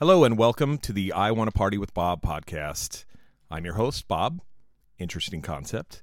Hello 0.00 0.24
and 0.24 0.36
welcome 0.36 0.76
to 0.78 0.92
the 0.92 1.12
I 1.12 1.30
Want 1.30 1.46
to 1.46 1.56
Party 1.56 1.78
with 1.78 1.94
Bob 1.94 2.20
podcast. 2.20 3.04
I'm 3.48 3.64
your 3.64 3.74
host, 3.74 4.08
Bob. 4.08 4.40
Interesting 4.98 5.40
concept. 5.40 6.02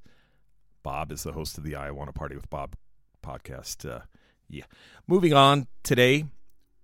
Bob 0.81 1.11
is 1.11 1.23
the 1.23 1.33
host 1.33 1.57
of 1.57 1.65
the 1.65 1.75
I 1.75 1.91
Want 1.91 2.07
to 2.07 2.13
Party 2.13 2.33
with 2.33 2.49
Bob 2.49 2.77
podcast. 3.21 3.85
Uh, 3.85 4.03
yeah. 4.47 4.63
Moving 5.07 5.33
on 5.33 5.67
today, 5.83 6.23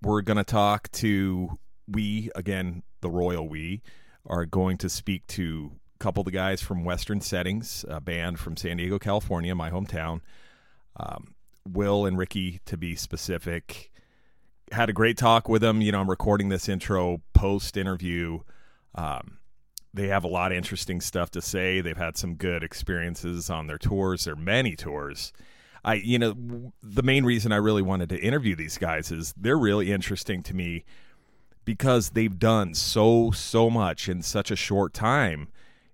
we're 0.02 0.22
going 0.22 0.36
to 0.36 0.44
talk 0.44 0.92
to 0.92 1.58
we, 1.88 2.30
again, 2.36 2.84
the 3.00 3.10
royal 3.10 3.48
we, 3.48 3.84
are 4.26 4.46
going 4.46 4.76
to 4.80 4.90
speak 4.90 5.26
to 5.28 5.72
a 5.96 6.00
couple 6.00 6.20
of 6.20 6.26
the 6.26 6.32
guys 6.32 6.62
from 6.62 6.84
Western 6.84 7.22
Settings, 7.22 7.86
a 7.88 8.02
band 8.02 8.38
from 8.38 8.58
San 8.58 8.76
Diego, 8.76 9.00
California, 9.00 9.56
my 9.56 9.72
hometown. 9.72 10.20
Um, 10.98 11.36
Will 11.66 12.06
and 12.06 12.18
Ricky, 12.18 12.60
to 12.66 12.76
be 12.76 12.98
specific 12.98 13.92
had 14.72 14.90
a 14.90 14.94
great 14.94 15.18
talk 15.18 15.48
with 15.48 15.62
them. 15.62 15.82
You 15.82 15.92
know, 15.92 16.02
I'm 16.02 16.10
recording 16.10 16.50
this 16.50 16.68
intro 16.68 17.22
post 17.34 17.78
interview. 17.78 18.40
Um, 18.96 19.40
they 19.94 20.08
have 20.08 20.24
a 20.24 20.28
lot 20.28 20.52
of 20.52 20.58
interesting 20.58 21.02
stuff 21.02 21.32
to 21.32 21.42
say. 21.42 21.82
They've 21.82 21.98
had 21.98 22.18
some 22.18 22.36
good 22.36 22.64
experiences 22.64 23.50
on 23.50 23.68
their 23.68 23.78
tours, 23.78 24.26
their 24.26 24.36
many 24.36 24.76
tours. 24.76 25.34
I, 25.84 25.96
you 25.96 26.20
know, 26.20 26.74
the 26.84 27.04
main 27.04 27.24
reason 27.24 27.52
I 27.52 27.58
really 27.58 27.82
wanted 27.82 28.10
to 28.10 28.20
interview 28.20 28.56
these 28.56 28.78
guys 28.78 29.12
is 29.12 29.34
they're 29.38 29.58
really 29.58 29.92
interesting 29.92 30.44
to 30.44 30.54
me 30.54 30.84
because 31.66 32.12
they've 32.12 32.38
done 32.38 32.74
so, 32.74 33.32
so 33.32 33.70
much 33.70 34.10
in 34.10 34.22
such 34.22 34.52
a 34.52 34.56
short 34.56 34.94
time. 34.94 35.48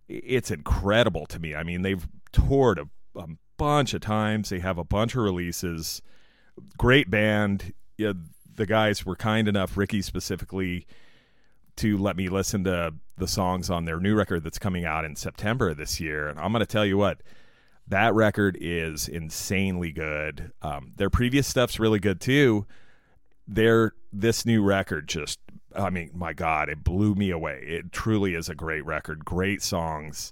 It's 0.08 0.52
incredible 0.52 1.26
to 1.28 1.40
me. 1.40 1.55
I 1.55 1.64
mean, 1.64 1.81
they've 1.81 2.08
toured 2.31 2.80
a, 2.80 3.20
a 3.20 3.28
bunch 3.58 3.94
of 3.94 4.02
times, 4.02 4.50
they 4.50 4.59
have 4.59 4.78
a 4.78 4.83
bunch 4.83 5.16
of 5.16 5.22
releases. 5.22 6.02
Great 6.78 7.09
band. 7.09 7.73
Yeah, 7.98 8.14
the 8.56 8.66
guys 8.66 9.06
were 9.06 9.16
kind 9.16 9.48
enough, 9.48 9.78
Ricky 9.78 10.02
specifically, 10.02 10.86
to 11.78 11.98
let 11.98 12.16
me 12.16 12.30
listen 12.30 12.64
to 12.66 12.94
the 13.18 13.28
songs 13.28 13.70
on 13.70 13.86
their 13.86 14.00
new 14.00 14.16
record 14.16 14.44
that's 14.44 14.60
coming 14.60 14.86
out 14.86 15.06
in 15.06 15.16
September 15.16 15.73
this 15.73 16.00
year. 16.00 16.28
And 16.28 16.40
I'm 16.40 16.52
going 16.52 16.62
to 16.62 16.66
tell 16.66 16.86
you 16.86 16.98
what, 16.98 17.22
that 17.88 18.14
record 18.14 18.58
is 18.60 19.08
insanely 19.08 19.92
good. 19.92 20.52
Um, 20.62 20.94
their 20.95 21.10
previous 21.10 21.48
stuff's 21.48 21.80
really 21.80 22.00
good 22.00 22.22
too. 22.22 22.66
Their 23.48 23.94
this 24.12 24.45
new 24.45 24.64
record 24.64 25.08
just, 25.08 25.40
I 25.76 25.90
mean, 25.90 26.12
my 26.14 26.34
God, 26.34 26.70
it 26.70 26.84
blew 26.84 27.16
me 27.16 27.30
away. 27.30 27.64
It 27.67 27.92
truly 27.92 28.36
is 28.36 28.48
a 28.48 28.56
great 28.56 28.86
record. 28.86 29.26
Great 29.26 29.62
songs. 29.62 30.32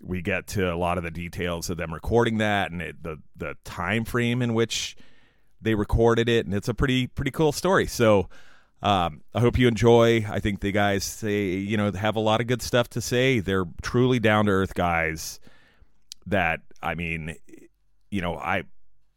We 0.00 0.22
get 0.22 0.46
to 0.48 0.72
a 0.72 0.76
lot 0.76 0.98
of 0.98 1.04
the 1.04 1.10
details 1.10 1.70
of 1.70 1.78
them 1.78 1.92
recording 1.92 2.38
that 2.38 2.70
and 2.70 2.82
it, 2.82 3.02
the 3.02 3.18
the 3.34 3.56
time 3.64 4.04
frame 4.04 4.42
in 4.42 4.54
which 4.54 4.96
they 5.66 5.74
recorded 5.74 6.28
it, 6.28 6.46
and 6.46 6.54
it's 6.54 6.68
a 6.68 6.74
pretty 6.74 7.06
pretty 7.08 7.30
cool 7.30 7.52
story. 7.52 7.86
So 7.86 8.28
um, 8.82 9.22
I 9.34 9.40
hope 9.40 9.58
you 9.58 9.68
enjoy. 9.68 10.24
I 10.28 10.38
think 10.38 10.60
the 10.60 10.72
guys 10.72 11.04
say 11.04 11.56
you 11.56 11.76
know 11.76 11.90
have 11.92 12.16
a 12.16 12.20
lot 12.20 12.40
of 12.40 12.46
good 12.46 12.62
stuff 12.62 12.88
to 12.90 13.00
say. 13.00 13.40
They're 13.40 13.66
truly 13.82 14.18
down 14.20 14.46
to 14.46 14.52
earth 14.52 14.74
guys. 14.74 15.40
That 16.26 16.60
I 16.82 16.94
mean, 16.94 17.36
you 18.10 18.20
know, 18.20 18.36
I 18.36 18.64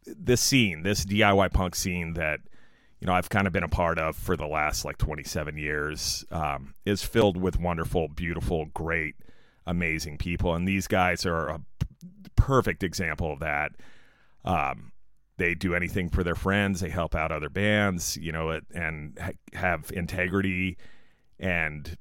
this 0.06 0.40
scene, 0.40 0.82
this 0.82 1.04
DIY 1.04 1.52
punk 1.52 1.74
scene 1.74 2.14
that 2.14 2.40
you 3.00 3.06
know 3.06 3.12
I've 3.12 3.28
kind 3.28 3.46
of 3.46 3.52
been 3.52 3.62
a 3.62 3.68
part 3.68 3.98
of 3.98 4.16
for 4.16 4.36
the 4.36 4.46
last 4.46 4.84
like 4.84 4.98
27 4.98 5.56
years 5.56 6.24
um, 6.30 6.74
is 6.84 7.02
filled 7.02 7.36
with 7.36 7.58
wonderful, 7.58 8.08
beautiful, 8.08 8.66
great, 8.66 9.14
amazing 9.66 10.18
people, 10.18 10.54
and 10.54 10.66
these 10.66 10.86
guys 10.86 11.24
are 11.26 11.48
a 11.48 11.58
p- 11.58 11.86
perfect 12.34 12.82
example 12.82 13.32
of 13.32 13.40
that. 13.40 13.72
Um, 14.44 14.89
they 15.40 15.54
do 15.54 15.74
anything 15.74 16.08
for 16.08 16.22
their 16.22 16.34
friends 16.34 16.80
they 16.80 16.90
help 16.90 17.14
out 17.14 17.32
other 17.32 17.48
bands 17.48 18.16
you 18.16 18.30
know 18.30 18.60
and 18.74 19.18
have 19.54 19.90
integrity 19.94 20.76
and 21.38 21.96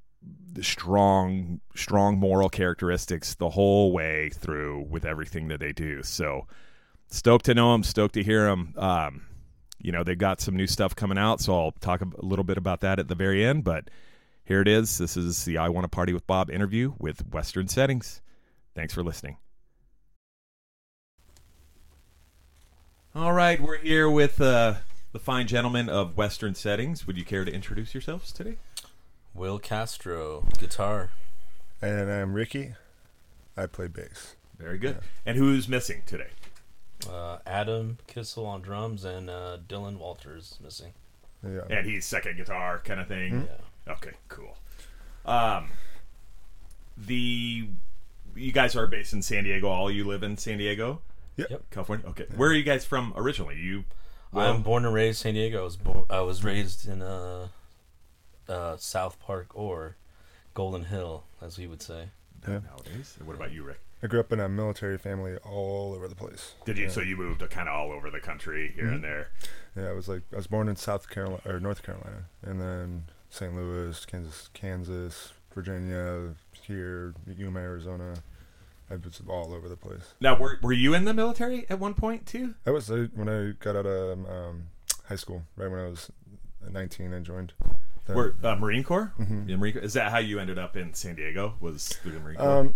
strong 0.62 1.62
strong 1.76 2.18
moral 2.18 2.50
characteristics 2.50 3.36
the 3.36 3.50
whole 3.50 3.92
way 3.92 4.30
through 4.30 4.86
with 4.90 5.06
everything 5.06 5.48
that 5.48 5.60
they 5.60 5.72
do. 5.72 6.04
So 6.04 6.48
stoked 7.10 7.46
to 7.46 7.54
know 7.54 7.72
them 7.72 7.84
stoked 7.84 8.16
to 8.16 8.24
hear 8.24 8.46
them 8.46 8.74
um, 8.78 9.26
you 9.80 9.92
know 9.92 10.04
they 10.04 10.16
got 10.16 10.42
some 10.42 10.56
new 10.56 10.68
stuff 10.68 10.96
coming 10.96 11.18
out 11.18 11.42
so 11.42 11.54
i'll 11.54 11.72
talk 11.80 12.02
a 12.02 12.08
little 12.18 12.44
bit 12.44 12.58
about 12.58 12.82
that 12.82 13.00
at 13.00 13.08
the 13.08 13.16
very 13.16 13.44
end 13.44 13.64
but 13.64 13.90
here 14.44 14.62
it 14.62 14.68
is. 14.68 14.98
This 14.98 15.16
is 15.16 15.46
the 15.46 15.58
i 15.58 15.70
want 15.70 15.86
to 15.86 15.90
party 15.90 16.14
with 16.14 16.28
bob 16.28 16.50
interview 16.50 16.94
with 17.00 17.26
western 17.30 17.68
settings. 17.68 18.22
Thanks 18.76 18.94
for 18.94 19.04
listening 19.04 19.38
All 23.16 23.34
right, 23.34 23.60
we're 23.60 23.80
here 23.80 24.08
with 24.08 24.40
uh, 24.40 24.76
the 25.14 25.20
fine 25.20 25.48
gentlemen 25.48 25.90
of 25.90 26.16
Western 26.16 26.54
Settings. 26.54 27.08
Would 27.08 27.18
you 27.18 27.26
care 27.26 27.44
to 27.44 27.52
introduce 27.52 27.96
yourselves 27.96 28.32
today? 28.32 28.58
Will 29.34 29.58
Castro, 29.58 30.46
guitar. 30.60 31.10
And 31.82 32.12
I'm 32.12 32.34
Ricky. 32.34 32.76
I 33.58 33.66
play 33.66 33.88
bass. 33.88 34.36
Very 34.60 34.78
good. 34.78 35.00
And 35.26 35.38
who's 35.38 35.68
missing 35.68 36.04
today? 36.06 36.30
Uh, 37.10 37.40
Adam 37.48 37.98
Kissel 38.06 38.46
on 38.46 38.62
drums 38.62 39.04
and 39.04 39.28
uh, 39.28 39.58
Dylan 39.68 39.98
Walters 39.98 40.60
missing. 40.64 40.94
Yeah. 41.44 41.62
And 41.68 41.88
he's 41.88 42.06
second 42.06 42.38
guitar 42.38 42.80
kind 42.86 43.00
of 43.00 43.08
thing. 43.08 43.50
Yeah. 43.88 43.94
Okay, 43.94 44.12
cool. 44.28 44.56
Um, 45.26 45.70
the 46.96 47.70
you 48.36 48.52
guys 48.52 48.76
are 48.76 48.86
based 48.86 49.14
in 49.14 49.24
San 49.24 49.46
Diego. 49.46 49.68
All 49.68 49.90
you 49.90 50.06
live 50.06 50.22
in 50.22 50.38
San 50.38 50.60
Diego, 50.60 51.02
Yep. 51.50 51.70
California. 51.72 52.08
Okay, 52.08 52.26
where 52.36 52.50
are 52.50 52.54
you 52.54 52.64
guys 52.64 52.86
from 52.86 53.14
originally? 53.16 53.58
You, 53.58 53.86
I'm 54.34 54.62
born 54.62 54.86
and 54.86 54.94
raised 54.94 55.20
San 55.20 55.34
Diego. 55.34 55.62
I 55.62 55.64
was 55.64 55.78
born, 55.78 56.06
I 56.10 56.22
was 56.22 56.44
raised 56.44 56.88
in 56.88 57.02
uh, 57.02 57.48
uh, 58.48 58.78
South 58.78 59.20
Park 59.20 59.48
or 59.54 59.96
Golden 60.54 60.86
Hill, 60.86 61.24
as 61.42 61.58
we 61.58 61.68
would 61.68 61.82
say. 61.82 62.10
Yeah. 62.48 62.60
nowadays. 62.70 63.18
What 63.24 63.36
about 63.36 63.52
you, 63.52 63.64
Rick? 63.64 63.80
I 64.02 64.08
grew 64.08 64.22
up 64.22 64.32
in 64.32 64.40
a 64.40 64.48
military 64.48 64.98
family 64.98 65.36
all 65.38 65.94
over 65.94 66.08
the 66.08 66.16
place. 66.16 66.54
Did 66.66 66.78
you? 66.78 66.86
Yeah. 66.86 66.90
So 66.90 67.02
you 67.02 67.18
moved 67.18 67.48
kind 67.50 67.68
of 67.68 67.76
all 67.76 67.92
over 67.92 68.10
the 68.10 68.22
country 68.22 68.72
here 68.74 68.88
and 68.88 69.04
there. 69.04 69.32
Yeah, 69.76 69.90
I 69.90 69.92
was 69.92 70.08
like 70.08 70.22
I 70.32 70.38
was 70.38 70.48
born 70.48 70.70
in 70.70 70.78
South 70.78 71.10
Carolina 71.10 71.42
or 71.46 71.60
North 71.60 71.84
Carolina, 71.84 72.26
and 72.42 72.62
then 72.62 73.04
St. 73.30 73.54
Louis, 73.54 74.06
Kansas, 74.06 74.50
Kansas, 74.54 75.34
Virginia, 75.54 76.34
here, 76.62 77.14
Yuma, 77.28 77.60
Arizona. 77.60 78.14
I 78.92 78.96
was 78.96 79.22
all 79.28 79.54
over 79.54 79.70
the 79.70 79.78
place. 79.78 80.14
Now, 80.20 80.38
were 80.38 80.60
were 80.62 80.74
you 80.74 80.94
in 80.94 81.06
the 81.06 81.14
military 81.14 81.66
at 81.70 81.80
one 81.80 81.94
point 81.94 82.26
too? 82.26 82.56
I 82.66 82.72
was 82.72 82.90
uh, 82.90 83.08
when 83.14 83.30
I 83.30 83.52
got 83.64 83.76
out 83.76 83.86
of 83.86 84.20
um, 84.30 84.64
high 85.08 85.16
school, 85.16 85.44
right 85.56 85.70
when 85.70 85.80
I 85.80 85.88
was 85.88 86.12
19, 86.70 87.14
I 87.14 87.20
joined. 87.20 87.54
the- 88.06 88.14
Were 88.14 88.36
uh, 88.44 88.56
Marine 88.56 88.84
Corps? 88.84 89.14
Mhm. 89.20 89.48
The 89.48 89.58
Marine 89.58 89.74
Corps? 89.74 89.82
Is 89.84 89.94
that 89.94 90.12
how 90.12 90.18
you 90.20 90.40
ended 90.40 90.58
up 90.58 90.76
in 90.76 90.94
San 90.94 91.16
Diego? 91.16 91.54
Was 91.60 91.88
through 91.90 92.14
the 92.14 92.20
Marine 92.20 92.38
Corps? 92.38 92.60
Um, 92.60 92.76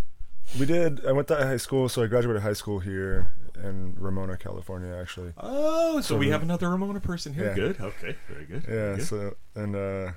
we 0.59 0.65
did. 0.65 1.05
I 1.05 1.11
went 1.13 1.27
to 1.29 1.35
high 1.35 1.57
school, 1.57 1.89
so 1.89 2.03
I 2.03 2.07
graduated 2.07 2.41
high 2.43 2.53
school 2.53 2.79
here 2.79 3.31
in 3.63 3.95
Ramona, 3.97 4.35
California, 4.37 4.93
actually. 4.99 5.31
oh, 5.37 5.95
so, 5.95 6.01
so 6.01 6.17
we 6.17 6.25
we- 6.27 6.31
have 6.31 6.43
another 6.43 6.69
Ramona 6.69 6.99
person 6.99 7.33
here. 7.33 7.47
Yeah. 7.49 7.55
Good. 7.55 7.79
Okay. 7.81 8.15
Very 8.29 8.45
good. 8.45 8.63
very 8.63 8.89
Yeah. 8.91 8.95
good. 8.97 9.05
So 9.07 9.35
and 9.55 9.75
uh, 9.75 10.11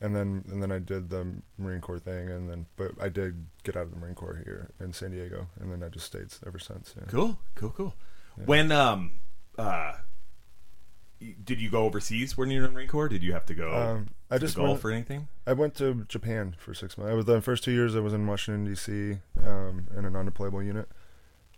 and 0.00 0.14
then 0.14 0.44
and 0.50 0.62
then 0.62 0.70
I 0.72 0.78
did 0.78 1.10
the 1.10 1.26
Marine 1.58 1.80
Corps 1.80 1.98
thing, 1.98 2.28
and 2.30 2.48
then 2.50 2.66
but 2.76 2.92
I 3.00 3.08
did 3.08 3.46
get 3.64 3.76
out 3.76 3.84
of 3.84 3.90
the 3.90 3.96
Marine 3.98 4.14
Corps 4.14 4.42
here 4.44 4.70
in 4.80 4.92
San 4.92 5.10
Diego, 5.12 5.48
and 5.60 5.72
then 5.72 5.82
I 5.82 5.88
just 5.88 6.06
stayed 6.06 6.28
ever 6.46 6.58
since. 6.58 6.94
Yeah. 6.96 7.04
Cool. 7.08 7.38
Cool. 7.54 7.70
Cool. 7.70 7.94
Yeah. 8.38 8.44
When 8.44 8.72
um 8.72 9.12
uh, 9.58 9.94
did 11.42 11.60
you 11.62 11.70
go 11.70 11.84
overseas 11.84 12.36
when 12.36 12.50
you 12.50 12.60
were 12.60 12.66
in 12.66 12.72
the 12.72 12.74
Marine 12.76 12.88
Corps? 12.88 13.08
Did 13.08 13.22
you 13.22 13.32
have 13.32 13.46
to 13.46 13.54
go 13.54 13.74
Um, 13.74 14.08
I 14.30 14.36
to 14.36 14.40
just 14.40 14.54
Gulf 14.56 14.68
went, 14.68 14.84
or 14.84 14.90
anything? 14.90 15.28
I 15.46 15.54
went 15.54 15.74
to 15.76 16.04
Japan 16.08 16.54
for 16.58 16.74
six 16.74 16.98
months. 16.98 17.10
I 17.10 17.14
was 17.14 17.24
the 17.24 17.40
first 17.40 17.64
two 17.64 17.72
years 17.72 17.96
I 17.96 18.00
was 18.00 18.12
in 18.12 18.26
Washington 18.26 18.64
D.C. 18.66 19.18
Um, 19.46 19.86
in 19.96 20.04
a 20.04 20.10
non-deployable 20.10 20.64
unit, 20.64 20.90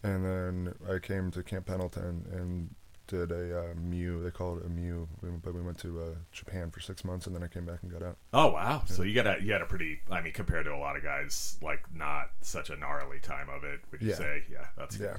and 0.05 0.25
then 0.25 0.75
I 0.89 1.01
came 1.01 1.33
to 1.33 1.43
Camp 1.43 1.67
Pendleton 1.67 2.27
and 2.33 2.75
did 3.09 3.33
a 3.33 3.61
uh, 3.61 3.75
MEU. 3.77 4.23
They 4.23 4.31
call 4.31 4.59
it 4.59 4.65
a 4.65 4.69
MEU, 4.69 5.09
we- 5.21 5.31
but 5.43 5.53
we 5.55 5.61
went 5.61 5.79
to 5.81 6.01
uh, 6.01 6.05
Japan 6.31 6.71
for 6.71 6.79
six 6.81 7.05
months, 7.05 7.27
and 7.27 7.35
then 7.35 7.43
I 7.43 7.49
came 7.49 7.65
back 7.67 7.81
and 7.83 7.91
got 7.91 8.03
out. 8.03 8.17
Oh 8.33 8.53
wow! 8.53 8.83
So 8.87 9.03
you 9.03 9.15
got 9.15 9.27
a 9.27 9.43
you 9.43 9.53
had 9.53 9.63
a 9.63 9.67
pretty. 9.67 9.99
I 10.11 10.21
mean, 10.21 10.33
compared 10.33 10.67
to 10.67 10.73
a 10.75 10.79
lot 10.79 10.97
of 10.97 11.03
guys, 11.03 11.57
like 11.61 11.81
not 11.93 12.31
such 12.43 12.71
a 12.71 12.77
gnarly 12.77 13.19
time 13.19 13.49
of 13.49 13.65
it. 13.65 13.81
Would 13.91 14.03
you 14.03 14.11
Yeah. 14.11 14.15
say? 14.15 14.43
Yeah. 14.51 14.67
That's 14.77 14.99
Yeah, 14.99 15.17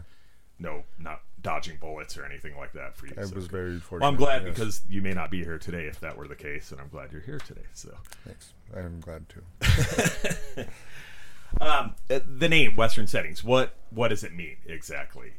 no, 0.60 0.84
not 0.98 1.22
dodging 1.42 1.78
bullets 1.78 2.18
or 2.18 2.26
anything 2.26 2.56
like 2.58 2.74
that 2.74 2.96
for 2.98 3.08
you. 3.08 3.14
I 3.18 3.24
so 3.24 3.36
was 3.36 3.48
good. 3.48 3.52
very 3.52 3.80
fortunate. 3.80 4.06
Well, 4.06 4.10
I'm 4.12 4.18
glad 4.18 4.44
yes. 4.46 4.56
because 4.56 4.82
you 4.90 5.02
may 5.02 5.14
not 5.14 5.32
be 5.32 5.44
here 5.44 5.58
today 5.58 5.86
if 5.88 6.00
that 6.02 6.18
were 6.18 6.28
the 6.28 6.36
case, 6.36 6.72
and 6.72 6.80
I'm 6.82 6.90
glad 6.90 7.12
you're 7.12 7.22
here 7.22 7.40
today. 7.40 7.64
So, 7.74 7.96
Thanks. 8.26 8.54
I'm 8.76 9.00
glad 9.00 9.26
too. 9.30 9.44
um, 11.62 11.96
uh, 12.10 12.20
the 12.28 12.48
name 12.50 12.76
Western 12.76 13.08
Settings. 13.08 13.44
What 13.44 13.74
what 13.90 14.10
does 14.10 14.24
it 14.24 14.34
mean 14.36 14.58
exactly? 14.68 15.34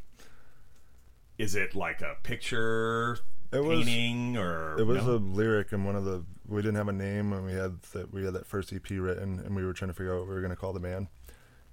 Is 1.41 1.55
it 1.55 1.73
like 1.73 2.01
a 2.01 2.15
picture 2.21 3.17
It 3.51 3.63
was 3.63 3.83
painting 3.85 4.37
or 4.37 4.79
It 4.79 4.85
was 4.85 5.03
no? 5.05 5.15
a 5.15 5.17
lyric 5.17 5.73
in 5.73 5.83
one 5.83 5.95
of 5.95 6.05
the. 6.05 6.23
We 6.47 6.61
didn't 6.61 6.75
have 6.75 6.87
a 6.87 6.93
name, 6.93 7.33
and 7.33 7.45
we 7.45 7.53
had 7.53 7.81
that. 7.93 8.13
We 8.13 8.23
had 8.23 8.33
that 8.33 8.45
first 8.45 8.71
EP 8.71 8.87
written, 8.91 9.39
and 9.39 9.55
we 9.55 9.65
were 9.65 9.73
trying 9.73 9.89
to 9.89 9.93
figure 9.95 10.13
out 10.13 10.19
what 10.19 10.27
we 10.27 10.35
were 10.35 10.41
going 10.41 10.51
to 10.51 10.55
call 10.55 10.73
the 10.73 10.79
band. 10.79 11.07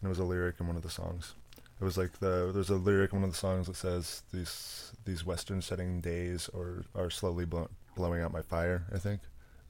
And 0.00 0.04
it 0.04 0.08
was 0.08 0.18
a 0.20 0.24
lyric 0.24 0.56
in 0.60 0.66
one 0.66 0.76
of 0.76 0.82
the 0.82 0.90
songs. 0.90 1.34
It 1.80 1.84
was 1.84 1.98
like 1.98 2.18
the 2.18 2.50
there's 2.52 2.70
a 2.70 2.76
lyric 2.76 3.12
in 3.12 3.20
one 3.20 3.28
of 3.28 3.32
the 3.32 3.38
songs 3.38 3.66
that 3.66 3.76
says 3.76 4.22
these 4.32 4.92
these 5.04 5.24
western 5.26 5.60
setting 5.60 6.00
days 6.00 6.48
or 6.54 6.84
are 6.94 7.10
slowly 7.10 7.44
blow, 7.44 7.68
blowing 7.94 8.22
out 8.22 8.32
my 8.32 8.42
fire. 8.42 8.84
I 8.92 8.98
think 8.98 9.20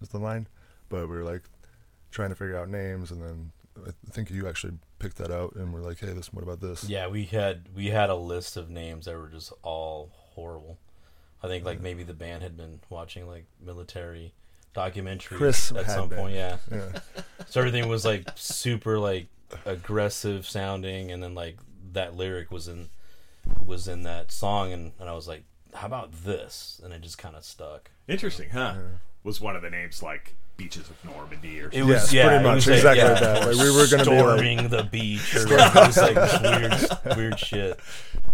is 0.01 0.09
the 0.11 0.19
line. 0.19 0.47
But 0.89 1.09
we 1.09 1.17
were 1.17 1.25
like, 1.25 1.43
trying 2.11 2.31
to 2.31 2.37
figure 2.37 2.56
out 2.56 2.69
names, 2.71 3.11
and 3.11 3.21
then 3.23 3.53
I 3.87 3.91
think 4.11 4.31
you 4.31 4.49
actually 4.49 4.75
picked 4.99 5.17
that 5.19 5.31
out, 5.31 5.55
and 5.55 5.73
we're 5.73 5.83
like, 5.83 6.00
hey, 6.00 6.12
this 6.12 6.33
what 6.33 6.43
about 6.43 6.61
this? 6.61 6.89
Yeah, 6.89 7.09
we 7.09 7.25
had 7.25 7.69
we 7.75 7.89
had 7.89 8.11
a 8.11 8.15
list 8.15 8.56
of 8.56 8.71
names 8.71 9.06
that 9.06 9.17
were 9.17 9.29
just 9.29 9.53
all 9.62 10.11
horrible. 10.12 10.79
I 11.43 11.47
think 11.47 11.65
like 11.65 11.81
maybe 11.81 12.03
the 12.03 12.15
band 12.15 12.43
had 12.43 12.56
been 12.56 12.81
watching 12.91 13.27
like 13.27 13.47
military 13.65 14.33
documentaries 14.75 15.37
Chris 15.37 15.73
at 15.73 15.87
some 15.87 16.09
been. 16.09 16.19
point. 16.19 16.35
Yeah, 16.35 16.56
Yeah. 16.71 17.00
so 17.47 17.61
everything 17.61 17.89
was 17.89 18.05
like 18.05 18.29
super 18.35 18.99
like 18.99 19.29
aggressive 19.65 20.47
sounding, 20.47 21.11
and 21.11 21.23
then 21.23 21.35
like 21.35 21.59
that 21.93 22.17
lyric 22.17 22.51
was 22.51 22.69
in 22.69 22.89
was 23.65 23.89
in 23.89 24.03
that 24.03 24.31
song, 24.33 24.73
and, 24.73 24.93
and 24.99 25.09
I 25.09 25.15
was 25.15 25.27
like, 25.29 25.44
how 25.75 25.87
about 25.87 26.12
this? 26.25 26.81
And 26.83 26.93
it 26.93 27.01
just 27.01 27.19
kind 27.19 27.37
of 27.37 27.44
stuck. 27.44 27.91
Interesting, 28.06 28.51
huh? 28.51 28.75
Was 29.25 29.41
one 29.41 29.56
of 29.56 29.62
the 29.62 29.71
names 29.71 30.03
like 30.03 30.35
Beaches 30.58 30.90
of 30.90 31.05
Normandy 31.05 31.60
or 31.60 31.70
something. 31.72 31.78
It 31.78 31.82
something? 31.82 31.88
was 31.88 32.02
Yes, 32.02 32.12
yeah, 32.12 32.28
pretty 32.28 32.44
much, 32.44 32.55
was 32.56 32.66
like, 32.66 32.76
exactly 32.76 33.02
yeah, 33.02 33.20
that. 33.20 33.46
Like, 33.46 33.64
we 33.64 33.70
were 33.76 33.87
gonna 33.87 34.05
be 34.05 34.10
like- 34.10 34.19
storming 34.19 34.69
the 34.69 34.82
beach, 34.82 35.37
or 35.37 35.46
like, 35.49 35.76
it 35.76 35.87
was 35.87 35.96
like 35.96 36.14
this 36.14 36.90
weird, 37.05 37.16
weird 37.16 37.38
shit. 37.38 37.81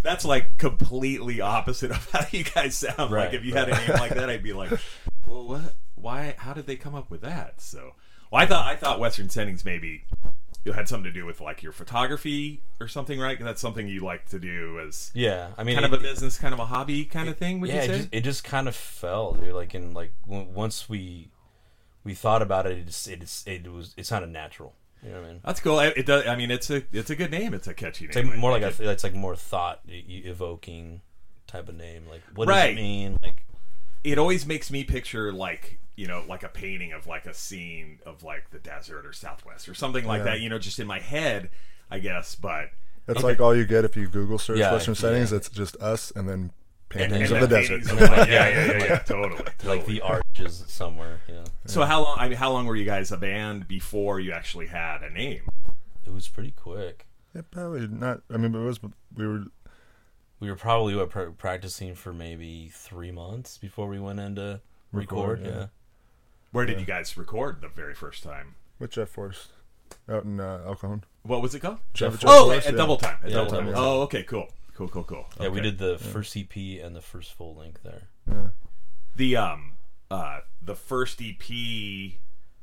That's 0.03 0.25
like 0.25 0.59
completely 0.59 1.41
opposite 1.41 1.91
of 1.93 2.11
how 2.11 2.27
you 2.31 2.43
guys 2.45 2.77
sound. 2.77 3.13
Right, 3.13 3.27
like 3.27 3.35
if 3.35 3.45
you 3.45 3.53
had 3.53 3.69
a 3.69 3.77
name 3.77 3.91
like 3.99 4.15
that, 4.15 4.29
I'd 4.31 4.43
be 4.43 4.53
like, 4.55 4.71
well, 5.27 5.47
what? 5.47 5.75
Why? 5.95 6.35
How 6.39 6.53
did 6.55 6.67
they 6.67 6.77
come 6.77 6.95
up 6.95 7.11
with 7.11 7.21
that? 7.21 7.61
So, 7.61 7.93
well, 8.31 8.43
I 8.43 8.47
thought 8.47 8.67
I 8.67 8.75
thought 8.77 8.99
Western 8.99 9.29
Settings 9.29 9.65
maybe 9.65 10.05
you 10.65 10.73
had 10.73 10.89
something 10.89 11.05
to 11.05 11.13
do 11.13 11.27
with 11.27 11.43
like 11.43 11.63
your 11.63 11.73
photography 11.73 12.63
or 12.81 12.89
something, 12.89 13.21
right? 13.21 13.39
That's 13.39 13.61
something 13.61 13.87
you 13.87 14.01
like 14.01 14.27
to 14.31 14.39
do 14.39 14.81
as 14.81 15.11
Yeah, 15.15 15.49
I 15.59 15.63
mean, 15.65 15.77
kind 15.77 15.85
it, 15.85 15.93
of 15.93 16.01
a 16.01 16.03
business, 16.03 16.39
kind 16.39 16.55
of 16.55 16.61
a 16.61 16.65
hobby, 16.65 17.05
kind 17.05 17.29
of 17.29 17.37
thing. 17.37 17.61
Would 17.61 17.69
yeah, 17.69 17.85
you 17.85 17.93
it 17.93 17.97
just, 17.97 18.09
it 18.13 18.21
just 18.23 18.45
kind 18.45 18.67
of 18.67 18.75
fell, 18.75 19.35
dude. 19.35 19.53
Like 19.55 19.75
in 19.75 19.93
like 19.93 20.13
w- 20.27 20.47
once 20.55 20.89
we 20.89 21.29
we 22.05 22.15
thought 22.15 22.43
about 22.43 22.67
it, 22.67 22.79
it 22.79 22.87
just, 22.87 23.09
it 23.09 23.21
just, 23.21 23.49
it 23.49 23.67
was 23.73 23.95
it 23.97 24.07
sounded 24.07 24.31
natural. 24.31 24.75
You 25.03 25.11
know 25.11 25.21
what 25.21 25.27
I 25.27 25.33
mean? 25.33 25.41
That's 25.45 25.61
cool. 25.61 25.81
It, 25.81 25.95
it 25.97 26.07
does. 26.07 26.27
I 26.27 26.37
mean, 26.37 26.51
it's 26.51 26.71
a 26.71 26.83
it's 26.93 27.11
a 27.11 27.17
good 27.17 27.31
name. 27.31 27.53
It's 27.55 27.67
a 27.67 27.75
catchy 27.75 28.05
name. 28.07 28.11
It's 28.11 28.17
like 28.29 28.39
more 28.39 28.51
like 28.53 28.63
think 28.63 28.81
a 28.81 28.91
it's 28.91 29.05
like 29.05 29.15
more 29.15 29.37
thought 29.37 29.81
evoking 29.89 31.01
type 31.47 31.69
of 31.69 31.77
name. 31.77 32.05
Like 32.11 32.23
what 32.35 32.47
does 32.47 32.57
Right. 32.57 32.73
it 32.73 32.77
mean? 32.77 33.19
Like 33.23 33.45
it 34.03 34.19
always 34.19 34.47
makes 34.47 34.71
me 34.71 34.85
picture 34.85 35.33
like 35.33 35.79
you 35.97 36.07
know 36.07 36.25
like 36.29 36.43
a 36.43 36.49
painting 36.49 36.93
of 36.93 37.07
like 37.07 37.27
a 37.27 37.35
scene 37.35 37.99
of 38.05 38.23
like 38.23 38.51
the 38.51 38.59
desert 38.59 39.07
or 39.07 39.13
southwest 39.13 39.69
or 39.69 39.75
something 39.75 40.05
like 40.05 40.19
Yeah. 40.21 40.25
that 40.25 40.41
you 40.41 40.49
know 40.49 40.59
just 40.59 40.81
in 40.81 40.89
my 40.89 40.99
head 40.99 41.51
i 41.89 42.01
guess 42.01 42.35
but 42.35 42.71
That's 43.07 43.23
like 43.23 43.41
all 43.41 43.55
you 43.55 43.65
get 43.65 43.85
if 43.85 43.97
you 43.97 44.09
Google 44.09 44.39
search 44.39 44.59
Yeah, 44.59 44.73
Western 44.73 44.95
yeah. 44.95 45.01
settings. 45.01 45.33
It's 45.33 45.49
just 45.49 45.77
us 45.77 46.11
and 46.17 46.29
then 46.29 46.35
and, 46.35 46.51
paintings 46.95 47.31
and 47.31 47.43
of 47.43 47.49
the 47.49 47.55
then 47.55 47.63
desert. 47.63 47.85
paintings 47.85 48.03
of, 48.03 48.11
like, 48.19 48.29
yeah, 48.29 48.49
yeah, 48.49 48.67
yeah, 48.67 48.85
yeah, 48.85 48.99
totally, 49.07 49.45
like 49.65 49.87
the 49.87 50.01
arches 50.01 50.65
somewhere. 50.69 51.21
Yeah, 51.29 51.45
so 51.67 51.85
how 51.85 52.03
long 52.03 52.17
i 52.19 52.29
mean 52.29 52.39
how 52.39 52.51
long 52.51 52.67
were 52.67 52.77
you 52.77 52.85
guys 52.85 53.13
a 53.13 53.17
band 53.17 53.69
before 53.69 54.21
you 54.21 54.33
actually 54.33 54.67
had 54.67 55.03
a 55.03 55.11
name 55.11 55.43
it 56.07 56.13
was 56.13 56.29
pretty 56.29 56.53
quick. 56.53 57.07
Yeah, 57.35 57.43
probably 57.51 57.87
not. 57.89 58.23
I 58.31 58.37
mean, 58.37 58.55
it 58.55 58.59
was 58.59 58.81
we 59.15 59.27
were 59.27 59.45
We 60.41 60.51
were 60.51 60.57
probably 60.57 60.95
what, 60.95 61.11
pr- 61.11 61.31
practicing 61.31 61.95
for 61.95 62.13
maybe 62.13 62.71
three 62.73 63.11
months 63.11 63.59
before 63.59 63.89
we 63.89 63.99
went 63.99 64.21
into 64.21 64.61
record. 64.93 65.41
Record, 65.41 65.47
yeah. 65.47 65.61
yeah. 65.61 65.67
where 66.53 66.67
did 66.67 66.79
you 66.79 66.87
guys 66.87 67.17
record 67.17 67.61
the 67.61 67.69
very 67.69 67.95
first 67.95 68.23
time 68.23 68.55
with 68.79 68.91
Jeff 68.93 69.09
Forrest 69.09 69.49
out 70.09 70.25
in 70.25 70.41
uh, 70.41 70.63
El 70.67 70.75
Cajon. 70.75 71.05
what 71.23 71.43
was 71.43 71.55
it 71.55 71.61
called 71.61 71.79
Jeff, 71.93 72.19
Jeff 72.19 72.31
oh 72.31 72.47
Forrest, 72.47 72.67
at 72.67 72.73
yeah. 72.73 72.79
double 72.79 72.97
time 72.97 73.19
at 73.23 73.31
Yeah, 73.31 73.37
double 73.37 73.51
time 73.51 73.67
Double 73.67 73.79
oh 73.79 74.03
okay 74.03 74.23
cool 74.23 74.49
cool 74.75 74.89
cool 74.89 75.05
cool 75.05 75.27
Yeah, 75.41 75.49
we 75.49 75.61
did 75.61 75.79
the 75.79 75.99
first 75.99 76.37
EP 76.37 76.57
and 76.83 76.95
the 76.95 77.01
first 77.01 77.33
full 77.33 77.55
length 77.55 77.83
there. 77.83 78.09
Yeah. 78.31 78.49
the 79.17 79.37
um 79.37 79.73
uh 80.11 80.41
the 80.63 80.75
first 80.75 81.21
ep 81.23 81.43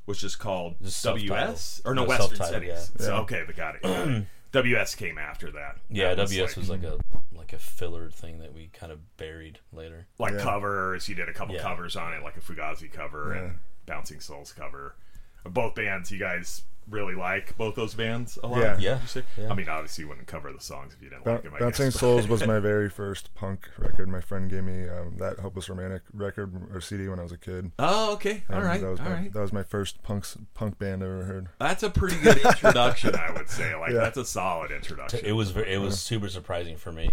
was 0.06 0.20
just 0.20 0.40
called 0.40 0.76
Just 0.82 1.04
ws 1.04 1.82
or 1.86 1.94
no 1.96 2.04
No, 2.04 2.10
western 2.10 2.38
self-titled, 2.38 2.64
settings 2.68 2.92
yeah. 3.00 3.06
so 3.06 3.14
Yeah. 3.16 3.20
okay 3.22 3.44
the 3.46 3.54
got 3.54 3.76
it 3.82 4.26
ws 4.52 4.96
came 4.96 5.18
after 5.18 5.52
that 5.52 5.78
Yeah, 5.90 6.10
That 6.16 6.28
WS 6.28 6.58
was 6.58 6.70
like 6.70 6.84
a 6.84 7.00
like 7.32 7.54
a 7.54 7.60
filler 7.60 8.10
thing 8.12 8.40
that 8.40 8.54
we 8.54 8.68
kind 8.74 8.92
of 8.92 9.00
buried 9.18 9.60
later. 9.74 10.08
like 10.20 10.34
Yeah. 10.34 10.44
covers. 10.44 11.08
You 11.10 11.16
did 11.16 11.30
a 11.30 11.34
couple 11.34 11.56
Yeah. 11.56 11.62
covers 11.64 11.96
on 11.96 12.14
it, 12.14 12.22
like 12.24 12.38
a 12.38 12.42
Fugazi 12.42 12.92
cover 12.92 13.34
and 13.34 13.58
Bouncing 13.86 14.20
Souls 14.20 14.52
cover. 14.54 14.96
Both 15.44 15.74
bands 15.76 16.12
you 16.12 16.20
guys 16.20 16.64
really 16.92 17.16
like 17.16 17.58
both 17.58 17.74
those 17.76 17.94
bands 17.96 18.38
a 18.44 18.48
lot. 18.48 18.60
Yeah. 18.60 18.78
Yeah, 18.80 19.02
you 19.02 19.08
say? 19.08 19.24
yeah. 19.38 19.50
I 19.50 19.56
mean, 19.56 19.68
obviously 19.70 20.04
you 20.04 20.10
wouldn't 20.10 20.28
cover 20.28 20.52
the 20.54 20.60
songs 20.62 20.94
if 20.94 21.02
you 21.02 21.10
didn't 21.10 21.24
Bou- 21.24 21.32
like 21.32 21.44
them. 21.44 21.54
I 21.56 21.60
Bouncing 21.60 21.88
guess, 21.88 22.00
Souls 22.00 22.28
was 22.28 22.46
my 22.48 22.60
very 22.60 22.90
first 22.90 23.34
punk 23.34 23.68
record. 23.78 24.10
My 24.10 24.22
friend 24.22 24.50
gave 24.50 24.64
me 24.64 24.88
um, 24.88 25.16
that 25.18 25.40
Hopeless 25.40 25.70
Romantic 25.70 26.04
record 26.14 26.54
or 26.74 26.82
CD 26.82 27.08
when 27.08 27.20
I 27.20 27.24
was 27.24 27.32
a 27.32 27.38
kid. 27.38 27.72
Oh, 27.80 28.14
okay. 28.14 28.44
All 28.50 28.58
And 28.58 28.66
right. 28.66 28.82
that 28.82 28.90
was 28.90 29.00
All 29.00 29.06
my, 29.08 29.12
right. 29.14 29.34
That 29.34 29.42
was 29.42 29.54
my 29.54 29.64
first 29.64 30.04
punks 30.04 30.38
punk 30.54 30.78
band 30.78 31.02
I 31.02 31.08
ever 31.08 31.24
heard. 31.24 31.48
That's 31.60 31.82
a 31.84 31.90
pretty 31.90 32.20
good 32.22 32.38
introduction, 32.46 33.16
I 33.16 33.32
would 33.32 33.50
say. 33.50 33.74
Like 33.76 33.92
Yeah. 33.92 34.02
that's 34.02 34.18
a 34.18 34.26
solid 34.26 34.72
introduction. 34.72 35.22
It 35.24 35.32
was 35.34 35.56
it 35.58 35.78
was 35.80 36.00
super 36.00 36.30
surprising 36.30 36.78
for 36.78 36.92
me 36.92 37.10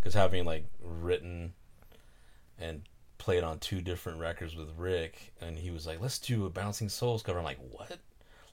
because 0.00 0.14
having 0.14 0.44
like 0.44 0.66
written 0.82 1.52
and 2.58 2.82
played 3.18 3.44
on 3.44 3.58
two 3.58 3.80
different 3.82 4.18
records 4.18 4.56
with 4.56 4.68
Rick, 4.76 5.32
and 5.40 5.58
he 5.58 5.70
was 5.70 5.86
like, 5.86 6.00
"Let's 6.00 6.18
do 6.18 6.46
a 6.46 6.50
Bouncing 6.50 6.88
Souls 6.88 7.22
cover." 7.22 7.38
I'm 7.38 7.44
like, 7.44 7.58
"What?" 7.70 7.98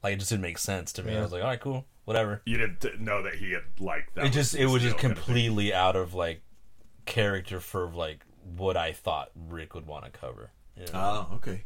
Like 0.04 0.14
it 0.14 0.18
just 0.18 0.30
didn't 0.30 0.44
make 0.44 0.58
sense 0.58 0.94
to 0.94 1.04
me. 1.04 1.16
I 1.16 1.22
was 1.22 1.32
like, 1.32 1.42
"All 1.42 1.48
right, 1.50 1.60
cool, 1.60 1.86
whatever." 2.06 2.42
You 2.46 2.58
didn't 2.58 3.02
know 3.02 3.24
that 3.24 3.36
he 3.36 3.52
had 3.52 3.64
like 3.80 4.14
that. 4.16 4.26
it 4.26 4.30
just 4.32 4.56
it 4.56 4.68
was 4.68 4.82
just 4.82 4.96
deal 4.98 5.02
kind 5.02 5.12
of 5.18 5.24
completely 5.24 5.74
out 5.74 5.96
of 5.96 6.14
like 6.14 6.42
character 7.06 7.60
for 7.60 7.88
like 7.90 8.24
what 8.56 8.78
I 8.78 8.92
thought 8.94 9.32
Rick 9.50 9.74
would 9.76 9.88
want 9.88 10.06
to 10.06 10.12
cover. 10.12 10.52
You 10.76 10.84
know? 10.94 11.28
Oh, 11.32 11.36
okay. 11.38 11.64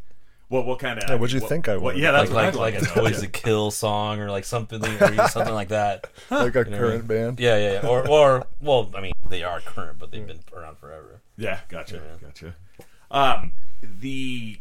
Well, 0.50 0.64
what 0.64 0.80
kind 0.80 0.98
of? 1.02 1.08
Yeah, 1.10 1.16
what'd 1.16 1.34
you 1.34 1.40
think 1.48 1.70
I 1.70 1.78
would? 1.78 1.98
yeah, 1.98 2.12
that's 2.12 2.30
like 2.32 2.54
what 2.54 2.60
like 2.62 2.76
I'd 2.76 2.82
like 2.82 2.90
a. 2.90 2.94
Toys 3.00 3.22
That 3.22 3.32
Kill 3.34 3.72
song 3.72 4.20
or 4.20 4.30
like 4.30 4.44
something 4.44 4.84
or 4.84 5.28
something 5.30 5.54
like 5.54 5.70
that. 5.70 6.08
like 6.30 6.56
a 6.56 6.60
You 6.60 6.66
know 6.66 6.72
what 6.72 6.74
I 6.74 6.78
current 6.78 7.10
mean? 7.10 7.18
band. 7.18 7.40
Yeah, 7.40 7.58
yeah, 7.58 7.74
yeah. 7.84 7.88
Or 7.88 8.08
or 8.10 8.46
well, 8.62 8.90
I 8.96 9.02
mean, 9.02 9.14
they 9.30 9.44
are 9.44 9.60
current, 9.62 9.98
but 10.00 10.12
they've 10.12 10.26
been 10.28 10.40
around 10.56 10.78
forever. 10.78 11.22
Yeah, 11.38 11.60
gotcha, 11.70 11.96
Yeah. 12.22 12.28
gotcha. 12.28 12.56
Um, 13.12 13.54
the 13.82 14.58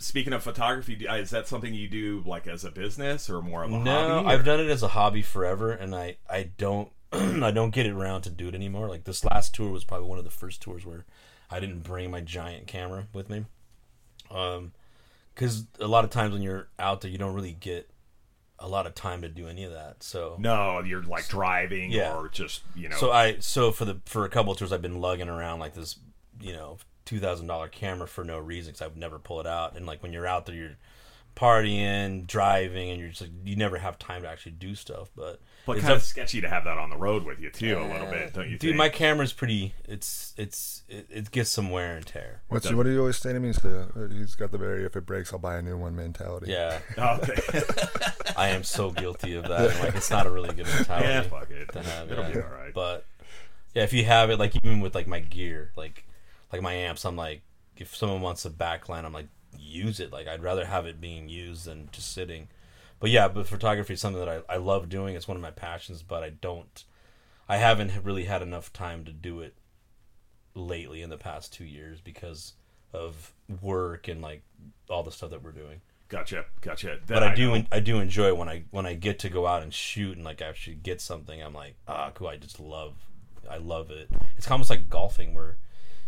speaking 0.00 0.32
of 0.32 0.42
photography, 0.42 0.94
is 0.94 1.30
that 1.30 1.46
something 1.46 1.72
you 1.74 1.86
do 1.88 2.22
like 2.26 2.46
as 2.48 2.64
a 2.64 2.70
business 2.70 3.30
or 3.30 3.40
more 3.42 3.62
of 3.62 3.72
a 3.72 3.78
No, 3.78 3.92
hobby? 3.94 4.26
I've 4.28 4.44
done 4.44 4.58
it 4.60 4.68
as 4.68 4.82
a 4.82 4.88
hobby 4.88 5.22
forever, 5.22 5.70
and 5.70 5.94
I 5.94 6.16
I 6.28 6.50
don't 6.58 6.90
I 7.12 7.50
don't 7.52 7.70
get 7.70 7.86
it 7.86 7.92
around 7.92 8.22
to 8.22 8.30
do 8.30 8.48
it 8.48 8.54
anymore. 8.54 8.88
Like 8.88 9.04
this 9.04 9.24
last 9.24 9.54
tour 9.54 9.70
was 9.70 9.84
probably 9.84 10.08
one 10.08 10.18
of 10.18 10.24
the 10.24 10.30
first 10.30 10.60
tours 10.62 10.84
where 10.84 11.04
I 11.50 11.60
didn't 11.60 11.80
bring 11.84 12.10
my 12.10 12.20
giant 12.20 12.66
camera 12.66 13.06
with 13.12 13.28
me, 13.30 13.44
um, 14.30 14.72
because 15.34 15.66
a 15.78 15.86
lot 15.86 16.04
of 16.04 16.10
times 16.10 16.32
when 16.32 16.42
you're 16.42 16.68
out 16.78 17.00
there, 17.00 17.10
you 17.10 17.18
don't 17.18 17.34
really 17.34 17.56
get 17.58 17.88
a 18.62 18.68
lot 18.68 18.86
of 18.86 18.94
time 18.94 19.22
to 19.22 19.28
do 19.28 19.48
any 19.48 19.64
of 19.64 19.72
that. 19.72 20.02
So 20.02 20.36
No, 20.38 20.80
you're 20.80 21.02
like 21.02 21.26
driving 21.28 21.90
Yeah. 21.90 22.14
or 22.14 22.28
just 22.28 22.62
you 22.76 22.88
know. 22.88 22.96
So 22.96 23.10
I 23.10 23.38
so 23.40 23.72
for 23.72 23.84
the 23.84 24.00
for 24.04 24.24
a 24.24 24.28
couple 24.28 24.52
of 24.52 24.58
tours 24.58 24.72
I've 24.72 24.82
been 24.82 25.00
lugging 25.00 25.28
around 25.28 25.60
like 25.60 25.74
this, 25.74 25.96
you 26.40 26.52
know, 26.52 26.78
two 27.10 27.18
thousand 27.18 27.48
dollar 27.48 27.66
camera 27.66 28.06
for 28.06 28.22
no 28.22 28.38
reason 28.38 28.70
because 28.70 28.82
I 28.82 28.86
would 28.86 28.96
never 28.96 29.18
pull 29.18 29.40
it 29.40 29.46
out. 29.46 29.76
And 29.76 29.84
like 29.84 30.00
when 30.00 30.12
you're 30.12 30.28
out 30.28 30.46
there, 30.46 30.54
you're 30.54 30.76
partying, 31.36 32.24
driving, 32.24 32.88
and 32.90 33.00
you're 33.00 33.08
just 33.08 33.22
like 33.22 33.32
you 33.44 33.56
never 33.56 33.78
have 33.78 33.98
time 33.98 34.22
to 34.22 34.28
actually 34.28 34.52
do 34.52 34.76
stuff. 34.76 35.10
But 35.16 35.40
but 35.66 35.78
it's 35.78 35.84
kind 35.84 35.96
of 35.96 36.04
sketchy 36.04 36.40
to 36.40 36.48
have 36.48 36.62
that 36.64 36.78
on 36.78 36.88
the 36.88 36.96
road 36.96 37.24
with 37.24 37.40
you 37.40 37.50
too, 37.50 37.76
a 37.78 37.82
little 37.82 38.06
bit, 38.06 38.32
don't 38.32 38.44
you 38.44 38.52
dude, 38.58 38.60
think? 38.60 38.76
my 38.76 38.88
camera's 38.88 39.32
pretty. 39.32 39.74
It's 39.88 40.34
it's 40.36 40.84
it, 40.88 41.08
it 41.10 41.30
gets 41.32 41.50
some 41.50 41.68
wear 41.70 41.96
and 41.96 42.06
tear. 42.06 42.42
What's 42.46 42.72
what 42.72 42.84
do 42.84 42.92
you 42.92 43.00
always 43.00 43.16
say 43.16 43.32
to 43.32 43.40
me? 43.40 43.48
He's, 43.48 43.64
uh, 43.64 44.08
he's 44.12 44.36
got 44.36 44.52
the 44.52 44.58
very 44.58 44.84
if 44.84 44.94
it 44.94 45.04
breaks, 45.04 45.32
I'll 45.32 45.40
buy 45.40 45.56
a 45.56 45.62
new 45.62 45.76
one 45.76 45.96
mentality. 45.96 46.52
Yeah, 46.52 46.78
Oh, 46.96 47.18
okay. 47.22 47.60
I 48.36 48.50
am 48.50 48.62
so 48.62 48.92
guilty 48.92 49.34
of 49.34 49.48
that. 49.48 49.80
Like 49.80 49.96
it's 49.96 50.12
not 50.12 50.28
a 50.28 50.30
really 50.30 50.54
good 50.54 50.66
mentality. 50.76 51.08
yeah, 51.08 51.22
fuck 51.22 51.50
it. 51.50 51.72
to 51.72 51.82
have, 51.82 52.12
It'll 52.12 52.22
yeah. 52.24 52.34
be 52.34 52.40
all 52.40 52.50
right. 52.50 52.72
But 52.72 53.04
yeah, 53.74 53.82
if 53.82 53.92
you 53.92 54.04
have 54.04 54.30
it, 54.30 54.38
like 54.38 54.54
even 54.62 54.78
with 54.78 54.94
like 54.94 55.08
my 55.08 55.18
gear, 55.18 55.72
like 55.76 56.04
like 56.52 56.62
my 56.62 56.72
amps, 56.72 57.04
I'm 57.04 57.16
like, 57.16 57.42
if 57.76 57.94
someone 57.96 58.20
wants 58.20 58.44
a 58.44 58.50
backline, 58.50 59.04
I'm 59.04 59.12
like, 59.12 59.28
use 59.58 60.00
it. 60.00 60.12
Like 60.12 60.28
I'd 60.28 60.42
rather 60.42 60.66
have 60.66 60.86
it 60.86 61.00
being 61.00 61.28
used 61.28 61.66
than 61.66 61.88
just 61.92 62.12
sitting. 62.12 62.48
But 62.98 63.10
yeah, 63.10 63.28
but 63.28 63.46
photography 63.46 63.94
is 63.94 64.00
something 64.00 64.24
that 64.24 64.44
I, 64.48 64.54
I 64.54 64.56
love 64.58 64.88
doing. 64.88 65.14
It's 65.16 65.28
one 65.28 65.36
of 65.36 65.42
my 65.42 65.50
passions, 65.50 66.02
but 66.02 66.22
I 66.22 66.30
don't, 66.30 66.84
I 67.48 67.56
haven't 67.56 67.92
really 68.04 68.24
had 68.24 68.42
enough 68.42 68.72
time 68.72 69.04
to 69.04 69.12
do 69.12 69.40
it 69.40 69.54
lately 70.54 71.00
in 71.00 71.10
the 71.10 71.16
past 71.16 71.52
two 71.52 71.64
years 71.64 72.00
because 72.00 72.54
of 72.92 73.32
work 73.62 74.08
and 74.08 74.20
like 74.20 74.42
all 74.88 75.02
the 75.02 75.12
stuff 75.12 75.30
that 75.30 75.42
we're 75.42 75.52
doing. 75.52 75.80
Gotcha, 76.08 76.44
gotcha. 76.60 76.98
But 77.06 77.22
I 77.22 77.34
do 77.36 77.64
I 77.70 77.78
do 77.78 78.00
enjoy 78.00 78.34
when 78.34 78.48
I 78.48 78.64
when 78.72 78.84
I 78.84 78.94
get 78.94 79.20
to 79.20 79.28
go 79.28 79.46
out 79.46 79.62
and 79.62 79.72
shoot 79.72 80.16
and 80.16 80.24
like 80.24 80.42
actually 80.42 80.74
get 80.74 81.00
something. 81.00 81.40
I'm 81.40 81.54
like, 81.54 81.76
ah, 81.86 82.10
cool. 82.12 82.26
I 82.26 82.36
just 82.36 82.58
love, 82.58 82.94
I 83.48 83.58
love 83.58 83.92
it. 83.92 84.10
It's 84.36 84.50
almost 84.50 84.70
like 84.70 84.90
golfing 84.90 85.34
where 85.34 85.56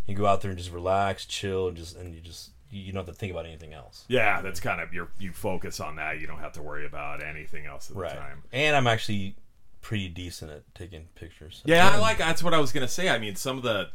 you 0.07 0.15
go 0.15 0.25
out 0.25 0.41
there 0.41 0.51
and 0.51 0.57
just 0.57 0.71
relax, 0.71 1.25
chill, 1.25 1.67
and 1.69 1.77
just 1.77 1.95
and 1.95 2.13
you 2.13 2.21
just 2.21 2.51
you 2.69 2.91
don't 2.91 3.05
have 3.05 3.13
to 3.13 3.19
think 3.19 3.31
about 3.31 3.45
anything 3.45 3.73
else. 3.73 4.03
Yeah, 4.07 4.41
that's 4.41 4.59
kind 4.59 4.81
of 4.81 4.93
your 4.93 5.09
you 5.19 5.31
focus 5.31 5.79
on 5.79 5.95
that. 5.97 6.19
You 6.19 6.27
don't 6.27 6.39
have 6.39 6.53
to 6.53 6.61
worry 6.61 6.85
about 6.85 7.23
anything 7.23 7.65
else 7.65 7.89
at 7.91 7.95
the 7.97 8.03
time. 8.07 8.43
And 8.51 8.75
I'm 8.75 8.87
actually 8.87 9.35
pretty 9.81 10.07
decent 10.09 10.49
at 10.51 10.63
taking 10.75 11.07
pictures. 11.15 11.61
Yeah, 11.65 11.89
I 11.89 11.97
like. 11.97 12.17
That's 12.17 12.41
what 12.43 12.53
I 12.53 12.59
was 12.59 12.71
gonna 12.71 12.87
say. 12.87 13.09
I 13.09 13.17
mean, 13.19 13.35
some 13.35 13.57
of 13.57 13.63
the 13.63 13.89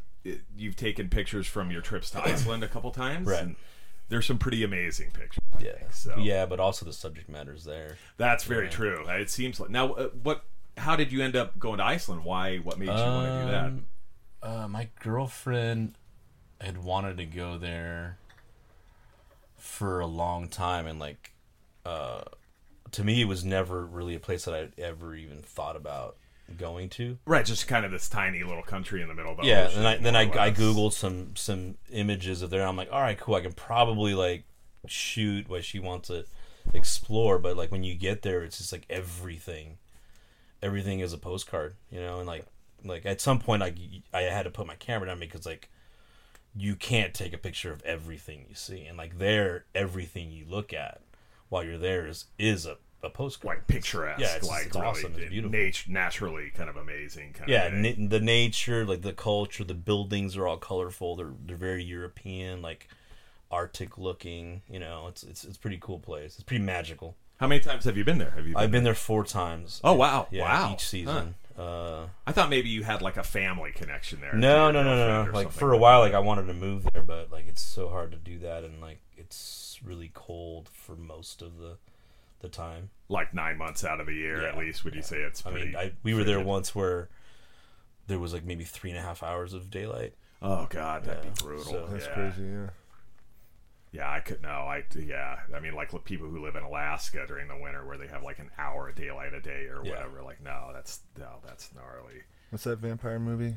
you've 0.56 0.76
taken 0.76 1.08
pictures 1.08 1.46
from 1.46 1.70
your 1.70 1.80
trips 1.80 2.10
to 2.10 2.22
Iceland 2.24 2.62
a 2.62 2.68
couple 2.68 2.90
times, 2.90 3.26
Right. 3.26 3.42
And 3.42 3.56
there's 4.10 4.26
some 4.26 4.38
pretty 4.38 4.64
amazing 4.64 5.10
pictures. 5.12 5.42
Yeah, 5.60 5.72
so. 5.90 6.14
yeah, 6.18 6.46
but 6.46 6.58
also 6.60 6.86
the 6.86 6.92
subject 6.94 7.28
matter's 7.28 7.64
there. 7.64 7.96
That's 8.16 8.44
very 8.44 8.64
Yeah. 8.64 8.70
true. 8.70 9.08
It 9.08 9.28
seems 9.30 9.60
like 9.60 9.70
now. 9.70 9.92
Uh, 9.92 10.08
what? 10.22 10.44
How 10.78 10.94
did 10.96 11.10
you 11.12 11.22
end 11.22 11.34
up 11.36 11.58
going 11.58 11.78
to 11.78 11.84
Iceland? 11.84 12.24
Why? 12.24 12.58
What 12.58 12.78
made 12.78 12.86
you 12.86 12.92
want 12.92 13.26
to 13.26 13.44
do 13.44 13.50
that? 13.50 13.64
Um, 13.66 13.86
Uh, 14.40 14.68
my 14.68 14.88
girlfriend 15.00 15.94
had 16.60 16.82
wanted 16.82 17.16
to 17.18 17.24
go 17.24 17.58
there 17.58 18.18
for 19.56 20.00
a 20.00 20.06
long 20.06 20.48
time, 20.48 20.86
and 20.86 20.98
like, 20.98 21.32
uh, 21.84 22.22
to 22.92 23.04
me, 23.04 23.20
it 23.20 23.26
was 23.26 23.44
never 23.44 23.84
really 23.84 24.14
a 24.14 24.20
place 24.20 24.44
that 24.44 24.54
I'd 24.54 24.78
ever 24.78 25.14
even 25.14 25.42
thought 25.42 25.76
about 25.76 26.16
going 26.56 26.88
to. 26.90 27.18
Right, 27.26 27.44
just 27.44 27.68
kind 27.68 27.84
of 27.84 27.92
this 27.92 28.08
tiny 28.08 28.42
little 28.42 28.62
country 28.62 29.02
in 29.02 29.08
the 29.08 29.14
middle 29.14 29.32
of 29.32 29.38
the 29.38 29.44
yeah, 29.44 29.66
ocean. 29.66 29.78
and 29.78 29.88
I, 29.88 29.96
then 29.96 30.16
I, 30.16 30.46
I 30.46 30.50
googled 30.50 30.92
some 30.92 31.36
some 31.36 31.76
images 31.90 32.42
of 32.42 32.50
there. 32.50 32.66
I'm 32.66 32.76
like, 32.76 32.90
all 32.92 33.00
right, 33.00 33.18
cool. 33.18 33.34
I 33.34 33.40
can 33.40 33.52
probably 33.52 34.14
like 34.14 34.44
shoot 34.86 35.48
what 35.48 35.64
she 35.64 35.78
wants 35.78 36.08
to 36.08 36.24
explore, 36.72 37.38
but 37.38 37.56
like 37.56 37.70
when 37.70 37.84
you 37.84 37.94
get 37.94 38.22
there, 38.22 38.42
it's 38.42 38.58
just 38.58 38.72
like 38.72 38.86
everything, 38.88 39.78
everything 40.62 41.00
is 41.00 41.12
a 41.12 41.18
postcard, 41.18 41.74
you 41.90 42.00
know. 42.00 42.18
And 42.18 42.26
like 42.26 42.46
like 42.84 43.04
at 43.04 43.20
some 43.20 43.38
point, 43.38 43.62
I 43.62 43.74
I 44.12 44.22
had 44.22 44.44
to 44.44 44.50
put 44.50 44.66
my 44.66 44.76
camera 44.76 45.08
down 45.08 45.20
because 45.20 45.46
like 45.46 45.68
you 46.56 46.74
can't 46.76 47.14
take 47.14 47.32
a 47.32 47.38
picture 47.38 47.72
of 47.72 47.82
everything 47.82 48.46
you 48.48 48.54
see, 48.54 48.84
and 48.86 48.96
like 48.98 49.18
there, 49.18 49.64
everything 49.74 50.30
you 50.32 50.44
look 50.48 50.72
at 50.72 51.00
while 51.48 51.64
you're 51.64 51.78
there 51.78 52.06
is 52.06 52.26
is 52.38 52.66
a 52.66 52.76
a 53.00 53.08
postcard. 53.10 53.58
like 53.58 53.66
picturesque. 53.68 54.20
Yeah, 54.20 54.34
it's- 54.36 54.44
like 54.48 54.66
it's 54.66 54.74
really 54.74 54.86
awesome. 54.88 55.14
It's 55.16 55.30
beautiful. 55.30 55.56
nat- 55.56 55.84
naturally 55.86 56.50
kind 56.50 56.68
of 56.68 56.76
amazing. 56.76 57.32
Kind 57.32 57.48
yeah 57.48 57.66
of 57.66 57.74
na- 57.74 58.08
the 58.08 58.18
nature 58.20 58.84
like 58.84 59.02
the 59.02 59.12
culture 59.12 59.62
the 59.62 59.74
buildings 59.74 60.36
are 60.36 60.48
all 60.48 60.56
colorful 60.56 61.14
they're 61.14 61.32
they're 61.46 61.56
very 61.56 61.84
european 61.84 62.60
like 62.60 62.88
arctic 63.52 63.96
looking 63.98 64.62
you 64.68 64.78
know 64.80 65.06
it's 65.08 65.22
it's 65.22 65.44
it's 65.44 65.56
pretty 65.56 65.78
cool 65.80 65.98
place 66.00 66.34
it's 66.34 66.42
pretty 66.42 66.62
magical 66.62 67.16
How 67.38 67.46
many 67.46 67.60
times 67.60 67.84
have 67.84 67.96
you 67.96 68.04
been 68.04 68.18
there? 68.18 68.30
Have 68.30 68.46
you? 68.46 68.54
Been 68.54 68.62
i've 68.62 68.70
been 68.72 68.82
there 68.84 68.94
four 68.94 69.24
times 69.24 69.80
Oh 69.84 69.94
wow! 69.94 70.26
yeah 70.32 70.42
wow! 70.42 70.72
each 70.74 70.86
season 70.86 71.34
uh 71.58 72.06
I 72.26 72.32
thought 72.32 72.50
maybe 72.50 72.68
you 72.68 72.82
had 72.84 73.02
like 73.02 73.16
a 73.16 73.22
family 73.24 73.72
connection 73.72 74.20
there. 74.20 74.32
no 74.34 74.70
no 74.70 74.82
no 74.84 74.96
no 74.96 75.24
no 75.24 75.32
like 75.32 75.50
for 75.50 75.72
a 75.72 75.78
while 75.78 76.00
like 76.00 76.14
i 76.14 76.18
wanted 76.20 76.46
to 76.46 76.54
move 76.54 76.86
there 76.92 77.02
but 77.02 77.32
like 77.32 77.48
it's 77.48 77.62
so 77.62 77.88
hard 77.88 78.12
to 78.12 78.16
do 78.16 78.38
that 78.40 78.62
and 78.64 78.80
like 78.80 79.00
it's 79.16 79.80
really 79.84 80.10
cold 80.14 80.68
for 80.72 80.94
most 80.94 81.42
of 81.42 81.58
the 81.58 81.76
the 82.40 82.48
time 82.48 82.90
like 83.08 83.34
nine 83.34 83.58
months 83.58 83.84
out 83.84 83.98
of 84.00 84.06
the 84.06 84.12
year 84.14 84.46
at 84.46 84.56
least. 84.56 84.84
Would 84.84 84.94
you 84.94 85.02
say 85.02 85.16
it's? 85.18 85.44
i 85.44 85.50
mean 85.50 85.74
I, 85.76 85.92
we 86.04 86.14
were 86.14 86.22
there 86.24 86.38
once 86.40 86.74
where 86.74 87.08
there 88.06 88.18
was 88.20 88.32
like 88.32 88.44
maybe 88.44 88.62
three 88.64 88.90
and 88.90 88.98
a 88.98 89.02
half 89.02 89.22
hours 89.24 89.52
of 89.54 89.70
daylight 89.70 90.14
Oh 90.40 90.68
god, 90.70 91.04
that'd 91.04 91.24
Yeah, 91.24 91.30
be 91.30 91.42
brutal. 91.42 91.64
so- 91.64 91.88
That's 91.90 92.06
yeah. 92.06 92.12
crazy. 92.14 92.42
Yeah. 92.44 92.68
Yeah, 93.92 94.10
I 94.10 94.20
could 94.20 94.42
no. 94.42 94.48
I 94.48 94.84
yeah. 94.94 95.38
I 95.54 95.60
mean, 95.60 95.74
like 95.74 95.90
people 96.04 96.28
who 96.28 96.42
live 96.44 96.56
in 96.56 96.62
Alaska 96.62 97.24
during 97.26 97.48
the 97.48 97.56
winter, 97.56 97.86
where 97.86 97.96
they 97.96 98.06
have 98.08 98.22
like 98.22 98.38
an 98.38 98.50
hour 98.58 98.88
of 98.90 98.94
daylight 98.96 99.32
a 99.32 99.40
day 99.40 99.66
or 99.66 99.80
Yeah. 99.84 99.92
whatever. 99.92 100.22
Like, 100.22 100.42
no, 100.42 100.70
that's 100.74 101.00
no, 101.18 101.36
that's 101.46 101.70
gnarly. 101.74 102.22
What's 102.50 102.64
that 102.64 102.78
vampire 102.78 103.18
movie? 103.18 103.56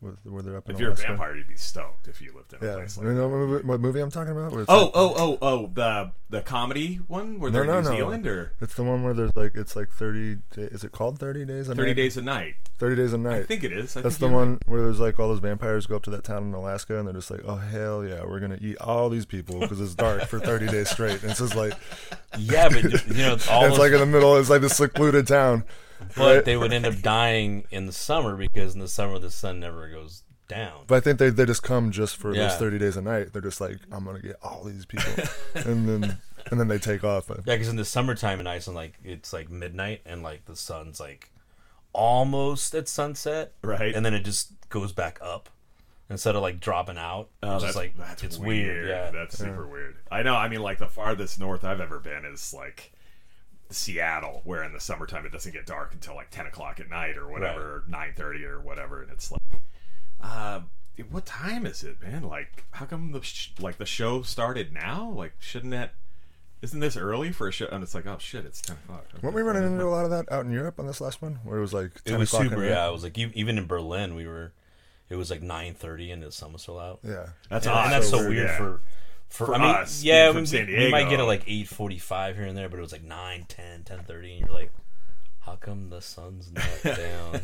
Where 0.00 0.42
they're 0.42 0.56
up 0.56 0.68
in 0.68 0.76
If 0.76 0.80
you're 0.80 0.92
a 0.92 0.94
vampire, 0.94 1.34
you'd 1.36 1.48
be 1.48 1.56
stoked 1.56 2.06
if 2.06 2.22
you 2.22 2.32
lived 2.32 2.52
in 2.52 2.60
a 2.62 2.64
Yeah. 2.70 2.74
place 2.76 2.96
You 2.96 3.02
like. 3.02 3.08
that. 3.16 3.20
know 3.20 3.28
what 3.28 3.36
movie, 3.38 3.66
what 3.66 3.80
movie 3.80 3.98
I'm 4.00 4.12
talking 4.12 4.30
about? 4.30 4.52
Oh, 4.52 4.56
like- 4.56 4.66
oh, 4.68 4.90
oh, 4.94 5.38
oh, 5.42 5.70
the 5.74 6.12
the 6.30 6.40
comedy 6.42 6.96
one 7.08 7.40
where 7.40 7.50
they're 7.50 7.62
in 7.62 7.68
no, 7.68 7.80
New 7.80 7.88
no. 7.88 7.96
Zealand 7.96 8.26
or 8.28 8.52
It's 8.60 8.74
the 8.74 8.84
one 8.84 9.02
where 9.02 9.12
there's 9.12 9.34
like 9.34 9.56
it's 9.56 9.74
like 9.74 9.88
30. 9.90 10.36
Day, 10.54 10.62
is 10.70 10.84
it 10.84 10.92
called 10.92 11.18
30 11.18 11.44
days 11.46 11.68
a 11.68 11.74
Thirty 11.74 11.90
night? 11.90 11.96
Days 11.96 12.16
a 12.16 12.22
Night. 12.22 12.54
30 12.78 12.94
days 12.94 13.12
a 13.12 13.18
night. 13.18 13.40
I 13.40 13.42
think 13.42 13.64
it 13.64 13.72
is. 13.72 13.96
I 13.96 14.02
That's 14.02 14.18
the 14.18 14.28
one 14.28 14.60
where 14.66 14.82
there's 14.82 15.00
like 15.00 15.18
all 15.18 15.28
those 15.30 15.40
vampires 15.40 15.86
go 15.86 15.96
up 15.96 16.04
to 16.04 16.10
that 16.10 16.22
town 16.22 16.44
in 16.44 16.54
Alaska 16.54 16.96
and 16.96 17.08
they're 17.08 17.14
just 17.14 17.30
like, 17.32 17.40
oh 17.44 17.56
hell 17.56 18.04
yeah, 18.04 18.22
we're 18.24 18.38
gonna 18.38 18.58
eat 18.60 18.76
all 18.78 19.08
these 19.08 19.26
people 19.26 19.58
because 19.58 19.80
it's 19.80 19.96
dark 19.96 20.26
for 20.26 20.38
30 20.38 20.68
days 20.68 20.90
straight. 20.90 21.22
And 21.22 21.30
it's 21.32 21.40
just 21.40 21.56
like 21.56 21.72
yeah 22.38 22.68
but 22.68 22.84
you 23.08 23.14
know 23.14 23.36
all 23.50 23.64
it's 23.66 23.78
like 23.78 23.90
in 23.92 23.98
the 23.98 24.06
middle. 24.06 24.36
It's 24.36 24.48
like 24.50 24.60
this 24.60 24.76
secluded 24.76 25.26
town. 25.26 25.64
But 26.16 26.44
they 26.44 26.56
would 26.56 26.72
end 26.72 26.86
up 26.86 27.00
dying 27.02 27.64
in 27.70 27.86
the 27.86 27.92
summer 27.92 28.36
because 28.36 28.74
in 28.74 28.80
the 28.80 28.88
summer 28.88 29.18
the 29.18 29.30
sun 29.30 29.60
never 29.60 29.88
goes 29.88 30.22
down. 30.48 30.84
But 30.86 30.96
I 30.96 31.00
think 31.00 31.18
they, 31.18 31.30
they 31.30 31.44
just 31.44 31.62
come 31.62 31.90
just 31.90 32.16
for 32.16 32.34
Yeah. 32.34 32.48
those 32.48 32.56
30 32.56 32.78
days 32.78 32.96
a 32.96 33.02
night. 33.02 33.32
They're 33.32 33.42
just 33.42 33.60
like, 33.60 33.76
I'm 33.92 34.04
gonna 34.04 34.20
get 34.20 34.36
all 34.42 34.64
these 34.64 34.86
people, 34.86 35.12
and 35.54 35.88
then 35.88 36.18
and 36.50 36.58
then 36.60 36.68
they 36.68 36.78
take 36.78 37.04
off. 37.04 37.26
But 37.28 37.38
Yeah, 37.46 37.54
because 37.54 37.68
in 37.68 37.76
the 37.76 37.84
summertime 37.84 38.40
in 38.40 38.46
Iceland, 38.46 38.76
like 38.76 38.94
it's 39.04 39.32
like 39.32 39.50
midnight 39.50 40.00
and 40.06 40.22
like 40.22 40.44
the 40.46 40.56
sun's 40.56 40.98
like 41.00 41.30
almost 41.92 42.74
at 42.74 42.88
sunset, 42.88 43.52
Right. 43.62 43.94
And 43.94 44.04
then 44.04 44.14
it 44.14 44.24
just 44.24 44.52
goes 44.68 44.92
back 44.92 45.18
up 45.22 45.48
instead 46.10 46.36
of 46.36 46.42
like 46.42 46.60
dropping 46.60 46.98
out. 46.98 47.28
Oh, 47.42 47.56
it's 47.56 47.64
that's 47.64 47.76
like 47.76 47.96
that's 47.96 48.22
it's 48.22 48.38
weird. 48.38 48.84
weird. 48.84 48.88
Yeah, 48.88 49.10
that's 49.10 49.36
super 49.38 49.66
weird. 49.66 49.96
I 50.10 50.22
know. 50.22 50.34
I 50.36 50.48
mean, 50.48 50.60
like 50.62 50.78
the 50.78 50.88
farthest 50.88 51.38
north 51.40 51.64
I've 51.64 51.80
ever 51.80 51.98
been 51.98 52.24
is 52.24 52.54
like 52.54 52.92
Seattle, 53.70 54.40
where 54.44 54.62
in 54.62 54.72
the 54.72 54.80
summertime 54.80 55.26
it 55.26 55.32
doesn't 55.32 55.52
get 55.52 55.66
dark 55.66 55.92
until 55.92 56.14
like 56.14 56.30
ten 56.30 56.46
o'clock 56.46 56.80
at 56.80 56.88
night 56.88 57.16
or 57.16 57.28
whatever, 57.28 57.84
nine 57.88 58.12
thirty 58.16 58.44
or 58.44 58.60
whatever, 58.60 59.02
and 59.02 59.10
it's 59.12 59.30
like, 59.30 59.40
uh, 60.22 60.60
what 61.10 61.26
time 61.26 61.66
is 61.66 61.84
it, 61.84 62.00
man? 62.02 62.22
Like, 62.22 62.64
how 62.72 62.86
come 62.86 63.12
the 63.12 63.22
sh- 63.22 63.52
like 63.60 63.78
the 63.78 63.86
show 63.86 64.22
started 64.22 64.72
now? 64.72 65.10
Like, 65.10 65.34
shouldn't 65.38 65.72
that? 65.72 65.94
Isn't 66.60 66.80
this 66.80 66.96
early 66.96 67.30
for 67.30 67.46
a 67.46 67.52
show? 67.52 67.68
And 67.70 67.84
it's 67.84 67.94
like, 67.94 68.06
oh 68.06 68.16
shit, 68.18 68.44
it's 68.44 68.60
ten 68.60 68.76
o'clock. 68.84 69.06
weren't 69.22 69.36
we 69.36 69.42
running 69.42 69.64
into 69.64 69.84
a 69.84 69.90
lot 69.90 70.04
of 70.04 70.10
that 70.10 70.30
out 70.32 70.44
in 70.44 70.52
Europe 70.52 70.80
on 70.80 70.86
this 70.86 71.00
last 71.00 71.22
one, 71.22 71.38
where 71.44 71.58
it 71.58 71.60
was 71.60 71.74
like 71.74 72.02
10 72.04 72.14
it 72.14 72.18
was 72.18 72.32
o'clock 72.32 72.50
super. 72.50 72.64
Yeah, 72.64 72.88
it 72.88 72.92
was 72.92 73.04
like 73.04 73.16
even 73.18 73.58
in 73.58 73.66
Berlin, 73.66 74.14
we 74.14 74.26
were. 74.26 74.52
It 75.10 75.16
was 75.16 75.30
like 75.30 75.40
nine 75.40 75.72
thirty 75.72 76.10
and 76.10 76.22
the 76.22 76.30
sun 76.30 76.52
was 76.52 76.62
still 76.62 76.78
out. 76.78 77.00
Yeah. 77.02 77.28
That's 77.48 77.64
and, 77.64 77.74
odd. 77.74 77.84
and 77.84 77.92
that's 77.94 78.10
so 78.10 78.18
weird, 78.18 78.30
weird 78.30 78.46
yeah. 78.48 78.56
for, 78.58 78.80
for 79.28 79.46
For 79.46 79.54
I 79.54 79.58
mean, 79.58 79.68
us, 79.68 80.02
yeah, 80.02 80.30
we, 80.30 80.40
we 80.40 80.90
might 80.90 81.08
get 81.10 81.20
it 81.20 81.24
like 81.24 81.44
eight 81.46 81.68
forty 81.68 81.98
five 81.98 82.36
here 82.36 82.46
and 82.46 82.56
there, 82.56 82.68
but 82.68 82.78
it 82.78 82.82
was 82.82 82.92
like 82.92 83.04
9, 83.04 83.44
10, 83.48 83.84
10.30, 83.84 84.30
and 84.30 84.40
you're 84.40 84.48
like, 84.54 84.72
how 85.40 85.56
come 85.56 85.90
the 85.90 86.00
sun's 86.00 86.50
not 86.52 86.66
down? 86.96 87.40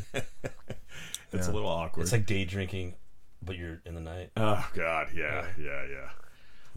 It's 1.33 1.49
a 1.49 1.53
little 1.53 1.69
awkward. 1.69 2.05
it's 2.05 2.13
like 2.13 2.27
day 2.27 2.45
drinking, 2.45 2.95
but 3.43 3.57
you're 3.57 3.81
in 3.85 3.95
the 3.95 4.01
night. 4.01 4.31
oh 4.37 4.69
god, 4.75 5.09
yeah, 5.15 5.47
yeah, 5.61 5.83
yeah. 5.91 6.09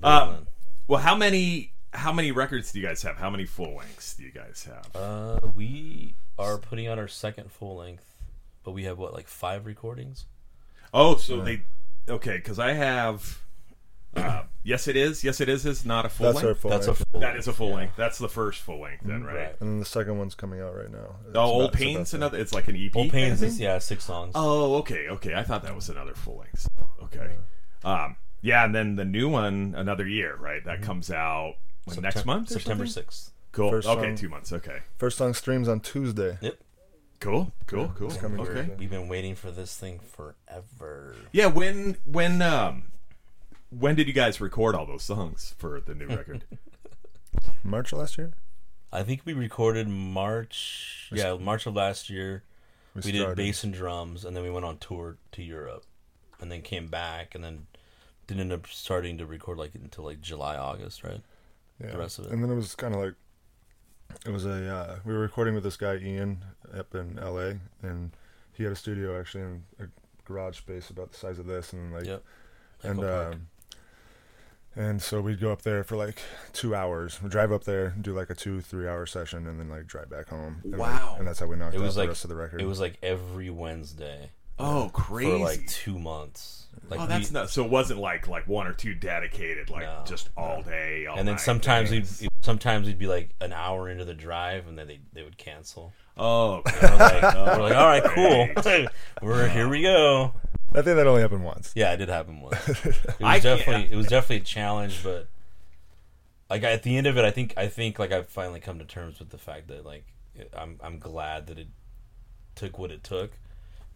Um, 0.03 0.27
Berlin. 0.29 0.47
well, 0.87 0.99
how 1.01 1.15
many 1.15 1.73
how 1.93 2.11
many 2.11 2.31
records 2.31 2.71
do 2.71 2.79
you 2.79 2.85
guys 2.85 3.01
have? 3.03 3.17
How 3.17 3.29
many 3.29 3.45
full 3.45 3.75
lengths 3.75 4.15
do 4.15 4.23
you 4.23 4.31
guys 4.31 4.67
have? 4.67 4.95
Uh, 4.95 5.39
we 5.55 6.15
are 6.37 6.57
putting 6.57 6.87
out 6.87 6.97
our 6.99 7.07
second 7.07 7.51
full 7.51 7.77
length, 7.77 8.05
but 8.63 8.71
we 8.71 8.83
have 8.83 8.97
what 8.97 9.13
like 9.13 9.27
five 9.27 9.65
recordings. 9.65 10.25
Oh, 10.93 11.15
so 11.17 11.41
they 11.41 11.61
okay? 12.09 12.37
Because 12.37 12.59
I 12.59 12.73
have. 12.73 13.41
Uh, 14.17 14.43
yes, 14.63 14.87
it 14.87 14.95
is. 14.95 15.23
Yes, 15.23 15.39
it 15.41 15.49
is. 15.49 15.65
Is 15.65 15.85
not 15.85 16.05
a 16.05 16.09
full 16.09 16.27
That's 16.27 16.39
our 16.43 16.45
length. 16.47 16.59
full 16.61 16.71
That's 16.71 16.87
a 16.87 16.89
length. 16.91 17.05
full. 17.11 17.21
that 17.21 17.35
is 17.37 17.47
a 17.47 17.53
full 17.53 17.69
yeah. 17.69 17.75
length. 17.75 17.95
That's 17.95 18.17
the 18.17 18.29
first 18.29 18.61
full 18.61 18.81
length, 18.81 19.03
then, 19.05 19.23
right? 19.23 19.35
Right. 19.35 19.61
And 19.61 19.81
the 19.81 19.85
second 19.85 20.17
one's 20.17 20.35
coming 20.35 20.59
out 20.61 20.75
right 20.75 20.91
now. 20.91 21.15
It's 21.21 21.27
Oh, 21.27 21.29
about- 21.29 21.45
old 21.47 21.69
it's 21.73 21.77
pains. 21.77 22.09
to- 22.11 22.15
Another. 22.17 22.37
It's 22.39 22.53
like 22.53 22.67
an 22.67 22.75
EP. 22.75 22.93
Old 22.93 22.93
kind 22.93 23.05
of 23.05 23.11
Pains 23.11 23.39
thing? 23.41 23.49
is 23.49 23.59
yeah 23.59 23.77
six 23.79 24.03
songs. 24.05 24.31
Oh, 24.35 24.75
okay, 24.77 25.07
okay. 25.09 25.35
I 25.35 25.43
thought 25.43 25.63
that 25.63 25.75
was 25.75 25.89
another 25.89 26.13
full 26.13 26.37
length. 26.39 26.67
Okay. 27.03 27.35
Um. 27.83 28.15
Yeah, 28.41 28.63
and 28.65 28.73
then 28.75 28.95
the 28.95 29.05
new 29.05 29.29
one, 29.29 29.73
another 29.75 30.07
year, 30.07 30.35
right? 30.35 30.63
That 30.63 30.81
comes 30.83 31.09
out 31.11 31.55
when, 31.85 31.99
next 32.01 32.25
month. 32.25 32.51
or 32.51 32.53
September 32.55 32.85
something? 32.85 33.03
sixth. 33.05 33.31
Cool. 33.51 33.71
First 33.71 33.87
okay, 33.87 34.01
song- 34.09 34.15
two 34.15 34.29
months. 34.29 34.53
Okay. 34.53 34.79
First 34.97 35.17
song 35.17 35.33
streams 35.33 35.67
on 35.67 35.79
Tuesday. 35.79 36.37
Yep. 36.41 36.59
Cool. 37.19 37.51
Cool. 37.65 37.91
Cool. 37.97 38.11
coming 38.11 38.39
Okay. 38.41 38.53
Thursday. 38.53 38.75
We've 38.77 38.91
been 38.91 39.07
waiting 39.07 39.33
for 39.33 39.49
this 39.49 39.75
thing 39.75 39.99
forever. 39.99 41.15
Yeah. 41.31 41.47
When 41.47 41.97
when 42.05 42.41
um 42.43 42.91
when 43.69 43.95
did 43.95 44.07
you 44.07 44.13
guys 44.13 44.39
record 44.41 44.75
all 44.75 44.85
those 44.85 45.03
songs 45.03 45.55
for 45.57 45.79
the 45.79 45.93
new 45.95 46.07
record? 46.07 46.43
March 47.63 47.91
of 47.91 47.99
last 47.99 48.17
year. 48.17 48.31
I 48.91 49.03
think 49.03 49.21
we 49.25 49.33
recorded 49.33 49.87
March. 49.87 51.09
Yeah, 51.13 51.35
March 51.35 51.65
of 51.65 51.75
last 51.75 52.09
year. 52.09 52.43
We, 52.95 53.11
did 53.11 53.35
bass 53.35 53.63
and 53.63 53.73
drums, 53.73 54.25
and 54.25 54.35
then 54.35 54.41
we 54.43 54.49
went 54.49 54.65
on 54.65 54.79
tour 54.79 55.17
to 55.33 55.43
Europe, 55.43 55.83
and 56.41 56.51
then 56.51 56.63
came 56.63 56.87
back, 56.87 57.35
and 57.35 57.43
then 57.43 57.67
didn't 58.25 58.41
end 58.41 58.53
up 58.53 58.65
starting 58.67 59.17
to 59.19 59.25
record 59.25 59.57
like 59.59 59.75
until 59.75 60.05
like 60.05 60.19
July, 60.21 60.55
August, 60.57 61.03
right? 61.03 61.21
Yeah. 61.79 61.91
the 61.91 61.97
rest 61.99 62.17
of 62.17 62.25
it. 62.25 62.31
And 62.31 62.43
then 62.43 62.49
it 62.49 62.55
was 62.55 62.73
kind 62.73 62.95
of 62.95 63.01
like 63.01 63.13
it 64.25 64.31
was 64.31 64.45
a 64.45 64.67
uh, 64.75 64.95
we 65.05 65.13
were 65.13 65.19
recording 65.19 65.53
with 65.53 65.63
this 65.63 65.77
guy 65.77 65.97
Ian 65.97 66.43
up 66.75 66.95
in 66.95 67.19
L.A. 67.19 67.59
and 67.83 68.11
he 68.53 68.63
had 68.63 68.71
a 68.71 68.75
studio 68.75 69.19
actually 69.19 69.43
in 69.43 69.63
a 69.79 69.83
garage 70.25 70.57
space 70.57 70.89
about 70.89 71.11
the 71.11 71.17
size 71.17 71.37
of 71.37 71.45
this 71.45 71.73
and 71.73 71.93
like 71.93 72.05
Yep. 72.05 72.23
and 72.83 72.99
Park. 72.99 73.33
um, 73.35 73.47
and 74.77 75.01
so 75.01 75.19
we'd 75.21 75.39
go 75.41 75.51
up 75.51 75.63
there 75.63 75.83
for 75.83 75.97
like 75.97 76.21
two 76.53 76.73
hours. 76.75 77.21
We 77.21 77.29
drive 77.29 77.51
up 77.51 77.63
there, 77.65 77.95
do 77.99 78.13
like 78.13 78.29
a 78.29 78.35
two 78.35 78.61
three 78.61 78.87
hour 78.87 79.05
session, 79.05 79.47
and 79.47 79.59
then 79.59 79.69
like 79.69 79.87
drive 79.87 80.09
back 80.09 80.29
home. 80.29 80.61
And, 80.63 80.77
like- 80.77 80.79
Wow. 81.01 81.15
and 81.19 81.27
that's 81.27 81.39
how 81.39 81.47
we 81.47 81.55
knocked 81.55 81.75
It 81.75 81.79
out 81.79 81.83
was 81.83 81.95
the 81.95 82.07
rest 82.07 82.23
of 82.23 82.29
the 82.29 82.35
record. 82.35 82.61
it 82.61 82.65
was 82.65 82.79
like 82.79 82.97
every 83.03 83.49
Wednesday 83.49 84.31
Oh, 84.59 84.89
crazy! 84.93 85.31
for 85.31 85.37
like 85.39 85.67
two 85.67 85.99
months. 85.99 86.65
Like 86.89 86.99
oh, 86.99 87.07
that's 87.07 87.29
we- 87.29 87.33
nuts. 87.33 87.53
So 87.53 87.65
it 87.65 87.71
wasn't 87.71 87.99
like 87.99 88.27
like 88.27 88.47
one 88.47 88.67
or 88.67 88.73
two 88.73 88.93
dedicated, 88.93 89.69
like 89.69 89.83
No. 89.83 90.03
just 90.05 90.29
all 90.37 90.61
day, 90.61 91.05
all 91.07 91.17
and 91.17 91.27
then 91.27 91.35
night 91.35 91.41
sometimes 91.41 91.91
we'd 91.91 92.07
sometimes 92.41 92.87
we'd 92.87 92.99
be 92.99 93.07
like 93.07 93.31
an 93.41 93.51
hour 93.51 93.89
into 93.89 94.05
the 94.05 94.13
drive, 94.13 94.67
and 94.67 94.77
then 94.77 94.87
they 94.87 94.99
they 95.13 95.23
would 95.23 95.37
cancel. 95.37 95.91
Oh, 96.19 96.61
And 96.65 96.81
we're 96.81 96.97
like, 96.97 97.23
oh, 97.35 97.45
we're 97.57 97.63
like, 97.69 97.75
all 97.75 97.85
right, 97.87 98.03
cool. 98.03 98.85
we're 99.21 99.47
here 99.49 99.67
we 99.67 99.81
go. 99.81 100.33
I 100.73 100.81
think 100.81 100.97
that 100.97 101.07
only 101.07 101.21
happened 101.21 101.43
once. 101.45 101.71
Yeah, 101.75 101.93
it 101.93 101.97
did 101.97 102.09
happen 102.09 102.41
once. 102.41 102.57
It 102.69 102.85
was 102.85 102.97
I 103.21 103.39
can't- 103.39 103.43
definitely 103.43 103.91
it 103.91 103.95
was 103.95 104.07
definitely 104.07 104.37
a 104.37 104.41
challenge, 104.41 105.01
but 105.03 105.27
like 106.49 106.63
at 106.63 106.83
the 106.83 106.97
end 106.97 107.07
of 107.07 107.17
it, 107.17 107.25
I 107.25 107.31
think 107.31 107.53
I 107.57 107.67
think 107.67 107.99
like 107.99 108.11
I've 108.11 108.27
finally 108.29 108.59
come 108.59 108.79
to 108.79 108.85
terms 108.85 109.19
with 109.19 109.29
the 109.29 109.37
fact 109.37 109.67
that 109.69 109.85
like 109.85 110.05
I'm 110.55 110.79
I'm 110.83 110.99
glad 110.99 111.47
that 111.47 111.57
it 111.57 111.67
took 112.55 112.77
what 112.77 112.91
it 112.91 113.03
took 113.03 113.31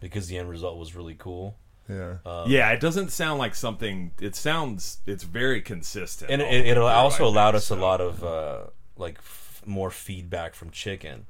because 0.00 0.28
the 0.28 0.38
end 0.38 0.48
result 0.48 0.78
was 0.78 0.94
really 0.94 1.14
cool. 1.14 1.56
Yeah. 1.88 2.18
Um, 2.24 2.48
yeah, 2.50 2.70
it 2.70 2.80
doesn't 2.80 3.10
sound 3.10 3.38
like 3.38 3.54
something. 3.54 4.12
It 4.20 4.34
sounds. 4.36 4.98
It's 5.06 5.24
very 5.24 5.60
consistent, 5.60 6.30
and 6.30 6.40
all 6.42 6.48
it, 6.48 6.66
it 6.66 6.78
also 6.78 7.24
I 7.24 7.26
allowed 7.28 7.52
think, 7.52 7.56
us 7.56 7.70
a 7.70 7.76
lot 7.76 8.00
of 8.00 8.24
uh, 8.24 8.60
like 8.96 9.18
f- 9.18 9.62
more 9.66 9.90
feedback 9.90 10.54
from 10.54 10.70
Chicken. 10.70 11.26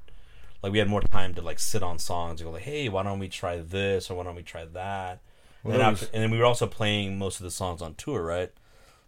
Like 0.62 0.72
we 0.72 0.78
had 0.78 0.88
more 0.88 1.00
time 1.00 1.34
to 1.34 1.42
like 1.42 1.58
sit 1.58 1.82
on 1.82 1.99
songs 1.99 2.40
and 2.40 2.49
go 2.49 2.52
like, 2.52 2.62
hey, 2.62 2.88
why 2.88 3.02
don't 3.02 3.18
we 3.18 3.28
try 3.28 3.56
this 3.58 4.11
or 4.11 4.16
why 4.16 4.25
don't 4.25 4.37
we 4.37 4.42
try 4.42 4.64
that? 4.66 5.20
Well, 5.64 5.75
and, 5.75 5.83
after, 5.83 6.07
and 6.12 6.23
then 6.23 6.31
we 6.31 6.38
were 6.38 6.45
also 6.45 6.66
playing 6.66 7.19
most 7.19 7.38
of 7.38 7.45
the 7.45 7.50
songs 7.50 7.83
on 7.83 7.95
tour, 7.95 8.23
right? 8.23 8.52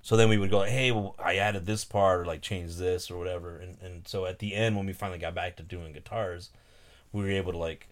So 0.03 0.17
then 0.17 0.29
we 0.29 0.37
would 0.37 0.51
go, 0.51 0.59
like, 0.59 0.71
hey, 0.71 0.93
well, 0.93 1.17
I 1.19 1.37
added 1.37 1.65
this 1.67 1.85
part 1.85 2.21
or 2.21 2.25
like 2.27 2.43
changed 2.43 2.79
this 2.79 3.11
or 3.11 3.19
whatever. 3.19 3.57
And 3.57 3.79
and 3.81 4.07
so 4.07 4.27
at 4.27 4.39
the 4.39 4.55
end, 4.55 4.77
when 4.77 4.87
we 4.87 4.93
finally 4.93 5.19
got 5.19 5.35
back 5.35 5.57
to 5.57 5.63
doing 5.63 5.93
guitars, 5.93 6.51
we 7.13 7.23
were 7.23 7.31
able 7.31 7.53
to 7.53 7.59
like 7.59 7.89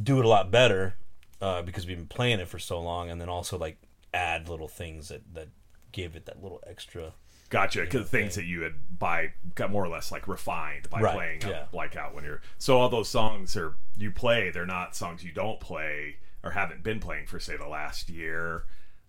do 0.00 0.18
it 0.18 0.24
a 0.24 0.28
lot 0.28 0.50
better 0.50 0.94
uh, 1.40 1.62
because 1.62 1.86
we've 1.86 1.96
been 1.96 2.06
playing 2.06 2.40
it 2.40 2.48
for 2.48 2.58
so 2.58 2.80
long, 2.80 3.10
and 3.10 3.20
then 3.20 3.28
also 3.28 3.58
like 3.58 3.78
add 4.12 4.48
little 4.48 4.68
things 4.68 5.08
that 5.08 5.34
that 5.34 5.48
gave 5.92 6.14
it 6.16 6.26
that 6.26 6.42
little 6.42 6.62
extra. 6.66 7.12
Gotcha. 7.50 7.82
Because 7.82 8.08
things 8.08 8.36
that 8.36 8.44
you 8.44 8.62
had 8.62 8.74
by 8.98 9.32
got 9.54 9.70
more 9.70 9.84
or 9.84 9.88
less 9.88 10.10
like 10.10 10.26
refined 10.26 10.88
by 10.88 11.00
Right, 11.00 11.14
playing 11.14 11.42
yeah. 11.42 11.66
like 11.72 11.96
out 11.96 12.14
when 12.14 12.24
you're. 12.24 12.40
So 12.58 12.78
all 12.78 12.88
those 12.88 13.08
songs 13.08 13.56
are 13.56 13.74
you 13.96 14.10
play. 14.10 14.50
They're 14.50 14.66
not 14.66 14.96
songs 14.96 15.22
you 15.22 15.32
don't 15.32 15.60
play 15.60 16.16
or 16.44 16.50
haven't 16.52 16.82
been 16.82 17.00
playing 17.00 17.26
for 17.26 17.40
say 17.40 17.56
the 17.56 17.66
last 17.68 18.08
year. 18.08 18.64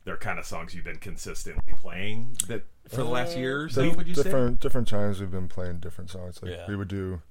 They're 0.05 0.17
kind 0.17 0.37
of 0.37 0.45
songs 0.45 0.75
you've 0.75 0.85
been 0.85 0.99
consistently 0.99 1.73
playing 1.77 2.37
that 2.47 2.63
for 2.89 2.97
the 2.97 3.05
last 3.05 3.35
year 3.37 3.63
or 3.63 3.69
so. 3.69 3.83
Dif- 3.83 3.95
would 3.97 4.07
you 4.07 4.13
say? 4.15 4.23
different 4.23 4.59
different 4.59 4.87
times 4.87 5.19
we've 5.19 5.31
been 5.31 5.47
playing 5.47 5.79
different 5.79 6.09
songs. 6.11 6.41
Like 6.43 6.51
Yeah. 6.51 6.65
we 6.67 6.75
would 6.75 6.87
do 6.87 7.21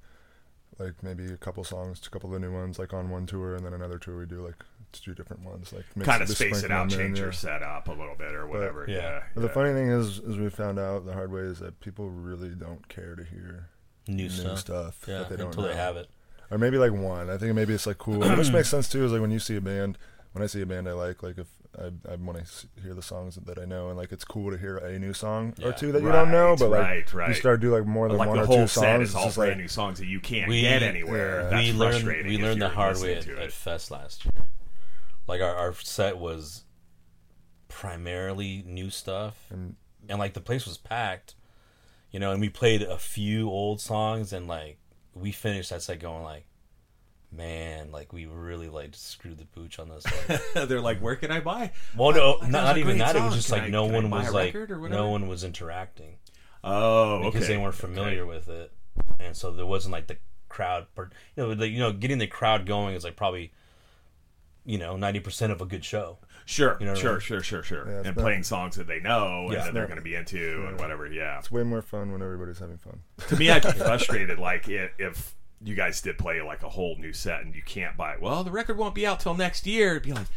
like 0.77 1.01
maybe 1.01 1.25
a 1.27 1.37
couple 1.37 1.63
songs, 1.63 2.01
a 2.05 2.09
couple 2.09 2.33
of 2.33 2.33
the 2.41 2.45
new 2.45 2.53
ones, 2.53 2.77
like 2.77 2.93
on 2.93 3.09
one 3.09 3.25
tour, 3.25 3.55
and 3.55 3.65
then 3.65 3.73
another 3.73 3.97
tour 3.97 4.17
we 4.17 4.25
do 4.25 4.41
like 4.45 4.55
two 4.91 5.13
different 5.13 5.43
ones, 5.43 5.71
like 5.73 5.85
Kind 6.05 6.21
of 6.21 6.27
space 6.29 6.63
it 6.63 6.71
out, 6.71 6.89
them 6.89 6.99
in, 6.99 7.05
change 7.05 7.17
yeah. 7.17 7.23
your 7.25 7.31
setup 7.33 7.87
a 7.87 7.91
little 7.93 8.15
bit 8.17 8.33
or 8.33 8.45
whatever. 8.47 8.85
yeah. 8.89 8.95
yeah. 8.97 9.23
But 9.35 9.41
the 9.41 9.49
funny 9.49 9.71
thing 9.73 9.89
is, 9.89 10.19
is 10.19 10.37
we 10.37 10.49
found 10.49 10.77
out 10.77 11.05
the 11.05 11.13
hard 11.13 11.31
way 11.31 11.41
is 11.41 11.59
that 11.59 11.79
people 11.79 12.09
really 12.09 12.49
don't 12.49 12.87
care 12.89 13.15
to 13.15 13.23
hear 13.23 13.69
New, 14.07 14.23
new 14.23 14.29
stuff, 14.29 14.59
stuff 14.59 15.05
yeah, 15.07 15.19
that 15.19 15.29
they 15.29 15.35
don't 15.37 15.47
until 15.47 15.63
know. 15.63 15.69
they 15.69 15.75
have 15.75 15.95
it. 15.97 16.09
Or 16.51 16.57
maybe 16.57 16.77
like 16.77 16.91
one. 16.91 17.29
I 17.29 17.37
think 17.37 17.53
maybe 17.55 17.73
it's 17.73 17.87
like 17.87 17.97
cool, 17.97 18.19
which 18.19 18.51
makes 18.51 18.69
sense 18.69 18.89
too. 18.89 19.03
Is 19.05 19.11
like 19.11 19.21
when 19.21 19.31
you 19.31 19.39
see 19.39 19.55
a 19.55 19.61
band. 19.61 19.97
When 20.33 20.43
I 20.43 20.47
see 20.47 20.61
a 20.61 20.65
band 20.65 20.89
I 20.89 20.91
like, 20.91 21.23
like 21.23 21.37
if 21.37 21.47
I, 21.79 21.91
I 22.11 22.15
want 22.17 22.45
to 22.45 22.81
hear 22.83 22.93
the 22.93 23.01
songs 23.01 23.35
that 23.45 23.57
I 23.57 23.63
know, 23.63 23.87
and 23.87 23.95
like 23.97 24.11
it's 24.11 24.25
cool 24.25 24.51
to 24.51 24.57
hear 24.57 24.75
a 24.75 24.99
new 24.99 25.13
song 25.13 25.53
or 25.63 25.71
two 25.71 25.93
that 25.93 26.01
you 26.01 26.11
don't 26.11 26.29
know, 26.29 26.57
but 26.59 26.71
like 26.71 26.81
right, 26.81 27.13
right. 27.13 27.29
you 27.29 27.35
start 27.35 27.61
to 27.61 27.67
do 27.67 27.71
like 27.73 27.85
more 27.85 28.09
than 28.09 28.17
like 28.17 28.27
one 28.27 28.37
the 28.39 28.43
or 28.43 28.45
whole 28.45 28.55
two 28.63 28.67
set 28.67 28.81
songs. 28.81 29.01
is 29.03 29.09
it's 29.11 29.15
all 29.15 29.31
brand 29.31 29.51
like, 29.51 29.57
new 29.59 29.67
songs 29.69 29.99
that 29.99 30.07
you 30.07 30.19
can't 30.19 30.49
We- 30.49 30.59
get 30.59 30.83
anywhere. 30.83 31.43
yeah. 31.43 31.49
That's 31.51 31.67
we 31.67 31.71
learned 31.71 32.05
we 32.27 32.37
learned 32.37 32.61
the 32.61 32.67
hard 32.67 32.99
way 32.99 33.15
at, 33.15 33.25
at. 33.29 33.51
Fest 33.53 33.91
last 33.91 34.25
year. 34.25 34.47
Like 35.25 35.39
our, 35.39 35.55
our 35.55 35.73
set 35.75 36.17
was 36.17 36.63
primarily 37.69 38.63
new 38.65 38.89
stuff, 38.89 39.45
And- 39.49 39.75
and 40.07 40.19
like 40.19 40.33
the 40.33 40.41
place 40.41 40.65
was 40.67 40.77
packed, 40.77 41.33
you 42.11 42.19
know. 42.19 42.31
And 42.31 42.41
we 42.41 42.49
played 42.49 42.81
a 42.81 42.97
few 42.97 43.49
old 43.49 43.79
songs, 43.81 44.33
and 44.33 44.47
like 44.47 44.79
we 45.15 45.31
finished 45.31 45.69
that 45.71 45.81
set 45.81 45.99
going 45.99 46.23
like, 46.23 46.45
man, 47.31 47.91
like 47.91 48.13
we 48.13 48.25
really 48.25 48.69
like 48.69 48.91
screwed 48.93 49.37
the 49.37 49.45
pooch 49.45 49.79
on 49.79 49.89
this. 49.89 50.05
Like, 50.29 50.41
They're 50.69 50.81
like, 50.81 50.99
where 50.99 51.15
can 51.15 51.31
I 51.31 51.39
buy? 51.39 51.71
well, 51.97 52.11
no, 52.13 52.37
not, 52.47 52.77
even 52.77 52.97
that. 52.99 53.15
It 53.15 53.21
was 53.21 53.35
just 53.35 53.49
Can 53.49 53.57
like 53.59 53.67
I- 53.67 53.69
no 53.69 53.85
one 53.85 54.09
was 54.09 54.31
like 54.31 54.53
record 54.53 54.71
or 54.71 54.79
whatever? 54.79 55.01
no 55.01 55.09
one 55.09 55.27
was 55.27 55.43
interacting 55.43 56.17
Oh, 56.63 57.15
okay. 57.15 57.29
because 57.31 57.47
they 57.47 57.57
weren't 57.57 57.75
familiar 57.75 58.21
Okay. 58.23 58.29
with 58.29 58.47
it, 58.49 58.71
and 59.19 59.35
so 59.37 59.51
there 59.51 59.65
wasn't 59.65 59.91
like 59.93 60.07
the 60.07 60.17
crowd. 60.49 60.87
You 60.97 61.07
know, 61.37 61.47
like, 61.49 61.71
you 61.71 61.79
know, 61.79 61.93
getting 61.93 62.17
the 62.17 62.27
crowd 62.27 62.65
going 62.65 62.95
is 62.95 63.03
like 63.03 63.15
probably, 63.15 63.51
you 64.65 64.77
know, 64.79 64.97
ninety 64.97 65.19
percent 65.19 65.51
of 65.51 65.61
a 65.61 65.65
good 65.65 65.85
show. 65.85 66.17
Sure, 66.47 66.77
You 66.79 66.85
know 66.85 66.91
what 66.91 66.99
I 66.99 67.01
sure, 67.01 67.11
mean? 67.13 67.19
sure, 67.21 67.41
sure, 67.43 67.63
sure. 67.63 67.89
Yeah, 67.89 67.95
and 67.97 68.15
not- 68.15 68.17
playing 68.17 68.43
songs 68.43 68.75
that 68.75 68.85
they 68.87 68.99
know 68.99 69.49
Yeah. 69.51 69.57
and 69.57 69.67
that 69.67 69.73
they're 69.73 69.87
going 69.87 69.97
to 69.97 70.03
be 70.03 70.13
into 70.15 70.65
and 70.67 70.79
whatever. 70.79 71.07
Yeah. 71.07 71.39
It's 71.39 71.51
way 71.51 71.63
more 71.63 71.81
fun 71.81 72.11
when 72.11 72.21
everybody's 72.21 72.59
having 72.59 72.77
fun. 72.77 72.99
to 73.29 73.35
me, 73.35 73.49
I'd 73.49 73.63
be 73.63 73.71
frustrated. 73.77 74.37
Like 74.39 74.69
i- 74.69 74.91
if 74.99 75.33
you 75.63 75.73
guys 75.73 76.01
did 76.01 76.17
play 76.19 76.41
like 76.41 76.61
a 76.61 76.69
whole 76.69 76.95
new 76.99 77.13
set 77.13 77.41
and 77.41 77.55
you 77.55 77.63
can't 77.63 77.97
buy. 77.97 78.13
it. 78.13 78.21
Well, 78.21 78.43
the 78.43 78.51
record 78.51 78.77
won't 78.77 78.93
be 78.93 79.07
out 79.07 79.19
till 79.19 79.33
next 79.33 79.65
year. 79.65 79.91
It'd 79.91 80.03
be 80.03 80.13
like, 80.13 80.27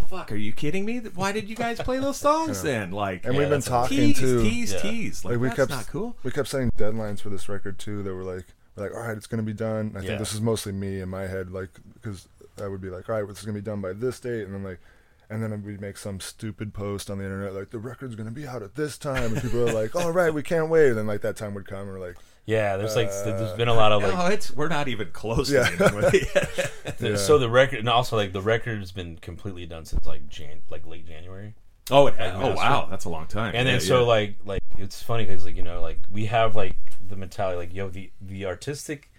oh, 0.00 0.04
fuck, 0.06 0.30
are 0.30 0.36
you 0.36 0.52
kidding 0.52 0.84
me? 0.84 0.98
Why 1.00 1.32
did 1.32 1.48
you 1.48 1.56
guys 1.56 1.80
play 1.80 1.98
those 1.98 2.18
songs 2.18 2.62
then? 2.62 2.92
Like, 2.92 3.24
And 3.24 3.34
Yeah, 3.34 3.40
we've 3.40 3.48
been 3.48 3.60
talking 3.62 3.96
tease, 4.14 4.20
to 4.20 4.42
tease, 4.42 4.72
Yeah. 4.74 4.78
tease. 4.80 5.24
Like, 5.24 5.32
like 5.32 5.40
we 5.40 5.46
that's 5.48 5.56
kept 5.58 5.70
not 5.70 5.86
cool. 5.88 6.16
we 6.22 6.30
kept 6.30 6.46
setting 6.48 6.70
deadlines 6.78 7.20
for 7.20 7.30
this 7.30 7.48
record 7.48 7.78
too 7.80 8.04
that 8.04 8.14
were 8.14 8.22
like 8.22 8.44
we're 8.76 8.84
like 8.84 8.94
all 8.94 9.00
right 9.08 9.16
it's 9.16 9.26
gonna 9.26 9.42
be 9.42 9.52
done 9.54 9.94
I 9.96 10.00
Yeah. 10.00 10.06
think 10.08 10.18
this 10.20 10.32
is 10.34 10.40
mostly 10.40 10.70
me 10.70 11.00
in 11.00 11.08
my 11.08 11.26
head 11.26 11.50
like 11.50 11.70
because 11.94 12.28
I 12.62 12.68
would 12.68 12.80
be 12.82 12.90
like 12.90 13.08
all 13.08 13.16
right 13.18 13.26
this 13.26 13.38
is 13.40 13.44
gonna 13.44 13.54
be 13.58 13.62
done 13.62 13.80
by 13.80 13.92
this 13.94 14.20
date 14.20 14.44
and 14.44 14.54
then 14.54 14.62
like 14.62 14.78
and 15.28 15.42
then 15.42 15.62
we'd 15.64 15.80
make 15.80 15.96
some 15.96 16.20
stupid 16.20 16.72
post 16.72 17.10
on 17.10 17.18
the 17.18 17.24
internet 17.24 17.52
like 17.54 17.70
the 17.70 17.78
record's 17.78 18.14
gonna 18.14 18.30
be 18.30 18.46
out 18.46 18.62
at 18.62 18.74
this 18.76 18.96
time 18.98 19.32
and 19.32 19.42
people 19.42 19.68
are 19.68 19.72
like 19.72 19.94
all 19.96 20.12
right 20.12 20.32
we 20.32 20.42
can't 20.42 20.68
wait 20.68 20.88
and 20.88 20.98
then 20.98 21.06
like 21.06 21.20
that 21.22 21.36
time 21.36 21.52
would 21.54 21.66
come 21.66 21.80
and 21.80 21.92
we're 21.92 22.00
like 22.06 22.16
Yeah, 22.46 22.76
there's 22.76 22.94
like 22.94 23.08
there's 23.10 23.52
uh, 23.52 23.56
been 23.56 23.68
a 23.68 23.74
lot 23.74 23.90
of 23.92 24.02
like 24.02 24.14
no, 24.14 24.26
it's 24.26 24.52
we're 24.52 24.68
not 24.68 24.86
even 24.88 25.10
close. 25.10 25.50
Yeah. 25.50 25.68
to 25.68 25.76
the 25.76 25.84
end 25.86 26.04
of 26.04 26.14
it. 26.14 27.00
Yeah. 27.00 27.16
so 27.16 27.38
the 27.38 27.50
record 27.50 27.80
and 27.80 27.88
also 27.88 28.16
like 28.16 28.32
the 28.32 28.40
record's 28.40 28.92
been 28.92 29.16
completely 29.16 29.66
done 29.66 29.84
since 29.84 30.06
like 30.06 30.28
Jan 30.28 30.60
like 30.70 30.86
late 30.86 31.06
January. 31.06 31.54
oh, 31.90 32.06
it, 32.06 32.18
Like 32.18 32.34
oh, 32.34 32.38
master. 32.40 32.54
wow, 32.56 32.86
that's 32.88 33.04
a 33.04 33.08
long 33.08 33.26
time. 33.26 33.52
And 33.54 33.66
Yeah, 33.66 33.72
then 33.72 33.80
so 33.80 34.00
yeah. 34.00 34.06
like 34.06 34.36
like 34.44 34.62
it's 34.78 35.02
funny 35.02 35.24
because 35.24 35.44
like 35.44 35.56
you 35.56 35.62
know 35.64 35.80
like 35.80 35.98
we 36.10 36.26
have 36.26 36.54
like 36.54 36.76
the 37.08 37.16
mentality 37.16 37.56
like 37.58 37.74
yo 37.74 37.88
the 37.88 38.10
the 38.20 38.46
artistic 38.46 39.10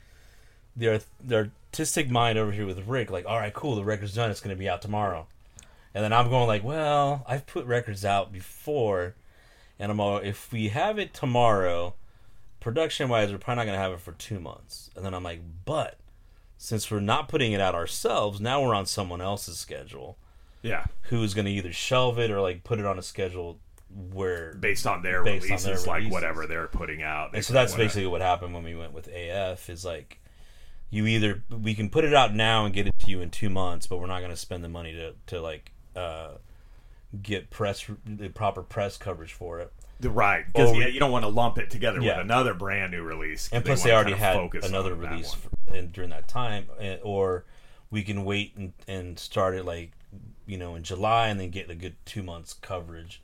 the 0.78 0.94
art, 0.94 1.06
the 1.24 1.50
artistic 1.72 2.10
mind 2.10 2.38
over 2.38 2.52
here 2.52 2.66
with 2.66 2.80
Rick 2.88 3.10
like 3.12 3.26
all 3.26 3.38
right 3.38 3.54
cool 3.54 3.76
the 3.76 3.84
record's 3.84 4.14
done 4.16 4.32
it's 4.32 4.40
gonna 4.40 4.56
be 4.56 4.70
out 4.70 4.82
tomorrow, 4.82 5.28
and 5.98 6.04
then 6.04 6.14
I'm 6.14 6.30
going 6.30 6.46
like 6.46 6.64
well 6.64 7.26
I've 7.28 7.48
put 7.48 7.66
records 7.66 8.06
out 8.06 8.32
before, 8.32 9.16
and 9.80 9.92
I'm 9.92 10.00
all 10.00 10.18
if 10.18 10.52
we 10.52 10.68
have 10.68 11.00
it 11.00 11.12
tomorrow, 11.12 11.96
production 12.60 13.10
wise 13.10 13.32
we're 13.32 13.40
probably 13.40 13.62
not 13.64 13.66
gonna 13.66 13.80
have 13.84 13.94
it 13.94 14.00
for 14.00 14.12
two 14.12 14.40
months, 14.40 14.92
and 14.96 15.04
then 15.04 15.16
I'm 15.16 15.24
like 15.24 15.42
but 15.66 15.98
since 16.56 16.92
we're 16.92 17.00
not 17.00 17.28
putting 17.28 17.52
it 17.52 17.60
out 17.60 17.74
ourselves 17.74 18.40
now 18.40 18.62
we're 18.62 18.76
on 18.76 18.86
someone 18.86 19.22
else's 19.22 19.58
schedule 19.58 20.18
yeah, 20.62 20.86
who's 21.04 21.34
gonna 21.34 21.50
either 21.50 21.74
shelve 21.74 22.20
it 22.20 22.30
or 22.30 22.42
like 22.42 22.64
put 22.64 22.78
it 22.78 22.86
on 22.86 23.00
a 23.00 23.04
schedule 23.04 23.60
where 24.14 24.54
based 24.54 24.86
on 24.86 25.02
their 25.02 25.24
Based 25.24 25.46
on 25.46 25.50
releases, 25.50 25.66
their 25.66 25.78
like 25.94 25.98
releases. 25.98 26.12
whatever 26.14 26.46
they're 26.46 26.68
putting 26.68 27.02
out. 27.02 27.32
they 27.32 27.40
And 27.40 27.46
so 27.46 27.54
that's 27.54 27.74
basically 27.74 28.06
what 28.06 28.22
happened 28.22 28.54
when 28.54 28.64
we 28.64 28.76
went 28.76 28.94
with 28.94 29.08
AF 29.08 29.68
is 29.68 29.84
like 29.84 30.20
you 30.92 31.08
either 31.08 31.44
we 31.50 31.74
can 31.74 31.90
put 31.90 32.06
it 32.06 32.14
out 32.14 32.36
now 32.36 32.66
and 32.66 32.74
get 32.74 32.86
it 32.88 32.94
to 33.00 33.10
you 33.10 33.22
in 33.22 33.30
two 33.30 33.50
months, 33.50 33.88
but 33.88 33.98
we're 33.98 34.08
not 34.08 34.20
going 34.20 34.32
to 34.32 34.38
spend 34.38 34.64
the 34.64 34.70
money 34.70 34.94
to 34.94 35.14
to 35.28 35.42
like 35.42 35.72
uh, 35.98 36.38
get 37.22 37.50
press 37.50 37.86
the 38.06 38.30
proper 38.30 38.62
press 38.62 38.98
coverage 38.98 39.34
for 39.34 39.60
it. 39.60 39.72
The- 40.00 40.10
right 40.12 40.46
because 40.46 40.78
yeah, 40.78 40.88
you 40.88 41.00
don't 41.00 41.12
want 41.12 41.24
to 41.24 41.30
lump 41.30 41.58
it 41.58 41.72
together 41.72 42.00
Yeah. 42.00 42.18
with 42.18 42.26
another 42.26 42.54
brand 42.54 42.92
new 42.92 43.02
release. 43.02 43.50
And 43.52 43.66
plus, 43.66 43.82
they 43.84 43.92
already 43.92 44.14
had 44.14 44.38
another 44.64 44.94
release 44.94 45.34
for, 45.34 45.50
in, 45.76 45.90
during 45.90 46.12
that 46.12 46.28
time, 46.28 46.68
eh, 46.80 46.98
or 47.02 47.46
we 47.90 48.04
can 48.04 48.24
wait 48.24 48.56
and, 48.56 48.74
and 48.88 49.18
start 49.18 49.56
it 49.56 49.66
like 49.66 49.92
you 50.46 50.58
know 50.58 50.76
in 50.76 50.84
July 50.84 51.28
and 51.30 51.40
then 51.40 51.50
get 51.50 51.70
a 51.70 51.76
good 51.76 51.96
two 52.06 52.22
months 52.24 52.54
coverage 52.54 53.22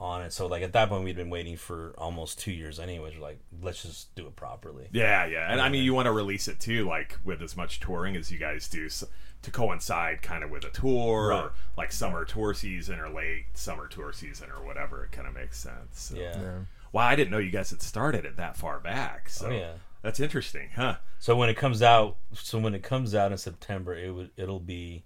on 0.00 0.22
it. 0.22 0.32
So 0.32 0.46
like 0.46 0.62
at 0.62 0.72
that 0.74 0.88
point, 0.88 1.04
we'd 1.04 1.16
been 1.16 1.30
waiting 1.30 1.56
for 1.56 1.94
almost 1.98 2.38
two 2.38 2.52
years 2.52 2.78
anyways. 2.78 3.14
We're 3.16 3.22
like, 3.22 3.40
let's 3.62 3.82
just 3.82 4.14
do 4.14 4.26
it 4.26 4.36
properly. 4.36 4.88
Yeah, 4.92 5.26
yeah, 5.26 5.50
and 5.50 5.60
I 5.60 5.68
mean, 5.68 5.82
you 5.84 5.94
want 5.94 6.06
to 6.06 6.12
release 6.12 6.46
it 6.48 6.60
too, 6.60 6.86
like 6.86 7.18
with 7.24 7.42
as 7.42 7.56
much 7.56 7.80
touring 7.80 8.16
as 8.16 8.30
you 8.30 8.38
guys 8.38 8.68
do, 8.68 8.86
s 8.86 9.04
to 9.42 9.50
coincide 9.52 10.20
kind 10.22 10.42
of 10.42 10.50
with 10.50 10.64
a 10.64 10.70
tour, 10.70 11.28
Right. 11.28 11.44
or 11.44 11.52
like 11.76 11.92
summer 11.92 12.24
tour 12.24 12.54
season 12.54 12.98
or 12.98 13.08
late 13.08 13.44
summer 13.54 13.86
tour 13.86 14.12
season 14.12 14.50
or 14.50 14.64
whatever. 14.64 15.04
It 15.04 15.12
kind 15.12 15.28
of 15.28 15.34
makes 15.34 15.58
sense. 15.58 16.00
So. 16.00 16.16
Yeah. 16.16 16.40
yeah 16.40 16.58
Wow, 16.90 17.06
I 17.06 17.16
didn't 17.16 17.30
know 17.30 17.38
you 17.38 17.50
guys 17.50 17.70
had 17.70 17.82
started 17.82 18.24
it 18.24 18.36
that 18.38 18.56
far 18.56 18.80
back. 18.80 19.24
Oh, 19.26 19.30
so 19.30 19.46
Oh, 19.46 19.50
yeah. 19.50 19.72
that's 20.02 20.20
interesting, 20.20 20.70
huh? 20.74 20.96
So 21.18 21.36
when 21.36 21.48
it 21.50 21.56
comes 21.56 21.82
out, 21.82 22.16
so 22.32 22.58
when 22.58 22.74
it 22.74 22.82
comes 22.82 23.14
out 23.14 23.30
in 23.30 23.38
September, 23.38 23.94
it 23.94 24.10
would 24.14 24.30
it'll 24.36 24.58
be 24.60 25.04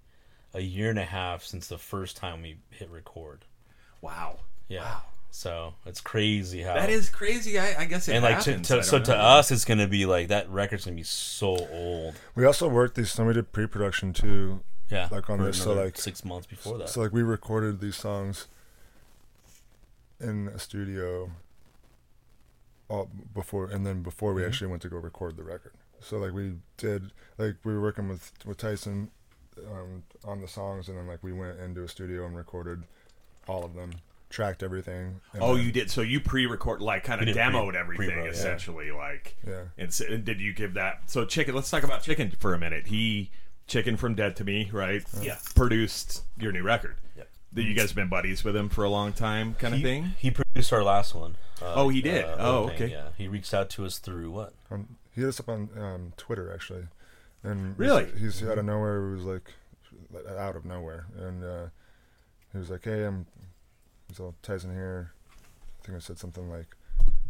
a 0.55 0.61
year 0.61 0.90
and 0.90 0.98
a 0.98 1.05
half 1.05 1.42
since 1.42 1.66
the 1.66 1.78
first 1.78 2.16
time 2.16 2.40
we 2.42 2.59
hit 2.70 2.88
record. 2.90 3.44
Wow, 4.00 4.40
Yeah. 4.72 4.96
So 5.30 5.74
it's 5.87 6.00
crazy 6.00 6.61
how 6.62 6.74
that 6.74 6.90
is 6.90 7.08
crazy. 7.08 7.58
I, 7.58 7.82
I 7.82 7.85
guess 7.87 8.06
it 8.08 8.14
and 8.14 8.22
like 8.22 8.40
to, 8.40 8.50
happens. 8.50 8.70
I 8.70 8.74
to, 8.74 8.74
don't 8.74 8.85
so 8.85 8.98
to 9.12 9.16
us, 9.16 9.50
it's 9.50 9.64
gonna 9.64 9.87
be 9.87 10.04
like 10.04 10.28
that 10.28 10.48
record's 10.50 10.85
gonna 10.85 10.96
be 10.96 11.02
so 11.02 11.56
old. 11.72 12.14
we 12.35 12.44
also 12.44 12.68
worked 12.68 12.96
these 12.96 13.11
so 13.11 13.24
we 13.24 13.32
did 13.32 13.50
pre-production 13.52 14.12
too 14.12 14.61
Yeah. 14.90 15.08
like 15.11 15.30
on 15.30 15.42
this 15.42 15.62
so 15.62 15.72
like 15.72 15.96
six 15.98 16.24
months 16.24 16.46
before 16.46 16.76
that. 16.78 16.88
So 16.90 17.00
like 17.00 17.12
we 17.12 17.22
recorded 17.22 17.80
these 17.80 17.96
songs 17.96 18.46
in 20.20 20.48
a 20.48 20.58
studio 20.58 21.30
all 22.88 23.08
before 23.35 23.66
and 23.70 23.87
then 23.87 24.02
before 24.02 24.30
Mm-hmm. 24.32 24.40
we 24.40 24.46
actually 24.46 24.66
went 24.70 24.82
to 24.82 24.88
go 24.88 24.98
record 24.98 25.37
the 25.37 25.44
record. 25.44 25.72
So 26.00 26.18
like 26.18 26.32
we 26.32 26.54
did 26.76 27.11
like 27.38 27.56
we 27.64 27.72
were 27.72 27.80
working 27.80 28.08
with 28.08 28.32
with 28.44 28.58
Tyson 28.58 29.11
um, 29.70 30.02
on 30.24 30.40
the 30.40 30.48
songs, 30.48 30.88
and 30.88 30.96
then 30.98 31.06
like 31.06 31.22
we 31.22 31.32
went 31.32 31.58
into 31.61 31.82
a 31.85 31.88
studio 31.88 32.26
and 32.26 32.37
recorded 32.37 32.82
all 33.48 33.64
of 33.64 33.74
them, 33.74 33.92
tracked 34.33 34.62
everything. 34.62 35.21
and 35.33 35.42
Oh, 35.42 35.57
then- 35.57 35.66
you 35.66 35.73
did. 35.73 35.90
So 35.90 36.01
you 36.01 36.18
pre-record, 36.21 36.81
like, 36.83 37.05
kind 37.05 37.21
of 37.21 37.27
We 37.27 37.33
pre- 37.33 37.42
demoed 37.42 37.75
everything, 37.75 38.07
pre-pro, 38.09 38.25
yeah. 38.25 38.31
essentially, 38.31 38.90
like. 38.90 39.37
Yeah. 39.47 39.62
And, 39.79 39.88
s- 39.88 40.01
and 40.01 40.25
did 40.25 40.40
you 40.40 40.53
give 40.53 40.75
that? 40.75 41.03
So 41.11 41.25
chicken. 41.25 41.55
Let's 41.55 41.71
talk 41.71 41.85
about 41.85 42.03
chicken 42.03 42.33
for 42.40 42.55
a 42.55 42.59
minute. 42.59 42.88
He, 42.88 43.31
chicken 43.68 43.97
from 43.97 44.14
Dead 44.16 44.35
to 44.37 44.45
Me, 44.45 44.68
right? 44.73 45.05
Yeah. 45.21 45.37
Produced 45.55 46.23
your 46.38 46.51
new 46.53 46.62
record. 46.62 46.97
Yep. 47.16 47.29
That 47.53 47.62
you 47.64 47.75
guys 47.75 47.90
have 47.90 47.97
been 47.97 48.09
buddies 48.09 48.42
with 48.45 48.57
him 48.57 48.68
for 48.68 48.83
a 48.85 48.88
long 48.90 49.12
time, 49.12 49.55
kind 49.55 49.75
of 49.75 49.83
thing. 49.83 50.14
he 50.18 50.31
produced 50.31 50.73
our 50.73 50.83
last 50.83 51.14
one. 51.14 51.37
Uh, 51.61 51.75
Oh, 51.77 51.88
he 51.90 52.01
did? 52.03 52.25
uh, 52.25 52.37
Oh, 52.38 52.57
Open, 52.64 52.75
okay. 52.75 52.90
Yeah, 52.90 53.09
he 53.16 53.29
reached 53.29 53.53
out 53.55 53.68
to 53.71 53.85
us 53.85 53.99
through 53.99 54.31
what? 54.31 54.53
Um, 54.71 54.97
he 55.14 55.21
hit 55.21 55.29
us 55.29 55.38
up 55.38 55.49
on 55.51 55.68
um, 55.79 56.12
Twitter 56.16 56.51
actually, 56.53 56.87
and 57.45 57.79
Really? 57.79 58.07
he's, 58.18 58.40
he's 58.40 58.49
out 58.49 58.57
of 58.59 58.64
nowhere. 58.64 59.07
He 59.11 59.14
was 59.16 59.25
like 59.25 59.53
out 60.38 60.57
of 60.57 60.64
nowhere, 60.64 61.07
and 61.16 61.45
uh, 61.45 61.66
he 62.53 62.59
was 62.59 62.71
like, 62.71 62.85
"Hey, 62.85 63.05
I'm." 63.05 63.27
All 64.20 64.35
Tyson 64.42 64.72
here. 64.72 65.12
I 65.83 65.87
think 65.87 65.96
I 65.96 66.01
said 66.01 66.18
something 66.18 66.48
like 66.51 66.77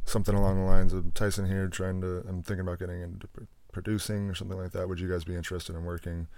something 0.04 0.34
along 0.34 0.58
the 0.58 0.70
lines 0.70 0.92
of 0.92 1.14
Tyson 1.14 1.46
here, 1.46 1.68
trying 1.68 2.00
to. 2.00 2.24
I'm 2.28 2.42
thinking 2.42 2.60
about 2.66 2.78
getting 2.78 3.00
into 3.00 3.26
pr- 3.28 3.42
producing 3.72 4.28
or 4.28 4.34
something 4.34 4.58
like 4.58 4.72
that. 4.72 4.88
Would 4.88 5.00
you 5.00 5.08
guys 5.08 5.24
be 5.24 5.34
interested 5.34 5.74
in 5.74 5.84
working 5.84 6.28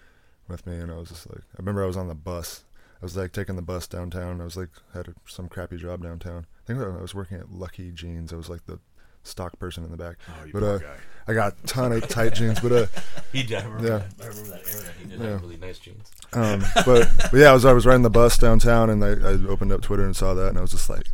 with 0.49 0.67
me? 0.67 0.77
And 0.77 0.91
I 0.91 0.97
was 0.97 1.09
just 1.09 1.29
like, 1.29 1.41
I 1.41 1.57
remember 1.59 1.83
I 1.83 1.87
was 1.87 1.97
on 1.97 2.09
the 2.09 2.15
bus. 2.15 2.65
I 3.01 3.05
was 3.05 3.17
like 3.17 3.33
taking 3.33 3.57
the 3.57 3.63
bus 3.63 3.87
downtown. 3.87 4.41
I 4.41 4.45
was 4.45 4.57
like 4.57 4.71
had 4.95 5.09
a, 5.09 5.15
some 5.27 5.49
crappy 5.49 5.77
job 5.77 6.03
downtown. 6.03 6.47
I 6.63 6.67
think 6.67 6.79
I 6.81 7.01
was 7.01 7.15
working 7.15 7.39
at 7.39 7.51
Lucky 7.53 7.91
Jeans. 7.91 8.33
I 8.33 8.37
was 8.37 8.49
like 8.49 8.65
the 8.67 8.79
stock 9.25 9.59
person 9.59 9.85
in 9.85 9.91
the 9.91 9.97
back. 9.97 10.17
Oh, 10.29 10.45
you 10.47 10.53
But, 10.53 10.61
poor 10.61 10.75
uh, 10.75 10.79
guy. 10.79 10.97
I 11.27 11.33
got 11.35 11.55
a 11.63 11.67
ton 11.67 11.93
of 11.93 12.07
tight 12.09 12.35
jeans, 12.35 12.61
but 12.61 12.73
uh, 12.73 12.87
He 13.33 13.43
did. 13.43 13.59
I 13.59 13.65
remember, 13.65 13.89
Yeah. 13.89 13.99
that, 14.19 14.25
I 14.25 14.27
remember 14.29 14.51
that 14.51 14.63
era. 14.75 14.85
He 15.01 15.09
did 15.09 15.21
Yeah. 15.21 15.27
have 15.31 15.43
really 15.43 15.57
nice 15.57 15.79
jeans. 15.79 16.11
um, 16.35 16.63
but, 16.85 17.09
but 17.31 17.35
yeah, 17.35 17.51
I 17.51 17.53
was 17.53 17.65
I 17.65 17.73
was 17.73 17.87
riding 17.87 18.03
the 18.03 18.11
bus 18.11 18.37
downtown, 18.39 18.91
and 18.91 19.03
I, 19.05 19.09
I 19.11 19.33
opened 19.49 19.73
up 19.73 19.81
Twitter 19.83 20.05
and 20.05 20.15
saw 20.15 20.35
that, 20.35 20.49
and 20.49 20.59
I 20.59 20.61
was 20.61 20.71
just 20.73 20.91
like, 20.91 21.07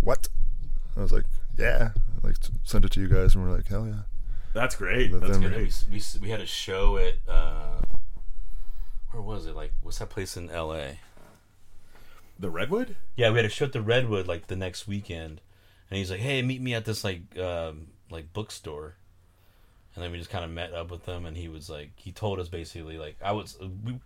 "What?" 0.00 0.28
I 0.96 1.00
was 1.00 1.12
like, 1.12 1.24
"Yeah." 1.56 1.90
I, 1.96 2.26
like 2.26 2.38
t- 2.40 2.52
sent 2.64 2.84
it 2.84 2.90
to 2.92 3.00
you 3.00 3.08
guys, 3.08 3.34
and 3.34 3.44
we're 3.44 3.54
like, 3.56 3.68
"Hell 3.68 3.86
yeah!" 3.86 4.02
That's 4.52 4.74
great. 4.76 5.12
But 5.12 5.20
That's 5.20 5.38
then- 5.38 5.44
And 5.52 5.56
we, 5.56 5.70
we, 5.92 6.02
we 6.22 6.28
had 6.30 6.40
a 6.40 6.46
show 6.46 6.96
at 6.98 7.14
uh, 7.28 7.80
where 9.12 9.22
was 9.22 9.46
it? 9.46 9.54
Like, 9.54 9.72
what's 9.82 9.98
that 9.98 10.10
place 10.10 10.36
in 10.36 10.50
L.A.? 10.50 10.98
The 12.38 12.50
Redwood. 12.50 12.96
Yeah, 13.16 13.30
we 13.30 13.36
had 13.38 13.46
a 13.46 13.48
show 13.48 13.64
at 13.64 13.72
the 13.72 13.82
Redwood 13.82 14.26
like 14.28 14.46
the 14.48 14.56
next 14.56 14.86
weekend, 14.86 15.40
and 15.90 15.98
he's 15.98 16.10
like, 16.10 16.20
"Hey, 16.20 16.42
meet 16.42 16.60
me 16.60 16.74
at 16.74 16.84
this 16.84 17.02
like 17.04 17.38
um, 17.38 17.88
like 18.10 18.32
bookstore." 18.32 18.96
And 19.98 20.04
then 20.04 20.12
we 20.12 20.18
just 20.18 20.30
kind 20.30 20.44
of 20.44 20.50
met 20.52 20.72
up 20.72 20.92
with 20.92 21.04
him, 21.06 21.26
and 21.26 21.36
he 21.36 21.48
was 21.48 21.68
like, 21.68 21.90
he 21.96 22.12
told 22.12 22.38
us 22.38 22.48
basically 22.48 22.98
like 22.98 23.16
I 23.20 23.32
was, 23.32 23.58
we, 23.84 23.98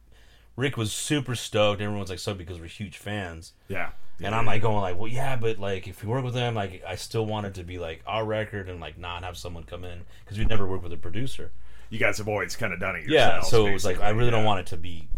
Rick 0.57 0.79
was 0.79 0.91
super 0.91 1.35
stoked. 1.35 1.83
Everyone's 1.83 2.09
like 2.09 2.19
so 2.19 2.33
because 2.33 2.59
we're 2.59 2.67
huge 2.67 2.97
fans, 2.97 3.53
Yeah. 3.69 3.91
and 4.23 4.35
I'm 4.35 4.47
like 4.47 4.63
going 4.63 4.81
like, 4.81 4.97
well, 4.99 5.09
yeah, 5.09 5.37
but 5.37 5.59
like 5.59 5.87
if 5.87 6.03
we 6.03 6.09
work 6.09 6.25
with 6.25 6.33
them, 6.33 6.55
like 6.55 6.83
I 6.89 6.95
still 6.95 7.27
want 7.27 7.45
it 7.47 7.55
to 7.55 7.63
be 7.63 7.79
like 7.79 8.03
our 8.07 8.25
record 8.25 8.71
and 8.71 8.81
like 8.81 8.97
not 8.97 9.23
have 9.23 9.37
someone 9.37 9.65
come 9.65 9.85
in 9.85 10.01
because 10.25 10.39
we 10.39 10.47
never 10.47 10.67
worked 10.67 10.83
with 10.83 10.93
a 10.95 10.97
producer. 10.97 11.51
you 11.91 11.99
guys 11.99 12.17
have 12.17 12.29
always 12.29 12.57
kind 12.57 12.73
of 12.73 12.81
done 12.81 12.97
it 12.97 13.05
Yeah, 13.07 13.43
so 13.43 13.67
it 13.67 13.73
was 13.75 13.85
like 13.85 14.01
I 14.01 14.11
really 14.11 14.31
don't 14.31 14.45
want 14.47 14.61
it 14.61 14.67
to 14.69 14.79
be 14.79 15.09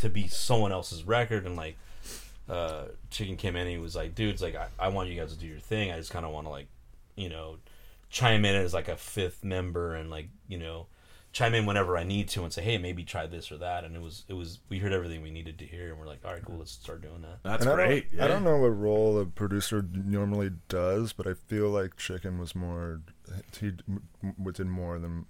to 0.00 0.10
be 0.10 0.28
someone 0.28 0.72
else's 0.72 1.04
record 1.04 1.46
and 1.46 1.56
like 1.56 1.78
uh 2.50 2.82
chicken 3.08 3.36
came 3.36 3.54
in 3.56 3.62
and 3.62 3.70
he 3.70 3.78
was 3.78 3.94
like 3.96 4.14
dude 4.14 4.30
it's 4.34 4.42
like 4.42 4.56
I, 4.56 4.66
I 4.78 4.88
want 4.88 5.08
you 5.08 5.18
guys 5.18 5.32
to 5.32 5.38
do 5.38 5.46
your 5.46 5.60
thing 5.60 5.92
i 5.92 5.96
just 5.96 6.10
kind 6.10 6.26
of 6.26 6.32
want 6.32 6.44
to 6.46 6.50
like 6.50 6.66
you 7.14 7.28
know 7.28 7.58
chime 8.12 8.44
in 8.44 8.54
as 8.54 8.72
like 8.74 8.88
a 8.88 8.96
fifth 8.96 9.42
member 9.42 9.94
and 9.96 10.10
like 10.10 10.28
you 10.46 10.58
know 10.58 10.86
chime 11.32 11.54
in 11.54 11.64
whenever 11.64 11.96
i 11.96 12.04
need 12.04 12.28
to 12.28 12.44
and 12.44 12.52
say 12.52 12.60
hey 12.60 12.76
maybe 12.76 13.02
try 13.04 13.26
this 13.26 13.50
or 13.50 13.56
that 13.56 13.84
and 13.84 13.96
it 13.96 14.02
was 14.02 14.24
it 14.28 14.34
was 14.34 14.58
we 14.68 14.78
heard 14.78 14.92
everything 14.92 15.22
we 15.22 15.30
needed 15.30 15.58
to 15.58 15.64
hear 15.64 15.88
and 15.88 15.98
we're 15.98 16.06
like 16.06 16.18
all 16.26 16.32
right 16.34 16.44
cool 16.44 16.58
let's 16.58 16.72
start 16.72 17.00
doing 17.00 17.22
that 17.22 17.38
That's 17.42 17.62
and 17.64 17.72
I 17.72 17.74
great. 17.74 18.10
don't, 18.10 18.18
yeah. 18.18 18.24
I 18.26 18.28
don't 18.28 18.44
know 18.44 18.58
what 18.58 18.68
role 18.68 19.18
a 19.18 19.24
producer 19.24 19.82
normally 19.94 20.50
does, 20.68 21.14
but 21.14 21.26
I 21.26 21.32
feel 21.32 21.70
like 21.70 21.96
Chicken 21.96 22.38
was 22.38 22.54
more. 22.54 23.00
He 23.58 23.68
m- 23.88 24.02
m- 24.22 24.52
did 24.52 24.66
more 24.66 24.98
than. 24.98 25.24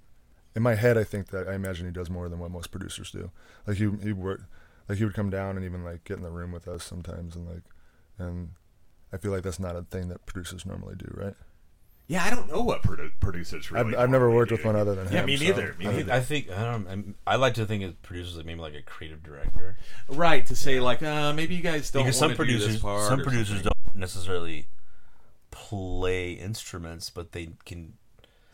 In 0.56 0.62
my 0.62 0.74
head, 0.74 0.98
I 0.98 1.04
think 1.04 1.28
that 1.28 1.48
I 1.48 1.54
imagine 1.54 1.86
he 1.86 1.92
does 1.92 2.10
more 2.10 2.28
than 2.28 2.40
what 2.40 2.50
most 2.50 2.72
producers 2.72 3.12
do. 3.12 3.30
Like 3.66 3.76
he 3.76 3.88
he 4.02 4.12
work, 4.12 4.42
like 4.88 4.98
he 4.98 5.04
would 5.04 5.14
come 5.14 5.30
down 5.30 5.56
and 5.56 5.64
even 5.64 5.84
like 5.84 6.02
get 6.02 6.16
in 6.16 6.24
the 6.24 6.30
room 6.30 6.50
with 6.50 6.66
us 6.66 6.82
sometimes, 6.82 7.36
and 7.36 7.46
like, 7.48 7.62
and 8.18 8.50
I 9.12 9.18
feel 9.18 9.30
like 9.30 9.44
that's 9.44 9.60
not 9.60 9.76
a 9.76 9.82
thing 9.82 10.08
that 10.08 10.26
producers 10.26 10.66
normally 10.66 10.96
do, 10.96 11.10
right? 11.16 11.36
Yeah, 12.12 12.24
I 12.24 12.30
don't 12.30 12.46
know 12.52 12.60
what 12.60 12.82
produ- 12.82 13.10
producers 13.20 13.70
really. 13.70 13.94
I've, 13.94 14.02
I've 14.02 14.10
never 14.10 14.30
worked 14.30 14.50
do. 14.50 14.56
with 14.56 14.64
one 14.66 14.76
other 14.76 14.94
than 14.94 15.06
Yeah, 15.10 15.20
him. 15.20 15.26
me 15.26 15.36
so 15.38 15.44
neither. 15.44 15.74
Me 15.78 15.86
I- 15.86 15.90
I, 15.90 15.92
neither. 15.96 16.12
I 16.12 16.20
think 16.20 16.50
i 16.50 16.62
don't 16.62 16.86
I'm, 16.88 17.14
i 17.26 17.36
like 17.36 17.54
to 17.54 17.64
think 17.64 17.82
of 17.84 18.00
producers 18.02 18.36
like 18.36 18.44
maybe 18.44 18.60
like 18.60 18.74
a 18.74 18.82
creative 18.82 19.22
director 19.22 19.76
Right 20.08 20.44
to 20.46 20.54
say 20.54 20.78
like, 20.78 21.02
uh, 21.02 21.32
maybe 21.32 21.54
you 21.54 21.62
guys 21.62 21.90
don't 21.90 22.02
because 22.04 22.18
some 22.18 22.32
wanna 22.32 22.44
do 22.44 22.52
this 22.52 22.62
producers 22.62 22.82
part 22.82 23.08
some 23.08 23.22
producers 23.22 23.62
something. 23.62 23.72
don't 23.86 23.96
necessarily 23.96 24.66
play 25.50 26.32
instruments 26.32 27.08
but 27.10 27.32
they 27.32 27.50
can 27.64 27.94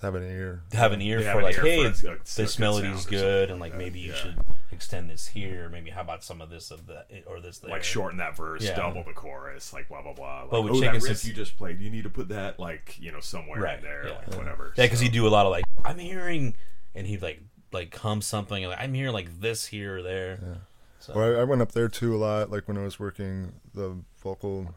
have 0.01 0.15
an 0.15 0.23
ear. 0.23 0.63
have 0.73 0.93
an 0.93 1.03
ear 1.03 1.23
They 1.23 1.33
for 1.33 1.43
like 1.43 1.57
ear 1.57 1.63
hey 1.63 1.83
for 1.83 1.89
it's, 1.89 2.05
a- 2.05 2.13
a 2.13 2.19
this 2.19 2.37
good 2.57 2.61
melody's 2.61 3.07
good 3.07 3.49
something 3.49 3.51
and 3.53 3.61
like 3.61 3.73
like 3.73 3.73
that, 3.73 3.79
maybe 3.85 3.99
you 4.01 4.11
yeah. 4.13 4.17
should 4.17 4.39
extend 4.71 5.11
this 5.11 5.27
here 5.29 5.69
maybe 5.71 5.91
how 5.91 6.03
about 6.03 6.23
some 6.23 6.41
of 6.41 6.51
this 6.51 6.71
of 6.71 6.87
that 6.87 7.09
or 7.27 7.41
this 7.41 7.59
there 7.59 7.71
like 7.71 7.83
shorten 7.83 8.19
that 8.19 8.37
verse, 8.37 8.63
Yeah. 8.65 8.77
double 8.77 9.03
the 9.03 9.13
chorus, 9.13 9.73
like 9.73 9.89
blah 9.89 10.03
blah 10.03 10.13
blah. 10.13 10.43
Like, 10.43 10.51
But 10.51 10.63
with 10.63 10.73
oh, 10.75 10.81
that 10.81 10.93
riff 10.95 11.03
Sis- 11.03 11.25
you 11.27 11.33
just 11.33 11.57
played, 11.57 11.81
you 11.81 11.91
need 11.91 12.05
to 12.05 12.11
put 12.11 12.29
that 12.29 12.61
like 12.61 12.97
you 13.01 13.11
know 13.13 13.21
somewhere 13.21 13.61
Right, 13.61 13.79
in 13.79 13.85
there, 13.85 14.05
yeah. 14.07 14.15
like 14.19 14.35
whatever. 14.37 14.73
yeah 14.77 14.85
because 14.85 14.99
so. 15.01 15.05
he 15.05 15.11
do 15.11 15.27
a 15.27 15.31
lot 15.31 15.47
of 15.47 15.53
like 15.53 15.65
i'm 15.85 15.99
hearing 15.99 16.55
and 16.95 17.07
he'd 17.07 17.23
like 17.23 17.41
like 17.73 17.95
hum 17.97 18.21
something 18.23 18.63
and 18.65 18.71
like 18.71 18.81
i'm 18.81 18.95
hearing 18.95 19.13
like 19.13 19.41
this 19.41 19.67
here 19.67 19.99
or 19.99 20.03
there 20.03 20.39
Yeah. 20.43 20.55
so 21.01 21.13
Well, 21.15 21.37
I, 21.37 21.41
I 21.41 21.45
went 21.45 21.61
up 21.63 21.73
there 21.73 21.89
too 21.89 22.15
a 22.15 22.19
lot, 22.19 22.51
like 22.51 22.69
when 22.69 22.79
I 22.79 22.83
was 22.83 22.99
working 23.01 23.53
the 23.75 23.97
vocal, 24.23 24.75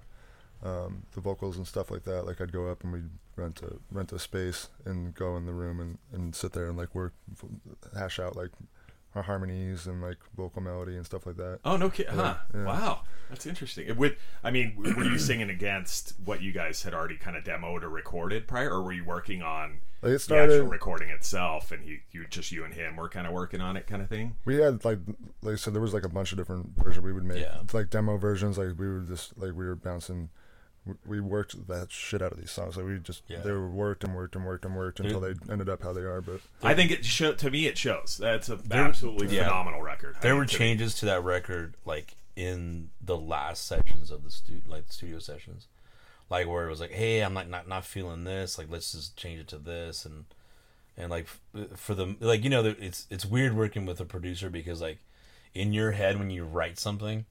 um, 0.64 1.04
the 1.14 1.22
vocals 1.22 1.58
and 1.58 1.68
stuff 1.68 1.90
like 1.92 2.04
that. 2.04 2.26
Like 2.26 2.40
I'd 2.42 2.52
go 2.52 2.70
up 2.70 2.84
and 2.84 2.94
we'd 2.94 3.10
rent 3.36 3.62
a 3.64 3.78
rent 3.92 4.12
a 4.12 4.20
space 4.20 4.70
and 4.86 5.14
go 5.16 5.36
in 5.38 5.46
the 5.46 5.54
room 5.54 5.80
and, 5.80 5.98
and 6.14 6.36
sit 6.36 6.54
there 6.54 6.68
and 6.68 6.78
like 6.78 6.94
work, 6.94 7.14
hash 7.98 8.20
out 8.20 8.36
like 8.36 8.52
our 9.14 9.24
harmonies 9.24 9.88
and 9.88 10.02
like 10.02 10.18
vocal 10.38 10.62
melody 10.62 10.96
and 10.96 11.06
stuff 11.06 11.26
like 11.26 11.36
that. 11.38 11.60
Oh 11.66 11.76
no, 11.78 11.90
kid, 11.90 12.08
huh? 12.08 12.36
yeah. 12.54 12.64
Wow, 12.66 13.02
that's 13.30 13.46
interesting. 13.46 13.94
With, 13.98 14.14
I 14.42 14.52
mean, 14.52 14.74
were 14.78 15.04
you 15.04 15.18
singing 15.20 15.50
against 15.50 16.14
what 16.24 16.42
you 16.42 16.54
guys 16.54 16.84
had 16.84 16.94
already 16.94 17.18
kind 17.18 17.36
of 17.36 17.44
demoed 17.44 17.84
or 17.84 17.90
recorded 17.90 18.48
prior, 18.48 18.70
or 18.72 18.82
were 18.82 18.94
you 18.94 19.04
working 19.04 19.42
on 19.42 19.82
Like 20.02 20.14
it 20.14 20.22
the 20.22 20.38
actual 20.38 20.68
recording 20.68 21.10
itself, 21.10 21.74
and 21.74 21.84
you, 21.84 22.00
you 22.12 22.26
just 22.30 22.54
you 22.54 22.64
and 22.64 22.74
him 22.74 22.96
were 22.96 23.10
kind 23.10 23.28
of 23.28 23.34
working 23.34 23.60
on 23.60 23.76
it, 23.76 23.86
kind 23.86 24.02
of 24.02 24.08
thing? 24.08 24.36
We 24.46 24.56
had 24.58 24.86
like 24.86 25.00
like 25.42 25.54
I 25.54 25.58
said, 25.58 25.74
there 25.74 25.82
was 25.82 25.94
like 25.94 26.06
a 26.06 26.10
bunch 26.10 26.32
of 26.32 26.38
different 26.38 26.70
versions 26.78 27.04
we 27.04 27.12
would 27.12 27.26
make, 27.26 27.42
Yeah. 27.42 27.64
like 27.74 27.90
demo 27.90 28.16
versions. 28.16 28.58
Like 28.58 28.80
we 28.80 28.88
were 28.88 29.02
just 29.02 29.38
like 29.38 29.52
we 29.52 29.66
were 29.66 29.76
bouncing. 29.76 30.30
We- 30.86 30.94
We 31.06 31.20
worked 31.20 31.68
that 31.68 31.92
shit 31.92 32.22
out 32.22 32.32
of 32.32 32.40
these 32.40 32.52
songs. 32.52 32.76
Like 32.78 32.86
we 32.86 32.98
just 33.00 33.24
Yeah. 33.28 33.40
they 33.42 33.52
were 33.52 33.70
worked 33.70 34.04
and 34.04 34.16
worked 34.16 34.36
and 34.36 34.46
worked 34.46 34.66
and 34.66 34.76
worked 34.76 35.00
until 35.00 35.20
they 35.20 35.34
ended 35.52 35.70
up 35.70 35.84
how 35.84 35.94
they 35.94 36.02
are. 36.02 36.22
But 36.22 36.42
I 36.64 36.74
think 36.74 36.90
it 36.92 37.06
show, 37.06 37.34
to 37.34 37.52
me 37.52 37.68
it 37.68 37.78
shows. 37.78 38.18
That's 38.20 38.50
a 38.50 38.56
There- 38.56 38.84
absolutely 38.86 39.36
yeah. 39.36 39.44
phenomenal 39.46 39.82
record. 39.82 40.16
There 40.22 40.34
mean, 40.34 40.40
were 40.40 40.46
changes 40.46 40.96
to 40.96 41.06
that 41.06 41.24
record 41.24 41.76
like 41.86 42.16
in 42.36 42.90
the 43.02 43.18
last 43.18 43.66
sections 43.68 44.10
of 44.10 44.24
the 44.24 44.32
stu- 44.32 44.62
like 44.66 44.88
the 44.88 44.94
studio 44.94 45.20
sessions 45.20 45.68
like 46.30 46.48
where 46.48 46.66
it 46.66 46.70
was 46.70 46.80
like 46.80 46.92
hey 46.92 47.20
i'm 47.20 47.34
not, 47.34 47.50
not 47.50 47.68
not 47.68 47.84
feeling 47.84 48.24
this 48.24 48.58
like 48.58 48.68
let's 48.70 48.94
just 48.94 49.18
change 49.18 49.38
it 49.42 49.50
to 49.50 49.58
this 49.58 50.06
and 50.06 50.24
and 50.96 51.12
like 51.12 51.28
for 51.76 51.94
the 51.94 52.16
like 52.22 52.42
you 52.46 52.50
know 52.50 52.64
it's 52.80 53.06
it's 53.10 53.26
weird 53.26 53.54
working 53.54 53.86
with 53.86 54.00
a 54.00 54.06
producer 54.06 54.50
because 54.50 54.80
like 54.80 55.00
in 55.54 55.74
your 55.74 55.92
head 55.92 56.18
when 56.18 56.30
you 56.30 56.46
write 56.46 56.80
something 56.80 57.26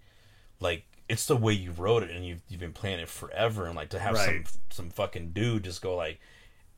like 0.60 0.84
it's 1.10 1.26
the 1.26 1.36
way 1.36 1.52
you 1.52 1.72
wrote 1.72 2.02
it 2.02 2.10
and 2.10 2.24
you've, 2.26 2.40
you've 2.48 2.60
been 2.60 2.72
playing 2.72 3.00
it 3.00 3.08
forever 3.08 3.66
and 3.66 3.74
like 3.76 3.90
to 3.90 3.98
have 3.98 4.14
Right. 4.14 4.46
some 4.48 4.60
some 4.70 4.90
fucking 4.90 5.32
dude 5.32 5.64
just 5.64 5.82
go 5.82 5.96
like 5.96 6.20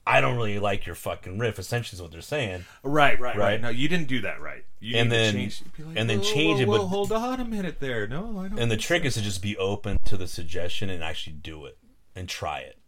i 0.07 0.21
don't 0.21 0.37
really 0.37 0.59
like 0.59 0.85
your 0.87 0.95
fucking 0.97 1.38
riff 1.38 1.59
essentially 1.59 1.97
is 1.97 2.03
what 2.03 2.11
they're 2.11 2.21
saying 2.23 2.64
Right, 2.83 3.21
right, 3.21 3.37
right, 3.37 3.38
Right. 3.38 3.61
No, 3.61 3.68
you 3.68 3.88
didn't 3.88 4.09
do 4.09 4.23
that 4.23 4.40
right. 4.40 4.64
You 4.81 4.97
And 4.97 5.12
then- 5.12 5.35
change, 5.35 5.62
like, 5.79 5.97
and 5.97 6.11
then 6.11 6.18
"Whoa, 6.18 6.25
change 6.25 6.57
whoa, 6.59 6.62
it, 6.62 6.68
whoa, 6.68 6.79
but- 6.79 6.87
hold 6.88 7.12
on 7.12 7.38
a 7.40 7.45
minute 7.45 7.79
there. 7.79 8.09
No, 8.09 8.40
I 8.40 8.49
don't. 8.49 8.59
And 8.59 8.68
the 8.71 8.77
trick 8.77 9.03
so." 9.03 9.07
is 9.09 9.14
to 9.14 9.23
just 9.23 9.40
be 9.42 9.57
open 9.59 9.99
to 10.07 10.16
the 10.16 10.27
suggestion 10.27 10.90
and 10.90 11.05
actually 11.05 11.35
do 11.35 11.66
it 11.66 11.79
and 12.16 12.29
try 12.29 12.59
it. 12.61 12.79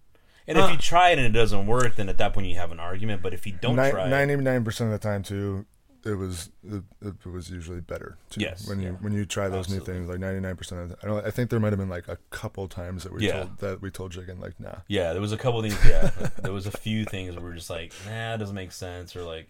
And 0.48 0.58
Huh. 0.58 0.64
if 0.64 0.70
uh. 0.70 0.72
you 0.72 0.78
try 0.78 1.10
it 1.10 1.18
and 1.18 1.26
it 1.26 1.38
doesn't 1.38 1.66
work, 1.68 1.94
then 1.94 2.08
at 2.08 2.18
that 2.18 2.34
point 2.34 2.48
you 2.48 2.56
have 2.56 2.72
an 2.72 2.80
argument. 2.80 3.22
But 3.22 3.32
if 3.32 3.46
you 3.46 3.52
don't 3.52 3.76
try 3.76 4.08
ninety-nine 4.08 4.64
percent 4.64 4.92
of 4.92 5.00
the 5.00 5.06
time 5.08 5.22
too, 5.22 5.66
it 6.04 6.14
was 6.14 6.50
it, 6.62 6.82
it 7.02 7.26
was 7.26 7.50
usually 7.50 7.80
better. 7.80 8.16
Too, 8.30 8.40
Yes, 8.42 8.68
when 8.68 8.80
you 8.80 8.88
yeah. 8.90 8.96
when 9.00 9.12
you 9.12 9.24
try 9.24 9.48
those 9.48 9.68
new 9.68 9.80
things, 9.80 10.08
like 10.08 10.18
ninety-nine 10.18 10.56
percent 10.56 10.80
of 10.82 10.88
the, 10.90 10.96
I 11.02 11.06
don't. 11.06 11.26
I 11.26 11.30
think 11.30 11.50
there 11.50 11.60
might 11.60 11.72
have 11.72 11.78
been 11.78 11.88
like 11.88 12.08
a 12.08 12.18
couple 12.30 12.68
times 12.68 13.04
that 13.04 13.12
we 13.12 13.26
Yeah. 13.26 13.32
told 13.32 13.58
that 13.58 13.82
we 13.82 13.90
told 13.90 14.12
Chicken 14.12 14.40
like, 14.40 14.58
nah. 14.60 14.76
yeah, 14.88 15.12
there 15.12 15.22
was 15.22 15.32
a 15.32 15.36
couple 15.38 15.60
things. 15.62 15.78
Yeah, 15.86 16.10
there 16.42 16.52
was 16.52 16.66
a 16.66 16.70
few 16.72 17.04
things 17.04 17.34
where 17.34 17.42
we're 17.44 17.54
just 17.54 17.70
like, 17.70 17.92
nah, 18.06 18.34
it 18.34 18.38
doesn't 18.38 18.54
make 18.54 18.72
sense, 18.72 19.14
or 19.16 19.22
like, 19.22 19.48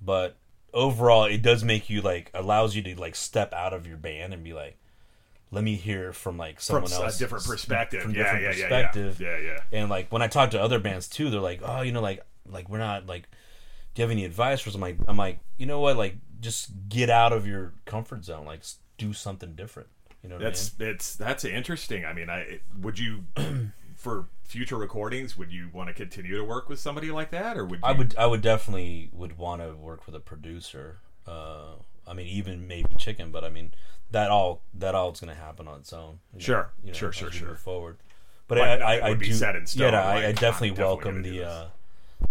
but 0.00 0.36
overall, 0.72 1.24
it 1.24 1.42
does 1.42 1.62
make 1.64 1.90
you 1.90 2.00
like 2.00 2.30
allows 2.34 2.74
you 2.74 2.82
to 2.82 2.98
like 2.98 3.14
step 3.14 3.52
out 3.52 3.72
of 3.72 3.86
your 3.86 3.96
band 3.96 4.32
and 4.32 4.42
be 4.42 4.52
like, 4.52 4.78
let 5.50 5.62
me 5.62 5.74
hear 5.76 6.12
from 6.12 6.38
like 6.38 6.56
from 6.60 6.86
someone 6.86 7.04
else 7.04 7.16
a 7.16 7.18
different 7.18 7.44
perspective. 7.44 8.02
from 8.02 8.12
yeah, 8.14 8.22
different 8.22 8.42
yeah, 8.42 8.48
yeah, 8.50 8.54
perspective. 8.68 9.20
Yeah, 9.20 9.38
yeah, 9.38 9.58
yeah. 9.72 9.80
And 9.80 9.90
like 9.90 10.10
when 10.10 10.22
I 10.22 10.28
talk 10.28 10.50
to 10.52 10.60
other 10.60 10.78
bands 10.78 11.08
too, 11.08 11.30
they're 11.30 11.40
like, 11.40 11.60
"Oh, 11.62 11.82
you 11.82 11.92
know, 11.92 12.00
like 12.00 12.24
like 12.48 12.68
we're 12.68 12.78
not 12.78 13.06
like, 13.06 13.28
do 13.94 14.02
you 14.02 14.04
have 14.04 14.10
any 14.10 14.24
advice 14.24 14.60
for 14.60 14.70
us?" 14.70 14.74
I'm 14.74 14.80
like, 14.80 14.98
I'm 15.06 15.16
like, 15.16 15.40
you 15.56 15.66
know 15.66 15.80
what, 15.80 15.96
like 15.96 16.16
just 16.40 16.70
get 16.88 17.08
out 17.10 17.32
of 17.32 17.46
your 17.46 17.72
comfort 17.84 18.24
zone, 18.24 18.46
like 18.46 18.62
do 18.98 19.12
something 19.12 19.54
different. 19.54 19.88
You 20.22 20.28
know 20.28 20.36
what 20.36 20.44
That's 20.44 20.72
it's 20.78 21.16
that's 21.16 21.44
interesting. 21.44 22.04
I 22.04 22.12
mean, 22.12 22.30
I 22.30 22.60
would 22.80 22.98
you 22.98 23.24
for 23.96 24.26
future 24.44 24.76
recordings 24.76 25.36
would 25.36 25.52
you 25.52 25.70
want 25.72 25.88
to 25.88 25.94
continue 25.94 26.36
to 26.36 26.44
work 26.44 26.68
with 26.68 26.78
somebody 26.78 27.10
like 27.10 27.30
that, 27.30 27.56
or 27.56 27.64
would 27.64 27.80
you, 27.80 27.84
I 27.84 27.92
would 27.92 28.14
I 28.16 28.26
would 28.26 28.42
definitely 28.42 29.10
would 29.12 29.38
want 29.38 29.62
to 29.62 29.74
work 29.74 30.06
with 30.06 30.14
a 30.14 30.20
producer. 30.20 30.98
Uh, 31.26 31.74
I 32.06 32.14
mean, 32.14 32.26
even 32.26 32.66
maybe 32.66 32.94
Chicken, 32.98 33.30
but 33.30 33.44
I 33.44 33.48
mean 33.48 33.72
that 34.10 34.30
all 34.30 34.62
that 34.74 34.94
all 34.94 35.10
is 35.12 35.20
going 35.20 35.34
to 35.34 35.40
happen 35.40 35.66
on 35.66 35.80
its 35.80 35.92
own. 35.92 36.18
you 36.32 36.38
know, 36.38 36.44
Sure, 36.44 36.70
you 36.82 36.88
know, 36.88 36.92
sure, 36.92 37.12
sure, 37.12 37.30
sure. 37.30 37.54
Forward, 37.56 37.96
but 38.46 38.58
I, 38.58 38.76
I, 38.76 38.96
I 38.98 39.08
would 39.10 39.18
be 39.18 39.26
do, 39.26 39.32
set 39.32 39.56
in 39.56 39.66
stone, 39.66 39.84
Yeah, 39.86 39.90
no, 39.90 39.98
I, 39.98 40.14
like, 40.14 40.24
I 40.24 40.32
definitely 40.32 40.82
welcome 40.82 41.22
the 41.22 41.44
uh, 41.44 41.64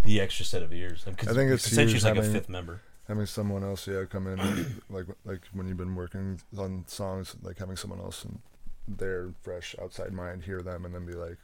the 0.04 0.20
extra 0.20 0.44
set 0.44 0.62
of 0.62 0.72
ears. 0.72 1.04
Because 1.04 1.28
I 1.28 1.32
think 1.34 1.50
it's 1.50 1.66
essentially 1.66 1.92
huge 1.94 1.96
it's 1.96 2.04
like 2.04 2.16
a 2.16 2.22
fifth 2.22 2.48
member. 2.48 2.80
having 3.08 3.26
someone 3.26 3.62
else 3.64 3.86
yeah 3.86 4.04
come 4.08 4.26
in 4.26 4.38
like 4.90 5.06
like 5.24 5.40
when 5.52 5.66
you've 5.68 5.76
been 5.76 5.94
working 5.94 6.40
on 6.58 6.84
songs 6.86 7.34
like 7.42 7.58
having 7.58 7.76
someone 7.76 8.00
else 8.00 8.24
and 8.24 8.40
their 8.88 9.30
fresh 9.42 9.74
outside 9.80 10.12
mind 10.12 10.42
hear 10.44 10.60
them 10.62 10.84
and 10.84 10.94
then 10.94 11.06
be 11.06 11.12
like 11.12 11.36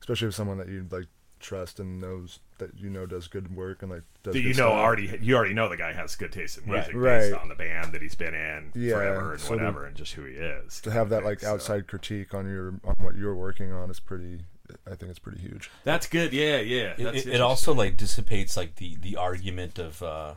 especially 0.00 0.28
if 0.28 0.34
someone 0.34 0.58
that 0.58 0.68
you 0.68 0.86
like 0.90 1.06
trust 1.38 1.80
and 1.80 2.00
knows 2.00 2.38
that 2.58 2.70
you 2.78 2.88
know 2.88 3.04
does 3.04 3.26
good 3.26 3.54
work 3.56 3.82
and 3.82 3.90
like 3.90 4.02
does 4.22 4.32
that 4.34 4.40
you 4.40 4.48
know 4.50 4.52
stuff. 4.54 4.72
already 4.72 5.18
you 5.20 5.34
already 5.34 5.52
know 5.54 5.68
the 5.68 5.76
guy 5.76 5.92
has 5.92 6.14
good 6.14 6.30
taste 6.30 6.56
in 6.58 6.70
music 6.70 6.92
Right. 6.94 7.18
based 7.20 7.32
Right. 7.32 7.40
on 7.42 7.48
the 7.48 7.54
band 7.56 7.92
that 7.92 8.00
he's 8.00 8.14
been 8.14 8.32
in 8.34 8.70
Yeah, 8.74 8.94
forever 8.94 9.32
and 9.32 9.40
so 9.40 9.48
the- 9.48 9.56
whatever 9.56 9.84
and 9.86 9.96
just 9.96 10.12
who 10.12 10.24
he 10.24 10.34
is. 10.34 10.80
to 10.82 10.90
have 10.92 11.08
that 11.10 11.24
like 11.24 11.40
so. 11.40 11.52
outside 11.52 11.88
critique 11.88 12.32
on 12.32 12.46
your 12.48 12.68
on 12.84 12.94
what 13.00 13.16
you're 13.16 13.34
working 13.34 13.72
on 13.72 13.90
is 13.90 13.98
pretty 13.98 14.42
I 14.86 14.94
think 14.94 15.10
it's 15.10 15.18
pretty 15.18 15.40
huge. 15.40 15.70
That's 15.84 16.06
good. 16.06 16.32
Yeah, 16.32 16.58
yeah. 16.58 16.94
It, 16.96 17.04
That's 17.04 17.26
it, 17.26 17.34
it 17.34 17.40
also 17.40 17.74
like 17.74 17.96
dissipates 17.96 18.56
like 18.56 18.76
the 18.76 18.96
the 18.96 19.16
argument 19.16 19.78
of 19.78 20.02
uh 20.02 20.34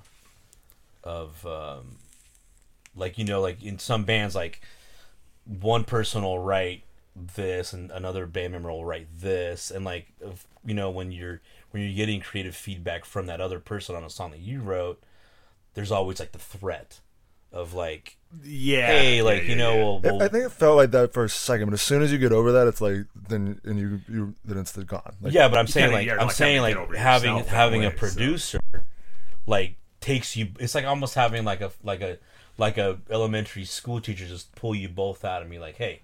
of 1.03 1.45
um 1.45 1.97
like 2.95 3.17
you 3.17 3.25
know 3.25 3.41
like 3.41 3.63
in 3.63 3.79
some 3.79 4.03
bands 4.03 4.35
like 4.35 4.61
one 5.45 5.83
person 5.83 6.23
will 6.23 6.39
write 6.39 6.83
this 7.15 7.71
and 7.71 7.91
another 7.91 8.25
band 8.25 8.53
member 8.53 8.69
will 8.69 8.85
write 8.85 9.07
this 9.19 9.71
and 9.71 9.85
like 9.85 10.07
if, 10.19 10.45
you 10.65 10.73
know 10.73 10.89
when 10.89 11.11
you're 11.11 11.39
when 11.71 11.83
you're 11.83 11.93
getting 11.93 12.19
creative 12.19 12.55
feedback 12.55 13.05
from 13.05 13.25
that 13.27 13.39
other 13.39 13.59
person 13.59 13.95
on 13.95 14.03
a 14.03 14.09
song 14.09 14.31
that 14.31 14.39
you 14.39 14.59
wrote 14.59 15.01
there's 15.75 15.91
always 15.91 16.19
like 16.19 16.31
the 16.31 16.39
threat 16.39 16.99
of 17.55 17.73
like 17.73 18.17
yeah. 18.43 18.85
hey 18.87 19.21
like 19.23 19.43
yeah, 19.43 19.49
you 19.49 19.55
know 19.55 19.73
yeah. 19.73 19.83
we'll, 19.83 19.97
I- 19.97 20.11
we'll 20.11 20.23
I 20.23 20.27
think 20.27 20.45
it 20.45 20.51
felt 20.51 20.75
like 20.77 20.91
that 20.91 21.13
for 21.13 21.23
a 21.23 21.29
second, 21.29 21.65
but 21.67 21.73
as 21.73 21.81
soon 21.81 22.03
as 22.03 22.11
you 22.11 22.19
get 22.19 22.31
over 22.31 22.51
that, 22.51 22.67
it's 22.67 22.81
like 22.81 23.05
then 23.15 23.59
and 23.63 23.79
you 23.79 24.01
you 24.07 24.35
then 24.45 24.59
it's 24.59 24.75
gone. 24.77 25.15
Like, 25.21 25.33
yeah, 25.33 25.47
but 25.47 25.57
I'm 25.57 25.67
saying 25.67 25.91
like 25.91 26.07
I'm 26.09 26.17
like, 26.17 26.31
saying 26.31 26.61
like 26.61 26.75
get 26.75 26.83
over 26.83 26.95
having 26.97 27.31
yourself 27.31 27.49
that 27.49 27.55
having 27.55 27.83
a 27.83 27.87
way, 27.87 27.93
so. 27.93 27.97
producer 27.97 28.59
like 29.47 29.77
takes 30.01 30.35
you. 30.35 30.49
It's 30.59 30.75
like 30.75 30.85
almost 30.85 31.15
having 31.15 31.45
like 31.45 31.61
a 31.61 31.71
like 31.83 32.01
a 32.01 32.17
like 32.57 32.77
a 32.77 32.99
elementary 33.09 33.65
school 33.65 33.99
teacher 34.01 34.25
just 34.25 34.53
pull 34.55 34.75
you 34.75 34.87
both 34.89 35.25
out 35.25 35.41
and 35.41 35.49
be 35.49 35.59
like, 35.59 35.75
hey, 35.77 36.01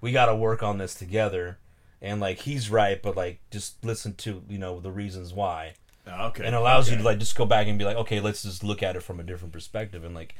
we 0.00 0.12
got 0.12 0.26
to 0.26 0.36
work 0.36 0.62
on 0.62 0.78
this 0.78 0.94
together. 0.94 1.58
And 2.02 2.20
like 2.20 2.40
he's 2.40 2.70
right, 2.70 3.00
but 3.00 3.16
like 3.16 3.40
just 3.50 3.82
listen 3.82 4.14
to 4.16 4.42
you 4.48 4.58
know 4.58 4.80
the 4.80 4.90
reasons 4.90 5.32
why, 5.32 5.74
Okay. 6.06 6.44
and 6.44 6.54
allows 6.54 6.90
you 6.90 6.98
to 6.98 7.02
like 7.02 7.18
just 7.18 7.34
go 7.34 7.46
back 7.46 7.66
and 7.66 7.78
be 7.78 7.86
like, 7.86 7.96
okay, 7.96 8.20
let's 8.20 8.42
just 8.42 8.62
look 8.62 8.82
at 8.82 8.96
it 8.96 9.02
from 9.02 9.18
a 9.18 9.22
different 9.22 9.54
perspective, 9.54 10.04
and 10.04 10.14
like, 10.14 10.34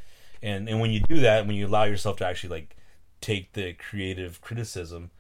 and 0.45 0.69
and 0.69 0.79
when 0.81 0.91
you 0.93 1.01
do 1.01 1.21
that, 1.21 1.47
when 1.47 1.57
you 1.57 1.67
allow 1.67 1.85
yourself 1.85 2.17
to 2.19 2.27
actually 2.27 2.51
like 2.51 2.77
take 3.21 3.53
the 3.55 3.73
creative 3.73 4.41
criticism, 4.41 5.11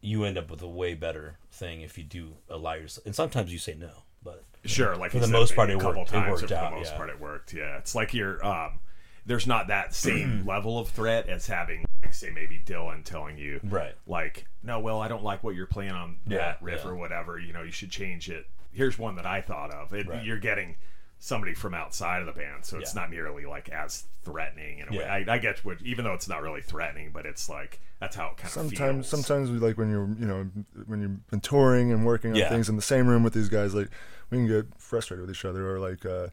you 0.00 0.24
end 0.24 0.36
up 0.38 0.50
with 0.50 0.62
a 0.62 0.68
way 0.68 0.94
better 0.94 1.36
thing 1.52 1.82
if 1.82 1.96
you 1.98 2.04
do 2.04 2.34
allow 2.48 2.74
yourself. 2.74 3.06
And 3.06 3.14
sometimes 3.14 3.52
you 3.52 3.58
say 3.58 3.74
no, 3.74 3.90
but 4.22 4.42
Sure, 4.64 4.96
like 4.96 5.12
For 5.12 5.18
the 5.20 5.26
said, 5.26 5.32
most 5.32 5.54
part, 5.54 5.70
it 5.70 5.76
worked- 5.76 6.12
it 6.12 6.16
worked 6.28 6.42
or 6.42 6.48
for 6.48 6.54
out, 6.54 6.70
the 6.72 6.76
most 6.78 6.90
yeah. 6.90 6.96
part, 6.96 7.10
it 7.10 7.20
worked. 7.20 7.52
Yeah, 7.52 7.78
it's 7.78 7.94
like 7.94 8.12
you're. 8.14 8.44
Um, 8.44 8.80
there's 9.24 9.46
not 9.46 9.68
that 9.68 9.92
same 9.94 10.44
level 10.46 10.78
of 10.78 10.88
threat 10.88 11.28
as 11.28 11.46
having, 11.48 11.84
like, 12.02 12.14
say, 12.14 12.30
maybe 12.30 12.62
Dylan 12.64 13.02
telling 13.04 13.36
you, 13.38 13.58
right, 13.64 13.94
like, 14.06 14.46
no, 14.62 14.78
well, 14.78 15.00
I 15.02 15.08
don't 15.08 15.24
like 15.24 15.42
what 15.44 15.54
you're 15.56 15.66
playing 15.66 15.90
on 15.92 16.18
Yeah, 16.26 16.38
that 16.38 16.62
riff 16.62 16.82
yeah. 16.84 16.90
or 16.90 16.94
whatever. 16.94 17.36
You 17.38 17.52
know, 17.52 17.62
you 17.62 17.72
should 17.72 17.90
change 17.90 18.30
it. 18.30 18.46
Here's 18.72 18.98
one 18.98 19.16
that 19.16 19.26
I 19.26 19.40
thought 19.40 19.72
of. 19.72 19.92
It, 19.92 20.06
Right. 20.08 20.24
You're 20.24 20.38
getting 20.38 20.76
somebody 21.18 21.54
from 21.54 21.74
outside 21.74 22.20
of 22.20 22.26
the 22.26 22.32
band, 22.32 22.64
so 22.64 22.78
it's 22.78 22.94
Yeah. 22.94 23.00
not 23.02 23.10
nearly 23.10 23.46
like 23.46 23.68
as 23.70 24.04
threatening 24.22 24.78
in 24.80 24.88
a 24.94 24.96
way. 24.98 25.04
I, 25.04 25.24
I 25.34 25.38
get 25.38 25.64
what, 25.64 25.80
even 25.82 26.04
though 26.04 26.12
it's 26.14 26.28
not 26.28 26.42
really 26.42 26.60
threatening, 26.60 27.10
but 27.12 27.24
it's 27.26 27.48
like 27.48 27.80
that's 28.00 28.14
how 28.16 28.26
it 28.28 28.36
kind 28.36 28.44
of 28.46 28.50
sometimes 28.52 29.08
feels. 29.08 29.24
sometimes 29.24 29.50
we 29.50 29.58
like 29.58 29.78
when 29.78 29.90
you're 29.90 30.08
you 30.18 30.26
know 30.26 30.46
when 30.86 31.00
you've 31.00 31.26
been 31.30 31.40
touring 31.40 31.90
and 31.92 32.04
working 32.04 32.32
on 32.32 32.36
Yeah. 32.36 32.48
things 32.50 32.68
in 32.68 32.76
the 32.76 32.82
same 32.82 33.06
room 33.08 33.22
with 33.22 33.32
these 33.32 33.48
guys 33.48 33.74
like 33.74 33.88
we 34.30 34.36
can 34.38 34.46
get 34.46 34.66
frustrated 34.78 35.26
with 35.26 35.34
each 35.34 35.44
other 35.46 35.70
or 35.70 35.78
like 35.80 36.04
uh 36.04 36.28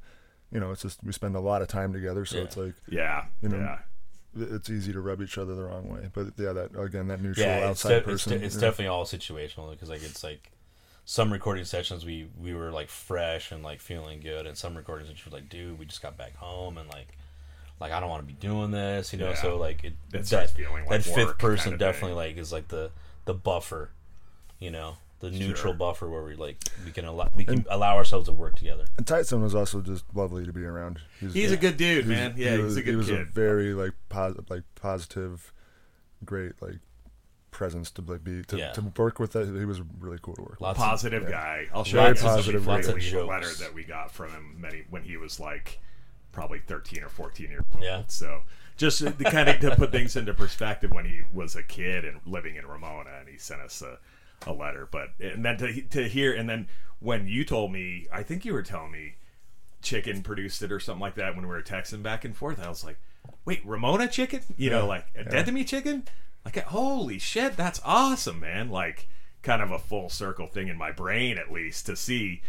you 0.51 0.59
know 0.59 0.71
it's 0.71 0.81
just 0.81 1.01
we 1.03 1.13
spend 1.13 1.35
a 1.37 1.39
lot 1.39 1.61
of 1.61 1.69
time 1.69 1.93
together 1.93 2.25
so 2.25 2.37
Yeah. 2.37 2.43
it's 2.43 2.57
like 2.57 2.73
Yeah, 2.89 3.25
You 3.41 3.47
know, 3.49 3.57
yeah. 3.57 3.79
it's 4.53 4.69
easy 4.69 4.91
to 4.91 4.99
rub 4.99 5.21
each 5.21 5.37
other 5.37 5.55
the 5.55 5.63
wrong 5.63 5.87
way 5.87 6.09
but 6.13 6.33
yeah 6.37 6.51
that 6.51 6.77
again 6.77 7.07
that 7.07 7.21
neutral 7.21 7.45
yeah, 7.47 7.57
it's, 7.59 7.65
outside 7.85 7.89
de- 7.89 7.95
it's, 7.97 8.05
person 8.05 8.37
de- 8.39 8.45
it's 8.45 8.55
yeah. 8.55 8.61
definitely 8.61 8.87
all 8.87 9.05
situational 9.05 9.71
because 9.71 9.89
like 9.89 10.03
it's 10.03 10.21
like 10.23 10.51
some 11.05 11.31
recording 11.33 11.65
sessions 11.65 12.05
we 12.05 12.27
we 12.41 12.53
were 12.53 12.71
like 12.71 12.89
fresh 12.89 13.51
and 13.51 13.63
like 13.63 13.79
feeling 13.81 14.19
good, 14.21 14.45
and 14.47 14.57
some 14.57 14.75
recording 14.75 15.05
sessions 15.07 15.25
were 15.25 15.37
like, 15.37 15.49
dude, 15.49 15.77
we 15.79 15.85
just 15.85 16.01
got 16.01 16.17
back 16.17 16.35
home 16.37 16.77
and 16.77 16.89
like. 16.89 17.17
Like 17.79 17.91
I 17.91 17.99
don't 17.99 18.09
want 18.09 18.21
to 18.21 18.27
be 18.27 18.39
doing 18.39 18.71
this, 18.71 19.11
you 19.11 19.19
know. 19.19 19.29
Yeah. 19.31 19.41
So 19.41 19.57
like 19.57 19.83
it, 19.83 19.93
It 20.13 20.23
that 20.27 20.51
feeling 20.51 20.85
like 20.85 21.03
that 21.03 21.03
fifth 21.03 21.37
person 21.37 21.71
kinda 21.71 21.77
definitely 21.85 22.15
like 22.15 22.37
is 22.37 22.51
like 22.53 22.69
the 22.69 22.91
the 23.25 23.33
buffer, 23.33 23.89
you 24.59 24.69
know, 24.71 24.97
the 25.19 25.31
neutral 25.31 25.73
Sure. 25.73 25.73
buffer 25.73 26.07
where 26.07 26.23
we 26.23 26.35
like 26.35 26.57
we 26.85 26.91
can 26.91 27.03
allow 27.03 27.29
we 27.35 27.43
can 27.43 27.65
allow 27.69 27.97
ourselves 27.97 28.27
to 28.27 28.31
work 28.31 28.55
together. 28.55 28.85
and 28.95 29.05
Tyson 29.05 29.41
was 29.41 29.53
also 29.53 29.81
just 29.81 30.05
lovely 30.13 30.45
to 30.45 30.53
be 30.53 30.63
around 30.63 31.01
He's 31.19 31.51
a 31.51 31.57
good 31.57 31.75
dude, 31.75 32.05
he's- 32.05 32.07
man. 32.07 32.35
Yeah, 32.37 32.51
he 32.51 32.55
he's 32.57 32.63
was, 32.63 32.77
a 32.77 32.81
good 32.83 32.89
he 32.91 32.95
was 32.95 33.07
kid. 33.07 33.19
a 33.21 33.25
very 33.25 33.73
like 33.73 33.93
pos- 34.07 34.37
like 34.49 34.63
positive 34.75 35.51
great 36.23 36.53
like 36.61 36.77
presence 37.53 37.89
to 37.91 38.01
like 38.01 38.23
be 38.23 38.43
to, 38.43 38.57
Yeah. 38.57 38.71
to 38.73 38.81
work 38.97 39.19
with 39.19 39.31
that 39.33 39.47
he 39.47 39.65
was 39.65 39.81
really 39.99 40.19
cool 40.21 40.35
to 40.35 40.41
work 40.41 40.59
Lots 40.59 40.77
with 40.77 40.79
Lots 40.79 40.89
positive 40.91 41.23
yeah. 41.23 41.29
guy. 41.31 41.67
I'll 41.73 41.83
show 41.83 41.97
Very 41.97 42.09
you 42.09 42.15
some 42.15 42.29
positive, 42.29 42.65
really 42.65 42.77
lots 42.77 42.87
of 42.87 42.93
sweet 42.95 43.11
jokes. 43.11 43.29
letter 43.29 43.53
that 43.63 43.73
we 43.73 43.83
got 43.83 44.11
from 44.11 44.31
him 44.31 44.55
many 44.59 44.83
when 44.89 45.03
he 45.03 45.15
was 45.17 45.39
like 45.39 45.79
probably 46.31 46.59
13 46.59 47.03
or 47.03 47.09
14 47.09 47.49
years 47.49 47.63
old. 47.73 47.83
Yeah. 47.83 48.03
So 48.07 48.41
just 48.75 48.99
to 48.99 49.11
kind 49.11 49.47
of 49.49 49.59
to 49.59 49.75
put 49.75 49.91
things 49.91 50.15
into 50.15 50.33
perspective 50.33 50.91
when 50.91 51.05
he 51.05 51.21
was 51.31 51.55
a 51.55 51.63
kid 51.63 52.03
and 52.05 52.19
living 52.25 52.55
in 52.55 52.65
Ramona 52.65 53.11
and 53.19 53.29
he 53.29 53.37
sent 53.37 53.61
us 53.61 53.81
a, 53.83 53.99
a 54.49 54.51
letter. 54.53 54.87
But 54.91 55.09
and 55.19 55.45
then 55.45 55.57
to 55.57 55.81
to 55.81 56.07
hear 56.09 56.33
and 56.33 56.49
then 56.49 56.67
when 56.99 57.27
you 57.27 57.45
told 57.45 57.71
me, 57.71 58.07
I 58.11 58.23
think 58.23 58.45
you 58.45 58.53
were 58.53 58.63
telling 58.63 58.91
me 58.91 59.15
Chicken 59.81 60.21
produced 60.23 60.61
it 60.63 60.71
or 60.71 60.79
something 60.79 61.01
like 61.01 61.15
that 61.15 61.35
when 61.35 61.43
we 61.45 61.49
were 61.53 61.61
texting 61.61 62.01
back 62.01 62.23
and 62.23 62.35
forth. 62.35 62.63
I 62.63 62.69
was 62.69 62.85
like, 62.85 62.97
wait, 63.45 63.61
Ramona 63.65 64.07
Chicken? 64.07 64.39
You 64.55 64.69
know, 64.69 64.83
Yeah. 64.83 64.87
like 64.87 65.05
a 65.15 65.23
Dead 65.25 65.45
to 65.47 65.51
Me 65.51 65.63
Chicken? 65.65 66.03
Like, 66.45 66.57
holy 66.57 67.19
shit, 67.19 67.55
that's 67.55 67.79
awesome, 67.85 68.39
man. 68.39 68.69
Like, 68.69 69.07
kind 69.41 69.61
of 69.61 69.71
a 69.71 69.79
full 69.79 70.09
circle 70.09 70.47
thing 70.47 70.67
in 70.67 70.77
my 70.77 70.91
brain, 70.91 71.37
at 71.37 71.51
least, 71.51 71.85
to 71.85 71.95
see 71.95 72.41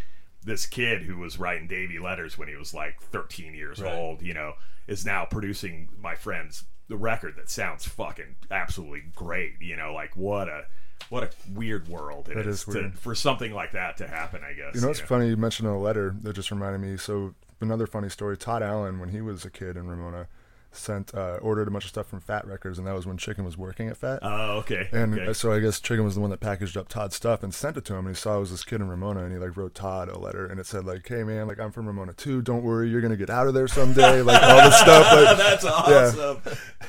this 0.44 0.66
kid 0.66 1.02
who 1.02 1.18
was 1.18 1.38
writing 1.38 1.66
Davy 1.66 1.98
letters 1.98 2.36
when 2.36 2.48
he 2.48 2.56
was 2.56 2.74
like 2.74 3.00
13 3.00 3.54
years 3.54 3.80
Right. 3.80 3.92
old, 3.94 4.22
you 4.22 4.34
know, 4.34 4.54
is 4.86 5.04
now 5.06 5.24
producing 5.24 5.88
my 6.00 6.14
friend's 6.14 6.64
the 6.88 6.96
record 6.96 7.34
that 7.36 7.48
sounds 7.48 7.86
fucking 7.88 8.36
absolutely 8.50 9.02
great. 9.14 9.54
You 9.60 9.76
know, 9.76 9.94
like 9.94 10.16
what 10.16 10.48
a 10.48 10.66
what 11.08 11.22
a 11.22 11.30
weird 11.50 11.88
world 11.88 12.28
it 12.28 12.36
is, 12.46 12.66
is 12.68 12.74
to, 12.74 12.90
for 12.90 13.14
something 13.14 13.52
like 13.52 13.72
that 13.72 13.96
to 13.98 14.06
happen. 14.06 14.42
I 14.44 14.52
guess 14.52 14.74
You 14.74 14.80
know, 14.82 14.90
it's 14.90 15.00
funny 15.00 15.28
you 15.28 15.36
mentioned 15.36 15.68
a 15.68 15.74
letter 15.74 16.14
that 16.22 16.34
just 16.34 16.50
reminded 16.50 16.80
me. 16.80 16.96
So 16.98 17.34
another 17.60 17.86
funny 17.86 18.10
story: 18.10 18.36
Todd 18.36 18.62
Allen, 18.62 18.98
when 18.98 19.08
he 19.08 19.22
was 19.22 19.44
a 19.46 19.50
kid 19.50 19.76
in 19.78 19.86
Ramona, 19.86 20.28
sent 20.76 21.14
uh, 21.14 21.38
ordered 21.40 21.68
a 21.68 21.70
bunch 21.70 21.84
of 21.84 21.90
stuff 21.90 22.06
from 22.06 22.20
Fat 22.20 22.46
Records, 22.46 22.78
and 22.78 22.86
that 22.86 22.94
was 22.94 23.06
when 23.06 23.16
Chicken 23.16 23.44
was 23.44 23.56
working 23.56 23.88
at 23.88 23.96
Fat. 23.96 24.18
Oh, 24.22 24.58
okay. 24.58 24.88
and 24.92 25.14
okay. 25.14 25.26
uh, 25.28 25.32
so 25.32 25.52
I 25.52 25.60
guess 25.60 25.80
Chicken 25.80 26.04
was 26.04 26.14
the 26.14 26.20
one 26.20 26.30
that 26.30 26.40
packaged 26.40 26.76
up 26.76 26.88
Todd's 26.88 27.16
stuff 27.16 27.42
and 27.42 27.54
sent 27.54 27.76
it 27.76 27.84
to 27.86 27.94
him. 27.94 28.06
And 28.06 28.14
he 28.16 28.20
saw 28.20 28.36
it 28.36 28.40
was 28.40 28.50
this 28.50 28.64
kid 28.64 28.80
in 28.80 28.88
Ramona, 28.88 29.24
and 29.24 29.32
he 29.32 29.38
like 29.38 29.56
wrote 29.56 29.74
Todd 29.74 30.08
a 30.08 30.18
letter, 30.18 30.46
and 30.46 30.60
it 30.60 30.66
said 30.66 30.84
like, 30.84 31.06
"Hey 31.06 31.24
man, 31.24 31.46
like 31.46 31.60
I'm 31.60 31.72
from 31.72 31.86
Ramona 31.86 32.12
too. 32.12 32.42
Don't 32.42 32.62
worry, 32.62 32.88
you're 32.88 33.00
gonna 33.00 33.16
get 33.16 33.30
out 33.30 33.46
of 33.46 33.54
there 33.54 33.68
someday." 33.68 34.22
Like 34.22 34.42
all 34.42 34.62
this 34.64 34.78
stuff. 34.78 35.12
Like, 35.12 35.36
that's 35.36 35.64
awesome. 35.64 36.40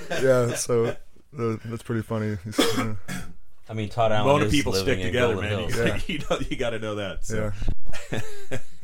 yeah, 0.10 0.48
yeah 0.48 0.56
so 0.56 0.86
uh, 0.88 1.58
that's 1.66 1.84
pretty 1.84 2.02
funny. 2.02 2.38
Uh, 2.58 2.96
I 3.68 3.74
mean, 3.74 3.90
Todd 3.90 4.12
Allen 4.12 4.28
Mona 4.28 4.46
is 4.46 4.52
people 4.52 4.74
stick 4.74 5.02
together, 5.02 5.38
man. 5.38 5.70
You, 5.70 5.76
Yeah. 5.76 6.00
you 6.08 6.20
know, 6.20 6.38
you 6.50 6.56
got 6.56 6.72
to 6.72 6.80
know 6.80 6.96
that. 6.96 7.26
So. 7.26 7.52
yeah, 8.12 8.20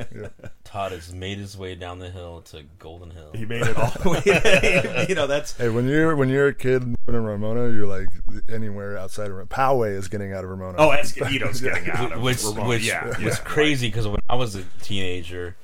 Todd 0.63 0.91
has 0.91 1.13
made 1.13 1.37
his 1.37 1.57
way 1.57 1.75
down 1.75 1.99
the 1.99 2.09
hill 2.09 2.41
to 2.51 2.63
Golden 2.79 3.11
Hill. 3.11 3.31
He 3.33 3.45
made 3.45 3.61
it 3.61 3.77
all 3.77 3.91
the 3.91 4.09
way. 4.09 5.05
you 5.09 5.15
know, 5.15 5.27
that's 5.27 5.55
Hey, 5.57 5.69
when 5.69 5.87
you're 5.87 6.15
when 6.15 6.29
you're 6.29 6.47
a 6.47 6.53
kid 6.53 6.81
living 6.83 6.97
in 7.07 7.23
Ramona, 7.23 7.69
you're 7.71 7.87
like 7.87 8.09
anywhere 8.49 8.97
outside 8.97 9.25
of 9.27 9.31
Ramona. 9.31 9.47
Poway 9.47 9.95
is 9.95 10.07
getting 10.07 10.33
out 10.33 10.43
of 10.43 10.49
Ramona. 10.49 10.77
oh, 10.77 10.89
Escondido's 10.89 11.61
getting 11.61 11.89
out 11.89 12.13
of 12.13 12.21
which 12.21 12.43
Ramona. 12.43 12.67
which 12.67 12.83
yeah, 12.83 13.07
was 13.07 13.19
yeah, 13.19 13.35
crazy 13.43 13.87
because 13.87 14.07
when 14.07 14.19
I 14.29 14.35
was 14.35 14.55
a 14.55 14.63
teenager, 14.81 15.55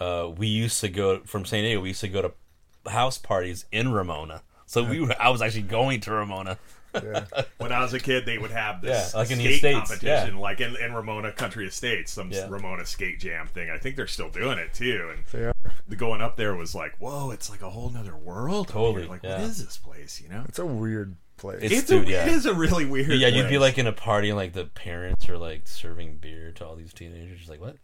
uh, 0.00 0.30
we 0.36 0.46
used 0.46 0.80
to 0.80 0.88
go 0.88 1.20
from 1.20 1.44
San 1.44 1.62
Diego. 1.62 1.80
We 1.80 1.88
used 1.88 2.00
to 2.00 2.08
go 2.08 2.22
to 2.22 2.90
house 2.90 3.18
parties 3.18 3.64
in 3.70 3.92
Ramona. 3.92 4.42
So 4.66 4.82
we 4.82 5.00
were, 5.00 5.14
I 5.20 5.28
was 5.28 5.42
actually 5.42 5.62
going 5.62 6.00
to 6.00 6.12
Ramona. 6.12 6.58
Yeah. 6.94 7.24
when 7.58 7.72
I 7.72 7.80
was 7.80 7.94
a 7.94 8.00
kid, 8.00 8.26
they 8.26 8.38
would 8.38 8.50
have 8.50 8.82
this 8.82 9.12
Yeah, 9.14 9.18
like 9.20 9.30
in 9.30 9.38
the 9.38 9.44
skate 9.44 9.54
Estates, 9.76 9.88
competition, 9.90 10.38
like 10.38 10.60
in, 10.60 10.76
in 10.76 10.92
Ramona 10.94 11.32
Country 11.32 11.66
Estates, 11.66 12.12
some 12.12 12.30
Yeah. 12.30 12.48
Ramona 12.50 12.84
skate 12.86 13.18
jam 13.20 13.46
thing. 13.46 13.70
I 13.70 13.78
think 13.78 13.96
they're 13.96 14.06
still 14.06 14.28
doing 14.28 14.58
it 14.58 14.74
too. 14.74 15.10
And 15.32 15.52
the 15.88 15.96
going 15.96 16.20
up 16.20 16.36
there 16.36 16.54
was 16.54 16.74
like, 16.74 16.96
whoa, 16.98 17.30
it's 17.30 17.48
like 17.50 17.62
a 17.62 17.70
whole 17.70 17.88
nother 17.90 18.16
world. 18.16 18.68
up 18.68 18.72
Totally, 18.74 19.02
here. 19.02 19.10
Like, 19.10 19.22
yeah. 19.22 19.40
what 19.40 19.50
is 19.50 19.64
this 19.64 19.76
place? 19.78 20.20
You 20.22 20.28
know, 20.28 20.44
It's 20.48 20.58
a 20.58 20.66
weird 20.66 21.16
place. 21.38 21.62
It's- 21.62 21.80
it's 21.80 21.88
dude, 21.88 22.06
a, 22.08 22.10
yeah. 22.10 22.26
it 22.26 22.32
is 22.32 22.46
a 22.46 22.54
really 22.54 22.84
weird. 22.84 23.08
Yeah, 23.10 23.28
you'd 23.28 23.48
be 23.48 23.58
like 23.58 23.78
in 23.78 23.86
a 23.86 23.92
party 23.92 24.28
and 24.30 24.36
like 24.36 24.52
the 24.52 24.64
parents 24.66 25.28
are 25.28 25.38
like 25.38 25.66
serving 25.68 26.16
beer 26.18 26.52
to 26.52 26.66
all 26.66 26.76
these 26.76 26.92
teenagers. 26.92 27.38
Just 27.38 27.50
like 27.50 27.60
what? 27.60 27.76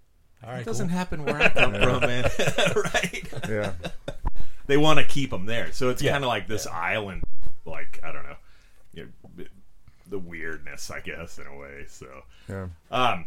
All 0.44 0.50
right, 0.50 0.60
It 0.60 0.64
doesn't 0.66 0.88
cool. 0.88 0.96
happen 0.96 1.24
where 1.24 1.36
I 1.40 1.48
come 1.48 1.72
from, 1.74 2.00
man. 2.00 2.22
right? 2.76 3.28
yeah. 3.48 3.72
They 4.66 4.76
want 4.76 4.98
to 4.98 5.04
keep 5.04 5.30
them 5.30 5.46
there, 5.46 5.72
so 5.72 5.88
it's 5.88 6.02
Yeah. 6.02 6.12
kind 6.12 6.22
of 6.24 6.28
like 6.28 6.46
this 6.46 6.66
island, 6.66 7.24
like 7.64 8.00
I 8.04 8.12
don't 8.12 8.22
know, 8.22 8.36
the 10.08 10.18
weirdness, 10.18 10.90
I 10.90 11.00
guess, 11.00 11.38
in 11.38 11.46
a 11.46 11.56
way. 11.56 11.84
So, 11.88 12.06
Yeah. 12.48 12.68
um, 12.90 13.26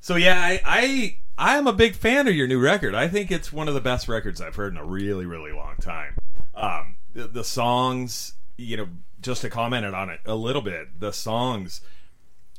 so 0.00 0.16
yeah, 0.16 0.38
I, 0.40 0.60
I 0.64 1.16
I 1.36 1.56
am 1.56 1.66
a 1.66 1.72
big 1.72 1.94
fan 1.94 2.28
of 2.28 2.34
your 2.34 2.46
new 2.46 2.60
record. 2.60 2.94
I 2.94 3.08
think 3.08 3.30
it's 3.32 3.52
one 3.52 3.68
of 3.68 3.74
the 3.74 3.80
best 3.80 4.06
records 4.06 4.40
I've 4.40 4.54
heard 4.56 4.72
in 4.72 4.78
a 4.78 4.84
really, 4.84 5.26
really 5.26 5.52
long 5.52 5.76
time. 5.80 6.14
Um, 6.54 6.96
the, 7.14 7.26
the 7.26 7.42
songs, 7.44 8.34
you 8.56 8.76
know, 8.76 8.88
just 9.20 9.40
to 9.42 9.50
comment 9.50 9.84
on 9.86 10.10
it 10.10 10.20
a 10.26 10.34
little 10.36 10.62
bit, 10.62 11.00
the 11.00 11.12
songs 11.12 11.80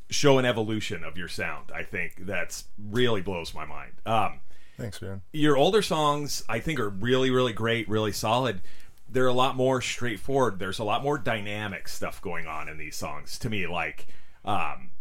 show 0.09 0.37
an 0.37 0.45
evolution 0.45 1.03
of 1.03 1.17
your 1.17 1.27
sound. 1.27 1.71
I 1.73 1.83
think 1.83 2.25
that's 2.25 2.65
really 2.77 3.21
blows 3.21 3.53
my 3.53 3.65
mind. 3.65 3.93
Um, 4.05 4.39
Thanks, 4.77 5.01
man. 5.01 5.21
your 5.31 5.55
older 5.55 5.81
songs 5.81 6.43
I 6.49 6.59
think 6.59 6.79
are 6.79 6.89
really 6.89 7.29
really 7.31 7.53
great, 7.53 7.87
really 7.87 8.11
solid. 8.11 8.61
They're 9.07 9.27
a 9.27 9.33
lot 9.33 9.55
more 9.55 9.81
straightforward. 9.81 10.59
There's 10.59 10.79
a 10.79 10.83
lot 10.83 11.03
more 11.03 11.17
dynamic 11.17 11.87
stuff 11.87 12.21
going 12.21 12.47
on 12.47 12.67
in 12.67 12.77
these 12.77 12.95
songs 12.95 13.37
to 13.39 13.49
me 13.49 13.67
like 13.67 14.07
um 14.43 14.91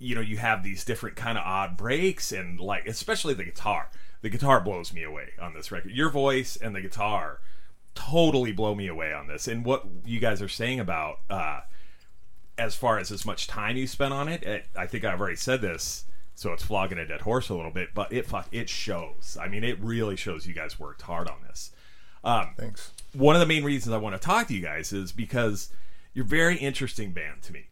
you 0.00 0.14
know, 0.14 0.20
you 0.20 0.36
have 0.36 0.62
these 0.62 0.84
different 0.84 1.16
kind 1.16 1.36
of 1.36 1.44
odd 1.44 1.76
breaks 1.76 2.30
and 2.30 2.60
like 2.60 2.86
especially 2.86 3.34
the 3.34 3.44
guitar. 3.44 3.88
The 4.22 4.28
guitar 4.28 4.60
blows 4.60 4.92
me 4.92 5.02
away 5.02 5.30
on 5.40 5.54
this 5.54 5.72
record. 5.72 5.90
Your 5.90 6.10
voice 6.10 6.56
and 6.56 6.74
the 6.74 6.80
guitar 6.80 7.40
totally 7.94 8.52
blow 8.52 8.74
me 8.76 8.86
away 8.86 9.12
on 9.12 9.26
this. 9.26 9.48
And 9.48 9.64
what 9.64 9.84
you 10.04 10.20
guys 10.20 10.40
are 10.40 10.48
saying 10.48 10.80
about 10.80 11.18
uh 11.28 11.60
as 12.56 12.74
far 12.74 12.98
as 12.98 13.10
as 13.10 13.24
much 13.24 13.46
time 13.46 13.76
you 13.76 13.86
spent 13.86 14.12
on 14.12 14.28
it, 14.28 14.42
it 14.42 14.66
I 14.76 14.86
think 14.86 15.04
I've 15.04 15.20
already 15.20 15.36
said 15.36 15.60
this, 15.60 16.04
so 16.34 16.52
it's 16.52 16.64
flogging 16.64 16.98
a 16.98 17.06
dead 17.06 17.22
horse 17.22 17.48
a 17.48 17.54
little 17.54 17.70
bit, 17.70 17.90
but 17.94 18.12
it 18.12 18.26
fuck 18.26 18.48
it 18.52 18.68
shows. 18.68 19.38
I 19.40 19.48
mean, 19.48 19.64
it 19.64 19.78
really 19.80 20.16
shows 20.16 20.46
you 20.46 20.54
guys 20.54 20.78
worked 20.78 21.02
hard 21.02 21.28
on 21.28 21.38
this. 21.46 21.72
Um, 22.24 22.50
Thanks. 22.56 22.92
One 23.12 23.34
of 23.34 23.40
the 23.40 23.46
main 23.46 23.64
reasons 23.64 23.94
I 23.94 23.98
want 23.98 24.14
to 24.14 24.24
talk 24.24 24.48
to 24.48 24.54
you 24.54 24.62
guys 24.62 24.92
is 24.92 25.12
because 25.12 25.70
you're 26.14 26.24
very 26.24 26.56
interesting 26.56 27.12
band 27.12 27.42
to 27.42 27.52
me. 27.52 27.66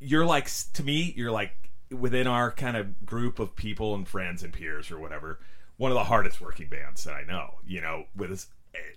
You're 0.00 0.26
like 0.26 0.50
to 0.74 0.82
me, 0.82 1.12
you're 1.16 1.30
like 1.30 1.52
within 1.90 2.26
our 2.26 2.50
kind 2.52 2.76
of 2.76 3.04
group 3.06 3.38
of 3.38 3.56
people 3.56 3.94
and 3.94 4.06
friends 4.06 4.42
and 4.42 4.52
peers 4.52 4.90
or 4.90 4.98
whatever, 4.98 5.40
one 5.76 5.90
of 5.90 5.96
the 5.96 6.04
hardest 6.04 6.40
working 6.40 6.68
bands 6.68 7.04
that 7.04 7.14
I 7.14 7.24
know. 7.24 7.54
You 7.66 7.80
know, 7.80 8.04
with 8.14 8.30
as 8.30 8.48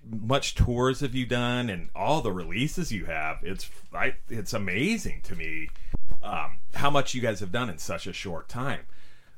much 0.10 0.56
tours 0.56 1.00
have 1.00 1.16
you 1.16 1.26
done 1.26 1.70
and 1.70 1.90
all 1.96 2.22
the 2.22 2.32
releases 2.32 2.92
you 2.92 3.06
have, 3.06 3.38
it's 3.42 3.70
I, 3.94 4.16
it's 4.30 4.54
amazing 4.54 5.22
to 5.24 5.36
me 5.36 5.70
um, 6.22 6.60
how 6.76 6.90
much 6.90 7.14
you 7.14 7.22
guys 7.22 7.40
have 7.40 7.52
done 7.52 7.70
in 7.70 7.78
such 7.78 8.08
a 8.08 8.14
short 8.14 8.48
time. 8.48 8.82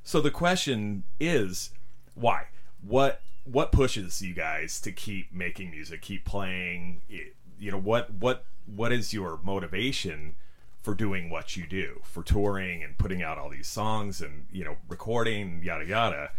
So 0.03 0.19
the 0.19 0.31
question 0.31 1.03
is, 1.19 1.69
why? 2.15 2.47
What 2.81 3.21
what 3.45 3.71
pushes 3.71 4.21
you 4.21 4.33
guys 4.33 4.79
to 4.81 4.91
keep 4.91 5.33
making 5.33 5.71
music, 5.71 6.01
keep 6.01 6.25
playing? 6.25 7.01
You 7.59 7.71
know 7.71 7.79
what 7.79 8.11
what 8.13 8.45
what 8.65 8.91
is 8.91 9.13
your 9.13 9.39
motivation 9.43 10.35
for 10.81 10.93
doing 10.93 11.29
what 11.29 11.55
you 11.55 11.65
do, 11.65 12.01
for 12.03 12.23
touring 12.23 12.83
and 12.83 12.97
putting 12.97 13.21
out 13.21 13.37
all 13.37 13.49
these 13.49 13.67
songs 13.67 14.21
and 14.21 14.45
you 14.51 14.63
know 14.63 14.77
recording 14.87 15.61
yada 15.63 15.85
yada? 15.85 16.31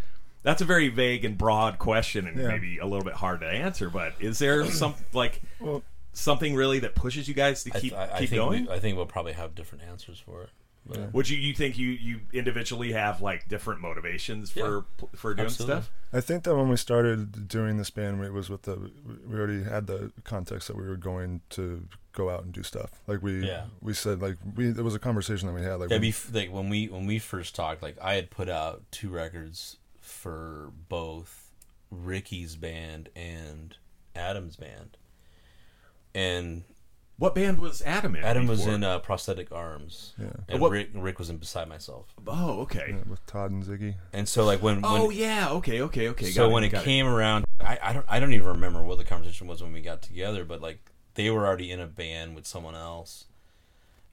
That's 0.43 0.61
a 0.61 0.67
very 0.67 0.88
vague 0.88 1.25
and 1.25 1.38
broad 1.38 1.79
question, 1.79 2.27
and 2.27 2.38
Yeah. 2.38 2.49
maybe 2.49 2.77
a 2.79 2.85
little 2.85 3.05
bit 3.05 3.14
hard 3.14 3.40
to 3.40 3.47
answer. 3.49 3.88
But 3.88 4.14
is 4.21 4.38
there 4.38 4.67
some 4.71 4.95
like 5.14 5.40
Well, 5.61 5.83
something 6.12 6.55
really 6.55 6.79
that 6.81 6.95
pushes 6.95 7.27
you 7.29 7.35
guys 7.35 7.64
to 7.64 7.71
keep 7.71 7.93
I, 7.95 8.05
I 8.12 8.19
keep 8.21 8.31
think 8.31 8.40
going? 8.43 8.67
We, 8.67 8.73
I 8.73 8.79
think 8.79 8.97
we'll 8.97 9.07
probably 9.07 9.33
have 9.33 9.55
different 9.55 9.85
answers 9.85 10.19
for 10.19 10.43
it. 10.43 10.51
But 10.87 11.14
Would 11.14 11.31
you 11.31 11.38
you 11.38 11.55
think 11.55 11.79
you 11.79 11.88
you 11.88 12.20
individually 12.33 12.92
have 12.92 13.23
like 13.23 13.49
different 13.49 13.81
motivations 13.81 14.51
for 14.51 14.85
for 15.16 15.33
doing 15.35 15.47
absolutely. 15.47 15.77
stuff? 15.83 15.90
I 16.12 16.20
think 16.20 16.44
that 16.44 16.55
when 16.55 16.68
we 16.68 16.77
started 16.77 17.49
doing 17.49 17.79
this 17.79 17.88
band, 17.88 18.23
it 18.23 18.33
was 18.35 18.51
with 18.51 18.62
the 18.62 18.90
we 19.27 19.35
already 19.38 19.62
had 19.64 19.87
the 19.87 20.12
context 20.25 20.68
that 20.68 20.77
we 20.77 20.87
were 20.87 20.97
going 20.99 21.40
to 21.51 21.88
go 22.12 22.29
out 22.29 22.44
and 22.44 22.53
do 22.53 22.62
stuff. 22.62 22.90
Like 23.07 23.23
we 23.23 23.47
Yeah. 23.47 23.64
we 23.81 23.94
said 23.94 24.20
like 24.20 24.37
we 24.55 24.70
there 24.73 24.85
was 24.85 24.94
a 24.94 24.99
conversation 24.99 25.49
that 25.49 25.55
we 25.55 25.62
had 25.62 25.77
like 25.77 25.88
Yeah, 25.90 25.99
we- 25.99 26.12
bef- 26.12 26.35
like 26.35 26.53
when 26.53 26.68
we 26.68 26.88
when 26.88 27.07
we 27.07 27.18
first 27.18 27.55
talked, 27.55 27.83
like 27.83 27.97
I 28.03 28.14
had 28.14 28.31
put 28.31 28.51
out 28.51 28.83
two 28.90 29.09
records 29.09 29.79
for 30.03 30.70
both 30.90 31.51
Ricky's 31.90 32.57
band 32.57 33.09
and 33.16 33.75
Adam's 34.14 34.57
band, 34.57 34.99
and 36.14 36.64
What 37.16 37.35
band 37.35 37.61
was 37.61 37.81
Adam 37.83 38.16
in? 38.16 38.24
Adam 38.24 38.48
was 38.48 38.61
before? 38.61 38.74
in 38.74 38.83
uh, 38.85 38.98
Prosthetic 38.98 39.53
Arms, 39.53 40.14
yeah, 40.18 40.31
and 40.48 40.61
What- 40.61 40.72
Rick 40.72 40.90
Rick 40.94 41.18
was 41.20 41.31
in 41.31 41.37
Beside 41.37 41.68
Myself. 41.68 42.12
Oh, 42.27 42.62
okay. 42.62 42.87
yeah, 42.88 43.09
with 43.09 43.24
Todd 43.27 43.53
and 43.53 43.62
Ziggy. 43.62 43.94
And 44.12 44.29
so 44.29 44.44
like 44.44 44.62
when 44.62 44.81
Oh 44.83 45.09
when 45.09 45.16
yeah, 45.16 45.50
okay, 45.50 45.81
okay, 45.83 46.09
okay. 46.09 46.27
so 46.31 46.46
got 46.46 46.53
when 46.53 46.64
it, 46.64 46.70
got 46.70 46.83
came 46.85 47.07
around, 47.07 47.44
I, 47.61 47.79
I 47.81 47.92
don't 47.92 48.07
I 48.09 48.18
don't 48.18 48.33
even 48.33 48.48
remember 48.48 48.83
what 48.83 48.98
the 48.98 49.05
conversation 49.05 49.46
was 49.46 49.62
when 49.62 49.72
we 49.72 49.81
got 49.81 50.03
together, 50.03 50.44
but 50.44 50.61
like 50.61 50.81
they 51.14 51.31
were 51.31 51.46
already 51.46 51.70
in 51.70 51.79
a 51.81 51.87
band 51.87 52.35
with 52.35 52.46
someone 52.46 52.74
else, 52.74 53.27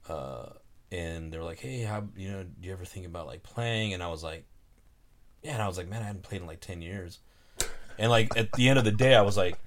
uh, 0.07 0.49
and 0.91 1.33
they 1.33 1.37
were 1.39 1.43
like, 1.43 1.59
"Hey, 1.59 1.81
how 1.81 2.03
you 2.15 2.29
know? 2.29 2.43
Do 2.43 2.67
you 2.67 2.71
ever 2.71 2.85
think 2.85 3.07
about 3.07 3.25
like 3.25 3.41
playing?" 3.41 3.95
And 3.95 4.03
I 4.03 4.07
was 4.09 4.23
like, 4.23 4.45
"Yeah," 5.41 5.53
and 5.53 5.61
I 5.63 5.67
was 5.67 5.77
like, 5.77 5.89
"Man, 5.89 6.03
I 6.03 6.05
hadn't 6.05 6.21
played 6.21 6.41
in 6.41 6.47
like 6.47 6.59
ten 6.61 6.83
years," 6.83 7.17
and 7.97 8.11
like 8.11 8.37
at 8.37 8.51
the 8.51 8.69
end 8.69 8.77
of 8.77 8.85
the 8.85 8.91
day, 8.91 9.15
I 9.15 9.21
was 9.21 9.37
like, 9.37 9.57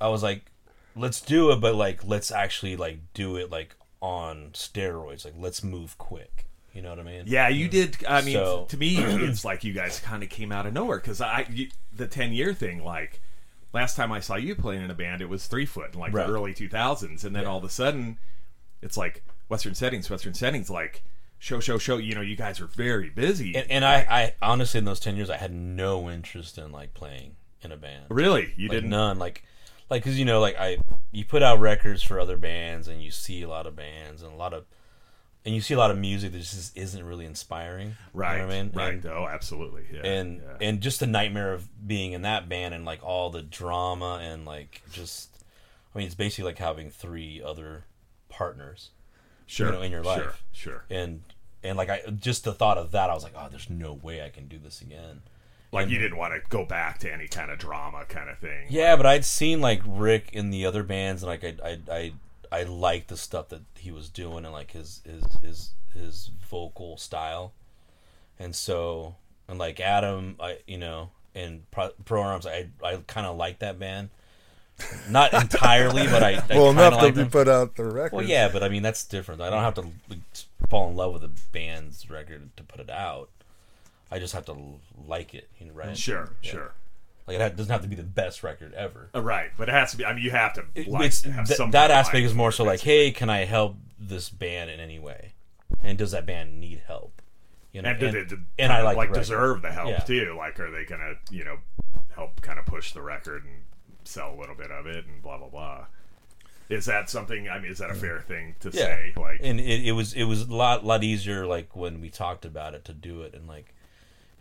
I 0.00 0.08
was 0.08 0.22
like, 0.22 0.50
"Let's 0.98 1.20
do 1.20 1.50
it," 1.52 1.60
but 1.60 1.74
like 1.74 2.04
let's 2.04 2.30
actually 2.30 2.76
like 2.76 2.98
do 3.14 3.36
it 3.36 3.50
like 3.50 3.76
on 4.00 4.50
steroids, 4.52 5.24
like 5.24 5.34
let's 5.38 5.62
move 5.62 5.96
quick. 5.98 6.44
You 6.74 6.82
know 6.82 6.90
what 6.90 6.98
I 7.00 7.02
mean? 7.02 7.24
Yeah, 7.26 7.48
you 7.48 7.66
mm-hmm. 7.68 7.70
did. 7.72 8.04
I 8.06 8.20
mean, 8.22 8.34
So- 8.34 8.66
to 8.68 8.76
me, 8.76 8.96
it's 8.98 9.44
like 9.44 9.64
you 9.64 9.72
guys 9.72 10.00
kind 10.00 10.22
of 10.22 10.28
came 10.28 10.52
out 10.52 10.66
of 10.66 10.72
nowhere 10.72 10.98
because 10.98 11.20
I 11.20 11.46
you, 11.50 11.68
the 11.92 12.06
ten 12.06 12.32
year 12.32 12.54
thing. 12.54 12.84
Like 12.84 13.20
last 13.72 13.96
time 13.96 14.12
I 14.12 14.20
saw 14.20 14.36
you 14.36 14.54
playing 14.54 14.82
in 14.84 14.90
a 14.90 14.94
band, 14.94 15.20
it 15.22 15.28
was 15.28 15.46
Three 15.46 15.66
Foot 15.66 15.94
in 15.94 16.00
like 16.00 16.12
Right. 16.12 16.26
the 16.26 16.32
early 16.32 16.54
two 16.54 16.68
thousands, 16.68 17.24
and 17.24 17.34
then 17.34 17.46
all 17.46 17.58
of 17.58 17.64
a 17.64 17.68
sudden, 17.68 18.18
it's 18.82 18.96
like 18.96 19.24
Western 19.48 19.74
Settings. 19.74 20.08
Western 20.10 20.34
Settings, 20.34 20.70
like 20.70 21.02
show, 21.38 21.58
show, 21.58 21.78
show. 21.78 21.96
You 21.96 22.14
know, 22.14 22.20
you 22.20 22.36
guys 22.36 22.60
are 22.60 22.66
very 22.66 23.10
busy. 23.10 23.56
And, 23.56 23.70
and 23.70 23.84
I, 23.84 24.06
I 24.08 24.34
honestly 24.40 24.78
in 24.78 24.84
those 24.84 25.00
ten 25.00 25.16
years 25.16 25.30
I 25.30 25.36
had 25.36 25.52
no 25.52 26.08
interest 26.10 26.58
in 26.58 26.70
like 26.70 26.94
playing 26.94 27.36
in 27.62 27.72
a 27.72 27.76
band. 27.76 28.04
really, 28.08 28.52
you 28.56 28.68
like 28.68 28.76
didn't. 28.76 28.90
none 28.90 29.18
like 29.18 29.42
like 29.90 30.02
because 30.02 30.18
you 30.18 30.24
know 30.24 30.40
like 30.40 30.56
i 30.58 30.78
you 31.10 31.24
put 31.24 31.42
out 31.42 31.60
records 31.60 32.02
for 32.02 32.20
other 32.20 32.36
bands 32.36 32.88
and 32.88 33.02
you 33.02 33.10
see 33.10 33.42
a 33.42 33.48
lot 33.48 33.66
of 33.66 33.76
bands 33.76 34.22
and 34.22 34.32
a 34.32 34.36
lot 34.36 34.52
of 34.52 34.64
and 35.44 35.54
you 35.54 35.60
see 35.60 35.72
a 35.72 35.78
lot 35.78 35.90
of 35.90 35.96
music 35.96 36.32
that 36.32 36.38
just 36.38 36.76
isn't 36.76 37.04
really 37.04 37.24
inspiring 37.24 37.96
Right, 38.12 38.34
you 38.34 38.38
know 38.38 38.44
i 38.44 38.62
mean 38.62 38.72
right. 38.74 38.94
and, 38.94 39.06
oh, 39.06 39.26
absolutely. 39.30 39.84
Yeah, 39.92 40.06
and 40.06 40.42
yeah. 40.42 40.68
and 40.68 40.80
just 40.80 41.00
the 41.00 41.06
nightmare 41.06 41.52
of 41.52 41.68
being 41.86 42.12
in 42.12 42.22
that 42.22 42.48
band 42.48 42.74
and 42.74 42.84
like 42.84 43.02
all 43.02 43.30
the 43.30 43.42
drama 43.42 44.20
and 44.22 44.44
like 44.44 44.82
just 44.92 45.30
i 45.94 45.98
mean 45.98 46.06
it's 46.06 46.14
basically 46.14 46.44
like 46.44 46.58
having 46.58 46.90
three 46.90 47.42
other 47.42 47.84
partners 48.28 48.90
sure, 49.46 49.72
know, 49.72 49.80
in 49.80 49.90
your 49.90 50.02
life 50.02 50.42
sure, 50.52 50.84
sure. 50.84 50.84
and 50.90 51.22
and 51.62 51.78
like 51.78 51.88
i 51.88 52.02
just 52.20 52.44
the 52.44 52.52
thought 52.52 52.76
of 52.76 52.90
that 52.90 53.08
i 53.10 53.14
was 53.14 53.22
like 53.22 53.34
oh 53.36 53.48
there's 53.50 53.70
no 53.70 53.92
way 53.94 54.22
i 54.22 54.28
can 54.28 54.48
do 54.48 54.58
this 54.58 54.82
again 54.82 55.22
Like 55.70 55.88
you 55.88 55.98
didn't 55.98 56.16
want 56.16 56.32
to 56.32 56.40
go 56.48 56.64
back 56.64 56.98
to 57.00 57.12
any 57.12 57.28
kind 57.28 57.50
of 57.50 57.58
drama 57.58 58.04
kind 58.08 58.30
of 58.30 58.38
thing. 58.38 58.66
Yeah, 58.70 58.96
but 58.96 59.04
I'd 59.04 59.24
seen 59.24 59.60
like 59.60 59.82
Rick 59.86 60.30
in 60.32 60.50
the 60.50 60.64
other 60.64 60.82
bands, 60.82 61.22
and 61.22 61.28
like 61.28 61.44
I 61.44 61.54
I 61.62 61.78
I 61.90 62.12
I 62.50 62.62
liked 62.62 63.08
the 63.08 63.16
stuff 63.16 63.48
that 63.50 63.62
he 63.76 63.90
was 63.90 64.08
doing 64.08 64.44
and 64.44 64.52
like 64.52 64.70
his 64.70 65.02
his 65.04 65.24
his 65.42 65.70
his 65.92 66.30
vocal 66.48 66.96
style, 66.96 67.52
and 68.38 68.56
so 68.56 69.16
and 69.46 69.58
like 69.58 69.78
Adam, 69.80 70.36
I 70.40 70.58
you 70.66 70.78
know, 70.78 71.10
and 71.34 71.70
Pro, 71.70 71.90
Pro 72.04 72.22
Arms, 72.22 72.46
I 72.46 72.68
I 72.82 72.96
kind 73.06 73.26
of 73.26 73.36
like 73.36 73.58
that 73.58 73.78
band, 73.78 74.08
not 75.08 75.32
entirely, 75.34 76.06
but 76.06 76.22
I, 76.22 76.42
I 76.48 76.56
well, 76.56 76.70
enough 76.70 76.94
like 76.94 77.14
that 77.14 77.24
we 77.24 77.28
put 77.28 77.48
out 77.48 77.76
the 77.76 77.84
record. 77.84 78.16
Well, 78.16 78.24
yeah, 78.24 78.48
but 78.48 78.62
I 78.62 78.68
mean 78.68 78.82
that's 78.82 79.04
different. 79.04 79.40
I 79.40 79.50
don't 79.50 79.62
have 79.62 79.74
to 79.74 79.82
like, 80.08 80.20
fall 80.68 80.88
in 80.88 80.96
love 80.96 81.12
with 81.12 81.24
a 81.24 81.30
band's 81.52 82.08
record 82.08 82.50
to 82.56 82.62
put 82.62 82.80
it 82.80 82.90
out. 82.90 83.30
I 84.10 84.18
just 84.18 84.32
have 84.32 84.46
to 84.46 84.56
like 85.06 85.34
it, 85.34 85.48
you 85.58 85.66
know, 85.66 85.72
right? 85.72 85.96
Sure, 85.96 86.30
Yeah. 86.42 86.50
sure. 86.50 86.72
Like 87.26 87.36
it 87.36 87.40
ha- 87.42 87.48
doesn't 87.50 87.70
have 87.70 87.82
to 87.82 87.88
be 87.88 87.96
the 87.96 88.02
best 88.02 88.42
record 88.42 88.72
ever. 88.74 89.10
Uh, 89.14 89.20
right, 89.22 89.50
but 89.58 89.68
it 89.68 89.72
has 89.72 89.90
to 89.90 89.98
be. 89.98 90.04
I 90.06 90.14
mean, 90.14 90.24
you 90.24 90.30
have 90.30 90.54
to. 90.54 90.64
Like, 90.86 91.06
it's 91.06 91.22
have 91.24 91.46
th- 91.46 91.56
some 91.58 91.70
that 91.72 91.90
aspect 91.90 92.24
is 92.24 92.34
more 92.34 92.50
so 92.52 92.64
like, 92.64 92.80
hey, 92.80 93.10
can 93.10 93.28
I 93.28 93.44
help 93.44 93.76
this 93.98 94.30
band 94.30 94.70
in 94.70 94.80
any 94.80 94.98
way? 94.98 95.32
And 95.82 95.98
does 95.98 96.12
that 96.12 96.24
band 96.24 96.58
need 96.58 96.82
help? 96.86 97.20
You 97.72 97.82
know, 97.82 97.90
and, 97.90 98.00
did 98.00 98.14
it 98.14 98.32
and 98.58 98.72
I 98.72 98.80
like 98.80 98.96
like 98.96 99.12
the 99.12 99.18
deserve 99.18 99.60
the 99.60 99.70
help 99.70 99.90
Yeah. 99.90 99.98
too. 99.98 100.34
Like, 100.38 100.58
are 100.58 100.70
they 100.70 100.84
gonna 100.86 101.14
you 101.30 101.44
know 101.44 101.58
help 102.14 102.40
kind 102.40 102.58
of 102.58 102.64
push 102.64 102.92
the 102.92 103.02
record 103.02 103.44
and 103.44 103.64
sell 104.04 104.34
a 104.34 104.36
little 104.40 104.54
bit 104.54 104.70
of 104.70 104.86
it 104.86 105.04
and 105.06 105.22
blah 105.22 105.36
blah 105.36 105.48
blah. 105.48 105.84
Is 106.70 106.86
that 106.86 107.10
something? 107.10 107.48
I 107.48 107.58
mean, 107.58 107.70
is 107.70 107.78
that 107.78 107.90
a 107.90 107.94
fair 107.94 108.20
thing 108.20 108.54
to 108.60 108.70
Yeah. 108.70 108.84
say? 108.84 109.12
Like, 109.16 109.40
and 109.42 109.60
it, 109.60 109.86
it 109.86 109.92
was 109.92 110.14
it 110.14 110.24
was 110.24 110.42
a 110.48 110.54
lot 110.54 110.82
lot 110.84 111.04
easier 111.04 111.46
like 111.46 111.76
when 111.76 112.00
we 112.00 112.08
talked 112.08 112.46
about 112.46 112.72
it 112.74 112.86
to 112.86 112.94
do 112.94 113.20
it 113.20 113.34
and 113.34 113.46
like 113.46 113.74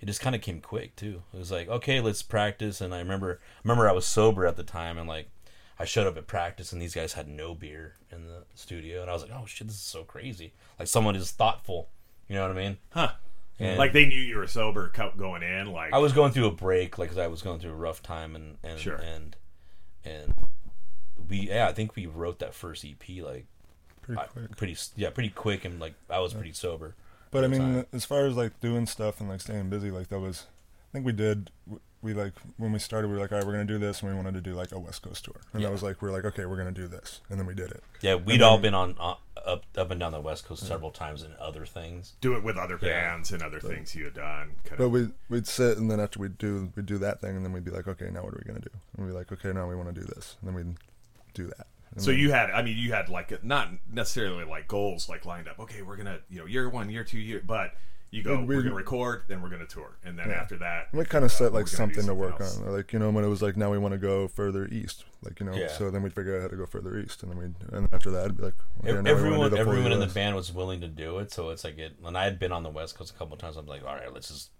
it 0.01 0.05
just 0.05 0.21
kind 0.21 0.35
of 0.35 0.41
came 0.41 0.61
quick 0.61 0.95
too 0.95 1.21
it 1.33 1.37
was 1.37 1.51
like 1.51 1.67
okay 1.67 1.99
let's 1.99 2.21
practice 2.21 2.81
and 2.81 2.93
i 2.93 2.99
remember 2.99 3.39
remember 3.63 3.87
i 3.89 3.91
was 3.91 4.05
sober 4.05 4.45
at 4.45 4.55
the 4.55 4.63
time 4.63 4.97
and 4.97 5.07
like 5.07 5.27
i 5.79 5.85
showed 5.85 6.07
up 6.07 6.17
at 6.17 6.27
practice 6.27 6.71
and 6.71 6.81
these 6.81 6.93
guys 6.95 7.13
had 7.13 7.27
no 7.27 7.53
beer 7.55 7.95
in 8.11 8.25
the 8.27 8.43
studio 8.55 9.01
and 9.01 9.09
i 9.09 9.13
was 9.13 9.21
like 9.23 9.31
oh 9.33 9.45
shit 9.45 9.67
this 9.67 9.75
is 9.75 9.81
so 9.81 10.03
crazy 10.03 10.53
like 10.79 10.87
someone 10.87 11.15
is 11.15 11.31
thoughtful 11.31 11.89
you 12.27 12.35
know 12.35 12.41
what 12.47 12.51
i 12.51 12.59
mean 12.59 12.77
huh? 12.91 13.11
And 13.59 13.79
Like 13.79 13.91
they 13.91 14.05
knew 14.05 14.21
you 14.21 14.37
were 14.37 14.45
sober 14.45 14.91
going 15.17 15.41
in. 15.41 15.71
Like, 15.71 15.91
i 15.91 15.97
was 15.97 16.13
going 16.13 16.31
through 16.31 16.45
a 16.45 16.51
break 16.51 16.99
like 16.99 17.09
'cause 17.09 17.17
i 17.17 17.25
was 17.27 17.41
going 17.41 17.59
through 17.59 17.71
a 17.71 17.75
rough 17.75 18.03
time 18.03 18.35
and 18.35 18.57
and 18.63 18.79
Sure. 18.79 18.97
and 18.97 19.35
and 20.05 20.33
we 21.27 21.49
yeah 21.49 21.67
i 21.67 21.73
think 21.73 21.95
we 21.95 22.05
wrote 22.05 22.37
that 22.39 22.53
first 22.53 22.85
ep 22.85 23.03
like 23.23 23.45
Pretty 24.03 24.21
I- 24.21 24.27
pretty 24.55 24.77
yeah 24.95 25.09
pretty 25.09 25.29
quick 25.31 25.65
and 25.65 25.79
like 25.79 25.95
i 26.09 26.19
was 26.19 26.33
pretty 26.33 26.53
sober 26.53 26.95
But 27.31 27.43
I 27.43 27.47
mean, 27.47 27.61
time. 27.61 27.85
as 27.93 28.05
far 28.05 28.25
as 28.25 28.35
like 28.35 28.59
doing 28.61 28.85
stuff 28.85 29.19
and 29.19 29.29
like 29.29 29.41
staying 29.41 29.69
busy, 29.69 29.91
like 29.91 30.07
that 30.09 30.19
was, 30.19 30.45
I 30.89 30.93
think 30.93 31.05
we 31.05 31.11
did. 31.11 31.51
We 32.03 32.13
like 32.13 32.33
when 32.57 32.71
we 32.71 32.79
started, 32.79 33.07
we 33.07 33.15
were 33.15 33.19
like, 33.19 33.31
all 33.31 33.39
right, 33.39 33.45
we're 33.47 33.53
gonna 33.53 33.65
do 33.65 33.79
this, 33.79 34.01
and 34.01 34.09
we 34.11 34.15
wanted 34.15 34.35
to 34.35 34.41
do 34.41 34.53
like 34.53 34.71
a 34.71 34.79
West 34.79 35.01
Coast 35.01 35.25
tour, 35.25 35.35
and 35.51 35.61
Yeah. 35.61 35.67
that 35.67 35.71
was 35.73 35.81
like, 35.83 36.01
we're 36.01 36.11
like, 36.11 36.25
okay, 36.25 36.45
we're 36.45 36.55
gonna 36.57 36.71
do 36.71 36.87
this, 36.87 37.21
and 37.29 37.39
then 37.39 37.47
we 37.47 37.55
did 37.55 37.71
it. 37.71 37.83
Yeah, 38.01 38.15
we'd 38.15 38.37
then- 38.39 38.43
all 38.47 38.59
been 38.59 38.75
on 38.75 38.95
uh, 38.99 39.15
up 39.45 39.63
up 39.75 39.89
and 39.91 39.99
down 39.99 40.11
the 40.11 40.21
West 40.21 40.45
Coast 40.45 40.65
several 40.65 40.91
times 40.91 41.23
in 41.23 41.31
other 41.39 41.65
things. 41.65 42.13
do 42.21 42.35
it 42.35 42.43
with 42.43 42.55
other 42.55 42.77
Yeah. 42.81 42.89
bands 42.89 43.31
and 43.31 43.41
other 43.41 43.59
things 43.59 43.95
you 43.95 44.05
had 44.05 44.13
done. 44.13 44.51
Kind 44.63 44.77
But 44.77 44.85
of, 44.85 44.91
we 44.91 45.09
we'd 45.27 45.47
sit, 45.47 45.77
and 45.79 45.89
then 45.89 45.99
after 45.99 46.19
we'd 46.19 46.37
do 46.37 46.71
we'd 46.75 46.85
do 46.85 46.99
that 46.99 47.19
thing, 47.19 47.35
and 47.35 47.43
then 47.43 47.51
we'd 47.51 47.65
be 47.65 47.71
like, 47.71 47.87
okay, 47.87 48.09
now 48.11 48.23
what 48.23 48.33
are 48.33 48.41
we 48.43 48.47
gonna 48.47 48.61
do? 48.63 48.69
And 48.95 49.05
we'd 49.05 49.11
be 49.11 49.17
like, 49.17 49.31
okay, 49.31 49.51
now 49.51 49.67
we 49.67 49.75
want 49.75 49.93
to 49.93 49.99
do 49.99 50.05
this, 50.05 50.35
and 50.39 50.47
then 50.47 50.55
we'd 50.55 50.75
do 51.33 51.47
that. 51.47 51.65
And 51.93 52.03
so 52.03 52.11
you 52.11 52.31
had, 52.31 52.51
I 52.51 52.61
mean, 52.61 52.77
you 52.77 52.93
had 52.93 53.09
like 53.09 53.43
not 53.43 53.69
necessarily 53.91 54.43
like 54.43 54.67
goals 54.67 55.09
like 55.09 55.25
lined 55.25 55.47
up. 55.47 55.59
Okay, 55.59 55.81
we're 55.81 55.97
gonna, 55.97 56.19
you 56.29 56.39
know, 56.39 56.45
year 56.45 56.69
one, 56.69 56.89
year 56.89 57.03
two, 57.03 57.19
year, 57.19 57.41
but 57.45 57.73
you 58.11 58.23
go, 58.23 58.39
We- 58.39 58.45
we- 58.45 58.55
we're 58.57 58.61
gonna 58.63 58.75
record, 58.75 59.23
then 59.27 59.41
we're 59.41 59.49
gonna 59.49 59.65
tour, 59.65 59.97
and 60.05 60.17
then 60.17 60.29
Yeah. 60.29 60.35
after 60.35 60.57
that, 60.59 60.87
we 60.93 61.03
kind 61.05 61.25
of 61.25 61.31
set 61.31 61.47
uh, 61.47 61.49
like 61.51 61.53
we're 61.53 61.59
gonna 61.59 61.69
do 61.69 61.75
something 61.75 62.05
to 62.07 62.13
work 62.13 62.39
else. 62.39 62.57
on, 62.59 62.71
like 62.71 62.93
you 62.93 62.99
know 62.99 63.09
when 63.09 63.25
it 63.25 63.27
was 63.27 63.41
like 63.41 63.57
now 63.57 63.69
we 63.69 63.77
want 63.77 63.93
to 63.93 63.97
go 63.97 64.27
further 64.29 64.65
east, 64.71 65.03
like 65.23 65.39
you 65.41 65.45
know, 65.45 65.53
Yeah. 65.53 65.67
so 65.67 65.89
then 65.91 66.03
we'd 66.03 66.13
figure 66.13 66.35
out 66.37 66.41
how 66.43 66.47
to 66.47 66.55
go 66.55 66.65
further 66.65 66.97
east, 66.99 67.21
and 67.23 67.31
then 67.31 67.37
we 67.39 67.45
would 67.47 67.55
and 67.73 67.83
then 67.85 67.89
after 67.91 68.09
that, 68.11 68.25
it'd 68.25 68.37
be 68.37 68.43
like 68.43 68.53
okay, 68.81 68.89
Ev- 68.91 69.03
now 69.03 69.13
we 69.15 69.21
wanna 69.23 69.49
do 69.49 69.57
everyone 69.57 69.59
everyone 69.59 69.91
in 69.91 69.99
the 69.99 70.07
band 70.13 70.35
was 70.35 70.53
willing 70.53 70.79
to 70.81 70.87
do 70.87 71.17
it, 71.19 71.31
so 71.33 71.49
it's 71.49 71.63
like 71.65 71.77
it. 71.77 71.95
When 71.99 72.15
I 72.15 72.23
had 72.25 72.39
been 72.39 72.51
on 72.53 72.63
the 72.63 72.69
West 72.69 72.95
Coast 72.97 73.13
a 73.13 73.17
couple 73.17 73.33
of 73.33 73.39
times, 73.39 73.57
I'm 73.57 73.65
like, 73.65 73.83
all 73.83 73.95
right, 73.95 74.13
let's 74.13 74.29
just 74.29 74.51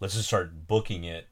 let's 0.00 0.14
just 0.14 0.26
start 0.26 0.66
booking 0.66 1.04
it, 1.04 1.28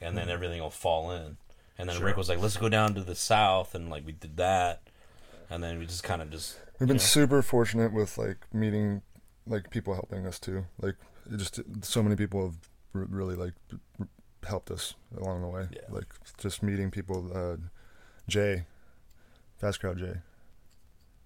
and 0.00 0.16
then 0.16 0.28
everything 0.28 0.60
will 0.60 0.70
fall 0.70 1.10
in. 1.10 1.36
And 1.78 1.88
then 1.88 1.96
Sure. 1.96 2.06
Rick 2.06 2.16
was 2.16 2.28
like, 2.28 2.38
let's 2.40 2.56
go 2.56 2.68
down 2.68 2.94
to 2.94 3.02
the 3.02 3.14
south, 3.14 3.74
and 3.74 3.90
like 3.90 4.06
we 4.06 4.12
did 4.12 4.36
that, 4.38 4.80
and 5.50 5.62
then 5.62 5.78
we 5.78 5.86
just 5.86 6.02
kind 6.04 6.22
of 6.22 6.30
just 6.30 6.56
We've 6.78 6.86
been 6.88 6.96
know. 6.96 7.02
super 7.02 7.42
fortunate 7.42 7.92
with 7.92 8.16
like 8.18 8.38
meeting 8.52 9.02
like 9.46 9.70
people 9.70 9.94
helping 9.94 10.26
us 10.26 10.38
too. 10.38 10.64
Like 10.80 10.96
it 11.32 11.36
just 11.36 11.60
so 11.82 12.02
many 12.02 12.16
people 12.16 12.44
have 12.46 12.56
r- 12.94 13.06
really 13.10 13.34
like 13.36 13.52
r- 14.00 14.08
helped 14.48 14.70
us 14.70 14.94
along 15.16 15.42
the 15.42 15.48
way. 15.48 15.66
Yeah. 15.70 15.80
Like 15.90 16.06
just 16.38 16.62
meeting 16.62 16.90
people. 16.90 17.30
Uh, 17.34 17.56
Jay, 18.28 18.64
Fast 19.58 19.80
Crowd 19.80 19.98
Jay. 19.98 20.14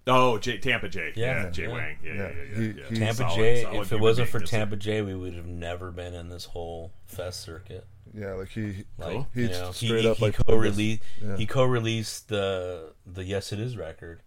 Oh, 0.07 0.37
Jay, 0.39 0.57
Tampa 0.57 0.89
Jay. 0.89 1.13
yeah, 1.15 1.43
Yeah. 1.45 1.49
Jay 1.51 1.63
Yeah. 1.63 1.69
Wang, 1.69 1.97
yeah, 2.03 2.13
yeah, 2.13 2.19
Yeah. 2.21 2.29
yeah, 2.29 2.43
yeah. 2.43 2.55
He- 2.55 2.81
he- 2.95 2.95
Tampa 2.99 3.13
Solid- 3.15 3.35
J. 3.35 3.63
solid 3.63 3.81
if 3.81 3.91
it 3.93 3.99
wasn't 3.99 4.29
for 4.29 4.39
Tampa 4.39 4.75
Jay, 4.75 5.01
we 5.01 5.15
would 5.15 5.33
have 5.35 5.45
never 5.45 5.91
been 5.91 6.13
in 6.13 6.29
this 6.29 6.45
whole 6.45 6.91
fest 7.05 7.39
circuit. 7.41 7.85
Yeah, 8.13 8.33
like 8.33 8.49
he 8.49 8.83
Like 8.97 9.11
Cool. 9.13 9.27
he 9.33 9.41
you 9.43 9.49
know, 9.49 9.71
he, 9.71 9.87
straight 9.87 10.05
up 10.05 10.17
he 10.17 10.25
like 10.25 10.35
co-released 10.35 11.01
Yeah. 11.21 11.37
he 11.37 11.45
co-released 11.45 12.27
the 12.27 12.93
the 13.05 13.23
Yes 13.23 13.51
It 13.51 13.59
Is 13.59 13.77
record. 13.77 14.21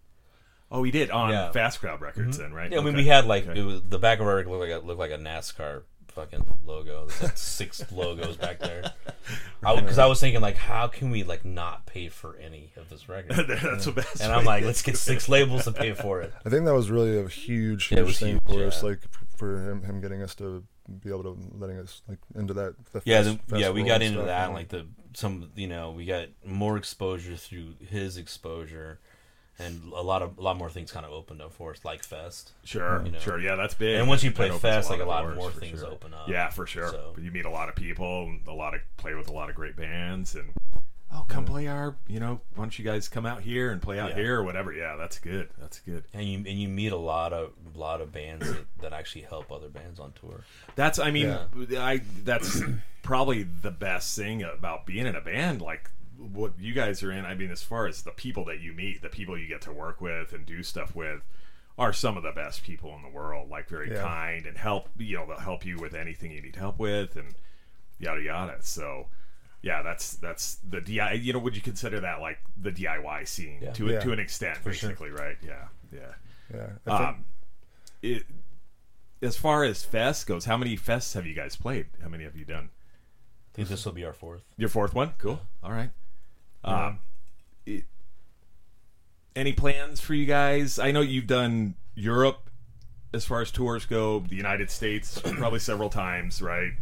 Oh, 0.71 0.83
he 0.83 0.91
did 0.91 1.11
on 1.11 1.29
Yeah. 1.29 1.51
Fast 1.51 1.79
Crowd 1.79 2.01
Records, 2.01 2.37
mm-hmm. 2.37 2.43
then, 2.43 2.53
right? 2.53 2.71
Yeah, 2.71 2.79
I 2.79 2.81
mean 2.83 2.95
we 2.95 3.05
had 3.05 3.25
like 3.25 3.47
Okay. 3.47 3.59
it 3.59 3.63
was, 3.63 3.81
the 3.83 3.99
back 3.99 4.19
of 4.19 4.27
our 4.27 4.35
record 4.35 4.49
looked 4.49 4.69
like 4.69 4.83
a, 4.83 4.85
looked 4.85 4.99
like 4.99 5.11
a 5.11 5.17
NASCAR 5.17 5.83
fucking 6.15 6.45
logo. 6.65 7.05
There's 7.05 7.21
like 7.21 7.37
six 7.37 7.83
logos 7.91 8.37
back 8.37 8.59
there. 8.59 8.93
Because 9.61 9.99
I, 9.99 10.05
was 10.07 10.19
thinking 10.19 10.41
like, 10.41 10.55
how 10.57 10.87
can 10.87 11.09
we 11.11 11.23
like 11.23 11.45
not 11.45 11.85
pay 11.85 12.09
for 12.09 12.37
any 12.37 12.71
of 12.77 12.89
this 12.89 13.07
record? 13.07 13.47
that's 13.47 13.85
what 13.85 14.21
And 14.21 14.31
I'm 14.31 14.45
like, 14.45 14.63
let's 14.63 14.81
get 14.81 14.97
six 14.97 15.29
labels 15.29 15.65
to 15.65 15.71
pay 15.73 15.93
for 15.93 16.21
it. 16.21 16.33
I 16.45 16.49
think 16.49 16.65
that 16.65 16.73
was 16.73 16.89
really 16.89 17.19
a 17.19 17.27
huge, 17.27 17.91
Yeah, 17.91 17.99
it 17.99 18.01
huge 18.01 18.07
was 18.07 18.19
thing 18.19 18.41
huge, 18.45 18.57
for 18.59 18.65
us. 18.65 18.81
Like 18.81 18.99
for 19.35 19.69
him, 19.69 19.83
him 19.83 20.01
getting 20.01 20.21
us 20.21 20.33
to 20.35 20.63
be 21.03 21.09
able 21.09 21.23
to 21.23 21.37
letting 21.57 21.77
us 21.79 22.01
like 22.07 22.19
into 22.35 22.53
that. 22.55 22.75
The 22.93 23.01
Yeah, 23.05 23.23
fest- 23.23 23.39
the, 23.47 23.59
yeah, 23.59 23.69
we 23.69 23.81
festival 23.81 23.85
got 23.87 24.01
into 24.01 24.17
stuff, 24.19 24.25
that. 24.27 24.37
and, 24.37 24.45
And, 24.45 24.53
like 24.55 24.67
the 24.69 24.85
some, 25.13 25.49
you 25.55 25.67
know, 25.67 25.91
we 25.91 26.05
got 26.05 26.27
more 26.45 26.77
exposure 26.77 27.35
through 27.35 27.75
his 27.89 28.17
exposure, 28.17 28.99
and 29.57 29.81
a 29.93 30.01
lot 30.01 30.21
of 30.21 30.37
a 30.37 30.41
lot 30.41 30.57
more 30.57 30.69
things 30.69 30.91
kind 30.91 31.05
of 31.05 31.11
opened 31.13 31.41
up 31.41 31.53
for 31.53 31.71
us, 31.71 31.83
like 31.85 32.03
Fest. 32.03 32.51
Sure, 32.65 33.01
you 33.05 33.11
know. 33.11 33.19
sure, 33.19 33.39
yeah, 33.39 33.55
that's 33.55 33.73
big. 33.73 33.95
And 33.99 34.07
once 34.09 34.23
you 34.23 34.31
play 34.31 34.47
opens 34.47 34.61
Fest, 34.61 34.89
like 34.89 34.99
a 35.01 35.05
lot 35.05 35.23
doors, 35.23 35.37
more 35.37 35.51
things 35.51 35.79
sure. 35.79 35.89
open 35.89 36.13
up. 36.13 36.27
Yeah, 36.27 36.49
for 36.49 36.65
sure. 36.67 36.89
So- 36.89 37.15
you 37.21 37.31
meet 37.31 37.45
a 37.45 37.49
lot 37.49 37.69
of 37.69 37.75
people, 37.75 38.23
and 38.23 38.45
a 38.47 38.53
lot 38.53 38.73
of 38.73 38.81
play 38.97 39.13
with 39.15 39.29
a 39.29 39.33
lot 39.33 39.49
of 39.49 39.55
great 39.55 39.75
bands, 39.77 40.35
and 40.35 40.51
oh, 41.13 41.25
come 41.27 41.45
play 41.45 41.67
our, 41.67 41.95
you 42.07 42.19
know, 42.19 42.41
why 42.55 42.63
don't 42.63 42.77
you 42.77 42.85
guys 42.85 43.07
come 43.07 43.25
out 43.25 43.41
here 43.41 43.71
and 43.71 43.81
play 43.81 43.99
out 43.99 44.09
Yeah. 44.11 44.15
here 44.15 44.39
or 44.39 44.43
whatever? 44.43 44.71
Yeah, 44.73 44.95
that's 44.97 45.19
good. 45.19 45.49
That's 45.59 45.79
good. 45.79 46.03
and 46.13 46.23
you 46.27 46.37
and 46.39 46.59
you 46.59 46.67
meet 46.67 46.91
a 46.91 46.97
lot 46.97 47.33
of 47.33 47.51
a 47.73 47.77
lot 47.77 48.01
of 48.01 48.11
bands 48.11 48.47
that, 48.47 48.65
that 48.79 48.93
actually 48.93 49.21
help 49.23 49.51
other 49.51 49.69
bands 49.69 49.99
on 49.99 50.13
tour. 50.13 50.41
That's, 50.75 50.99
I 50.99 51.11
mean, 51.11 51.27
Yeah. 51.69 51.83
I 51.83 52.01
that's 52.23 52.61
probably 53.03 53.43
the 53.43 53.71
best 53.71 54.15
thing 54.17 54.43
about 54.43 54.85
being 54.85 55.05
in 55.07 55.15
a 55.15 55.21
band 55.21 55.61
like 55.61 55.89
what 56.17 56.53
you 56.59 56.73
guys 56.73 57.03
are 57.03 57.11
in. 57.11 57.25
I 57.25 57.35
mean, 57.35 57.51
as 57.51 57.61
far 57.61 57.87
as 57.87 58.01
the 58.03 58.11
people 58.11 58.45
that 58.45 58.61
you 58.61 58.71
meet, 58.73 59.01
the 59.01 59.09
people 59.09 59.37
you 59.37 59.47
get 59.47 59.61
to 59.63 59.71
work 59.73 59.99
with 60.01 60.31
and 60.33 60.45
do 60.45 60.63
stuff 60.63 60.95
with. 60.95 61.21
Are 61.77 61.91
some 61.91 62.15
of 62.15 62.23
the 62.23 62.31
best 62.31 62.63
people 62.63 62.95
in 62.95 63.01
the 63.01 63.09
world, 63.09 63.49
like 63.49 63.67
very 63.67 63.91
Yeah. 63.91 64.01
kind 64.01 64.45
and 64.45 64.57
help. 64.57 64.87
You 64.97 65.17
know, 65.17 65.25
they'll 65.27 65.39
help 65.39 65.65
you 65.65 65.75
with 65.75 65.93
anything 65.93 66.31
you 66.31 66.41
need 66.41 66.55
help 66.55 66.79
with, 66.79 67.17
and 67.17 67.35
yada 67.99 68.21
yada. 68.21 68.59
So, 68.61 69.07
yeah, 69.61 69.81
that's 69.81 70.13
that's 70.17 70.55
the 70.67 70.79
DIY. 70.81 71.23
You 71.23 71.33
know, 71.33 71.39
would 71.39 71.55
you 71.55 71.61
consider 71.61 71.99
that 72.01 72.21
like 72.21 72.39
the 72.55 72.71
DIY 72.71 73.27
scene 73.27 73.59
Yeah. 73.61 73.71
to 73.73 73.87
Yeah. 73.87 73.99
to 74.01 74.11
an 74.11 74.19
extent, 74.19 74.57
For 74.57 74.73
sure. 74.73 74.89
basically, 74.89 75.09
right? 75.11 75.37
Yeah, 75.41 75.67
yeah. 75.91 75.99
yeah. 76.53 76.67
Think- 76.85 76.87
Um, 76.99 77.25
it, 78.01 78.23
as 79.21 79.37
far 79.37 79.63
as 79.63 79.83
fest 79.83 80.27
goes, 80.27 80.45
how 80.45 80.57
many 80.57 80.77
fests 80.77 81.13
have 81.15 81.25
you 81.25 81.33
guys 81.33 81.55
played? 81.55 81.87
How 82.01 82.09
many 82.09 82.23
have 82.25 82.35
you 82.35 82.45
done? 82.45 82.69
I 82.71 83.55
think 83.55 83.69
this 83.69 83.85
will 83.85 83.93
be 83.93 84.03
our 84.05 84.13
fourth. 84.13 84.43
Your 84.57 84.69
fourth 84.69 84.93
one? 84.93 85.13
Cool. 85.17 85.41
All 85.63 85.71
right. 85.71 85.89
Um, 86.63 86.99
it, 87.65 87.85
any 89.35 89.53
plans 89.53 90.01
for 90.01 90.13
you 90.13 90.25
guys? 90.25 90.77
I 90.77 90.91
know 90.91 91.01
you've 91.01 91.27
done 91.27 91.75
Europe 91.95 92.49
as 93.13 93.23
far 93.25 93.41
as 93.41 93.49
tours 93.51 93.85
go, 93.85 94.19
the 94.19 94.35
United 94.35 94.69
States 94.69 95.19
probably 95.37 95.59
several 95.59 95.89
times, 95.89 96.41
right? 96.41 96.73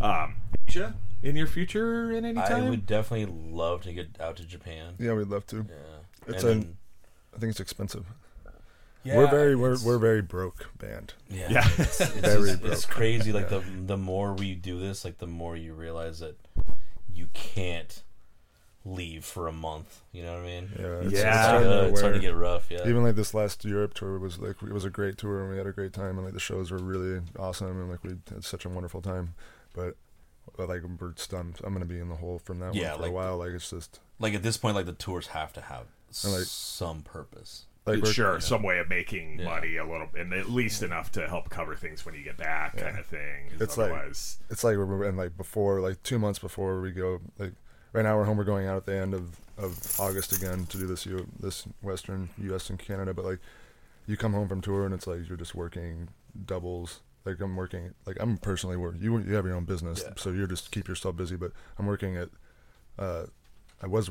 Um, 0.00 0.36
Asia 0.66 0.94
in 1.24 1.36
your 1.36 1.46
future 1.46 2.12
in 2.12 2.24
any 2.24 2.34
time? 2.40 2.64
I 2.66 2.70
would 2.70 2.86
definitely 2.86 3.34
love 3.52 3.82
to 3.82 3.92
get 3.92 4.20
out 4.20 4.36
to 4.36 4.44
Japan. 4.44 4.94
yeah, 4.98 5.12
we'd 5.14 5.28
love 5.28 5.46
to. 5.48 5.56
Yeah, 5.68 5.74
It's 6.34 6.42
And 6.44 6.50
a- 6.52 6.54
then- 6.64 6.76
I 7.34 7.38
think 7.38 7.50
it's 7.50 7.60
expensive. 7.60 8.06
yeah, 9.02 9.16
we're 9.16 9.30
very 9.30 9.56
we're, 9.56 9.76
we're 9.84 9.98
very 9.98 10.22
broke 10.22 10.70
band. 10.78 11.14
yeah. 11.28 11.48
Yeah. 11.50 11.68
It's, 11.78 12.00
it's, 12.00 12.10
Very 12.20 12.50
just- 12.52 12.62
it's 12.64 12.86
broke. 12.86 12.96
crazy. 12.96 13.32
Like 13.32 13.48
the 13.48 13.60
the 13.86 13.96
more 13.96 14.32
we 14.34 14.54
do 14.54 14.78
this, 14.78 15.04
like 15.04 15.18
the 15.18 15.26
more 15.26 15.56
you 15.56 15.74
realize 15.74 16.20
that 16.20 16.36
you 17.12 17.28
can't 17.34 18.02
leave 18.84 19.24
for 19.24 19.48
a 19.48 19.52
month. 19.52 20.02
You 20.12 20.22
know 20.22 20.34
what 20.34 20.42
I 20.42 20.46
mean? 20.46 20.70
Yeah, 20.78 20.86
Yeah. 20.86 21.00
It's, 21.08 21.20
starting 21.20 21.20
starting 21.20 21.62
to 21.68 21.74
uh, 21.78 21.80
to, 21.82 21.88
it's 21.88 21.98
starting 21.98 22.20
to 22.20 22.26
get 22.26 22.34
rough. 22.36 22.70
Yeah. 22.70 22.86
Even 22.88 23.02
like 23.02 23.16
this 23.16 23.34
last 23.34 23.64
Europe 23.64 23.94
tour 23.94 24.18
was 24.18 24.38
like 24.38 24.56
it 24.62 24.72
was 24.72 24.84
a 24.84 24.90
great 24.90 25.18
tour 25.18 25.40
and 25.40 25.50
we 25.50 25.56
had 25.56 25.66
a 25.66 25.72
great 25.72 25.92
time 25.92 26.16
and 26.16 26.24
like 26.24 26.34
the 26.34 26.40
shows 26.40 26.70
were 26.70 26.78
really 26.78 27.20
awesome 27.38 27.80
and 27.80 27.90
like 27.90 28.04
we 28.04 28.10
had 28.32 28.44
such 28.44 28.64
a 28.64 28.68
wonderful 28.68 29.00
time. 29.02 29.34
But 29.74 29.84
but, 29.84 29.96
like 30.58 30.82
we're 31.00 31.12
stunned. 31.16 31.60
I'm 31.64 31.72
gonna 31.72 31.84
be 31.84 31.98
in 31.98 32.08
the 32.08 32.16
hole 32.16 32.38
from 32.38 32.58
that 32.60 32.74
Yeah, 32.74 32.90
one 32.90 32.96
for 32.96 33.02
like- 33.02 33.10
a 33.10 33.14
while. 33.14 33.36
Like 33.38 33.50
it's 33.50 33.70
just 33.70 34.00
like 34.18 34.34
at 34.34 34.42
this 34.42 34.56
point, 34.56 34.76
like 34.76 34.86
the 34.86 34.92
tours 34.92 35.28
have 35.28 35.52
to 35.54 35.60
have 35.62 35.86
like- 36.24 36.44
some 36.44 37.02
purpose. 37.02 37.66
like 37.86 38.02
we're, 38.02 38.12
sure, 38.12 38.40
some 38.40 38.62
way 38.62 38.78
of 38.78 38.88
making 38.88 39.40
Yeah. 39.40 39.44
money 39.46 39.76
a 39.76 39.84
little, 39.84 40.08
and 40.16 40.32
at 40.32 40.48
least 40.48 40.82
enough 40.82 41.12
to 41.12 41.28
help 41.28 41.50
cover 41.50 41.74
things 41.76 42.06
when 42.06 42.14
you 42.14 42.22
get 42.22 42.36
back, 42.38 42.76
kind 42.78 42.98
of 42.98 43.04
thing. 43.06 43.50
It's 43.60 43.76
like- 43.76 43.92
it's 44.50 44.64
like 44.64 44.76
we're 44.76 45.04
and 45.04 45.18
like 45.18 45.36
before 45.36 45.80
like 45.80 46.02
two 46.02 46.18
months 46.18 46.38
before 46.38 46.80
we 46.80 46.92
go 46.92 47.20
like 47.38 47.52
right 47.92 48.02
now 48.02 48.16
we're 48.16 48.24
home 48.24 48.36
we're 48.38 48.44
going 48.44 48.66
out 48.66 48.76
at 48.76 48.86
the 48.86 48.96
end 48.96 49.12
of, 49.14 49.36
of 49.58 50.00
August 50.00 50.32
again 50.32 50.64
to 50.66 50.78
do 50.78 50.86
this 50.86 51.04
U, 51.06 51.26
this 51.38 51.64
Western 51.82 52.28
U.S. 52.38 52.70
and 52.70 52.78
Canada 52.78 53.12
but 53.12 53.24
like 53.24 53.38
you 54.06 54.16
come 54.16 54.32
home 54.32 54.48
from 54.48 54.60
tour 54.60 54.84
and 54.86 54.94
it's 54.94 55.06
like 55.06 55.28
you're 55.28 55.36
just 55.36 55.54
working 55.54 56.08
doubles 56.46 57.00
like 57.24 57.40
I'm 57.40 57.56
working 57.56 57.94
like 58.06 58.16
I'm 58.20 58.36
personally 58.38 58.76
working 58.76 59.00
you 59.02 59.18
you 59.18 59.34
have 59.34 59.46
your 59.46 59.54
own 59.56 59.64
business 59.64 60.02
Yeah. 60.04 60.12
so 60.16 60.30
you're 60.30 60.46
just 60.46 60.70
keep 60.70 60.88
yourself 60.88 61.16
busy 61.16 61.36
but 61.36 61.52
I'm 61.78 61.86
working 61.86 62.16
at 62.16 62.28
uh 62.98 63.24
I 63.82 63.86
was 63.86 64.10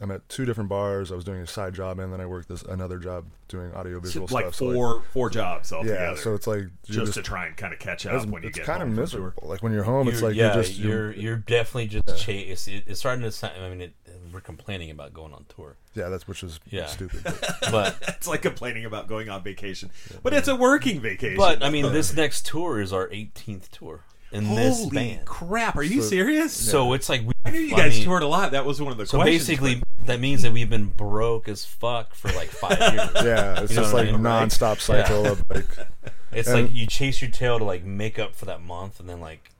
I'm 0.00 0.10
at 0.10 0.26
two 0.28 0.44
different 0.46 0.70
bars. 0.70 1.12
I 1.12 1.14
was 1.14 1.24
doing 1.24 1.40
a 1.40 1.46
side 1.46 1.74
job, 1.74 1.98
and 1.98 2.12
then 2.12 2.20
I 2.20 2.26
worked 2.26 2.48
this 2.48 2.62
another 2.62 2.98
job 2.98 3.26
doing 3.48 3.72
audiovisual 3.74 4.28
like 4.30 4.44
stuff. 4.46 4.54
so, 4.54 4.72
four 4.72 5.02
four 5.12 5.28
jobs 5.30 5.72
altogether. 5.72 5.98
yeah, 6.00 6.14
so 6.14 6.34
it's 6.34 6.46
like 6.46 6.60
you 6.60 6.70
just, 6.86 7.14
to 7.14 7.22
try 7.22 7.46
and 7.46 7.56
kind 7.56 7.72
of 7.74 7.78
catch 7.78 8.06
up 8.06 8.14
it's, 8.14 8.24
when 8.26 8.42
you 8.42 8.48
get 8.50 8.58
it. 8.58 8.60
it's 8.60 8.66
kind 8.66 8.82
of 8.82 8.88
home 8.88 8.96
from 8.96 9.06
tour. 9.06 9.20
miserable. 9.20 9.48
Like 9.48 9.62
when 9.62 9.72
you're 9.72 9.82
home, 9.84 10.08
it's 10.08 10.20
You're- 10.20 10.28
like 10.32 10.36
yeah, 10.38 10.54
you're 10.54 10.62
just 10.62 10.78
you're 10.78 11.12
you're 11.12 11.36
definitely 11.36 11.88
just 11.88 12.16
chase. 12.18 12.66
It, 12.66 12.84
it's 12.86 13.00
starting 13.00 13.22
to. 13.24 13.30
sound- 13.32 13.54
I 13.62 13.68
mean, 13.68 13.80
it, 13.82 13.92
we're 14.32 14.40
complaining 14.40 14.90
about 14.90 15.12
going 15.12 15.34
on 15.34 15.44
tour, 15.54 15.76
yeah, 15.94 16.08
that's 16.08 16.26
which 16.28 16.44
is 16.44 16.60
Yeah. 16.70 16.86
stupid. 16.86 17.22
But 17.24 17.58
but 17.70 17.96
It's 18.08 18.28
like 18.28 18.42
complaining 18.42 18.84
about 18.84 19.06
going 19.08 19.28
on 19.28 19.42
vacation, 19.42 19.90
but 20.22 20.32
it's 20.32 20.48
a 20.48 20.54
working 20.56 21.00
vacation. 21.00 21.36
but 21.36 21.62
I 21.62 21.68
mean, 21.70 21.92
this 21.92 22.14
next 22.14 22.46
tour 22.46 22.80
is 22.80 22.92
our 22.92 23.08
18th 23.08 23.68
tour 23.70 24.04
in 24.32 24.54
this 24.54 24.78
holy 24.78 24.90
band. 24.96 25.24
crap! 25.26 25.76
Are 25.76 25.82
you 25.82 26.02
So- 26.02 26.08
serious? 26.10 26.52
So 26.52 26.92
it's 26.92 27.08
like 27.08 27.22
we, 27.22 27.32
I 27.44 27.50
knew 27.50 27.58
you 27.60 27.74
I 27.74 27.78
guys 27.78 27.94
mean, 27.96 28.04
toured 28.04 28.22
a 28.22 28.26
lot. 28.26 28.52
That 28.52 28.64
was 28.64 28.80
one 28.80 28.92
of 28.92 28.98
the 28.98 29.06
So 29.06 29.18
questions. 29.18 29.46
basically, 29.48 29.82
that 30.04 30.20
means 30.20 30.42
that 30.42 30.52
we've 30.52 30.70
been 30.70 30.86
broke 30.86 31.48
as 31.48 31.64
fuck 31.64 32.14
for 32.14 32.28
like 32.32 32.48
five 32.48 32.78
years. 32.94 33.10
yeah, 33.24 33.60
it's 33.62 33.72
You 33.72 33.80
just 33.80 33.92
what 33.92 34.02
I 34.02 34.04
like 34.06 34.14
mean, 34.14 34.22
right? 34.22 34.48
nonstop 34.48 34.80
cycle 34.80 35.26
of 35.26 35.42
like 35.50 35.66
It's 36.32 36.48
And- 36.48 36.66
like 36.66 36.74
you 36.74 36.86
chase 36.86 37.20
your 37.20 37.30
tail 37.30 37.58
to 37.58 37.64
like 37.64 37.84
make 37.84 38.18
up 38.18 38.34
for 38.36 38.44
that 38.44 38.62
month, 38.62 39.00
and 39.00 39.08
then 39.08 39.20
like 39.20 39.50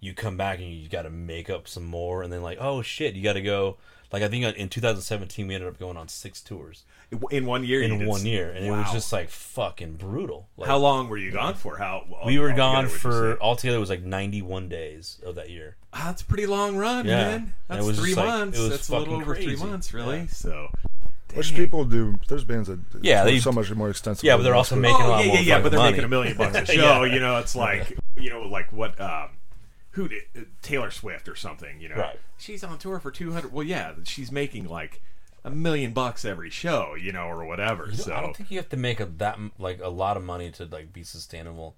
you 0.00 0.14
come 0.14 0.36
back 0.36 0.58
and 0.60 0.68
you 0.68 0.88
got 0.88 1.02
to 1.02 1.10
make 1.10 1.50
up 1.50 1.66
some 1.68 1.84
more, 1.84 2.22
and 2.22 2.32
then 2.32 2.40
like 2.42 2.58
oh 2.60 2.80
shit, 2.82 3.14
you 3.14 3.22
got 3.22 3.34
to 3.34 3.42
go. 3.42 3.76
Like 4.10 4.22
I 4.22 4.28
think 4.28 4.42
uh, 4.46 4.52
in 4.56 4.70
2017 4.70 5.46
we 5.46 5.54
ended 5.54 5.68
up 5.68 5.78
going 5.78 5.98
on 5.98 6.08
six 6.08 6.40
tours 6.40 6.84
in 7.30 7.46
one 7.46 7.64
year. 7.64 7.82
in 7.82 8.06
one 8.06 8.24
year, 8.26 8.50
and 8.50 8.64
it 8.66 8.70
was 8.70 8.90
just 8.92 9.12
like 9.12 9.30
fucking 9.30 9.94
brutal. 9.94 10.48
Like, 10.56 10.68
How 10.68 10.76
long 10.78 11.08
were 11.08 11.16
you 11.16 11.30
gone 11.30 11.54
for? 11.54 11.76
How 11.78 12.04
we 12.26 12.38
were 12.38 12.52
gone 12.52 12.84
would 12.84 12.92
for 12.92 13.40
altogether 13.40 13.76
it 13.78 13.80
was 13.80 13.90
like 13.90 14.02
91 14.02 14.68
days 14.68 15.18
of 15.24 15.34
that 15.36 15.48
year. 15.50 15.76
Ah, 15.94 16.02
that's 16.06 16.22
a 16.22 16.24
pretty 16.26 16.46
long 16.46 16.76
run, 16.76 17.06
Yeah. 17.06 17.16
man. 17.16 17.54
That's 17.68 17.84
it 17.84 17.86
was 17.88 17.98
three 17.98 18.08
just 18.10 18.18
like- 18.18 18.26
months. 18.26 18.58
it 18.58 18.62
was 18.62 18.70
that's 18.70 18.88
a 18.88 18.92
little 18.92 19.06
fucking 19.14 19.22
over 19.22 19.34
three 19.36 19.56
months, 19.56 19.94
really. 19.94 20.18
Yeah. 20.18 20.26
So, 20.26 20.70
which 21.34 21.54
people 21.54 21.84
do. 21.84 22.18
There's 22.28 22.44
bands 22.44 22.68
that 22.68 22.80
Yeah, 23.00 23.22
tour 23.22 23.32
they- 23.32 23.38
so 23.38 23.52
much 23.52 23.70
more 23.74 23.88
extensive. 23.90 24.24
Yeah, 24.24 24.36
but 24.36 24.42
they're 24.42 24.54
also 24.54 24.76
making 24.76 25.00
a 25.00 25.06
oh 25.06 25.10
lot 25.10 25.20
yeah, 25.20 25.26
more 25.28 25.36
yeah, 25.36 25.40
yeah. 25.42 25.60
But 25.60 25.70
they're 25.70 25.78
money. 25.80 25.92
making 25.92 26.04
a 26.04 26.08
million 26.08 26.36
bucks 26.36 26.56
a 26.56 26.60
Yeah. 26.76 26.98
show. 26.98 27.04
You 27.04 27.20
know, 27.20 27.38
it's 27.38 27.56
like 27.56 27.96
you 28.18 28.28
know, 28.30 28.42
like 28.42 28.70
what 28.72 29.00
um, 29.00 29.30
who 29.92 30.08
did 30.08 30.22
uh, 30.36 30.40
Taylor 30.62 30.90
Swift 30.90 31.26
or 31.28 31.36
something. 31.36 31.80
You 31.80 31.88
know, 31.90 31.96
Right. 31.96 32.20
she's 32.36 32.62
on 32.64 32.76
tour 32.78 33.00
for 33.00 33.10
two 33.10 33.32
hundred. 33.32 33.52
Well, 33.52 33.64
yeah, 33.66 33.92
she's 34.04 34.30
making 34.30 34.68
like 34.68 35.00
a 35.44 35.50
million 35.50 35.92
bucks 35.92 36.24
every 36.24 36.50
show. 36.50 36.94
You 36.94 37.12
know, 37.12 37.26
or 37.26 37.44
whatever. 37.46 37.84
You 37.86 37.92
know, 37.92 37.96
so 38.04 38.14
I 38.14 38.20
don't 38.20 38.36
think 38.36 38.50
you 38.50 38.58
have 38.58 38.68
to 38.70 38.76
make 38.76 39.00
a 39.00 39.06
that 39.18 39.38
like 39.58 39.80
a 39.82 39.88
lot 39.88 40.16
of 40.16 40.24
money 40.24 40.50
to 40.52 40.64
like 40.66 40.92
be 40.92 41.02
sustainable 41.02 41.76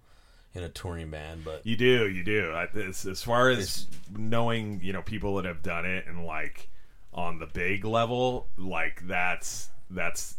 in 0.52 0.64
a 0.64 0.68
touring 0.68 1.10
band, 1.10 1.44
but 1.44 1.64
You 1.64 1.76
do, 1.76 2.08
you 2.08 2.24
do. 2.24 2.50
I, 2.50 2.66
as, 2.76 3.06
as 3.06 3.22
far 3.22 3.50
as 3.50 3.86
knowing, 4.16 4.80
you 4.82 4.92
know, 4.92 5.00
people 5.00 5.36
that 5.36 5.44
have 5.44 5.62
done 5.62 5.84
it 5.86 6.06
and 6.08 6.26
like 6.26 6.68
on 7.14 7.38
the 7.38 7.46
big 7.46 7.84
level, 7.84 8.48
like 8.58 9.00
that's 9.06 9.68
that's 9.90 10.34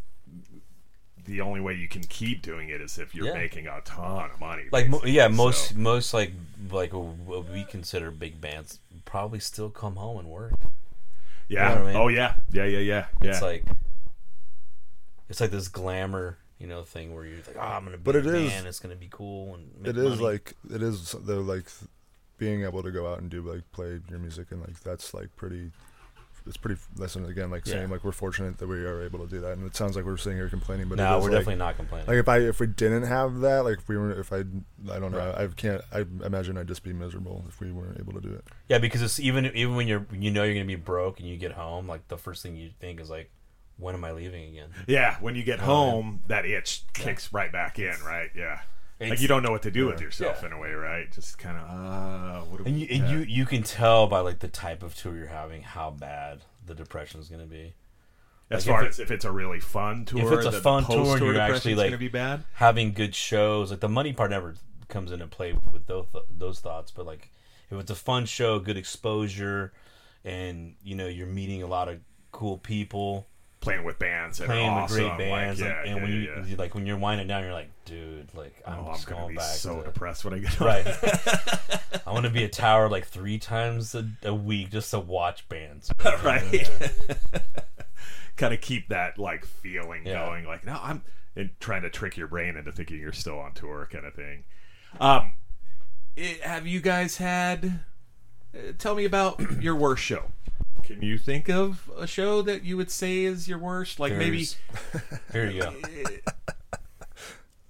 the 1.26 1.40
only 1.40 1.62
way 1.62 1.74
you 1.76 1.88
can 1.88 2.02
keep 2.02 2.42
doing 2.42 2.70
it 2.70 2.82
is 2.82 2.98
if 2.98 3.14
you're 3.16 3.28
Yeah. 3.28 3.34
making 3.36 3.68
a 3.68 3.80
ton 3.86 4.32
of 4.32 4.40
money. 4.40 4.64
like 4.72 4.90
mo- 4.90 5.02
yeah, 5.06 5.28
most 5.30 5.70
So, 5.70 5.76
most 5.78 6.14
like 6.14 6.34
like 6.70 6.92
what 6.92 7.50
we 7.50 7.64
consider 7.64 8.12
big 8.12 8.42
bands 8.42 8.80
probably 9.06 9.40
still 9.40 9.70
come 9.70 9.96
home 9.96 10.18
and 10.20 10.28
work. 10.28 10.54
Yeah. 11.52 11.70
you 11.70 11.76
know 11.76 11.82
I 11.84 11.88
mean? 11.88 11.96
Oh 11.96 12.08
yeah, 12.08 12.36
yeah, 12.52 12.66
yeah, 12.66 12.80
yeah, 12.80 13.06
yeah. 13.22 13.30
It's 13.32 13.42
like 13.42 13.66
it's 15.30 15.40
like 15.42 15.52
this 15.52 15.68
glamour, 15.68 16.38
you 16.60 16.68
know, 16.68 16.84
thing 16.84 17.14
where 17.14 17.26
you're 17.26 17.38
like, 17.38 17.56
oh, 17.58 17.62
I'm 17.62 17.84
gonna 17.86 17.98
be 17.98 18.04
But 18.04 18.16
a 18.16 18.20
it 18.20 18.26
is- 18.28 18.52
band, 18.52 18.68
it's 18.68 18.80
gonna 18.80 18.96
be 18.96 19.10
cool 19.12 19.56
and 19.56 19.70
make 19.80 19.90
It 19.90 19.98
is 19.98 20.20
money." 20.20 20.22
like 20.22 20.54
it 20.74 20.82
is 20.82 21.12
the 21.12 21.36
like 21.36 21.68
being 22.38 22.64
able 22.64 22.82
to 22.84 22.92
go 22.92 23.12
out 23.12 23.20
and 23.20 23.30
do 23.30 23.42
like 23.42 23.64
play 23.72 24.00
your 24.10 24.20
music 24.20 24.48
and 24.52 24.62
like 24.62 24.80
that's 24.82 25.14
like 25.14 25.36
pretty. 25.36 25.72
It's 26.48 26.58
pretty. 26.58 26.80
Listen 26.96 27.26
again, 27.26 27.52
like 27.52 27.66
Yeah. 27.68 27.74
saying 27.74 27.90
like 27.90 28.04
we're 28.04 28.12
fortunate 28.12 28.58
that 28.58 28.68
we 28.68 28.78
are 28.84 29.04
able 29.04 29.20
to 29.20 29.28
do 29.28 29.40
that, 29.42 29.54
and 29.54 29.66
it 29.66 29.76
sounds 29.76 29.96
like 29.96 30.06
we're 30.06 30.18
sitting 30.18 30.38
here 30.38 30.50
complaining, 30.50 30.88
but 30.90 30.96
it 31.00 31.04
no, 31.04 31.18
we're 31.18 31.24
like, 31.26 31.32
definitely 31.32 31.56
not 31.56 31.76
complaining. 31.78 32.08
Like 32.08 32.18
if 32.18 32.28
I 32.28 32.38
if 32.40 32.60
we 32.60 32.68
didn't 32.68 33.04
have 33.04 33.40
that, 33.42 33.64
like 33.64 33.78
if 33.78 33.88
we 33.88 33.98
were 33.98 34.20
if 34.20 34.34
I 34.34 34.38
I 34.92 35.00
don't 35.00 35.12
know 35.12 35.18
Right. 35.20 35.36
I 35.38 35.48
can't 35.48 35.82
I 35.94 36.00
imagine 36.26 36.58
I'd 36.58 36.68
just 36.68 36.84
be 36.84 36.94
miserable 36.94 37.46
if 37.48 37.60
we 37.60 37.72
weren't 37.72 38.00
able 38.00 38.14
to 38.14 38.22
do 38.22 38.34
it. 38.34 38.44
yeah, 38.70 38.80
because 38.80 39.02
it's 39.02 39.20
even 39.20 39.46
even 39.56 39.76
when 39.76 39.88
you're 39.88 40.06
you 40.12 40.32
know 40.32 40.44
you're 40.44 40.56
gonna 40.56 40.66
be 40.66 40.76
broke 40.76 41.20
and 41.20 41.30
you 41.30 41.38
get 41.38 41.52
home, 41.52 41.88
like 41.88 42.08
the 42.08 42.18
first 42.18 42.42
thing 42.42 42.56
you 42.56 42.72
think 42.80 43.00
is 43.00 43.10
like, 43.10 43.30
when 43.78 43.94
am 43.94 44.04
I 44.04 44.12
leaving 44.12 44.50
again? 44.50 44.70
yeah, 44.88 45.18
when 45.20 45.36
you 45.36 45.44
get 45.44 45.60
Oh, 45.62 45.66
home, 45.66 46.24
that 46.28 46.46
itch 46.46 46.84
kicks 46.94 47.32
right 47.32 47.52
back 47.52 47.78
in, 47.78 47.94
right? 48.06 48.30
Yeah. 48.36 48.62
Like 49.10 49.22
you 49.22 49.28
don't 49.28 49.44
know 49.44 49.52
what 49.52 49.64
to 49.64 49.72
do 49.72 49.88
with 49.88 50.00
yourself 50.00 50.40
Yeah. 50.42 50.48
in 50.48 50.54
a 50.54 50.60
way, 50.60 50.72
right? 50.72 51.12
Just 51.12 51.38
kind 51.38 51.58
of, 51.58 51.64
uh, 51.70 52.42
what 52.46 52.58
do 52.60 52.66
And 52.66 52.76
we? 52.76 52.82
you, 52.82 52.88
and 52.92 53.10
you 53.10 53.20
you 53.20 53.46
can 53.46 53.64
tell 53.64 54.08
by 54.08 54.20
like 54.20 54.40
the 54.40 54.48
type 54.48 54.84
of 54.84 54.96
tour 54.96 55.16
you're 55.18 55.28
having 55.28 55.64
how 55.64 55.90
bad 55.90 56.42
the 56.66 56.76
depression 56.76 57.20
is 57.20 57.28
going 57.30 57.42
to 57.42 57.48
be. 57.48 57.74
as 58.52 58.68
like, 58.68 58.74
far 58.76 58.84
if 58.84 58.90
as 58.90 59.00
if 59.00 59.12
it's 59.12 59.26
a 59.26 59.32
really 59.32 59.60
fun 59.60 60.06
tour, 60.06 60.22
if 60.22 60.32
it's 60.32 60.46
a 60.46 60.62
fun 60.62 60.84
tour 60.86 61.16
and 61.18 61.26
you're 61.26 61.40
actually, 61.40 61.74
like- 61.76 61.98
be 61.98 62.08
bad. 62.10 62.44
Having 62.56 62.94
good 62.94 63.16
shows, 63.16 63.72
like 63.72 63.80
the 63.80 63.90
money 63.90 64.14
part 64.14 64.30
never 64.30 64.56
comes 64.90 65.12
into 65.12 65.26
play 65.28 65.54
with 65.72 65.88
those 65.88 66.06
those 66.30 66.60
thoughts, 66.60 66.92
but 66.92 67.06
like 67.06 67.32
if 67.72 67.80
it's 67.80 67.90
a 67.92 67.96
fun 67.96 68.26
show, 68.26 68.60
good 68.60 68.76
exposure, 68.78 69.72
and 70.26 70.76
you 70.84 70.96
know 70.96 71.08
you're 71.08 71.28
meeting 71.28 71.64
a 71.64 71.68
lot 71.68 71.88
of 71.88 72.00
cool 72.34 72.58
people, 72.58 73.26
playing 73.62 73.84
with 73.84 73.98
bands 74.00 74.40
and 74.40 74.50
playing 74.50 74.76
with 74.76 74.92
great 74.92 75.18
bands, 75.18 75.62
like, 75.62 75.70
yeah, 75.70 75.80
and, 75.80 75.88
and 75.88 75.96
yeah, 75.98 76.02
when 76.04 76.12
you 76.12 76.20
yeah. 76.20 76.46
you- 76.46 76.56
like 76.58 76.76
when 76.76 76.86
you're 76.86 76.98
winding 76.98 77.28
down, 77.28 77.44
you're 77.44 77.54
like, 77.54 77.70
dude, 77.86 78.28
like 78.34 78.62
I'm 78.66 78.80
oh, 78.80 78.88
I'm 78.88 78.94
just 78.96 79.08
gonna 79.08 79.28
be 79.28 79.36
back 79.36 79.46
so 79.46 79.78
to 79.78 79.84
depressed 79.86 80.26
when 80.26 80.34
I 80.34 80.40
get 80.40 80.54
home. 80.56 80.68
right. 80.68 80.88
I 82.08 82.12
want 82.12 82.26
to 82.26 82.32
be 82.32 82.44
a 82.44 82.50
tower 82.50 82.90
like 82.90 83.06
three 83.06 83.38
times 83.38 83.96
a, 83.96 84.10
a 84.24 84.34
week 84.34 84.72
just 84.72 84.92
to 84.92 85.00
watch 85.00 85.48
bands. 85.48 85.92
right. 86.24 86.70
kind 88.36 88.54
of 88.54 88.62
keep 88.62 88.90
that 88.90 89.18
like 89.18 89.46
feeling 89.46 90.04
going. 90.04 90.46
Like 90.46 90.66
no, 90.66 90.80
I'm 90.82 91.04
and 91.36 91.50
trying 91.60 91.84
to 91.84 91.90
trick 91.90 92.18
your 92.18 92.28
brain 92.28 92.58
into 92.58 92.72
thinking 92.72 92.98
you're 93.00 93.14
still 93.14 93.40
on 93.40 93.54
tour, 93.54 93.88
kind 93.92 94.06
of 94.06 94.14
thing. 94.14 94.44
Um, 95.00 95.34
it, 96.16 96.42
have 96.42 96.68
you 96.68 96.82
guys 96.82 97.18
had? 97.18 97.80
Uh, 98.54 98.74
tell 98.78 98.96
me 98.96 99.06
about 99.06 99.62
your 99.62 99.76
worst 99.76 100.04
show. 100.04 100.24
Can 100.84 101.02
you 101.02 101.18
think 101.18 101.50
of 101.50 101.90
a 101.98 102.06
show 102.08 102.42
that 102.44 102.64
you 102.64 102.78
would 102.78 102.92
say 102.92 103.24
is 103.24 103.48
your 103.48 103.58
worst? 103.60 104.00
Like 104.00 104.14
maybe 104.14 104.46
There's- 104.94 105.20
Here 105.32 105.50
you 105.50 105.62
go. 105.62 105.74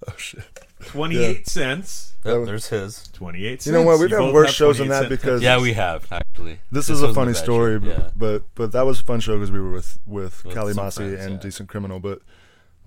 Oh 0.08 0.14
shit! 0.16 0.42
28 0.86 1.46
cents. 1.46 2.14
Yep, 2.24 2.44
there's 2.44 2.66
his. 2.68 3.06
28 3.12 3.62
cents. 3.62 3.66
You 3.66 3.72
know 3.72 3.82
what? 3.86 4.00
We've 4.00 4.10
You 4.10 4.16
had 4.20 4.34
worse 4.34 4.52
shows 4.52 4.78
than 4.78 4.88
that 4.88 5.02
cent 5.02 5.10
because- 5.10 5.40
Yeah, 5.42 5.60
we 5.60 5.74
have 5.74 6.10
actually. 6.10 6.54
This, 6.72 6.88
This 6.88 6.90
is 6.96 7.02
a 7.02 7.14
funny 7.14 7.34
story, 7.34 7.76
show, 7.76 7.80
but, 7.86 7.88
yeah. 7.98 8.10
but 8.16 8.42
but 8.56 8.72
that 8.72 8.84
was 8.84 8.98
a 9.00 9.04
fun 9.04 9.20
show 9.20 9.36
because 9.36 9.52
we 9.52 9.60
were 9.60 9.70
with 9.70 10.00
with 10.08 10.44
With 10.44 10.54
Kali 10.56 10.72
some 10.74 10.84
Masi 10.86 10.94
friends, 10.96 11.24
and 11.24 11.34
yeah. 11.34 11.40
Decent 11.40 11.68
Criminal, 11.68 12.00
but 12.00 12.20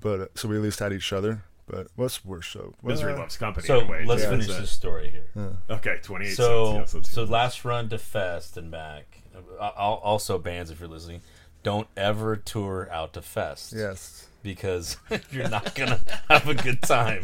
but 0.01 0.19
uh, 0.19 0.25
so 0.35 0.49
we 0.49 0.57
at 0.57 0.61
least 0.61 0.79
had 0.79 0.91
each 0.91 1.13
other. 1.13 1.43
But 1.67 1.87
what's 1.95 2.17
the 2.19 2.27
worst 2.27 2.49
show? 2.49 2.73
Misery 2.83 3.13
Well, 3.13 3.21
loves 3.21 3.37
company. 3.37 3.65
So 3.65 3.79
in 3.79 3.85
a 3.87 3.89
way, 3.89 4.05
let's 4.05 4.23
too. 4.23 4.29
finish 4.31 4.49
It's 4.49 4.57
this 4.59 4.71
story 4.71 5.09
here. 5.09 5.53
Okay, 5.69 5.97
28 6.03 6.35
So 6.35 6.73
cents. 6.85 6.93
Yes, 6.95 7.09
so 7.09 7.23
last 7.23 7.63
run 7.63 7.87
to 7.89 7.97
Fest 7.97 8.57
and 8.57 8.69
back. 8.69 9.14
Uh, 9.59 9.71
al- 9.77 10.01
Also, 10.03 10.37
bands, 10.37 10.71
if 10.71 10.79
you're 10.79 10.89
listening, 10.89 11.21
don't 11.63 11.87
ever 11.97 12.35
tour 12.35 12.87
out 12.91 13.13
to 13.13 13.21
Fest. 13.21 13.73
Yes. 13.75 14.27
because 14.43 14.97
you're 15.31 15.49
not 15.49 15.73
gonna 15.75 15.99
have 16.29 16.47
a 16.47 16.53
good 16.53 16.81
time 16.81 17.23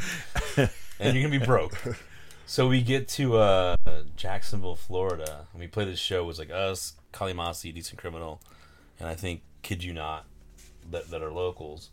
and 0.57 0.69
you're 1.15 1.27
gonna 1.27 1.39
be 1.39 1.45
broke. 1.45 1.77
So 2.47 2.67
we 2.67 2.81
get 2.81 3.07
to 3.09 3.37
uh, 3.37 3.75
Jacksonville, 4.17 4.75
Florida, 4.75 5.45
and 5.53 5.59
we 5.61 5.67
play 5.67 5.85
this 5.85 5.99
show. 5.99 6.23
It 6.23 6.25
was 6.25 6.39
like 6.39 6.49
us, 6.51 6.93
Kali 7.13 7.33
Masi, 7.33 7.73
Decent 7.73 7.99
Criminal, 7.99 8.41
and 8.99 9.07
I 9.07 9.15
think 9.15 9.41
Kid 9.61 9.83
You 9.83 9.93
Not 9.93 10.25
that, 10.89 11.09
that 11.11 11.21
are 11.21 11.31
locals. 11.31 11.91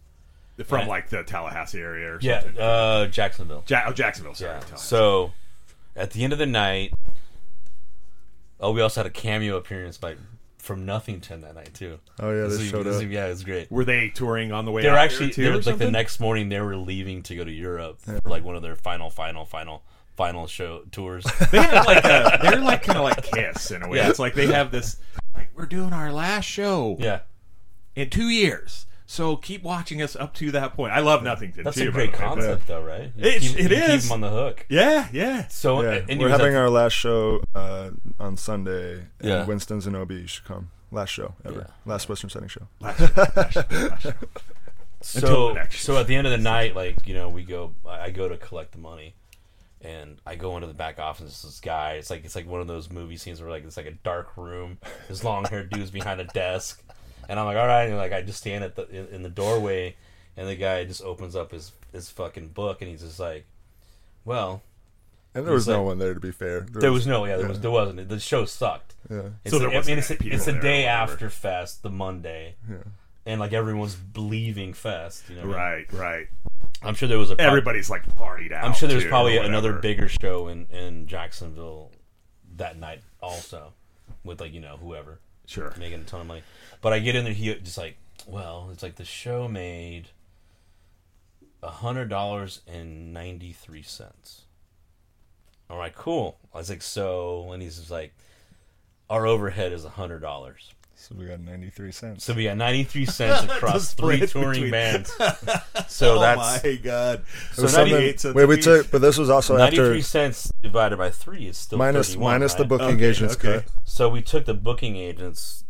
from 0.66 0.80
yeah. 0.80 0.86
like 0.86 1.10
the 1.10 1.22
Tallahassee 1.22 1.78
area 1.80 2.14
or 2.14 2.18
Yeah, 2.20 2.40
something. 2.40 2.60
uh, 2.60 3.06
Jacksonville. 3.06 3.62
Ja- 3.68 3.84
oh, 3.86 3.92
Jacksonville. 3.92 4.34
Sorry. 4.34 4.58
Yeah. 4.68 4.74
So 4.76 5.32
at 5.94 6.10
the 6.12 6.24
end 6.24 6.32
of 6.32 6.38
the 6.40 6.46
night, 6.46 6.92
oh, 8.60 8.72
we 8.72 8.80
also 8.80 9.00
had 9.00 9.06
a 9.06 9.10
cameo 9.10 9.56
appearance 9.56 9.96
by 9.98 10.16
from 10.58 10.84
Nothington 10.84 11.40
that 11.42 11.54
night 11.54 11.72
too. 11.74 11.98
Oh 12.20 12.30
yeah, 12.30 12.48
This 12.48 12.58
they 12.58 12.64
showed 12.66 12.84
this 12.84 12.96
up. 12.96 13.02
is- 13.04 13.10
yeah, 13.10 13.26
it 13.26 13.30
was 13.30 13.44
great. 13.44 13.70
were 13.70 13.84
they 13.84 14.08
touring 14.10 14.52
on 14.52 14.64
the 14.64 14.70
way? 14.72 14.82
They 14.82 14.88
were 14.88 14.96
out 14.96 15.04
actually 15.04 15.26
here 15.26 15.34
too, 15.34 15.42
they 15.44 15.50
were, 15.50 15.62
like 15.62 15.78
the 15.78 15.90
next 15.90 16.20
morning 16.20 16.48
they 16.48 16.60
were 16.60 16.76
leaving 16.76 17.22
to 17.24 17.36
go 17.36 17.44
to 17.44 17.50
Europe 17.50 18.00
for 18.00 18.20
like 18.24 18.44
one 18.44 18.56
of 18.56 18.62
their 18.62 18.76
final, 18.76 19.08
final, 19.08 19.44
final, 19.46 19.82
final 20.16 20.46
show 20.46 20.82
tours. 20.90 21.24
They 21.52 21.62
have 21.62 21.86
like 21.86 22.04
a, 22.04 22.38
they're 22.42 22.60
like 22.60 22.82
kind 22.82 22.98
of 22.98 23.04
like 23.04 23.22
Kiss 23.22 23.70
in 23.70 23.82
a 23.82 23.88
way. 23.88 23.98
Yeah. 23.98 24.10
It's 24.10 24.18
like 24.18 24.34
they 24.34 24.46
have 24.48 24.70
this 24.70 24.96
like 25.34 25.48
we're 25.54 25.66
doing 25.66 25.92
our 25.92 26.12
last 26.12 26.44
show 26.44 26.96
yeah, 26.98 27.20
in 27.94 28.10
two 28.10 28.28
years, 28.28 28.84
so 29.10 29.36
keep 29.36 29.62
watching 29.62 30.02
us 30.02 30.14
up 30.14 30.34
to 30.34 30.50
that 30.52 30.74
point. 30.74 30.92
I 30.92 31.00
love 31.00 31.22
Nothington 31.22 31.64
that's 31.64 31.78
too. 31.78 31.88
a 31.88 31.90
great 31.90 32.12
the 32.12 32.18
way. 32.18 32.24
concept 32.24 32.66
though, 32.66 32.84
right? 32.84 33.10
You 33.16 33.24
It's- 33.24 33.40
keep, 33.40 33.58
it 33.58 33.70
you 33.72 33.86
keep 33.86 34.00
them 34.02 34.12
on 34.12 34.20
the 34.20 34.28
hook. 34.30 34.66
Yeah, 34.68 35.08
yeah. 35.12 35.48
So 35.48 35.82
Yeah, 35.82 36.02
and 36.08 36.20
we're 36.20 36.28
having 36.28 36.54
at- 36.54 36.58
our 36.60 36.68
last 36.70 36.92
show 36.92 37.42
uh, 37.54 37.90
on 38.20 38.36
Sunday. 38.36 38.98
in 39.20 39.28
Yeah. 39.28 39.44
Winston's 39.46 39.86
and 39.86 39.96
OB. 39.96 40.10
You 40.12 40.26
should 40.26 40.44
come. 40.44 40.70
Last 40.92 41.08
show 41.10 41.34
ever. 41.44 41.66
Yeah. 41.68 41.74
Last 41.86 42.08
Western 42.08 42.28
Setting 42.30 42.48
show. 42.48 42.68
Last 42.80 42.98
show, 42.98 43.06
last 43.36 43.52
show, 43.54 43.64
last 43.70 44.02
show. 44.02 44.12
So 45.00 45.56
so 45.70 45.96
at 45.96 46.06
the 46.08 46.16
end 46.16 46.26
of 46.26 46.32
the 46.32 46.38
night, 46.38 46.74
like 46.74 47.06
you 47.06 47.14
know, 47.14 47.28
we 47.28 47.44
go. 47.44 47.72
I 47.86 48.06
I 48.06 48.10
go 48.10 48.28
to 48.28 48.36
collect 48.36 48.72
the 48.72 48.78
money, 48.78 49.14
and 49.80 50.20
I 50.26 50.34
go 50.34 50.56
into 50.56 50.66
the 50.66 50.74
back 50.74 50.98
office. 50.98 51.42
This 51.42 51.60
guy, 51.60 51.92
it's 51.92 52.10
like 52.10 52.24
it's 52.24 52.34
like 52.34 52.48
one 52.48 52.60
of 52.60 52.66
those 52.66 52.90
movie 52.90 53.16
scenes 53.16 53.40
where 53.40 53.48
like 53.48 53.64
it's 53.64 53.76
like 53.76 53.86
a 53.86 53.92
dark 53.92 54.36
room. 54.36 54.78
His 55.06 55.22
long 55.22 55.44
haired 55.44 55.70
dude's 55.70 55.92
behind 55.92 56.20
a 56.20 56.24
desk, 56.24 56.82
And 57.28 57.38
I'm 57.38 57.46
like, 57.46 57.56
all 57.58 57.66
right. 57.66 57.84
And 57.88 57.96
like 57.96 58.12
I 58.12 58.22
just 58.22 58.38
stand 58.38 58.64
at 58.64 58.74
the 58.76 58.88
in, 58.88 59.06
in 59.16 59.22
the 59.22 59.28
doorway, 59.28 59.96
and 60.36 60.48
the 60.48 60.56
guy 60.56 60.84
just 60.84 61.02
opens 61.02 61.36
up 61.36 61.52
his 61.52 61.72
his 61.92 62.08
fucking 62.10 62.48
book, 62.48 62.80
and 62.82 62.90
he's 62.90 63.02
just 63.02 63.20
like, 63.20 63.44
well, 64.24 64.62
And 65.34 65.46
there 65.46 65.52
was 65.54 65.66
He's 65.66 65.72
no 65.74 65.82
one 65.82 65.98
there 65.98 66.14
to 66.14 66.20
be 66.20 66.30
fair. 66.32 66.60
there 66.70 66.92
was 66.92 67.06
no 67.06 67.24
yeah, 67.26 67.36
there 67.36 67.48
was 67.48 67.60
there 67.60 67.70
wasn't. 67.70 68.08
The 68.08 68.18
show 68.20 68.44
sucked. 68.44 68.94
Yeah. 69.10 69.22
It's 69.44 69.52
So 69.52 69.58
the- 69.58 69.66
there 69.66 69.74
I 69.74 69.76
wasn't 69.78 69.86
mean, 69.92 69.98
it's, 69.98 70.10
any 70.10 70.16
it's 70.16 70.22
people 70.22 70.38
the 70.38 70.52
there 70.52 70.58
or 70.58 70.62
day 70.62 70.84
after 70.86 71.30
Fest, 71.30 71.82
the 71.82 71.90
Monday, 71.90 72.56
Yeah. 72.68 72.76
and 73.26 73.40
like 73.40 73.52
everyone's 73.52 73.94
believing 73.94 74.72
Fest. 74.72 75.28
You 75.28 75.36
know, 75.36 75.46
what 75.48 75.58
I 75.58 75.76
mean? 75.76 75.86
Right, 75.90 75.92
right. 75.92 76.26
I'm 76.82 76.94
sure 76.94 77.08
there 77.08 77.18
was 77.18 77.30
a 77.30 77.36
prob- 77.36 77.46
Everybody's 77.48 77.90
like 77.90 78.06
partied 78.16 78.52
out. 78.52 78.64
I'm 78.64 78.72
sure 78.72 78.88
there's 78.88 79.02
too, 79.02 79.08
probably 79.08 79.36
another 79.36 79.74
bigger 79.74 80.08
show 80.08 80.48
in 80.48 80.66
in 80.70 81.06
Jacksonville 81.06 81.90
that 82.56 82.78
night 82.78 83.00
also, 83.20 83.72
with 84.24 84.40
like 84.40 84.52
you 84.52 84.60
know 84.60 84.76
whoever 84.80 85.18
Sure. 85.48 85.72
making 85.78 86.00
a 86.00 86.04
ton 86.04 86.20
of 86.20 86.26
money. 86.26 86.42
But 86.82 86.92
I 86.92 86.98
get 86.98 87.16
in 87.16 87.24
there, 87.24 87.32
he 87.32 87.52
just 87.54 87.78
like, 87.78 87.96
well, 88.26 88.68
it's 88.70 88.82
like 88.82 88.96
the 88.96 89.04
show 89.04 89.48
made 89.48 90.10
a 91.62 91.70
hundred 91.70 92.08
dollars 92.08 92.60
and 92.68 93.12
ninety 93.14 93.52
three 93.52 93.82
cents. 93.82 94.42
All 95.70 95.78
right, 95.78 95.94
cool. 95.94 96.38
I 96.54 96.58
was 96.58 96.70
like, 96.70 96.82
so, 96.82 97.50
and 97.52 97.62
he's 97.62 97.78
just 97.78 97.90
like, 97.90 98.14
our 99.10 99.26
overhead 99.26 99.72
is 99.72 99.84
a 99.84 99.90
hundred 99.90 100.20
dollars. 100.20 100.72
So 101.00 101.14
we 101.16 101.26
got 101.26 101.40
93 101.40 101.92
cents. 101.92 102.24
So 102.24 102.34
we 102.34 102.44
got 102.44 102.56
ninety 102.56 102.82
three 102.84 103.06
cents 103.18 103.44
across 103.44 103.94
three 103.94 104.26
touring 104.26 104.50
between- 104.64 104.70
bands. 104.72 105.12
So 105.88 106.16
oh 106.16 106.20
that's 106.20 106.64
my 106.64 106.74
god. 106.76 107.22
It 107.52 107.54
So 107.54 107.62
98 107.82 108.20
cents 108.20 108.34
wait, 108.34 108.44
we 108.44 108.60
took, 108.60 108.90
but 108.90 109.00
this 109.00 109.16
was 109.16 109.30
also 109.30 109.56
93 109.56 109.84
after 109.84 109.92
three 109.94 110.02
cents 110.02 110.52
divided 110.62 110.98
by 110.98 111.10
three 111.10 111.46
is 111.46 111.56
still 111.56 111.78
minus 111.78 112.08
31, 112.08 112.30
minus 112.32 112.54
the 112.54 112.64
booking 112.64 112.86
Okay, 112.96 113.06
agents 113.06 113.34
okay. 113.36 113.60
cut. 113.60 113.64
So 113.84 114.08
we 114.10 114.20
took 114.22 114.44
the 114.44 114.54
booking 114.54 114.96
agent's 114.96 115.64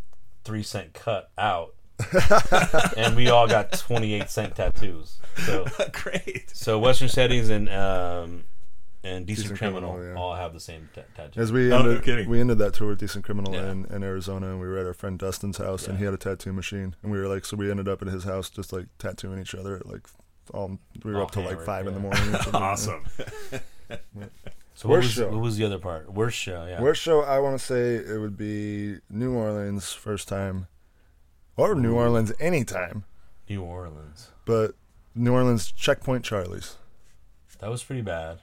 three 0.44 0.62
cent 0.64 0.92
cut 0.94 1.30
out, 1.38 1.74
and 2.96 3.14
we 3.14 3.28
all 3.28 3.46
got 3.46 3.72
twenty 3.72 4.14
eight 4.14 4.28
cent 4.30 4.56
tattoos. 4.56 5.18
So 5.46 5.66
Great. 5.92 6.50
so 6.52 6.78
Western 6.78 7.08
Settings 7.08 7.48
and 7.48 7.68
um 7.68 8.44
and 9.04 9.26
Decent, 9.26 9.44
Decent 9.50 9.58
Criminal, 9.58 9.92
Criminal, 9.94 10.14
yeah. 10.14 10.20
all 10.20 10.34
have 10.34 10.52
the 10.52 10.60
same 10.60 10.88
ta- 10.94 11.02
tattoo. 11.14 11.40
As 11.40 11.52
we 11.52 11.68
no 11.68 11.78
ended, 11.80 12.02
kidding. 12.02 12.28
we 12.28 12.40
ended 12.40 12.58
that 12.58 12.74
tour 12.74 12.88
with 12.88 12.98
Decent 12.98 13.24
Criminal 13.24 13.54
Yeah. 13.54 13.70
in, 13.70 13.84
in 13.86 14.02
Arizona, 14.02 14.48
and 14.50 14.60
we 14.60 14.66
were 14.66 14.76
at 14.78 14.86
our 14.86 14.94
friend 14.94 15.18
Dustin's 15.18 15.58
house, 15.58 15.86
and 15.86 15.98
he 15.98 16.04
had 16.04 16.14
a 16.14 16.18
tattoo 16.18 16.52
machine, 16.52 16.96
and 17.02 17.12
we 17.12 17.18
were 17.18 17.28
like, 17.28 17.44
so 17.44 17.56
we 17.56 17.70
ended 17.70 17.88
up 17.88 18.02
at 18.02 18.08
his 18.08 18.24
house, 18.24 18.50
just 18.50 18.72
like 18.72 18.86
tattooing 18.98 19.38
each 19.40 19.54
other, 19.54 19.76
at 19.76 19.86
like 19.86 20.06
all 20.52 20.78
we 21.04 21.12
were 21.12 21.18
All 21.18 21.24
up 21.24 21.30
till 21.30 21.42
like 21.42 21.50
hammered, 21.52 21.66
five 21.66 21.86
in 21.86 21.94
the 21.94 22.00
morning. 22.00 22.34
or 22.34 22.38
something. 22.42 22.54
Awesome. 22.62 23.04
so 24.74 24.88
what 24.88 24.96
Worst 24.96 25.04
was, 25.06 25.12
show. 25.14 25.28
what 25.30 25.40
was 25.40 25.56
the 25.56 25.64
other 25.64 25.78
part? 25.78 26.12
Worst 26.12 26.36
show, 26.38 26.66
yeah. 26.66 26.80
Worst 26.80 27.00
show 27.02 27.20
I 27.22 27.38
want 27.38 27.58
to 27.58 27.64
say 27.64 27.96
it 27.96 28.18
would 28.18 28.36
be 28.36 28.96
New 29.10 29.34
Orleans 29.34 29.92
first 29.92 30.28
time, 30.28 30.66
or 31.56 31.74
New 31.74 31.94
Orleans 31.94 32.32
anytime, 32.40 33.04
New 33.48 33.62
Orleans. 33.62 34.30
but 34.44 34.72
New 35.14 35.32
Orleans 35.32 35.70
Checkpoint 35.72 36.24
Charlie's. 36.24 36.76
That 37.60 37.70
was 37.70 37.82
pretty 37.82 38.02
bad. 38.02 38.38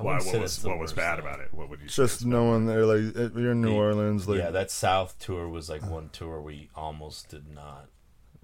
I 0.00 0.02
Why, 0.02 0.12
what 0.14 0.22
say 0.22 0.38
was 0.38 0.64
what 0.64 0.78
was 0.78 0.92
bad 0.92 1.16
though. 1.18 1.22
about 1.22 1.40
it? 1.40 1.48
What 1.52 1.68
would 1.70 1.78
you 1.80 1.86
It's 1.86 1.94
say? 1.94 2.04
just 2.04 2.24
no 2.26 2.44
one 2.44 2.66
there. 2.66 2.84
Like 2.86 3.14
you're 3.36 3.52
in 3.52 3.60
New 3.60 3.70
The- 3.70 3.76
Orleans, 3.76 4.28
like 4.28 4.38
yeah, 4.38 4.50
that 4.50 4.70
South 4.70 5.18
tour 5.18 5.48
was 5.48 5.68
like 5.68 5.82
one 5.88 6.08
tour 6.12 6.40
we 6.40 6.68
almost 6.74 7.28
did 7.28 7.52
not 7.54 7.86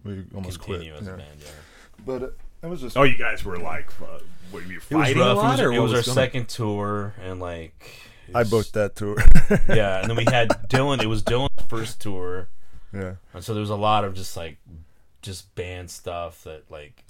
we 0.05 0.25
almost 0.35 0.61
quit. 0.61 0.81
continue 0.81 0.95
as 0.95 1.07
yeah. 1.07 1.15
a 1.15 1.17
band. 1.17 1.39
Yeah. 1.41 1.47
But 2.05 2.23
it, 2.23 2.39
it 2.63 2.67
was 2.67 2.81
just 2.81 2.97
Oh, 2.97 3.03
you 3.05 3.17
guys 3.19 3.45
were 3.45 3.57
like, 3.59 3.89
uh, 4.01 4.19
were 4.53 4.61
you 4.63 4.77
It 4.77 4.95
was 4.95 5.05
fighting 5.07 5.19
rough. 5.23 5.37
a 5.37 5.41
lot, 5.41 5.59
it 5.59 5.65
or 5.65 5.69
was, 5.71 5.77
it 5.77 5.81
what 5.81 5.83
was 5.83 5.93
our 5.93 6.03
going- 6.15 6.15
second 6.27 6.49
tour, 6.49 7.15
and 7.23 7.41
like 7.41 7.91
I 8.35 8.41
was- 8.41 8.51
booked 8.51 8.73
that 8.75 8.97
tour. 8.97 9.17
Yeah, 9.69 10.01
and 10.01 10.11
then 10.11 10.17
we 10.17 10.25
had 10.25 10.49
Dylan. 10.69 11.03
It 11.03 11.07
was 11.07 11.23
Dylan's 11.23 11.65
first 11.69 12.01
tour, 12.01 12.49
yeah, 12.93 13.15
and 13.35 13.43
so 13.45 13.55
there 13.55 13.61
was 13.61 13.71
a 13.71 13.77
lot 13.77 14.05
of 14.05 14.15
just 14.15 14.37
like 14.37 14.59
just 15.23 15.55
band 15.55 15.91
stuff 15.91 16.45
that 16.45 16.71
like 16.71 17.03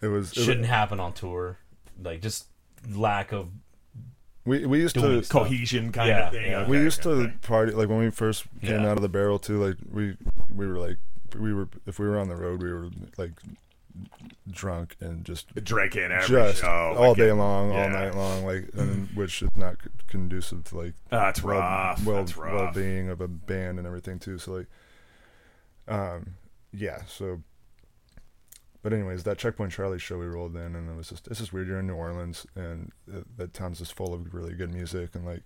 it 0.00 0.08
was. 0.08 0.32
it- 0.32 0.42
shouldn't 0.44 0.66
happen 0.66 0.98
on 1.00 1.12
tour, 1.12 1.58
like 2.02 2.20
just 2.22 2.46
lack 2.90 3.32
of 3.32 3.48
we 4.48 4.66
we 4.66 4.80
used 4.80 4.94
doing 4.94 5.22
to 5.22 5.28
cohesion 5.28 5.92
kind 5.92 6.08
Yeah, 6.08 6.26
of 6.26 6.32
thing. 6.32 6.50
yeah. 6.50 6.58
Okay, 6.60 6.70
we 6.70 6.78
used 6.78 7.02
to 7.02 7.10
okay. 7.10 7.32
party 7.42 7.72
like 7.72 7.88
when 7.88 7.98
we 7.98 8.10
first 8.10 8.44
came 8.62 8.82
Yeah. 8.82 8.90
out 8.90 8.96
of 8.96 9.02
the 9.02 9.08
barrel 9.08 9.38
too. 9.38 9.62
Like 9.64 9.76
we 9.90 10.16
we 10.54 10.66
were 10.66 10.78
like 10.78 10.98
we 11.36 11.52
were 11.54 11.68
if 11.86 11.98
we 11.98 12.06
were 12.08 12.18
on 12.18 12.28
the 12.28 12.36
road 12.36 12.62
we 12.62 12.72
were 12.72 12.88
like 13.16 13.32
drunk 14.50 14.94
and 15.00 15.24
just 15.24 15.52
drinking 15.64 16.10
every 16.12 16.28
just 16.28 16.60
show 16.60 16.94
all 16.96 17.08
like 17.08 17.16
day 17.16 17.30
it- 17.30 17.34
long, 17.34 17.72
yeah. 17.72 17.82
all 17.82 17.90
night 17.90 18.14
long, 18.14 18.44
like 18.44 18.68
and 18.74 19.08
which 19.16 19.42
is 19.42 19.50
not 19.56 19.76
conducive 20.08 20.64
to 20.64 20.76
like 20.78 20.94
Oh, 21.12 21.18
that's 21.18 21.42
well 21.42 21.58
rough. 21.58 22.04
well 22.04 22.16
that's 22.16 22.36
rough. 22.36 22.52
well 22.54 22.72
being 22.72 23.08
of 23.10 23.20
a 23.20 23.28
band 23.28 23.78
and 23.78 23.86
everything 23.86 24.18
too. 24.18 24.38
So 24.38 24.52
like, 24.52 24.66
um, 25.88 26.34
yeah. 26.72 27.02
So, 27.06 27.42
but 28.82 28.92
anyways, 28.92 29.24
that 29.24 29.38
Checkpoint 29.38 29.72
Charlie 29.72 29.98
show 29.98 30.18
we 30.18 30.26
rolled 30.26 30.54
in, 30.56 30.74
and 30.76 30.88
it 30.90 30.96
was 30.96 31.08
just 31.08 31.26
it's 31.28 31.38
just 31.40 31.52
weird. 31.52 31.66
You're 31.68 31.80
in 31.80 31.86
New 31.86 31.94
Orleans, 31.94 32.46
and 32.54 32.92
uh, 33.12 33.20
that 33.36 33.52
town's 33.54 33.78
just 33.78 33.94
full 33.94 34.14
of 34.14 34.32
really 34.34 34.54
good 34.54 34.72
music, 34.72 35.14
and 35.14 35.24
like, 35.26 35.42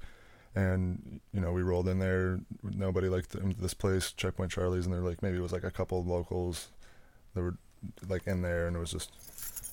and 0.55 1.20
you 1.33 1.41
know 1.41 1.53
we 1.53 1.62
rolled 1.62 1.89
in 1.89 1.99
there. 1.99 2.41
Nobody 2.62 3.09
liked 3.09 3.33
th- 3.33 3.57
this 3.59 3.74
place, 3.74 4.12
Checkpoint 4.12 4.51
Charlie's, 4.53 4.85
and 4.87 4.95
they're 4.95 5.01
like 5.03 5.22
maybe 5.22 5.39
it 5.39 5.43
was 5.43 5.53
like 5.53 5.64
a 5.64 5.70
couple 5.70 5.99
of 6.01 6.07
locals 6.07 6.68
that 7.35 7.43
were 7.43 7.57
like 8.09 8.26
in 8.26 8.43
there, 8.43 8.66
and 8.66 8.76
it 8.76 8.80
was 8.80 8.93
just 8.93 9.11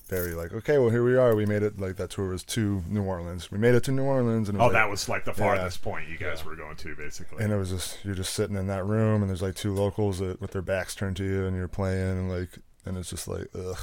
very 0.08 0.32
like 0.34 0.52
okay, 0.54 0.78
well 0.80 0.90
here 0.90 1.04
we 1.04 1.16
are. 1.18 1.36
We 1.36 1.46
made 1.46 1.62
it. 1.62 1.80
Like 1.80 1.98
that 1.98 2.10
tour 2.12 2.30
was 2.30 2.44
to 2.46 2.82
New 2.88 3.04
Orleans. 3.04 3.52
We 3.52 3.58
made 3.58 3.76
it 3.76 3.84
to 3.84 3.92
New 3.92 4.04
Orleans, 4.04 4.50
and 4.50 4.58
it 4.58 4.62
Oh, 4.62 4.66
like, 4.66 4.74
that 4.74 4.90
was 4.90 5.08
like 5.10 5.26
the 5.26 5.32
Yeah. 5.32 5.38
farthest 5.38 5.82
point 5.84 6.08
you 6.10 6.18
guys 6.18 6.44
were 6.46 6.56
going 6.56 6.78
to, 6.78 6.96
basically. 6.96 7.44
and 7.44 7.52
it 7.54 7.58
was 7.58 7.70
just 7.70 8.04
you're 8.06 8.16
just 8.16 8.34
sitting 8.34 8.56
in 8.56 8.68
that 8.68 8.86
room, 8.86 9.22
and 9.22 9.30
there's 9.30 9.42
like 9.42 9.56
two 9.56 9.74
locals 9.76 10.20
that 10.20 10.40
with 10.42 10.52
their 10.52 10.62
backs 10.64 10.96
turned 10.96 11.18
to 11.18 11.24
you, 11.26 11.46
and 11.46 11.56
you're 11.56 11.68
playing, 11.68 12.10
and 12.18 12.30
like, 12.32 12.58
and 12.86 12.98
it's 12.98 13.10
just 13.10 13.28
like 13.28 13.48
ugh, 13.56 13.78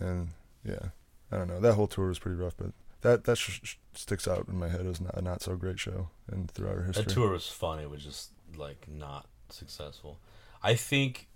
and 0.00 0.28
yeah, 0.64 0.90
I 1.30 1.36
don't 1.36 1.48
know. 1.48 1.60
That 1.60 1.74
whole 1.74 1.86
tour 1.86 2.08
was 2.08 2.18
pretty 2.18 2.36
rough, 2.36 2.56
but 2.56 2.72
that 3.02 3.24
that 3.24 3.36
sh- 3.36 3.60
sh- 3.62 3.76
sticks 3.94 4.26
out 4.26 4.48
in 4.48 4.56
my 4.58 4.68
head 4.68 4.86
as 4.86 5.00
not 5.00 5.16
a 5.16 5.22
not 5.22 5.42
so 5.42 5.56
great 5.56 5.78
show, 5.78 6.08
and 6.30 6.50
throughout 6.50 6.76
our 6.76 6.82
history. 6.84 7.04
that 7.04 7.12
tour 7.12 7.30
was 7.30 7.48
fun. 7.48 7.78
It 7.78 7.90
was 7.90 8.04
just 8.04 8.30
like 8.56 8.86
not 8.88 9.26
successful. 9.48 10.18
I 10.62 10.74
think 10.74 11.28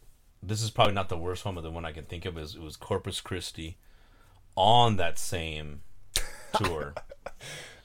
this 0.43 0.63
is 0.63 0.71
probably 0.71 0.95
not 0.95 1.09
the 1.09 1.19
worst 1.19 1.45
one, 1.45 1.55
but 1.55 1.63
the 1.63 1.71
one 1.71 1.85
I 1.85 1.93
can 1.93 2.05
think 2.05 2.25
of 2.25 2.39
is 2.39 2.55
it 2.55 2.61
was 2.61 2.77
Corpus 2.77 3.21
Christi 3.21 3.77
on 4.55 4.97
that 4.97 5.19
same 5.19 5.83
tour. 6.55 6.95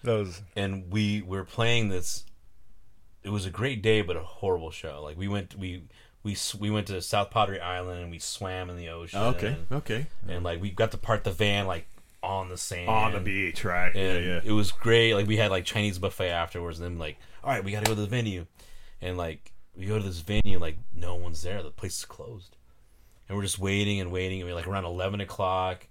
That 0.03 0.13
was 0.13 0.41
and 0.55 0.91
we 0.91 1.21
were 1.21 1.43
playing 1.43 1.89
this. 1.89 2.25
It 3.23 3.29
was 3.29 3.45
a 3.45 3.51
great 3.51 3.83
day, 3.83 4.01
but 4.01 4.15
a 4.17 4.23
horrible 4.23 4.71
show. 4.71 5.01
Like 5.03 5.17
we 5.17 5.27
went, 5.27 5.55
we 5.55 5.83
we 6.23 6.37
we 6.59 6.69
went 6.69 6.87
to 6.87 7.01
South 7.01 7.31
Padre 7.31 7.59
Island 7.59 8.01
and 8.01 8.11
we 8.11 8.19
swam 8.19 8.69
in 8.69 8.77
the 8.77 8.89
ocean. 8.89 9.19
Oh, 9.19 9.29
okay, 9.29 9.47
and, 9.47 9.71
okay. 9.71 10.05
and, 10.27 10.43
like 10.43 10.61
we 10.61 10.69
got 10.69 10.91
to 10.91 10.97
part 10.97 11.23
the 11.23 11.31
van 11.31 11.67
like 11.67 11.87
on 12.23 12.49
the 12.49 12.57
sand 12.57 12.89
On 12.89 13.13
the 13.13 13.19
beach, 13.19 13.63
right? 13.63 13.93
Yeah, 13.95 14.01
and 14.01 14.25
yeah. 14.25 14.41
it 14.43 14.51
was 14.51 14.71
great. 14.71 15.15
Like 15.15 15.27
we 15.27 15.37
had 15.37 15.51
like 15.51 15.65
Chinese 15.65 15.97
buffet 15.97 16.29
afterwards, 16.29 16.79
and 16.79 16.85
then 16.85 16.99
like, 16.99 17.17
all 17.43 17.51
right, 17.51 17.63
we 17.63 17.71
got 17.71 17.83
to 17.83 17.89
go 17.89 17.95
to 17.95 18.01
the 18.01 18.07
venue, 18.07 18.45
and 19.01 19.17
like 19.17 19.51
we 19.75 19.85
go 19.85 19.97
to 19.97 20.03
this 20.03 20.19
venue, 20.19 20.59
like 20.59 20.77
no 20.95 21.15
one's 21.15 21.41
there. 21.41 21.63
The 21.63 21.71
place 21.71 21.97
is 21.97 22.05
closed, 22.05 22.55
and 23.27 23.37
we're 23.37 23.43
just 23.43 23.59
waiting 23.59 23.99
and 23.99 24.11
waiting. 24.11 24.41
And 24.41 24.49
we're 24.49 24.55
like 24.55 24.67
around 24.67 24.85
eleven 24.85 25.21
o'clock, 25.21 25.87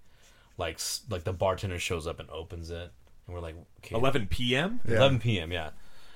like 0.57 0.79
like 1.09 1.25
the 1.25 1.33
bartender 1.33 1.79
shows 1.81 2.07
up 2.07 2.21
and 2.21 2.31
opens 2.31 2.71
it, 2.71 2.93
and 3.27 3.35
we're 3.35 3.41
like, 3.41 3.57
okay, 3.79 3.97
11 3.97 4.29
p.m. 4.29 4.81
Yeah. 4.87 4.99
11 4.99 5.19
p.m. 5.19 5.51
Yeah, 5.51 5.71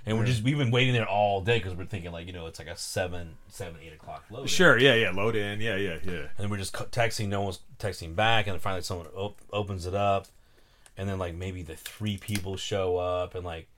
and 0.07 0.19
we're 0.19 0.27
just 0.27 0.43
we've 0.43 0.59
been 0.59 0.71
waiting 0.71 0.93
there 0.93 1.09
all 1.09 1.41
day 1.41 1.59
because 1.59 1.75
we're 1.75 1.85
thinking 1.87 2.13
like 2.13 2.27
you 2.27 2.33
know 2.33 2.47
it's 2.47 2.59
like 2.59 2.69
a 2.69 2.77
seven 2.77 3.37
seven 3.49 3.77
eight 3.85 3.93
o'clock 3.93 4.25
load. 4.31 4.49
Sure, 4.51 4.79
yeah, 4.79 4.95
yeah. 4.95 5.11
Load 5.11 5.37
in, 5.37 5.61
yeah, 5.61 5.77
yeah, 5.77 5.99
yeah. 6.05 6.27
And 6.39 6.51
we're 6.51 6.59
just 6.59 6.73
texting. 6.75 7.29
No 7.29 7.43
one's 7.43 7.61
texting 7.79 8.15
back, 8.15 8.47
and 8.47 8.55
then 8.55 8.61
finally 8.61 8.83
someone 8.83 9.07
op- 9.15 9.41
opens 9.53 9.87
it 9.87 9.95
up, 9.95 10.27
and 10.97 11.09
then 11.09 11.19
like 11.19 11.35
maybe 11.35 11.63
the 11.63 11.77
three 11.77 12.17
people 12.19 12.57
show 12.57 12.97
up, 12.97 13.35
and 13.35 13.45
like 13.45 13.69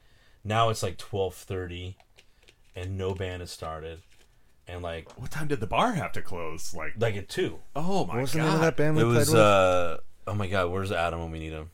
now 0.44 0.68
it's 0.70 0.82
like 0.82 0.96
twelve 0.98 1.34
thirty, 1.34 1.96
and 2.74 2.96
no 2.98 3.14
band 3.14 3.40
has 3.40 3.50
started, 3.50 4.00
and 4.68 4.82
like 4.82 5.10
What 5.18 5.30
time 5.30 5.48
did 5.48 5.60
the 5.60 5.66
bar 5.66 5.92
have 5.92 6.12
to 6.12 6.22
close? 6.22 6.74
Like, 6.74 6.94
like 6.98 7.16
at 7.16 7.28
two. 7.28 7.58
oh 7.74 8.04
my 8.06 8.14
what 8.14 8.20
was 8.22 8.32
the 8.32 8.38
god! 8.38 8.44
name 8.46 8.54
of 8.54 8.60
that 8.62 8.76
band 8.76 8.96
we 8.96 9.02
It 9.02 9.04
played 9.06 9.16
was 9.16 9.28
with? 9.30 9.38
uh 9.38 9.96
oh 10.26 10.34
my 10.34 10.46
god, 10.48 10.70
where's 10.70 10.90
Adam 10.92 11.20
when 11.20 11.30
we 11.30 11.38
need 11.38 11.52
him? 11.52 11.70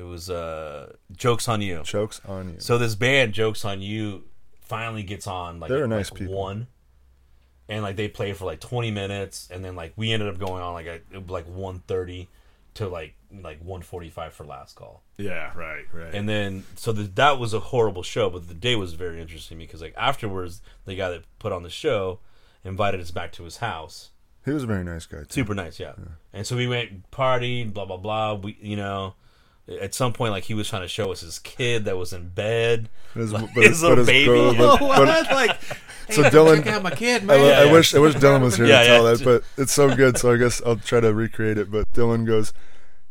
It 0.00 0.06
was 0.06 0.30
uh 0.30 0.94
jokes 1.14 1.46
on 1.48 1.60
you. 1.60 1.82
Jokes 1.84 2.20
on 2.26 2.54
you. 2.54 2.60
So 2.60 2.78
this 2.78 2.94
band, 2.94 3.34
Jokes 3.34 3.64
on 3.66 3.82
You, 3.82 4.24
finally 4.62 5.02
gets 5.02 5.26
on 5.26 5.60
like 5.60 5.68
They're 5.68 5.84
at, 5.84 5.90
nice 5.90 6.10
like, 6.10 6.20
people. 6.20 6.34
one, 6.34 6.66
and 7.68 7.82
like 7.82 7.96
they 7.96 8.08
play 8.08 8.32
for 8.32 8.46
like 8.46 8.60
twenty 8.60 8.90
minutes, 8.90 9.48
and 9.52 9.64
then 9.64 9.76
like 9.76 9.92
we 9.96 10.12
ended 10.12 10.28
up 10.28 10.38
going 10.38 10.62
on 10.62 10.72
like 10.72 10.86
at 10.86 11.02
like 11.28 11.46
one 11.46 11.80
thirty 11.86 12.28
to 12.74 12.88
like 12.88 13.14
like 13.42 13.60
one 13.62 13.82
forty 13.82 14.08
five 14.10 14.32
for 14.32 14.44
last 14.44 14.74
call, 14.76 15.02
Yeah, 15.18 15.52
right, 15.54 15.84
right. 15.92 16.14
and 16.14 16.28
then 16.28 16.64
so 16.76 16.92
the, 16.92 17.02
that 17.02 17.38
was 17.38 17.52
a 17.52 17.60
horrible 17.60 18.02
show, 18.02 18.30
but 18.30 18.48
the 18.48 18.54
day 18.54 18.76
was 18.76 18.94
very 18.94 19.20
interesting 19.20 19.58
because 19.58 19.82
like 19.82 19.94
afterwards 19.96 20.62
the 20.86 20.94
guy 20.96 21.10
that 21.10 21.24
put 21.38 21.52
on 21.52 21.62
the 21.62 21.68
show 21.70 22.20
invited 22.64 23.00
us 23.00 23.10
back 23.10 23.32
to 23.32 23.44
his 23.44 23.58
house. 23.58 24.10
he 24.44 24.50
was 24.52 24.62
a 24.62 24.66
very 24.66 24.82
nice 24.84 25.04
guy. 25.06 25.18
Too. 25.18 25.26
Super 25.30 25.54
nice, 25.54 25.78
yeah. 25.78 25.92
And 26.32 26.46
so 26.46 26.56
we 26.56 26.66
went 26.68 27.10
partied, 27.10 27.72
blah 27.74 27.84
blah 27.84 27.98
blah. 27.98 28.34
We 28.34 28.56
you 28.62 28.76
know. 28.76 29.14
At 29.80 29.94
some 29.94 30.12
point, 30.12 30.32
like 30.32 30.44
he 30.44 30.54
was 30.54 30.68
trying 30.68 30.82
to 30.82 30.88
show 30.88 31.12
us 31.12 31.20
his 31.20 31.38
kid 31.38 31.84
that 31.84 31.96
was 31.96 32.12
in 32.12 32.28
bed, 32.30 32.88
His, 33.14 33.32
Like, 33.32 33.54
but 33.54 33.64
his 33.64 33.82
little 33.82 34.04
baby. 34.04 34.26
girl- 34.26 34.54
Oh, 34.58 34.76
but- 34.80 35.06
but- 35.28 35.30
like, 35.32 35.60
so 36.10 36.22
Dylan, 36.24 36.64
check 36.64 36.74
out 36.74 36.82
my 36.82 36.90
kid, 36.90 37.22
I, 37.22 37.24
man. 37.26 37.40
lo- 37.40 37.48
Yeah, 37.48 37.60
I 37.60 37.64
yeah. 37.64 37.72
wish 37.72 37.94
I 37.94 37.98
wish 38.00 38.14
Dylan 38.14 38.42
was 38.42 38.56
here 38.56 38.66
Yeah, 38.66 38.80
to 38.82 38.86
tell 38.86 39.04
that, 39.04 39.24
but 39.24 39.44
it's 39.56 39.72
so 39.72 39.94
good. 39.94 40.18
So 40.18 40.32
I 40.32 40.36
guess 40.38 40.60
I'll 40.66 40.76
try 40.76 40.98
to 41.00 41.14
recreate 41.14 41.56
it. 41.58 41.70
But 41.70 41.90
Dylan 41.92 42.26
goes, 42.26 42.52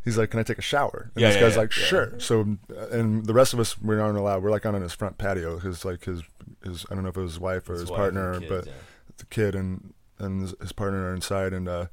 he's 0.03 0.17
like, 0.17 0.31
"Can 0.31 0.39
I 0.39 0.43
take 0.43 0.57
a 0.57 0.61
shower?" 0.61 1.11
And 1.15 1.21
Yeah, 1.21 1.29
this 1.29 1.41
guy's 1.41 1.53
yeah, 1.53 1.59
like, 1.61 1.77
yeah. 1.77 1.83
"Sure." 1.85 2.19
So 2.19 2.57
uh, 2.77 2.87
and 2.89 3.25
the 3.25 3.33
rest 3.33 3.53
of 3.53 3.59
us 3.61 3.79
we 3.81 3.97
aren't 3.97 4.17
allowed. 4.17 4.43
We're 4.43 4.51
like 4.51 4.65
on 4.65 4.73
his 4.81 4.93
front 4.93 5.17
patio 5.17 5.55
because 5.55 5.85
like 5.85 6.03
his 6.03 6.23
his 6.63 6.85
I 6.91 6.95
don't 6.95 7.03
know 7.03 7.09
if 7.09 7.15
it 7.17 7.21
was 7.21 7.31
his 7.33 7.39
wife 7.39 7.69
or 7.69 7.73
his, 7.73 7.81
His 7.83 7.89
wife 7.91 7.97
partner, 7.99 8.31
and 8.33 8.41
kids, 8.41 8.49
but 8.51 8.65
yeah. 8.67 8.73
the 9.17 9.25
kid 9.27 9.55
and 9.55 9.93
and 10.17 10.41
his, 10.41 10.53
his 10.59 10.71
partner 10.73 11.05
are 11.09 11.13
inside 11.15 11.53
and 11.53 11.69
uh 11.69 11.85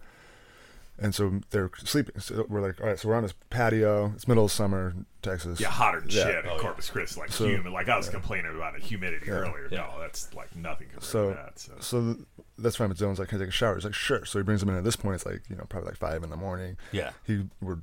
and 0.98 1.14
so 1.14 1.40
they're 1.50 1.70
sleeping. 1.78 2.18
So 2.20 2.46
we're 2.48 2.60
like, 2.62 2.80
all 2.80 2.86
right, 2.86 2.98
so 2.98 3.08
we're 3.08 3.14
on 3.14 3.22
this 3.22 3.34
patio. 3.50 4.12
It's 4.14 4.26
middle 4.26 4.46
of 4.46 4.52
summer, 4.52 4.94
Texas. 5.22 5.60
Yeah, 5.60 5.68
hotter 5.68 6.00
than 6.00 6.10
Yeah. 6.10 6.24
shit 6.24 6.44
in 6.44 6.50
Oh, 6.50 6.54
yeah. 6.54 6.60
Corpus 6.60 6.88
Christi, 6.90 7.20
like 7.20 7.30
So- 7.32 7.46
humid. 7.46 7.72
Like 7.72 7.88
I 7.88 7.96
was 7.96 8.08
complaining 8.08 8.54
about 8.54 8.74
the 8.74 8.80
humidity 8.80 9.26
Yeah. 9.26 9.32
earlier. 9.34 9.68
Yeah. 9.70 9.78
No, 9.94 10.00
that's 10.00 10.32
like 10.34 10.54
nothing 10.56 10.86
compared 10.88 11.04
So- 11.04 11.30
to 11.30 11.34
that. 11.36 11.58
So. 11.58 11.72
So 11.80 12.14
th- 12.14 12.26
that's 12.58 12.76
fine. 12.76 12.88
But 12.88 12.96
Dylan's 12.96 13.18
like, 13.18 13.28
"Can 13.28 13.38
I 13.38 13.40
take 13.42 13.48
a 13.48 13.52
shower?" 13.52 13.74
He's 13.74 13.84
like, 13.84 13.94
"Sure." 13.94 14.24
So 14.24 14.38
he 14.38 14.42
brings 14.42 14.62
him 14.62 14.68
in. 14.70 14.76
At 14.76 14.84
this 14.84 14.96
point, 14.96 15.16
it's 15.16 15.26
like 15.26 15.42
you 15.50 15.56
know 15.56 15.64
probably 15.68 15.88
like 15.90 15.98
five 15.98 16.22
in 16.22 16.30
the 16.30 16.36
morning. 16.36 16.76
Yeah. 16.92 17.10
He 17.24 17.46
we're 17.60 17.78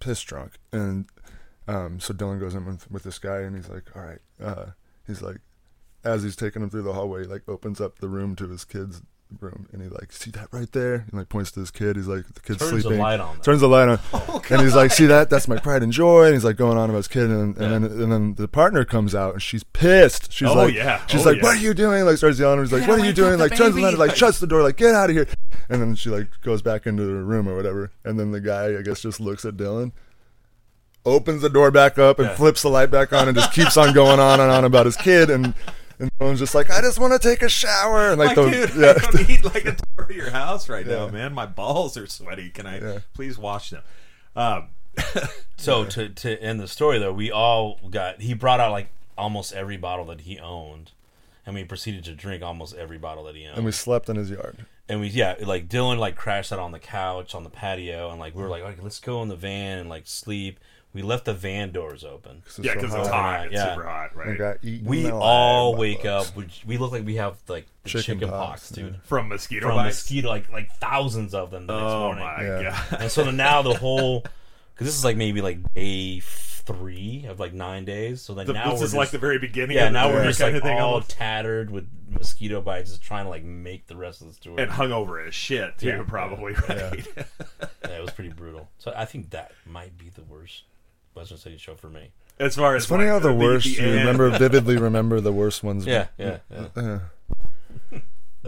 piss 0.00 0.20
drunk, 0.22 0.52
and 0.72 1.06
um, 1.68 2.00
so 2.00 2.12
Dylan 2.14 2.38
goes 2.40 2.54
in 2.54 2.64
with, 2.64 2.90
with 2.90 3.02
this 3.02 3.18
guy, 3.18 3.38
and 3.40 3.56
he's 3.56 3.68
like, 3.68 3.84
"All 3.96 4.02
right." 4.02 4.20
Uh, 4.40 4.66
he's 5.06 5.22
like, 5.22 5.38
as 6.04 6.22
he's 6.22 6.36
taking 6.36 6.62
him 6.62 6.70
through 6.70 6.82
the 6.82 6.92
hallway, 6.92 7.22
he 7.22 7.26
like 7.28 7.42
opens 7.48 7.80
up 7.80 7.98
the 7.98 8.08
room 8.08 8.36
to 8.36 8.48
his 8.48 8.64
kid's 8.64 9.02
room, 9.40 9.68
and 9.72 9.82
he 9.82 9.88
like, 9.88 10.12
"See 10.12 10.30
that 10.32 10.48
right 10.52 10.70
there?" 10.72 10.94
And 11.10 11.14
like 11.14 11.28
points 11.28 11.50
to 11.52 11.60
his 11.60 11.70
kid. 11.70 11.96
He's 11.96 12.06
like, 12.06 12.26
"The 12.32 12.40
kid's 12.40 12.58
Turns 12.60 12.70
the 12.72 12.80
sleeping." 12.82 12.98
light 13.00 13.18
on. 13.20 13.40
Turns 13.40 13.60
the 13.60 13.68
light 13.68 13.88
on, 13.88 13.98
oh, 14.12 14.42
and 14.50 14.60
he's 14.62 14.74
like, 14.74 14.92
"See 14.92 15.06
that? 15.06 15.30
That's 15.30 15.48
my 15.48 15.58
pride 15.58 15.82
and 15.82 15.92
joy." 15.92 16.26
And 16.26 16.34
he's 16.34 16.44
like 16.44 16.56
going 16.56 16.78
on 16.78 16.88
about 16.90 16.98
his 16.98 17.08
kid, 17.08 17.24
and, 17.30 17.56
and 17.56 17.60
Yeah. 17.60 17.68
then 17.70 17.84
and 18.02 18.12
then 18.12 18.34
the 18.34 18.48
partner 18.48 18.84
comes 18.84 19.14
out, 19.14 19.32
and 19.34 19.42
she's 19.42 19.64
pissed. 19.64 20.32
She's 20.32 20.48
Oh, 20.48 20.54
like, 20.54 20.74
yeah. 20.74 21.04
she's 21.06 21.26
Oh, 21.26 21.30
like, 21.30 21.38
yeah. 21.38 21.42
"What 21.42 21.56
are 21.56 21.60
you 21.60 21.74
doing?" 21.74 22.04
Like 22.04 22.16
starts 22.18 22.38
yelling. 22.38 22.60
He's 22.60 22.72
like, 22.72 22.82
Yeah, 22.82 22.88
"What 22.88 23.00
are 23.00 23.04
you 23.04 23.12
doing?" 23.12 23.32
the 23.32 23.38
Like 23.38 23.56
turns 23.56 23.74
the 23.74 23.82
light, 23.82 23.90
baby. 23.90 23.98
like 23.98 24.16
shuts 24.16 24.38
the 24.38 24.46
door, 24.46 24.62
like 24.62 24.76
get 24.76 24.94
out 24.94 25.10
of 25.10 25.16
here. 25.16 25.26
And 25.68 25.80
then 25.82 25.94
she 25.96 26.10
like 26.10 26.28
goes 26.42 26.62
back 26.62 26.86
into 26.86 27.04
the 27.04 27.12
room 27.14 27.48
or 27.48 27.56
whatever, 27.56 27.90
and 28.04 28.20
then 28.20 28.30
the 28.30 28.40
guy 28.40 28.78
I 28.78 28.82
guess 28.82 29.00
just 29.00 29.18
looks 29.20 29.44
at 29.44 29.56
Dylan. 29.56 29.92
Opens 31.04 31.40
the 31.42 31.48
door 31.50 31.70
back 31.70 31.98
up 31.98 32.18
and 32.18 32.28
Yeah. 32.28 32.34
flips 32.34 32.62
the 32.62 32.68
light 32.68 32.90
back 32.90 33.12
on 33.12 33.28
and 33.28 33.36
just 33.36 33.52
keeps 33.52 33.76
on 33.76 33.92
going 33.92 34.18
on 34.18 34.40
and 34.40 34.50
on 34.50 34.64
about 34.64 34.86
his 34.86 34.96
kid 34.96 35.30
and 35.30 35.54
and 35.98 36.10
Dylan's 36.20 36.38
just 36.40 36.54
like 36.54 36.70
I 36.70 36.80
just 36.80 36.98
want 36.98 37.12
to 37.12 37.18
take 37.18 37.42
a 37.42 37.48
shower 37.48 38.10
and 38.10 38.18
like 38.18 38.36
Like, 38.36 38.50
the 38.50 38.66
dude, 38.66 38.74
yeah, 38.76 38.94
I 38.96 39.10
don't 39.10 39.28
need 39.28 39.44
like 39.44 39.64
a 39.66 39.72
tour 39.76 40.04
of 40.06 40.10
your 40.10 40.30
house 40.30 40.68
right 40.68 40.86
now, 40.86 41.08
man. 41.08 41.32
My 41.32 41.46
balls 41.46 41.96
are 41.96 42.06
sweaty. 42.06 42.50
Can 42.50 42.66
I 42.66 42.80
Yeah. 42.80 42.98
please 43.14 43.38
wash 43.38 43.70
them? 43.70 43.82
Um, 44.34 44.68
So 45.56 45.84
to 45.84 46.08
to 46.08 46.40
end 46.42 46.60
the 46.60 46.68
story 46.68 46.98
though, 46.98 47.12
we 47.12 47.30
all 47.30 47.78
got 47.90 48.20
he 48.20 48.34
brought 48.34 48.60
out 48.60 48.72
like 48.72 48.88
almost 49.18 49.52
every 49.52 49.76
bottle 49.78 50.04
that 50.06 50.22
he 50.22 50.38
owned, 50.38 50.92
and 51.46 51.54
we 51.54 51.64
proceeded 51.64 52.04
to 52.04 52.14
drink 52.14 52.42
almost 52.42 52.74
every 52.76 52.98
bottle 52.98 53.24
that 53.24 53.34
he 53.34 53.46
owned. 53.46 53.56
and 53.56 53.64
we 53.64 53.72
slept 53.72 54.08
in 54.08 54.16
his 54.16 54.30
yard. 54.30 54.66
and 54.88 55.00
we 55.00 55.08
yeah 55.08 55.34
like 55.42 55.68
Dylan 55.68 55.98
like 55.98 56.14
crashed 56.16 56.52
out 56.52 56.58
on 56.58 56.72
the 56.72 56.78
couch 56.78 57.34
on 57.34 57.42
the 57.44 57.50
patio, 57.50 58.10
and 58.10 58.20
like 58.20 58.34
we 58.34 58.42
were 58.42 58.48
like, 58.48 58.62
okay, 58.62 58.80
let's 58.82 59.00
go 59.00 59.22
in 59.22 59.28
the 59.28 59.36
van 59.36 59.78
and 59.78 59.88
like 59.88 60.02
sleep. 60.06 60.60
We 60.96 61.02
left 61.02 61.26
the 61.26 61.34
van 61.34 61.72
doors 61.72 62.04
open. 62.04 62.42
it's 62.46 62.58
yeah, 62.58 62.72
so 62.72 62.80
because 62.80 62.94
it's 62.94 63.08
hot. 63.08 63.36
hot. 63.36 63.44
It's 63.46 63.54
Yeah. 63.54 63.74
super 63.74 63.84
hot, 63.86 64.16
right? 64.16 64.38
got 64.38 64.56
We 64.62 65.10
all 65.10 65.74
wake 65.76 66.04
bugs. 66.04 66.30
up. 66.30 66.36
We, 66.36 66.46
we 66.66 66.78
look 66.78 66.90
like 66.90 67.04
we 67.04 67.16
have 67.16 67.36
like 67.48 67.66
the 67.82 67.90
Chicken 67.90 68.18
chicken, 68.20 68.28
pox, 68.30 68.48
pox, 68.62 68.70
dude. 68.70 68.96
From 69.04 69.28
mosquito 69.28 69.66
From 69.68 69.76
bites. 69.76 69.96
mosquito, 69.98 70.28
like 70.28 70.50
like 70.50 70.70
thousands 70.80 71.34
of 71.34 71.50
them 71.50 71.66
the 71.66 71.74
next 71.74 71.92
oh 71.92 72.00
morning. 72.00 72.24
my 72.24 72.42
Yeah. 72.42 72.84
god! 72.90 73.00
And 73.02 73.10
so 73.12 73.30
now 73.30 73.60
the 73.62 73.74
whole, 73.78 74.20
because 74.22 74.86
this 74.86 74.96
is 74.96 75.04
like 75.04 75.16
maybe 75.18 75.42
like 75.42 75.58
day 75.74 76.20
three 76.20 77.26
of 77.28 77.38
like 77.38 77.52
nine 77.52 77.84
days. 77.84 78.22
So 78.22 78.34
then 78.34 78.46
The- 78.46 78.54
now 78.54 78.70
this 78.72 78.80
we're 78.80 78.86
is 78.86 78.94
like 78.94 79.10
the 79.10 79.18
very 79.18 79.38
beginning. 79.38 79.76
yeah. 79.76 79.86
of 79.88 79.92
Now 79.92 80.08
we're 80.08 80.24
just 80.24 80.40
kind 80.40 80.54
like 80.54 80.62
of 80.62 80.66
thing, 80.66 80.78
all 80.80 80.94
almost. 80.94 81.10
tattered 81.10 81.70
with 81.70 81.86
mosquito 82.08 82.60
bites, 82.60 82.90
just 82.90 83.02
trying 83.02 83.24
to 83.24 83.30
like 83.30 83.44
make 83.44 83.86
the 83.86 83.96
rest 83.96 84.22
of 84.22 84.34
the 84.34 84.40
tour. 84.40 84.58
and 84.58 84.70
hungover 84.70 85.24
as 85.28 85.34
shit 85.34 85.78
too, 85.78 85.88
Yeah. 85.88 86.02
probably 86.08 86.54
right. 86.54 87.06
yeah, 87.16 87.88
it 87.90 88.00
was 88.02 88.10
pretty 88.12 88.30
brutal. 88.30 88.68
So 88.78 88.92
I 88.96 89.04
think 89.04 89.30
that 89.30 89.52
might 89.66 89.96
be 89.98 90.08
the 90.08 90.22
worst 90.22 90.64
Western 91.16 91.38
Settings 91.38 91.60
show 91.62 91.74
for 91.74 91.88
me. 91.88 92.10
As 92.38 92.54
far 92.56 92.76
as 92.76 92.82
It's 92.82 92.90
funny 92.90 93.04
like, 93.04 93.12
how 93.12 93.18
the, 93.18 93.32
worst 93.34 93.66
you 93.66 93.82
end- 93.84 93.96
remember 94.00 94.30
vividly 94.38 94.76
remember 94.76 95.20
the 95.20 95.32
worst 95.32 95.62
ones. 95.64 95.86
Yeah, 95.86 96.06
yeah, 96.18 96.38
yeah. 96.50 96.68
Uh, 97.92 97.98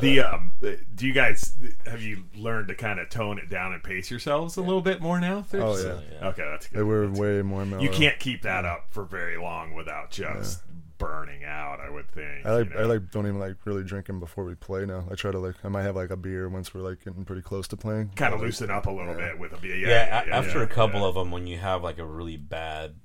The 0.01 0.21
um, 0.21 0.53
do 0.95 1.09
you 1.09 1.12
guys 1.12 1.57
have 1.87 2.01
you 2.03 2.23
learned 2.37 2.69
to 2.69 2.77
kind 2.77 3.01
of 3.01 3.09
tone 3.11 3.37
it 3.39 3.51
down 3.51 3.73
and 3.73 3.83
pace 3.83 4.12
yourselves 4.12 4.57
a 4.57 4.61
little 4.61 4.81
bit 4.81 5.01
more 5.01 5.19
now? 5.21 5.43
Thurs? 5.43 5.85
Oh, 5.85 5.89
yeah. 5.89 6.01
Yeah. 6.21 6.29
Okay, 6.29 6.45
that's 6.49 6.69
they 6.69 6.77
good. 6.77 6.87
were 6.87 7.07
That's 7.09 7.19
way 7.19 7.43
more 7.43 7.64
mellow. 7.66 7.83
You 7.83 7.89
can't 7.91 8.16
keep 8.21 8.43
that 8.43 8.64
up 8.64 8.87
for 8.91 9.03
very 9.03 9.37
long 9.37 9.75
without 9.75 10.12
just 10.12 10.62
burning 10.99 11.44
out. 11.44 11.80
I 11.80 11.88
would 11.90 12.11
think. 12.11 12.44
I 12.44 12.53
like 12.57 12.68
you 12.68 12.74
know? 12.74 12.80
I 12.80 12.84
like 12.84 13.11
don't 13.11 13.26
even 13.26 13.38
like 13.38 13.57
really 13.64 13.84
drinking 13.84 14.20
before 14.20 14.44
we 14.44 14.55
play 14.55 14.84
now. 14.84 15.05
I 15.11 15.14
try 15.14 15.30
to 15.30 15.38
like 15.38 15.55
I 15.64 15.68
might 15.68 15.82
have 15.82 15.96
like 15.96 16.11
a 16.11 16.16
beer 16.16 16.49
once 16.49 16.74
we're 16.74 16.82
like 16.82 17.05
getting 17.05 17.24
pretty 17.24 17.42
close 17.42 17.66
to 17.68 17.76
playing. 17.76 18.11
kind 18.16 18.34
of 18.34 18.40
loosen 18.40 18.70
up 18.70 18.86
a 18.86 18.90
little 18.90 19.16
Yeah. 19.18 19.30
bit 19.30 19.38
with 19.38 19.53
a 19.53 19.57
beer. 19.57 19.76
Yeah, 19.76 19.88
Yeah, 19.88 20.24
yeah, 20.26 20.34
a- 20.34 20.38
after 20.38 20.59
yeah, 20.59 20.64
a 20.64 20.68
couple 20.68 21.01
yeah. 21.01 21.07
of 21.07 21.14
them, 21.14 21.30
when 21.30 21.46
you 21.46 21.59
have 21.59 21.82
like 21.82 21.99
a 21.99 22.05
really 22.07 22.36
bad, 22.36 22.96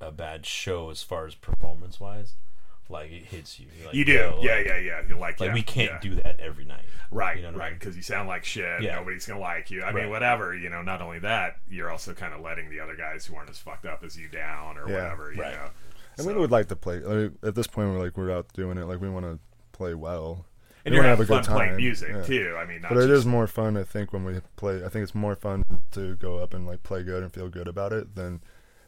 a 0.00 0.12
bad 0.12 0.46
show 0.46 0.90
as 0.90 1.02
far 1.02 1.26
as 1.26 1.34
performance 1.34 1.98
wise, 1.98 2.34
like 2.90 3.10
it 3.10 3.24
hits 3.24 3.58
you. 3.60 3.66
You're 3.76 3.86
like, 3.86 3.94
you 3.94 4.04
do. 4.04 4.12
yo, 4.12 4.38
yeah, 4.42 4.54
like, 4.56 4.66
yeah, 4.66 4.78
yeah. 4.78 5.00
You're 5.08 5.18
like, 5.18 5.40
Like 5.40 5.48
yeah, 5.48 5.54
we 5.54 5.62
can't 5.62 5.92
yeah. 5.92 5.98
do 6.00 6.14
that 6.16 6.40
every 6.40 6.64
night. 6.64 6.84
Right, 7.10 7.36
You 7.36 7.42
know 7.42 7.48
what 7.48 7.56
I 7.56 7.58
right, 7.58 7.70
mean? 7.72 7.78
because 7.78 7.96
you 7.96 8.02
sound 8.02 8.28
like 8.28 8.44
shit. 8.44 8.82
Yeah. 8.82 8.96
Nobody's 8.96 9.26
gonna 9.26 9.40
like 9.40 9.70
you. 9.70 9.82
I 9.82 9.92
mean, 9.92 10.08
whatever. 10.10 10.54
You 10.56 10.68
know, 10.70 10.82
not 10.82 11.00
only 11.02 11.18
that, 11.20 11.56
you're 11.68 11.90
also 11.90 12.12
kind 12.14 12.32
of 12.34 12.40
letting 12.40 12.70
the 12.70 12.80
other 12.80 12.96
guys 12.96 13.26
who 13.26 13.34
aren't 13.36 13.50
as 13.50 13.58
fucked 13.58 13.84
up 13.86 14.02
as 14.04 14.16
you 14.18 14.28
down 14.28 14.78
or 14.78 14.88
Yeah. 14.88 14.94
whatever. 15.02 15.32
You 15.32 15.42
Right. 15.42 15.52
know. 15.54 15.68
And 16.18 16.26
So- 16.26 16.34
we 16.34 16.38
would 16.40 16.50
like 16.50 16.68
to 16.68 16.76
play. 16.76 16.98
Like, 17.00 17.32
at 17.42 17.54
this 17.54 17.66
point, 17.66 17.90
we're 17.90 17.98
like 17.98 18.16
we're 18.16 18.30
out 18.30 18.52
doing 18.52 18.76
it. 18.78 18.84
Like 18.86 19.00
we 19.00 19.08
want 19.08 19.24
to 19.26 19.38
play 19.72 19.94
well. 19.94 20.44
and 20.84 20.92
we 20.92 20.96
you're 20.96 21.04
wanna 21.04 21.16
having 21.16 21.26
fun 21.26 21.44
playing 21.44 21.76
music 21.76 22.08
yeah. 22.10 22.22
too. 22.22 22.56
I 22.58 22.64
mean, 22.66 22.80
not 22.82 22.90
But 22.90 22.98
it 22.98 23.06
just, 23.08 23.20
is 23.20 23.26
more 23.26 23.46
fun, 23.46 23.76
I 23.76 23.84
think, 23.84 24.12
when 24.12 24.24
we 24.24 24.40
play. 24.56 24.84
I 24.84 24.88
think 24.88 25.02
it's 25.04 25.14
more 25.14 25.36
fun 25.36 25.64
to 25.92 26.16
go 26.16 26.38
up 26.38 26.54
and 26.54 26.66
like 26.66 26.82
play 26.82 27.02
good 27.02 27.22
and 27.22 27.32
feel 27.32 27.48
good 27.48 27.68
about 27.68 27.92
it. 27.92 28.14
Than 28.14 28.40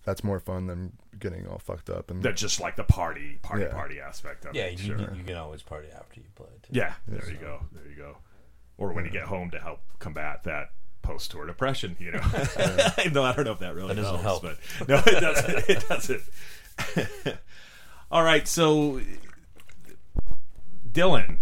that's 0.04 0.24
more 0.24 0.40
fun 0.40 0.66
than 0.66 0.92
getting 1.18 1.46
all 1.46 1.58
fucked 1.58 1.90
up 1.90 2.10
and 2.10 2.22
That's 2.22 2.40
just 2.40 2.58
like 2.58 2.74
the 2.74 2.84
party, 2.84 3.38
party, 3.42 3.64
Yeah. 3.64 3.72
party 3.72 4.00
aspect 4.00 4.46
of 4.46 4.54
Yeah, 4.54 4.64
it. 4.64 4.80
you, 4.80 4.96
sure. 4.96 5.14
you 5.14 5.22
can 5.22 5.36
always 5.36 5.62
party 5.62 5.88
after 5.94 6.20
you 6.20 6.26
play. 6.34 6.46
Too. 6.62 6.70
Yeah, 6.72 6.94
there 7.06 7.28
you 7.30 7.36
go. 7.36 7.60
There 7.72 7.86
you 7.86 7.96
go. 7.96 8.16
Or 8.78 8.92
when 8.94 9.04
you 9.04 9.10
get 9.10 9.24
home 9.24 9.50
to 9.50 9.58
help 9.60 9.80
combat 9.98 10.42
that 10.44 10.70
post 11.02 11.30
tour 11.32 11.46
depression, 11.46 11.96
you 12.00 12.12
know. 12.12 12.20
no, 13.12 13.22
I 13.24 13.32
don't 13.34 13.44
know 13.44 13.52
if 13.52 13.58
that 13.58 13.74
really 13.74 13.94
That 13.94 14.02
doesn't 14.02 14.20
helps, 14.20 14.42
help. 14.42 14.56
but 14.78 14.88
no, 14.88 14.96
it 15.06 15.20
doesn't. 15.20 15.68
It 15.68 15.88
doesn't. 15.88 16.22
All 18.10 18.22
right, 18.24 18.46
so 18.48 19.00
Dylan, 20.90 21.38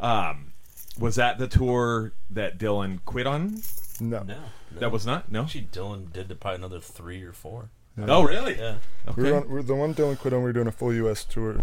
um, 0.00 0.52
was 0.98 1.16
that 1.16 1.38
the 1.38 1.48
tour 1.48 2.12
that 2.30 2.58
Dylan 2.58 3.00
quit 3.04 3.26
on? 3.26 3.62
no. 4.00 4.22
No, 4.22 4.34
no. 4.74 4.80
That 4.80 4.90
was 4.90 5.04
not. 5.04 5.30
No. 5.30 5.42
actually 5.42 5.68
Dylan 5.70 6.10
did 6.12 6.28
the 6.28 6.34
probably 6.34 6.56
another 6.56 6.80
three 6.80 7.22
or 7.22 7.32
four. 7.32 7.68
Oh, 7.98 8.22
really? 8.22 8.56
Yeah, 8.56 8.76
We 9.04 9.10
Okay. 9.24 9.32
were, 9.32 9.36
on, 9.38 9.48
we 9.48 9.54
were 9.56 9.62
the 9.62 9.74
one 9.74 9.94
Dylan 9.94 10.18
quit 10.18 10.32
on. 10.32 10.40
We 10.40 10.44
were 10.46 10.52
doing 10.54 10.66
a 10.66 10.72
full 10.72 10.94
U.S. 10.94 11.24
tour, 11.24 11.60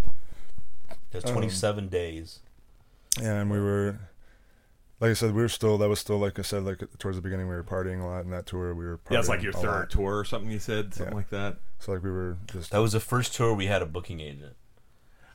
there's 1.12 1.26
Um, 1.26 1.34
27 1.34 1.88
days. 1.88 2.40
and 3.20 3.50
we 3.50 3.60
were, 3.60 3.98
like 5.00 5.12
I 5.12 5.14
said, 5.14 5.34
we 5.34 5.42
were 5.42 5.48
still. 5.50 5.78
That 5.78 5.90
was 5.90 6.00
still 6.00 6.18
like 6.18 6.38
I 6.40 6.42
said, 6.42 6.64
like 6.64 6.82
towards 6.98 7.18
the 7.18 7.22
beginning, 7.22 7.48
we 7.48 7.56
were 7.56 7.64
partying 7.64 8.02
a 8.02 8.06
lot. 8.06 8.26
In 8.26 8.32
that 8.32 8.46
tour, 8.46 8.74
we 8.74 8.86
were. 8.86 8.98
Partying 8.98 9.12
Yeah, 9.12 9.20
it's 9.20 9.30
like 9.30 9.42
your 9.42 9.54
third 9.54 9.66
lot. 9.66 9.90
tour 9.90 10.18
or 10.20 10.26
something. 10.26 10.52
You 10.52 10.60
said 10.60 10.94
something 10.94 11.14
Yeah. 11.14 11.18
like 11.18 11.30
that. 11.30 11.58
So 11.80 11.94
like 11.94 12.04
we 12.04 12.12
were 12.12 12.38
just. 12.52 12.72
That 12.72 12.80
was 12.80 12.92
the 12.94 13.00
first 13.00 13.34
tour 13.34 13.54
we 13.54 13.68
had 13.68 13.82
a 13.82 13.86
booking 13.86 14.20
agent. 14.20 14.56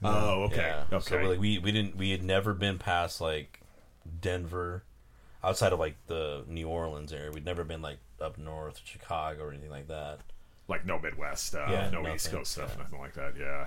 Oh, 0.03 0.43
okay. 0.45 0.57
Yeah. 0.91 0.97
Okay. 0.97 1.05
So 1.23 1.29
like 1.29 1.39
we 1.41 1.59
we 1.59 1.73
didn't 1.73 1.97
we 1.97 2.11
had 2.11 2.23
never 2.23 2.53
been 2.53 2.79
past 2.79 3.21
like 3.23 3.61
Denver, 4.21 4.85
outside 5.43 5.73
of 5.73 5.79
like 5.79 5.97
the 6.09 6.45
New 6.47 6.69
Orleans 6.69 7.13
area. 7.13 7.31
We'd 7.31 7.45
never 7.47 7.65
been 7.65 7.81
like 7.81 7.99
up 8.21 8.37
north, 8.37 8.81
Chicago, 8.85 9.45
or 9.45 9.51
anything 9.51 9.71
like 9.71 9.89
that. 9.89 10.21
like 10.69 10.85
no 10.85 10.99
Midwest 10.99 11.47
stuff, 11.47 11.71
Yeah, 11.71 11.89
no 11.91 12.01
nothing, 12.03 12.15
East 12.17 12.31
Coast 12.31 12.53
stuff, 12.53 12.75
yeah. 12.77 12.83
nothing 12.83 12.99
like 12.99 13.15
that. 13.15 13.35
Yeah. 13.39 13.67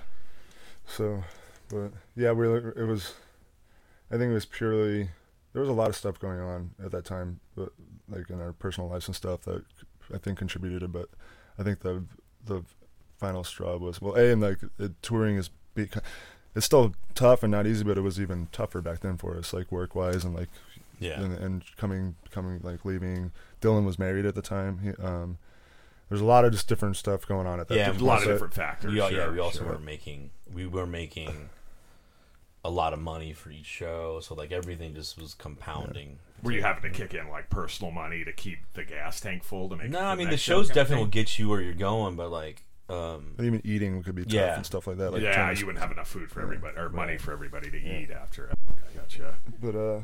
So, 0.86 1.22
but 1.68 1.92
yeah, 2.16 2.32
we 2.32 2.46
were, 2.48 2.70
it 2.76 2.86
was. 2.86 3.14
I 4.10 4.16
think 4.16 4.30
it 4.30 4.34
was 4.34 4.46
purely. 4.46 5.10
There 5.58 5.64
was 5.64 5.70
a 5.70 5.72
lot 5.76 5.88
of 5.88 5.96
stuff 5.96 6.20
going 6.20 6.38
on 6.38 6.70
at 6.84 6.92
that 6.92 7.04
time, 7.04 7.40
but 7.56 7.72
like 8.08 8.30
in 8.30 8.40
our 8.40 8.52
personal 8.52 8.88
lives 8.88 9.08
and 9.08 9.16
stuff 9.16 9.42
that 9.42 9.64
I 10.14 10.18
think 10.18 10.38
contributed. 10.38 10.92
But 10.92 11.08
I 11.58 11.64
think 11.64 11.80
the 11.80 12.04
the 12.44 12.62
final 13.18 13.42
straw 13.42 13.76
was 13.76 14.00
well, 14.00 14.14
a 14.14 14.30
and 14.30 14.40
like 14.40 14.58
it, 14.78 15.02
touring 15.02 15.34
is 15.36 15.50
be, 15.74 15.88
it's 16.54 16.64
still 16.64 16.94
tough 17.16 17.42
and 17.42 17.50
not 17.50 17.66
easy, 17.66 17.82
but 17.82 17.98
it 17.98 18.02
was 18.02 18.20
even 18.20 18.46
tougher 18.52 18.80
back 18.80 19.00
then 19.00 19.16
for 19.16 19.36
us, 19.36 19.52
like 19.52 19.72
work 19.72 19.96
wise 19.96 20.24
and 20.24 20.32
like 20.32 20.48
Yeah. 21.00 21.20
and, 21.20 21.36
and 21.36 21.64
coming 21.76 22.14
coming 22.30 22.60
like 22.62 22.84
leaving. 22.84 23.32
Dylan 23.60 23.84
was 23.84 23.98
married 23.98 24.26
at 24.26 24.36
the 24.36 24.42
time. 24.42 24.78
He, 24.78 24.90
um, 25.02 25.38
there's 26.08 26.20
a 26.20 26.24
lot 26.24 26.44
of 26.44 26.52
just 26.52 26.68
different 26.68 26.96
stuff 26.96 27.26
going 27.26 27.48
on 27.48 27.58
at 27.58 27.66
that. 27.66 27.76
Yeah, 27.76 27.90
a 27.90 27.98
lot 27.98 28.22
of 28.22 28.28
different 28.28 28.54
factors. 28.54 28.92
We 28.92 29.00
all, 29.00 29.10
yeah, 29.10 29.28
we 29.28 29.40
also 29.40 29.64
sure. 29.64 29.72
were 29.72 29.78
making 29.80 30.30
we 30.54 30.68
were 30.68 30.86
making 30.86 31.50
a 32.68 32.70
lot 32.70 32.92
of 32.92 33.00
money 33.00 33.32
for 33.32 33.50
each 33.50 33.66
show, 33.66 34.20
so 34.20 34.34
like 34.34 34.52
everything 34.52 34.94
just 34.94 35.18
was 35.20 35.34
compounding. 35.34 36.18
Were 36.42 36.52
you 36.52 36.62
having 36.62 36.82
to 36.82 36.90
kick 36.90 37.14
in 37.14 37.28
like 37.28 37.48
personal 37.50 37.90
money 37.90 38.24
to 38.24 38.32
keep 38.32 38.58
the 38.74 38.84
gas 38.84 39.20
tank 39.20 39.42
full 39.42 39.68
to 39.70 39.76
make? 39.76 39.90
No, 39.90 40.00
I 40.00 40.14
mean 40.14 40.30
the 40.30 40.36
shows 40.36 40.66
show 40.66 40.68
kind 40.68 40.70
of 40.70 40.74
definitely 40.74 41.04
will 41.04 41.10
get 41.10 41.38
you 41.38 41.48
where 41.48 41.60
you're 41.60 41.72
going, 41.74 42.14
but 42.16 42.30
like 42.30 42.62
um, 42.90 43.34
And 43.38 43.46
even 43.46 43.60
eating 43.64 44.02
could 44.02 44.14
be 44.14 44.24
tough 44.24 44.32
Yeah. 44.32 44.56
and 44.56 44.66
stuff 44.66 44.86
like 44.86 44.98
that. 44.98 45.12
Like 45.12 45.22
yeah, 45.22 45.50
you 45.50 45.66
wouldn't 45.66 45.82
have 45.82 45.92
enough 45.92 46.08
food 46.08 46.30
for 46.30 46.40
everybody 46.40 46.76
or 46.78 46.88
money 46.90 47.18
for 47.18 47.32
everybody 47.32 47.70
to 47.70 47.76
eat 47.78 48.10
after. 48.10 48.50
I 48.68 48.96
gotcha. 48.96 49.34
but 49.60 49.74
uh, 49.74 50.00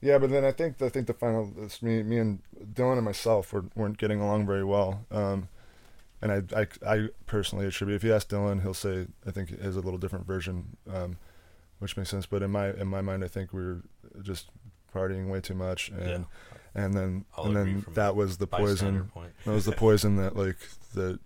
yeah. 0.00 0.18
But 0.18 0.30
then 0.30 0.44
I 0.44 0.52
think 0.52 0.80
I 0.82 0.88
think 0.90 1.06
the 1.06 1.14
final 1.14 1.52
it's 1.58 1.82
me 1.82 2.02
me 2.02 2.18
and 2.18 2.40
Dylan 2.74 2.96
and 2.96 3.04
myself 3.04 3.52
were, 3.52 3.64
weren't 3.74 3.98
getting 3.98 4.20
along 4.20 4.46
very 4.46 4.64
well. 4.64 5.04
Um, 5.10 5.48
and 6.22 6.32
I, 6.32 6.60
I 6.62 6.66
I 6.86 7.08
personally 7.26 7.66
attribute 7.66 7.96
if 7.96 8.04
you 8.04 8.14
ask 8.14 8.28
Dylan, 8.28 8.62
he'll 8.62 8.72
say 8.72 9.06
I 9.26 9.30
think 9.30 9.50
it 9.50 9.60
has 9.60 9.76
a 9.76 9.80
little 9.80 9.98
different 9.98 10.26
version, 10.26 10.76
um, 10.90 11.18
which 11.78 11.96
makes 11.96 12.10
sense. 12.10 12.26
But 12.26 12.42
in 12.42 12.50
my 12.50 12.70
in 12.72 12.88
my 12.88 13.00
mind, 13.00 13.24
I 13.24 13.28
think 13.28 13.52
we 13.52 13.62
were 13.64 13.82
just 14.22 14.48
partying 14.94 15.28
way 15.28 15.40
too 15.40 15.54
much, 15.54 15.88
and 15.90 16.00
Yeah. 16.08 16.18
and 16.74 16.94
then 16.94 17.24
I'll 17.36 17.46
and 17.46 17.56
then 17.56 17.86
that 17.94 18.14
was 18.16 18.38
the 18.38 18.46
poison. 18.46 19.04
point. 19.12 19.32
That 19.44 19.52
was 19.52 19.64
the 19.64 19.72
poison 19.86 20.16
that 20.16 20.36
like 20.36 20.58
that 20.94 21.18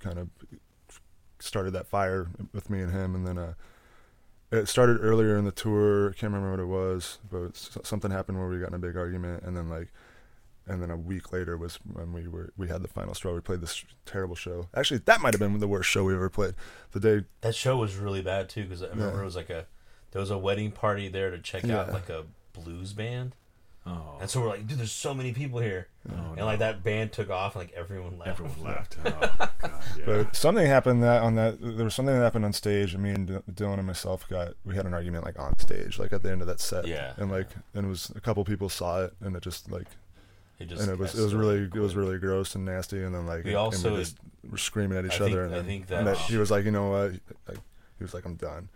kind 0.00 0.18
of 0.18 0.28
started 1.40 1.72
that 1.72 1.86
fire 1.86 2.28
with 2.52 2.70
me 2.70 2.80
and 2.80 2.92
him, 2.92 3.14
and 3.14 3.26
then 3.26 3.38
uh, 3.38 3.54
it 4.50 4.66
started 4.66 4.98
earlier 5.00 5.36
in 5.36 5.44
the 5.44 5.52
tour. 5.52 6.10
I 6.10 6.12
can't 6.12 6.32
remember 6.32 6.50
what 6.50 6.60
it 6.60 6.66
was, 6.66 7.18
but 7.30 7.56
something 7.56 8.10
happened 8.10 8.38
where 8.38 8.48
we 8.48 8.58
got 8.58 8.68
in 8.68 8.74
a 8.74 8.78
big 8.78 8.96
argument, 8.96 9.42
and 9.44 9.56
then 9.56 9.68
like, 9.68 9.88
and 10.66 10.80
then 10.82 10.90
a 10.90 10.96
week 10.96 11.32
later 11.32 11.56
was 11.56 11.76
when 11.92 12.12
we 12.12 12.28
were 12.28 12.52
we 12.56 12.68
had 12.68 12.82
the 12.82 12.88
final 12.88 13.14
straw. 13.14 13.34
We 13.34 13.40
played 13.40 13.60
this 13.60 13.84
terrible 14.06 14.36
show. 14.36 14.68
Actually, 14.74 14.98
that 15.06 15.20
might 15.20 15.34
have 15.34 15.40
been 15.40 15.58
the 15.58 15.68
worst 15.68 15.90
show 15.90 16.04
we 16.04 16.14
ever 16.14 16.30
played. 16.30 16.54
The 16.92 17.00
day, 17.00 17.24
That 17.40 17.54
show 17.54 17.76
was 17.76 17.96
really 17.96 18.22
bad 18.22 18.48
too 18.48 18.62
because 18.64 18.82
I 18.82 18.88
remember 18.88 19.16
Yeah. 19.16 19.22
it 19.22 19.24
was 19.24 19.36
like 19.36 19.50
a 19.50 19.66
there 20.12 20.20
was 20.20 20.30
a 20.30 20.38
wedding 20.38 20.70
party 20.70 21.08
there 21.08 21.30
to 21.30 21.38
check 21.38 21.68
out 21.68 21.92
like 21.92 22.08
a 22.08 22.24
blues 22.52 22.92
band, 22.92 23.34
Oh, 23.84 24.18
and 24.20 24.30
so 24.30 24.40
we're 24.40 24.46
like, 24.48 24.68
dude, 24.68 24.78
there's 24.78 24.92
so 24.92 25.12
many 25.12 25.32
people 25.32 25.58
here, 25.58 25.88
oh, 26.08 26.34
and 26.36 26.46
like 26.46 26.60
that 26.60 26.84
band 26.84 27.10
took 27.10 27.30
off, 27.30 27.56
and 27.56 27.64
like 27.64 27.72
everyone 27.74 28.16
left. 28.16 28.40
everyone 28.40 28.62
left. 28.62 28.96
Oh, 29.04 29.10
God, 29.10 29.50
yeah. 29.98 30.04
but 30.06 30.36
something 30.36 30.64
happened 30.64 31.02
that 31.02 31.20
on 31.22 31.34
that 31.34 31.60
there 31.60 31.84
was 31.84 31.92
something 31.94 32.14
that 32.14 32.22
happened 32.22 32.44
on 32.44 32.52
stage. 32.52 32.94
and 32.94 33.02
Me 33.02 33.10
and 33.10 33.26
D- 33.26 33.38
Dylan 33.52 33.78
and 33.78 33.86
myself 33.88 34.28
got 34.28 34.54
we 34.64 34.76
had 34.76 34.86
an 34.86 34.94
argument 34.94 35.24
like 35.24 35.36
on 35.36 35.58
stage, 35.58 35.98
like 35.98 36.12
at 36.12 36.22
the 36.22 36.30
end 36.30 36.42
of 36.42 36.46
that 36.46 36.60
set. 36.60 36.86
Yeah. 36.86 37.14
and 37.16 37.28
like 37.28 37.48
and 37.74 37.86
it 37.86 37.88
was 37.88 38.12
a 38.14 38.20
couple 38.20 38.44
people 38.44 38.68
saw 38.68 39.02
it, 39.02 39.14
and 39.20 39.34
it 39.34 39.42
just 39.42 39.68
like 39.72 39.88
It 40.60 40.66
just 40.66 40.82
and 40.82 40.88
it 40.92 40.96
was 40.96 41.18
it 41.18 41.22
was 41.22 41.32
escalated 41.34 41.38
really 41.40 41.62
it 41.64 41.74
was 41.74 41.96
really 41.96 42.18
gross 42.18 42.54
and 42.54 42.64
nasty 42.64 43.02
and 43.02 43.12
then 43.12 43.26
like 43.26 43.42
We 43.42 43.50
and 43.50 43.58
also- 43.58 43.94
we 43.96 44.00
just 44.02 44.16
were 44.48 44.58
screaming 44.58 44.96
at 44.96 45.06
each 45.06 45.14
I 45.14 45.18
think- 45.18 45.32
other 45.32 45.44
and, 45.46 45.54
I 45.54 45.56
then, 45.56 45.66
think 45.66 45.90
and 45.90 46.06
that- 46.06 46.18
he 46.18 46.36
was 46.36 46.52
like 46.52 46.64
you 46.64 46.70
know 46.70 46.90
what 46.90 47.12
like, 47.48 47.58
he 47.98 48.04
was 48.04 48.14
like 48.14 48.24
I'm 48.26 48.36
done 48.36 48.68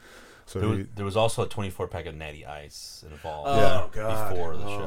so 0.47 0.61
There 0.61 0.69
was, 0.69 0.87
there 0.95 1.05
was 1.05 1.17
also 1.17 1.43
a 1.45 1.49
24 1.49 1.89
pack 1.89 2.07
of 2.07 2.15
Natty 2.15 2.47
Ice 2.47 3.05
involved 3.11 3.49
Oh, 3.51 3.57
Yeah. 3.57 3.87
God. 3.93 4.31
before 4.31 4.57
the 4.57 4.65
Oh. 4.65 4.79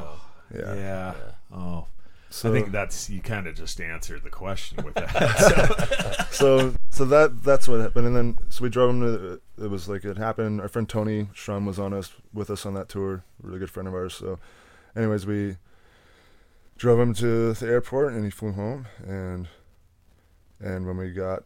show. 0.52 0.58
yeah, 0.58 0.74
yeah. 0.74 1.14
Oh, 1.52 1.86
So, 2.30 2.48
I 2.50 2.52
think 2.52 2.72
that's 2.72 3.08
you 3.10 3.20
kind 3.20 3.46
of 3.46 3.54
just 3.54 3.80
answered 3.80 4.22
the 4.22 4.30
question 4.30 4.84
with 4.84 4.94
that. 4.94 6.28
so 6.30 6.74
so 6.90 7.04
that 7.04 7.42
that's 7.42 7.66
what 7.68 7.80
happened 7.80 8.06
and 8.06 8.16
then 8.16 8.38
so 8.50 8.62
we 8.64 8.68
drove 8.70 8.90
him 8.90 9.00
to 9.00 9.40
it 9.64 9.68
was 9.70 9.88
like 9.88 10.04
it 10.04 10.16
happened 10.16 10.60
our 10.60 10.68
friend 10.68 10.88
Tony 10.88 11.28
Strum 11.34 11.66
was 11.66 11.78
on 11.78 11.92
us 11.92 12.12
with 12.32 12.50
us 12.50 12.64
on 12.66 12.74
that 12.74 12.88
tour 12.88 13.24
really 13.42 13.58
good 13.58 13.70
friend 13.70 13.86
of 13.88 13.94
ours 13.94 14.14
so 14.14 14.38
anyways 14.96 15.26
we 15.26 15.56
drove 16.78 16.98
him 17.00 17.14
to 17.14 17.52
the 17.52 17.66
airport 17.66 18.12
and 18.12 18.24
he 18.24 18.30
flew 18.30 18.52
home 18.52 18.86
and 19.06 19.48
and 20.60 20.86
when 20.86 20.96
we 20.96 21.10
got 21.10 21.44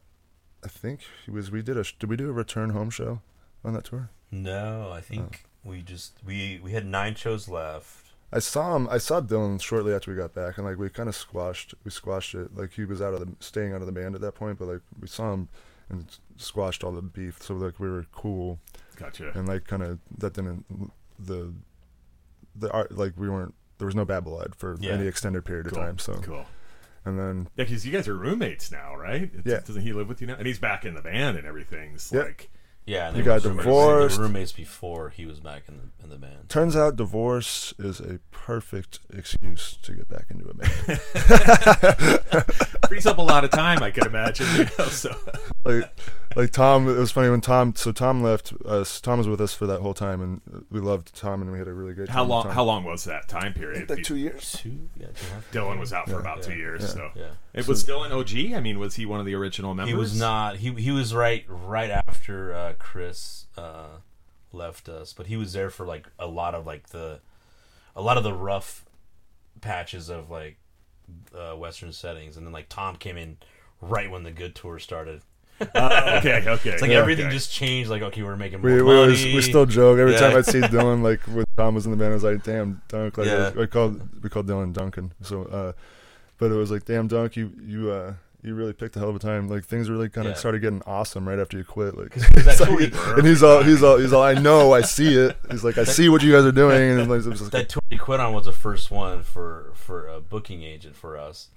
I 0.65 0.69
think 0.69 1.01
he 1.25 1.31
was 1.31 1.51
we 1.51 1.63
did 1.63 1.77
a 1.79 1.85
did 1.99 2.09
we 2.11 2.17
do 2.17 2.29
a 2.29 2.33
return 2.33 2.71
home 2.71 2.91
show 2.91 3.21
on 3.65 3.73
that 3.75 3.85
tour 3.85 4.11
No, 4.31 4.91
I 4.93 5.01
think 5.01 5.45
oh. 5.47 5.71
we 5.71 5.83
just 5.83 6.19
we 6.25 6.61
we 6.63 6.73
had 6.73 6.85
nine 6.87 7.15
shows 7.15 7.49
left. 7.49 8.01
I 8.33 8.41
saw 8.41 8.75
him. 8.75 8.89
I 8.91 8.99
saw 8.99 9.21
Dylan 9.21 9.61
shortly 9.63 9.93
after 9.95 10.11
we 10.11 10.17
got 10.17 10.35
back, 10.35 10.59
and 10.59 10.67
like 10.67 10.77
we 10.77 10.89
kind 10.91 11.09
of 11.09 11.15
squashed. 11.15 11.73
We 11.85 11.91
squashed 11.93 12.35
it. 12.35 12.57
Like 12.57 12.73
he 12.73 12.85
was 12.85 13.01
out 13.01 13.15
of 13.15 13.21
the 13.21 13.29
staying 13.39 13.73
out 13.73 13.81
of 13.81 13.87
the 13.87 13.93
band 13.93 14.15
at 14.17 14.21
that 14.23 14.35
point, 14.35 14.59
but 14.59 14.67
like 14.67 14.81
we 15.01 15.07
saw 15.07 15.33
him 15.35 15.49
and 15.89 16.07
squashed 16.37 16.83
all 16.83 16.91
the 16.93 17.03
beef. 17.03 17.41
So 17.43 17.55
like 17.55 17.79
we 17.79 17.89
were 17.89 18.07
cool, 18.13 18.59
gotcha. 18.97 19.31
and 19.37 19.47
like 19.47 19.67
kind 19.67 19.83
of 19.85 20.01
that 20.19 20.33
didn't 20.35 20.65
the 21.19 21.53
the 22.57 22.71
art 22.73 22.91
like 22.97 23.13
we 23.17 23.29
weren't. 23.29 23.55
There 23.79 23.87
was 23.87 23.95
no 23.95 24.05
bad 24.05 24.25
blood 24.25 24.55
for 24.57 24.77
Yeah. 24.81 24.93
any 24.93 25.07
extended 25.07 25.45
period 25.45 25.67
Cool. 25.67 25.79
of 25.79 25.85
time. 25.87 25.99
So 25.99 26.15
Cool. 26.15 26.47
and 27.05 27.19
then 27.19 27.49
Yeah, 27.57 27.65
because 27.65 27.85
you 27.87 27.93
guys 27.93 28.09
are 28.09 28.17
roommates 28.17 28.71
now, 28.73 28.97
right? 28.97 29.31
It's, 29.35 29.47
Yeah. 29.47 29.61
Doesn't 29.61 29.83
he 29.83 29.93
live 29.93 30.09
with 30.09 30.21
you 30.21 30.27
now? 30.29 30.35
And 30.37 30.47
he's 30.47 30.59
back 30.61 30.85
in 30.85 30.95
the 30.95 31.03
band 31.03 31.37
and 31.37 31.47
everything. 31.47 31.93
It's 31.95 32.11
Yeah. 32.13 32.23
like, 32.23 32.51
Yeah, 32.87 33.09
and 33.09 33.17
You 33.17 33.23
they 33.23 33.31
were 33.31 33.37
got 33.41 33.45
roommates- 33.45 33.65
divorced. 33.65 34.17
they 34.17 34.23
roommates 34.23 34.53
before 34.53 35.09
he 35.11 35.25
was 35.25 35.41
back 35.41 35.63
in 35.69 35.77
the 35.79 36.05
in 36.05 36.11
the 36.11 36.17
band. 36.19 36.49
turns 36.51 36.77
out 36.77 36.97
divorce 36.97 37.73
is 37.79 37.99
a 37.99 38.19
perfect 38.31 38.99
excuse 39.11 39.79
to 39.83 39.93
get 39.95 40.07
back 40.09 40.27
into 40.31 40.47
a 40.49 40.55
band. 40.55 41.01
frees 42.89 43.07
up 43.07 43.19
a 43.19 43.23
lot 43.23 43.43
of 43.45 43.51
time, 43.51 43.83
I 43.83 43.91
can 43.91 44.07
imagine. 44.07 44.47
You 44.57 44.65
know, 44.79 44.85
so 44.87 45.15
like 45.65 45.91
like 46.37 46.51
Tom. 46.51 46.89
It 46.89 46.97
was 46.97 47.11
funny 47.11 47.29
when 47.31 47.41
Tom. 47.41 47.75
So 47.77 47.93
Tom 47.93 48.23
left 48.23 48.53
us. 48.65 49.01
Tom 49.01 49.19
was 49.19 49.29
with 49.29 49.41
us 49.41 49.55
for 49.55 49.67
that 49.67 49.81
whole 49.81 49.95
time, 49.95 50.21
and 50.21 50.65
we 50.71 50.81
loved 50.81 51.15
Tom, 51.15 51.43
and 51.43 51.51
we 51.53 51.59
had 51.59 51.69
a 51.69 51.73
really 51.73 51.95
good. 51.95 52.09
how 52.09 52.21
time 52.21 52.23
with 52.25 52.31
long? 52.31 52.43
Tom. 52.45 52.53
How 52.53 52.65
long 52.65 52.85
was 52.85 53.05
that 53.05 53.29
time 53.29 53.53
period? 53.55 53.89
Like 53.91 54.03
two 54.05 54.17
years. 54.17 54.57
Two, 54.59 54.89
yeah, 54.99 55.07
two 55.09 55.13
and 55.27 55.31
a 55.31 55.35
half. 55.35 55.51
Dylan 55.53 55.79
was 55.79 55.93
out 55.93 56.07
for 56.07 56.13
Yeah. 56.15 56.21
about 56.21 56.43
two 56.43 56.55
years. 56.55 56.83
Yeah. 56.83 56.89
So 56.89 57.11
Yeah, 57.15 57.31
it 57.53 57.67
was 57.69 57.85
Dylan 57.85 58.11
OG. 58.11 58.55
I 58.57 58.61
mean, 58.61 58.79
was 58.79 58.95
he 58.97 59.07
one 59.07 59.21
of 59.21 59.27
the 59.27 59.35
original 59.35 59.75
members? 59.75 59.91
he 59.93 59.99
was 59.99 60.19
not. 60.19 60.57
He 60.57 60.73
he 60.75 60.91
was 60.91 61.15
right 61.15 61.45
right 61.49 61.91
after 61.91 62.55
uh, 62.55 62.73
Chris 62.79 63.47
uh, 63.57 63.99
left 64.53 64.89
us, 64.89 65.13
but 65.13 65.27
he 65.27 65.37
was 65.37 65.53
there 65.53 65.71
for 65.71 65.87
like 65.87 66.07
a 66.19 66.27
lot 66.27 66.55
of 66.55 66.67
like 66.67 66.89
the 66.89 67.21
a 67.97 68.03
lot 68.03 68.17
of 68.17 68.25
the 68.25 68.33
rough 68.33 68.85
patches 69.61 70.09
of 70.09 70.31
like 70.31 70.57
uh, 71.37 71.55
Western 71.55 71.93
settings, 71.93 72.37
and 72.37 72.47
then 72.47 72.53
like 72.53 72.69
Tom 72.69 72.97
came 72.97 73.17
in 73.17 73.37
right 73.81 74.11
when 74.11 74.23
the 74.23 74.31
good 74.33 74.55
tour 74.55 74.79
started. 74.79 75.21
Uh, 75.75 76.17
okay, 76.19 76.43
okay. 76.49 76.71
It's 76.71 76.83
like 76.83 76.91
Yeah, 76.91 76.99
everything 76.99 77.27
okay. 77.27 77.35
just 77.35 77.53
changed. 77.53 77.89
Like 77.91 78.03
okay, 78.03 78.23
we're 78.23 78.37
making 78.37 78.61
more 78.61 78.71
We, 78.71 78.83
we, 78.83 78.95
money. 78.95 79.11
was, 79.13 79.25
we 79.25 79.41
still 79.43 79.67
joke 79.67 79.99
every 79.99 80.13
Yeah. 80.15 80.21
time 80.21 80.37
I 80.37 80.41
see 80.43 80.61
Dylan 80.75 81.03
like 81.03 81.21
when 81.23 81.45
Tom 81.57 81.75
was 81.75 81.85
in 81.87 81.93
the 81.93 81.97
band. 81.97 82.11
I 82.11 82.15
was 82.15 82.25
like, 82.25 82.43
"Damn, 82.43 82.83
Dunk!" 82.89 83.17
Like 83.19 83.27
Yeah. 83.29 83.51
we 83.53 83.67
called 83.67 84.23
we 84.23 84.29
called 84.29 84.47
Dylan 84.49 84.73
Duncan. 84.73 85.13
So, 85.23 85.45
uh, 85.45 85.73
but 86.39 86.51
it 86.51 86.55
was 86.57 86.71
like, 86.71 86.85
"Damn, 86.85 87.07
Dunk, 87.09 87.37
you 87.37 87.53
you 87.65 87.91
uh, 87.93 88.15
you 88.43 88.55
really 88.55 88.73
picked 88.73 88.97
a 88.97 88.99
hell 88.99 89.09
of 89.11 89.17
a 89.17 89.21
time. 89.21 89.49
Like 89.49 89.65
things 89.65 89.89
really 89.89 90.09
kind 90.09 90.27
of 90.27 90.33
Yeah. 90.33 90.39
started 90.39 90.61
getting 90.61 90.83
awesome 90.87 91.27
right 91.27 91.39
after 91.39 91.57
you 91.57 91.65
quit. 91.65 91.97
Like, 91.97 92.11
'Cause- 92.15 92.27
'cause 92.27 92.59
that 92.59 92.71
like- 92.71 93.17
and 93.19 93.27
he's 93.27 93.43
all 93.45 93.63
he's 93.63 93.83
all 93.83 93.97
he's 93.99 94.13
all 94.13 94.23
I 94.25 94.35
know, 94.35 94.73
I 94.75 94.81
see 94.83 95.15
it. 95.17 95.37
He's 95.53 95.63
like, 95.65 95.79
I 95.79 95.85
see 95.85 96.09
what 96.09 96.23
you 96.23 96.33
guys 96.33 96.45
are 96.45 96.53
doing, 96.53 96.99
and 96.99 97.09
like, 97.09 97.25
it 97.25 97.29
was 97.29 97.39
just 97.39 97.53
that 97.53 97.69
tour 97.69 97.81
he 97.91 97.97
quit 97.97 98.19
on 98.21 98.35
was 98.35 98.47
the 98.47 98.53
first 98.53 98.91
one 98.91 99.23
for 99.23 99.71
for 99.77 100.09
a 100.09 100.21
booking 100.21 100.63
agent 100.65 100.97
for 100.97 101.17
us. 101.17 101.49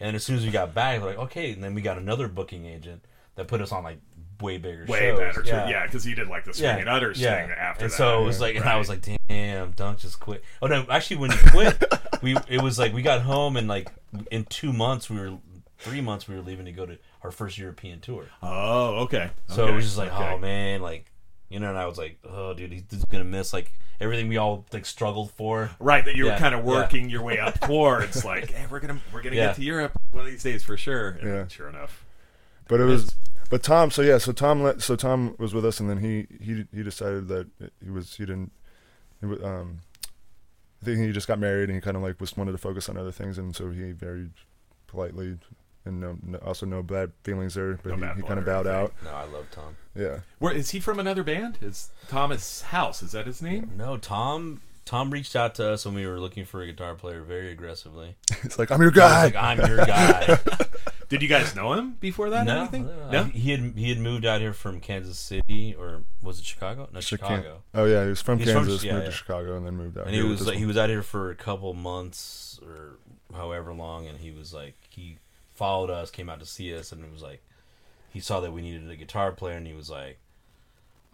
and 0.00 0.16
as 0.16 0.24
soon 0.24 0.36
as 0.36 0.44
we 0.44 0.50
got 0.50 0.74
back, 0.74 1.00
we're 1.02 1.08
like, 1.08 1.18
okay, 1.18 1.52
and 1.52 1.62
then 1.62 1.74
we 1.74 1.82
got 1.82 1.98
another 1.98 2.26
booking 2.28 2.64
agent 2.66 3.04
that 3.36 3.48
put 3.48 3.60
us 3.60 3.72
on 3.72 3.82
like 3.84 3.98
way 4.40 4.58
bigger 4.58 4.84
way 4.86 4.98
shows. 5.10 5.18
better. 5.18 5.42
Yeah, 5.44 5.68
yeah, 5.68 5.86
because 5.86 6.04
he 6.04 6.14
did 6.14 6.28
like 6.28 6.44
the 6.44 6.52
Yeah, 6.60 6.76
and 6.76 6.88
udders 6.88 7.20
yeah. 7.20 7.40
thing 7.46 7.50
after 7.56 7.84
and 7.84 7.92
that. 7.92 7.96
so 7.96 8.22
it 8.22 8.24
was 8.26 8.40
like, 8.40 8.56
and 8.56 8.64
I 8.64 8.76
was 8.76 8.88
like, 8.88 9.04
damn, 9.28 9.70
Dunk 9.72 9.98
just 9.98 10.20
quit. 10.20 10.42
Oh 10.60 10.66
no, 10.66 10.84
actually, 10.90 11.16
when 11.16 11.30
he 11.30 11.38
quit, 11.50 11.82
we 12.22 12.36
it 12.48 12.60
was 12.62 12.78
like 12.78 12.92
we 12.92 13.02
got 13.02 13.22
home 13.22 13.56
and 13.56 13.68
like 13.68 13.90
in 14.30 14.44
two 14.44 14.72
months 14.72 15.08
we 15.08 15.18
were 15.18 15.38
three 15.78 16.00
months 16.00 16.28
we 16.28 16.34
were 16.36 16.42
leaving 16.42 16.64
to 16.66 16.72
go 16.72 16.86
to 16.86 16.96
our 17.22 17.30
first 17.30 17.58
European 17.58 18.00
tour. 18.00 18.26
oh, 18.42 19.02
okay. 19.04 19.30
So 19.48 19.64
okay. 19.64 19.72
it 19.72 19.76
was 19.76 19.84
just 19.84 19.98
like, 19.98 20.12
okay. 20.12 20.32
oh 20.34 20.38
man, 20.38 20.82
like 20.82 21.06
you 21.48 21.60
know, 21.60 21.68
and 21.68 21.78
I 21.78 21.86
was 21.86 21.98
like, 21.98 22.18
oh 22.24 22.54
dude, 22.54 22.72
he's 22.72 22.82
he's 22.90 23.04
gonna 23.04 23.24
miss 23.24 23.52
like 23.52 23.70
everything 24.00 24.28
we 24.28 24.38
all 24.38 24.66
like 24.72 24.86
struggled 24.86 25.30
for. 25.32 25.70
Right, 25.78 26.04
that 26.04 26.16
you 26.16 26.24
were 26.24 26.36
kind 26.36 26.54
of 26.54 26.60
yeah. 26.64 26.70
working 26.70 27.08
your 27.10 27.22
way 27.22 27.38
up 27.38 27.60
towards, 27.60 28.24
like, 28.24 28.50
hey, 28.52 28.66
we're 28.70 28.80
gonna 28.80 28.98
we're 29.12 29.22
gonna 29.22 29.36
Yeah. 29.36 29.46
get 29.48 29.56
to 29.56 29.62
Europe 29.62 29.92
one 30.10 30.24
of 30.24 30.30
these 30.30 30.42
days 30.42 30.62
for 30.64 30.76
sure. 30.76 31.10
And 31.10 31.28
Yeah. 31.28 31.46
sure 31.48 31.68
enough. 31.68 32.04
But 32.68 32.80
it 32.80 32.84
was, 32.84 33.14
but 33.50 33.62
Tom. 33.62 33.90
So 33.90 34.02
yeah, 34.02 34.18
so 34.18 34.32
Tom 34.32 34.62
let, 34.62 34.82
so 34.82 34.96
Tom 34.96 35.34
was 35.38 35.54
with 35.54 35.64
us, 35.64 35.80
and 35.80 35.88
then 35.90 35.98
he 35.98 36.26
he 36.42 36.64
he 36.74 36.82
decided 36.82 37.28
that 37.28 37.48
he 37.82 37.90
was 37.90 38.14
he 38.14 38.24
didn't, 38.24 38.52
he, 39.20 39.26
wa- 39.26 39.46
um, 39.46 39.80
I 40.82 40.84
think 40.84 40.98
he 40.98 41.12
just 41.12 41.28
got 41.28 41.38
married 41.38 41.68
and 41.68 41.74
he 41.76 41.80
kind 41.80 41.96
of 41.96 42.02
like 42.02 42.20
was 42.20 42.36
wanted 42.36 42.52
to 42.52 42.58
focus 42.58 42.88
on 42.88 42.96
other 42.96 43.12
things, 43.12 43.38
and 43.38 43.54
so 43.54 43.70
he 43.70 43.92
very 43.92 44.28
politely 44.86 45.38
and 45.84 46.00
no, 46.00 46.16
no 46.22 46.38
also 46.38 46.66
no 46.66 46.82
bad 46.82 47.12
feelings 47.24 47.54
there, 47.54 47.78
but 47.82 47.90
No 47.90 47.96
bad 47.96 48.16
he, 48.16 48.22
he 48.22 48.26
kind 48.28 48.38
of 48.38 48.46
bowed 48.46 48.66
out. 48.66 48.92
No, 49.04 49.10
I 49.10 49.24
love 49.24 49.46
Tom. 49.50 49.76
Yeah, 49.94 50.20
Where 50.38 50.52
is 50.52 50.70
he 50.70 50.80
from? 50.80 50.98
Another 50.98 51.22
band? 51.22 51.58
Is 51.60 51.90
Thomas 52.08 52.62
House? 52.62 53.02
Is 53.02 53.12
that 53.12 53.26
his 53.26 53.42
name? 53.42 53.72
No, 53.76 53.96
Tom. 53.96 54.60
Tom 54.84 55.10
reached 55.10 55.36
out 55.36 55.54
to 55.56 55.70
us 55.70 55.84
when 55.84 55.94
we 55.94 56.06
were 56.06 56.18
looking 56.18 56.44
for 56.44 56.60
a 56.62 56.66
guitar 56.66 56.94
player 56.94 57.22
very 57.22 57.52
aggressively. 57.52 58.16
it's 58.42 58.58
like 58.58 58.70
I'm 58.70 58.80
your 58.82 58.90
guy. 58.90 59.24
like, 59.26 59.36
I'm 59.36 59.58
your 59.58 59.84
guy. 59.84 60.38
Did 61.12 61.22
you 61.22 61.28
guys 61.28 61.54
know 61.54 61.74
him 61.74 61.92
before 62.00 62.30
that? 62.30 62.42
or 62.42 62.44
no, 62.54 62.60
anything? 62.62 62.86
no, 62.86 63.10
No. 63.10 63.24
He 63.24 63.50
had 63.50 63.60
he 63.76 63.88
had 63.90 63.98
moved 63.98 64.24
out 64.24 64.40
here 64.40 64.52
from 64.52 64.80
Kansas 64.80 65.18
City 65.18 65.74
or 65.78 66.02
was 66.22 66.38
it 66.38 66.44
Chicago? 66.44 66.88
No, 66.92 67.00
Chica- 67.00 67.24
Chicago. 67.26 67.62
Oh 67.74 67.84
yeah, 67.84 68.02
he 68.04 68.08
was 68.08 68.22
from 68.22 68.38
He's 68.38 68.50
from- 68.50 68.64
Kansas, 68.64 68.82
yeah, 68.82 68.92
moved 68.94 69.04
yeah. 69.04 69.10
to 69.10 69.16
Chicago, 69.16 69.56
and 69.56 69.66
then 69.66 69.76
moved 69.76 69.98
out. 69.98 70.06
And 70.06 70.14
he 70.14 70.20
here 70.22 70.28
with 70.30 70.38
was 70.40 70.48
like, 70.48 70.56
he 70.58 70.66
was 70.66 70.76
out 70.76 70.88
here 70.88 71.02
for 71.02 71.30
a 71.30 71.34
couple 71.36 71.72
months 71.74 72.58
or 72.66 72.96
however 73.36 73.72
long, 73.74 74.06
and 74.06 74.18
he 74.18 74.30
was 74.30 74.52
like 74.54 74.74
he 74.88 75.18
followed 75.52 75.90
us, 75.90 76.10
came 76.10 76.28
out 76.30 76.40
to 76.40 76.46
see 76.46 76.74
us, 76.74 76.92
and 76.92 77.04
it 77.04 77.12
was 77.12 77.22
like 77.22 77.42
he 78.10 78.18
saw 78.20 78.40
that 78.40 78.52
we 78.52 78.62
needed 78.62 78.90
a 78.90 78.96
guitar 78.96 79.32
player, 79.32 79.56
and 79.56 79.66
he 79.66 79.74
was 79.74 79.88
like. 79.90 80.18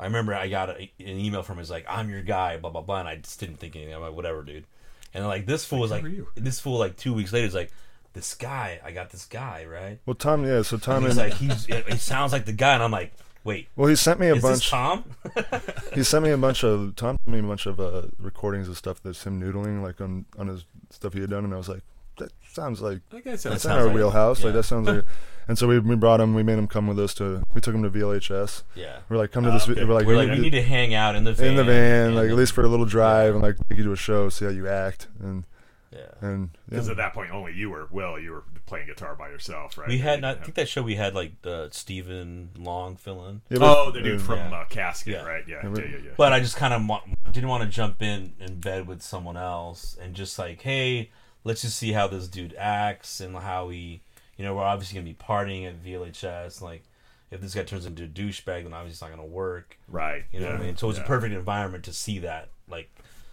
I 0.01 0.05
remember 0.05 0.33
I 0.33 0.49
got 0.49 0.69
a, 0.71 0.79
an 1.01 1.19
email 1.19 1.43
from 1.43 1.55
him. 1.57 1.59
He's 1.63 1.73
like, 1.73 1.85
"I'm 1.89 2.09
your 2.09 2.23
guy," 2.23 2.57
blah 2.57 2.71
blah 2.71 2.83
blah, 2.83 3.01
and 3.01 3.09
I 3.09 3.17
just 3.17 3.41
didn't 3.41 3.57
think 3.57 3.75
anything. 3.75 3.93
I'm 3.97 4.01
like, 4.01 4.13
"Whatever, 4.15 4.45
dude." 4.45 4.65
And 5.13 5.27
like 5.27 5.45
this 5.45 5.65
fool 5.65 5.81
was 5.81 5.91
Like, 5.91 6.05
like, 6.05 6.13
who 6.13 6.19
are 6.23 6.23
you? 6.23 6.29
this 6.37 6.61
fool 6.61 6.79
like 6.79 6.97
two 6.97 7.13
weeks 7.13 7.33
later 7.33 7.49
is 7.49 7.55
like, 7.55 7.73
this 8.19 8.35
guy, 8.35 8.81
I 8.85 8.91
got 8.91 9.11
this 9.11 9.25
guy, 9.25 9.65
right? 9.65 9.99
Well, 10.05 10.15
Tom, 10.15 10.45
yeah. 10.45 10.63
So 10.63 10.77
Tom, 10.77 10.97
And 11.05 11.07
he's 11.07 11.17
and, 11.19 11.31
like, 11.31 11.39
he's 11.39 11.67
he 11.87 11.97
sounds 11.99 12.33
like 12.33 12.45
the 12.47 12.53
guy, 12.53 12.75
and 12.75 12.83
I'm 12.83 12.91
like, 12.91 13.13
wait, 13.45 13.69
well, 13.77 13.89
he 13.89 13.95
sent 13.97 14.19
me 14.21 14.27
a 14.29 14.35
is 14.35 14.43
bunch. 14.43 14.69
Tom? 14.69 15.05
He 15.95 16.03
sent 16.03 16.25
me 16.25 16.31
a 16.31 16.37
bunch 16.37 16.65
of 16.65 16.95
Tom 16.97 17.17
sent 17.25 17.35
me 17.35 17.39
a 17.41 17.43
bunch 17.49 17.67
of 17.67 17.81
uh, 17.81 18.03
recordings 18.19 18.69
of 18.69 18.77
stuff 18.77 19.01
that's 19.03 19.25
him 19.25 19.41
noodling 19.41 19.83
like 19.83 20.01
on 20.01 20.27
on 20.39 20.49
his 20.49 20.65
stuff 20.91 21.13
he 21.15 21.21
had 21.21 21.31
done, 21.31 21.45
and 21.45 21.55
I 21.55 21.57
was 21.57 21.69
like, 21.69 21.83
that 22.19 22.31
sounds 22.53 22.81
like 22.83 23.01
I 23.13 23.21
guess 23.21 23.45
that's 23.45 23.65
in 23.65 23.71
sounds 23.71 23.81
our 23.81 23.87
like- 23.87 23.95
wheelhouse. 23.95 24.43
Like 24.45 24.55
that 24.55 24.65
sounds 24.65 24.89
like. 24.89 25.05
And 25.49 25.57
so 25.57 25.67
we 25.67 25.79
we 25.79 25.97
brought 25.97 26.21
him. 26.21 26.35
We 26.35 26.43
made 26.43 26.59
him 26.59 26.67
come 26.67 26.87
with 26.87 26.99
us 26.99 27.15
to. 27.15 27.43
We 27.55 27.61
took 27.63 27.75
him 27.75 27.83
to 27.83 27.89
VLHS. 27.91 28.65
yeah. 28.75 28.99
We're 29.09 29.17
like, 29.17 29.33
come 29.33 29.45
to 29.45 29.51
Oh, 29.51 29.53
this. 29.55 29.67
okay. 29.67 29.83
We're 29.83 29.95
like, 29.95 30.05
We're 30.07 30.13
we 30.19 30.27
like, 30.27 30.29
need 30.31 30.43
need 30.43 30.51
to 30.51 30.63
hang 30.63 30.93
out 30.93 31.17
in 31.17 31.25
the 31.25 31.33
van, 31.33 31.47
in 31.49 31.57
the 31.57 31.65
van, 31.65 32.15
like 32.15 32.29
at 32.29 32.37
least 32.37 32.53
for 32.53 32.63
a 32.65 32.69
little 32.69 32.85
drive, 32.85 33.33
and 33.35 33.43
like 33.43 33.57
take 33.71 33.79
you 33.79 33.85
to 33.85 33.93
a 33.93 33.97
show, 33.97 34.29
see 34.29 34.45
how 34.45 34.51
you 34.51 34.69
act, 34.69 35.09
and 35.21 35.45
yeah. 35.93 36.07
and 36.21 36.51
yeah. 36.53 36.59
because 36.71 36.89
at 36.89 36.97
that 36.99 37.15
point 37.15 37.31
only 37.31 37.53
you 37.53 37.71
were 37.71 37.89
well, 37.91 38.19
You 38.19 38.33
were 38.33 38.45
playing 38.67 38.87
guitar 38.87 39.15
by 39.15 39.29
yourself, 39.29 39.79
right? 39.79 39.89
We 39.89 39.99
had, 39.99 40.21
You 40.21 40.29
I 40.29 40.35
think 40.35 40.55
that 40.55 40.69
show 40.69 40.83
we 40.83 40.97
had 40.97 41.15
like 41.15 41.33
uh, 41.45 41.69
Stephen 41.71 42.51
Long 42.57 42.97
fill 42.97 43.27
in, 43.27 43.41
Yeah, 43.49 43.59
but- 43.59 43.77
oh, 43.79 43.91
the 43.91 44.01
dude 44.03 44.21
from 44.21 44.39
Yeah. 44.39 44.59
uh, 44.61 44.65
Casket, 44.67 45.15
Yeah. 45.15 45.25
right? 45.25 45.45
Yeah, 45.47 45.61
Yeah, 45.63 45.71
yeah, 45.71 45.85
yeah, 45.85 45.97
yeah. 46.05 46.11
but 46.17 46.33
I 46.33 46.41
just 46.41 46.57
kind 46.57 46.75
of 46.75 46.87
wa- 46.87 47.03
didn't 47.33 47.49
want 47.49 47.63
to 47.65 47.69
jump 47.69 48.03
in 48.03 48.35
in 48.41 48.61
bed 48.61 48.87
with 48.87 49.03
someone 49.03 49.37
else 49.37 49.97
and 50.01 50.15
just 50.15 50.39
like, 50.39 50.63
hey, 50.63 51.11
let's 51.45 51.63
just 51.63 51.79
see 51.79 51.93
how 51.93 52.07
this 52.07 52.29
dude 52.29 52.55
acts 52.59 53.21
and 53.21 53.37
how 53.37 53.69
he, 53.71 54.03
you 54.37 54.45
know, 54.45 54.55
we're 54.55 54.63
obviously 54.65 54.97
gonna 54.99 55.05
be 55.05 55.15
partying 55.15 55.67
at 55.67 55.83
VLHS. 55.83 56.61
Like, 56.61 56.85
if 57.31 57.41
this 57.41 57.55
guy 57.55 57.63
turns 57.63 57.87
into 57.87 58.05
a 58.05 58.07
douchebag, 58.07 58.65
then 58.65 58.73
obviously 58.73 58.91
it's 58.93 59.01
not 59.01 59.11
gonna 59.11 59.25
work. 59.25 59.79
right. 59.89 60.25
You 60.33 60.41
know 60.41 60.47
yeah, 60.47 60.53
what 60.53 60.63
I 60.63 60.65
mean? 60.67 60.77
So 60.77 60.89
it's 60.91 60.99
yeah. 60.99 61.05
a 61.05 61.07
perfect 61.09 61.35
environment 61.35 61.85
to 61.85 61.93
see 61.93 62.19
that, 62.21 62.49
like, 62.69 62.91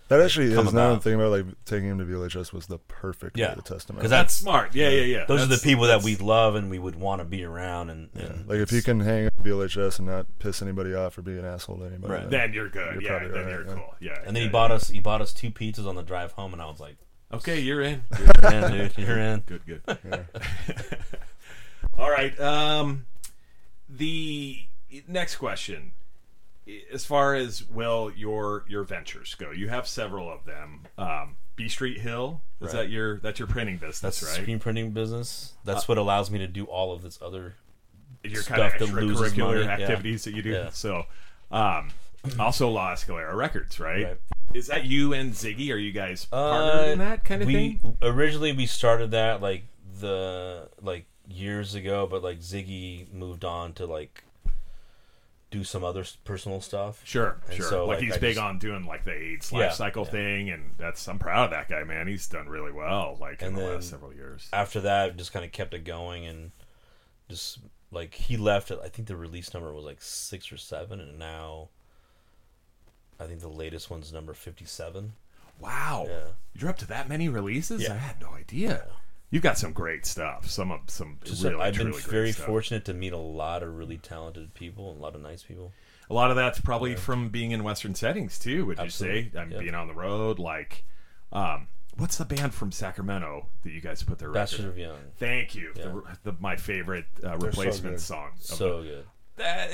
that 0.08 0.22
actually 0.22 0.48
is 0.48 0.54
now 0.54 0.60
I'm 0.62 0.68
about. 0.68 1.04
thinking 1.04 1.20
about 1.20 1.32
like 1.32 1.46
taking 1.66 1.90
him 1.90 1.98
to 2.00 2.06
VLHS 2.06 2.54
was 2.54 2.68
the 2.68 2.78
perfect 2.78 3.38
Yeah. 3.38 3.50
way 3.50 3.56
to 3.56 3.62
test 3.62 3.90
him. 3.90 3.96
out. 3.96 4.00
because 4.00 4.12
That's 4.12 4.26
that's 4.26 4.34
smart. 4.36 4.76
Yeah, 4.76 4.90
yeah, 4.90 5.02
yeah. 5.02 5.26
those 5.28 5.42
are 5.42 5.48
the 5.48 5.58
people 5.58 5.86
that 5.86 6.04
we 6.04 6.16
love 6.16 6.56
and 6.56 6.70
we 6.70 6.78
would 6.80 6.96
want 6.96 7.20
to 7.22 7.26
be 7.26 7.44
around. 7.44 7.90
And, 7.90 8.10
Yeah, 8.16 8.24
and 8.26 8.48
like 8.48 8.60
if 8.60 8.72
you 8.72 8.82
can 8.82 9.00
hang 9.00 9.26
at 9.26 9.36
VLHS 9.44 9.98
and 10.00 10.08
not 10.08 10.28
piss 10.40 10.62
anybody 10.62 10.94
off 10.94 11.18
or 11.18 11.22
be 11.24 11.38
an 11.38 11.46
asshole 11.46 11.78
to 11.80 11.86
anybody, 11.86 12.14
Right. 12.14 12.30
Then 12.30 12.54
you're 12.54 12.70
good. 12.70 13.02
You're 13.02 13.04
yeah, 13.04 13.28
then 13.28 13.32
right, 13.46 13.50
you're 13.50 13.68
yeah. 13.68 13.74
cool. 13.74 13.96
Yeah. 14.00 14.18
and 14.26 14.28
then 14.28 14.36
yeah, 14.36 14.42
he 14.44 14.50
bought 14.50 14.70
yeah. 14.70 14.76
us 14.76 14.88
he 14.90 15.00
bought 15.00 15.22
us 15.22 15.34
two 15.34 15.50
pizzas 15.52 15.88
on 15.88 15.96
the 15.96 16.04
drive 16.04 16.34
home, 16.34 16.54
and 16.54 16.62
I 16.62 16.66
was 16.66 16.80
like, 16.80 16.98
Okay, 17.34 17.60
you're 17.60 17.82
in. 17.82 18.04
"You're 18.44 18.52
in, 18.54 18.72
dude. 18.72 18.94
You're 18.98 19.18
in." 19.18 19.40
Good, 19.48 19.62
good. 19.66 19.82
All 21.98 22.10
right. 22.10 22.40
Um, 22.40 23.06
the 23.90 24.66
next 25.08 25.38
question, 25.38 25.94
as 26.92 27.06
far 27.06 27.36
as 27.36 27.68
well, 27.70 28.12
your 28.16 28.66
your 28.68 28.84
ventures 28.84 29.36
go, 29.36 29.52
you 29.52 29.70
have 29.70 29.88
several 29.88 30.32
of 30.32 30.46
them. 30.46 30.82
Um, 30.98 31.36
B 31.56 31.70
Street 31.70 32.00
Hill 32.00 32.42
is 32.60 32.68
Right. 32.68 32.74
that 32.84 32.90
your 32.90 33.20
that's 33.20 33.40
your 33.40 33.48
printing 33.48 33.78
business, 33.78 34.00
That's 34.00 34.24
right? 34.24 34.40
Uh, 34.40 34.42
screen 34.44 34.60
printing 34.60 34.92
business. 34.92 35.54
That's 35.64 35.88
what 35.88 35.98
allows 35.98 36.30
me 36.32 36.40
to 36.40 36.48
do 36.48 36.66
all 36.66 36.92
of 36.94 37.02
this 37.02 37.20
other. 37.22 37.56
your 38.24 38.42
stuff 38.42 38.58
kind 38.58 38.72
that 38.72 38.82
of 38.82 38.90
extracurricular 38.90 39.38
money, 39.38 39.60
yeah. 39.66 39.70
activities 39.72 40.24
that 40.24 40.34
you 40.34 40.42
do. 40.42 40.50
Yeah. 40.50 40.70
So, 40.72 41.06
um, 41.52 41.92
also 42.40 42.70
La 42.70 42.94
Escalera 42.94 43.36
Records, 43.36 43.80
right? 43.80 44.04
Right. 44.06 44.18
Is 44.56 44.68
that 44.68 44.86
you 44.86 45.14
and 45.14 45.32
Ziggy? 45.34 45.72
Are 45.72 45.78
you 45.78 45.92
guys 45.92 46.26
partnered 46.26 46.88
Uh, 46.88 46.92
in 46.94 47.00
that 47.00 47.24
kind 47.26 47.42
of 47.44 47.48
we 47.48 47.54
thing? 47.54 47.98
originally 48.02 48.52
we 48.54 48.66
started 48.66 49.12
that 49.12 49.42
like 49.42 49.64
the 50.00 50.70
like 50.82 51.06
years 51.28 51.76
ago, 51.76 52.08
but 52.10 52.24
like 52.24 52.40
Ziggy 52.40 53.12
moved 53.14 53.46
on 53.46 53.74
to 53.74 53.86
like 53.86 54.24
do 55.52 55.64
some 55.64 55.84
other 55.84 56.04
personal 56.26 56.60
stuff. 56.60 57.02
Sure, 57.06 57.38
And 57.48 57.56
sure. 57.56 57.70
so, 57.70 57.86
like, 57.86 57.98
like, 57.98 58.04
he's 58.06 58.14
I 58.16 58.18
big 58.20 58.36
just- 58.36 58.44
on 58.44 58.58
doing 58.60 58.86
like 58.86 59.04
the 59.06 59.14
AIDS 59.14 59.52
Yeah, 59.52 59.70
cycle 59.72 60.04
yeah. 60.06 60.12
thing, 60.12 60.50
and 60.50 60.74
that's 60.78 61.08
I'm 61.08 61.20
proud 61.20 61.46
of 61.46 61.52
that 61.52 61.70
guy, 61.70 61.84
man. 61.84 62.08
He's 62.08 62.28
done 62.28 62.50
really 62.50 62.72
well, 62.72 63.18
like 63.22 63.42
in 63.42 63.54
the 63.56 63.64
last 63.64 63.90
several 63.90 64.14
years. 64.14 64.50
After 64.52 64.82
that, 64.82 65.16
just 65.18 65.32
kind 65.32 65.46
of 65.46 65.52
kept 65.52 65.74
it 65.74 65.84
going 65.86 66.26
and 66.26 66.52
just 67.30 67.60
like 67.92 68.14
he 68.16 68.38
left. 68.38 68.72
I 68.72 68.90
think 68.90 69.08
the 69.08 69.16
release 69.16 69.54
number 69.54 69.74
was 69.74 69.86
like 69.86 70.02
six 70.02 70.52
or 70.52 70.58
seven, 70.58 71.00
and 71.00 71.18
now 71.20 71.70
I 73.20 73.26
think 73.26 73.40
the 73.40 73.48
latest 73.48 73.90
one's 73.90 74.12
number 74.12 74.34
fifty-seven. 74.34 75.14
Wow, 75.60 76.06
Yeah. 76.10 76.22
you're 76.54 76.70
up 76.70 76.78
to 76.80 76.88
that 76.88 77.08
many 77.08 77.30
releases? 77.30 77.88
I 77.90 77.94
had 77.96 78.20
no 78.20 78.32
idea. 78.34 78.88
You've 79.32 79.44
got 79.44 79.58
some 79.58 79.74
great 79.74 80.06
stuff. 80.06 80.50
Some 80.50 80.72
of 80.72 80.82
some 80.88 81.18
Just 81.24 81.44
really, 81.44 81.62
I've 81.62 81.76
been 81.76 81.92
great 81.92 82.04
very 82.04 82.32
fortunate 82.32 82.86
to 82.86 82.94
meet 82.94 83.12
a 83.14 83.18
lot 83.18 83.64
of 83.64 83.76
really 83.76 83.98
talented 83.98 84.54
people, 84.54 84.92
and 84.92 85.00
a 85.00 85.02
lot 85.04 85.16
of 85.16 85.22
nice 85.22 85.44
people. 85.44 85.74
A 86.10 86.14
lot 86.14 86.30
of 86.30 86.36
that's 86.38 86.62
probably 86.62 86.96
from 86.96 87.30
being 87.30 87.52
in 87.52 87.64
Western 87.64 87.96
Settings 87.96 88.38
too. 88.38 88.66
Would 88.68 88.80
Absolutely. 88.80 89.24
you 89.24 89.32
say? 89.34 89.40
I'm 89.40 89.52
Yeah. 89.52 89.60
being 89.60 89.76
on 89.76 89.88
the 89.88 89.94
road, 89.96 90.38
like, 90.38 90.84
um, 91.34 91.68
what's 91.98 92.18
the 92.18 92.26
band 92.26 92.54
from 92.54 92.72
Sacramento 92.72 93.48
that 93.64 93.72
you 93.72 93.82
guys 93.82 94.04
put 94.04 94.20
their 94.20 94.30
Bastard 94.32 94.60
record? 94.60 94.70
of 94.72 94.78
Young, 94.78 94.98
Thank 95.18 95.56
you. 95.56 95.74
Yeah. 95.76 95.84
The, 96.24 96.32
the, 96.32 96.38
my 96.40 96.56
favorite 96.58 97.06
uh, 97.24 97.38
replacement 97.38 97.96
good. 97.96 98.02
song. 98.02 98.32
so 98.40 98.84
good. 98.84 99.06
that, 99.38 99.70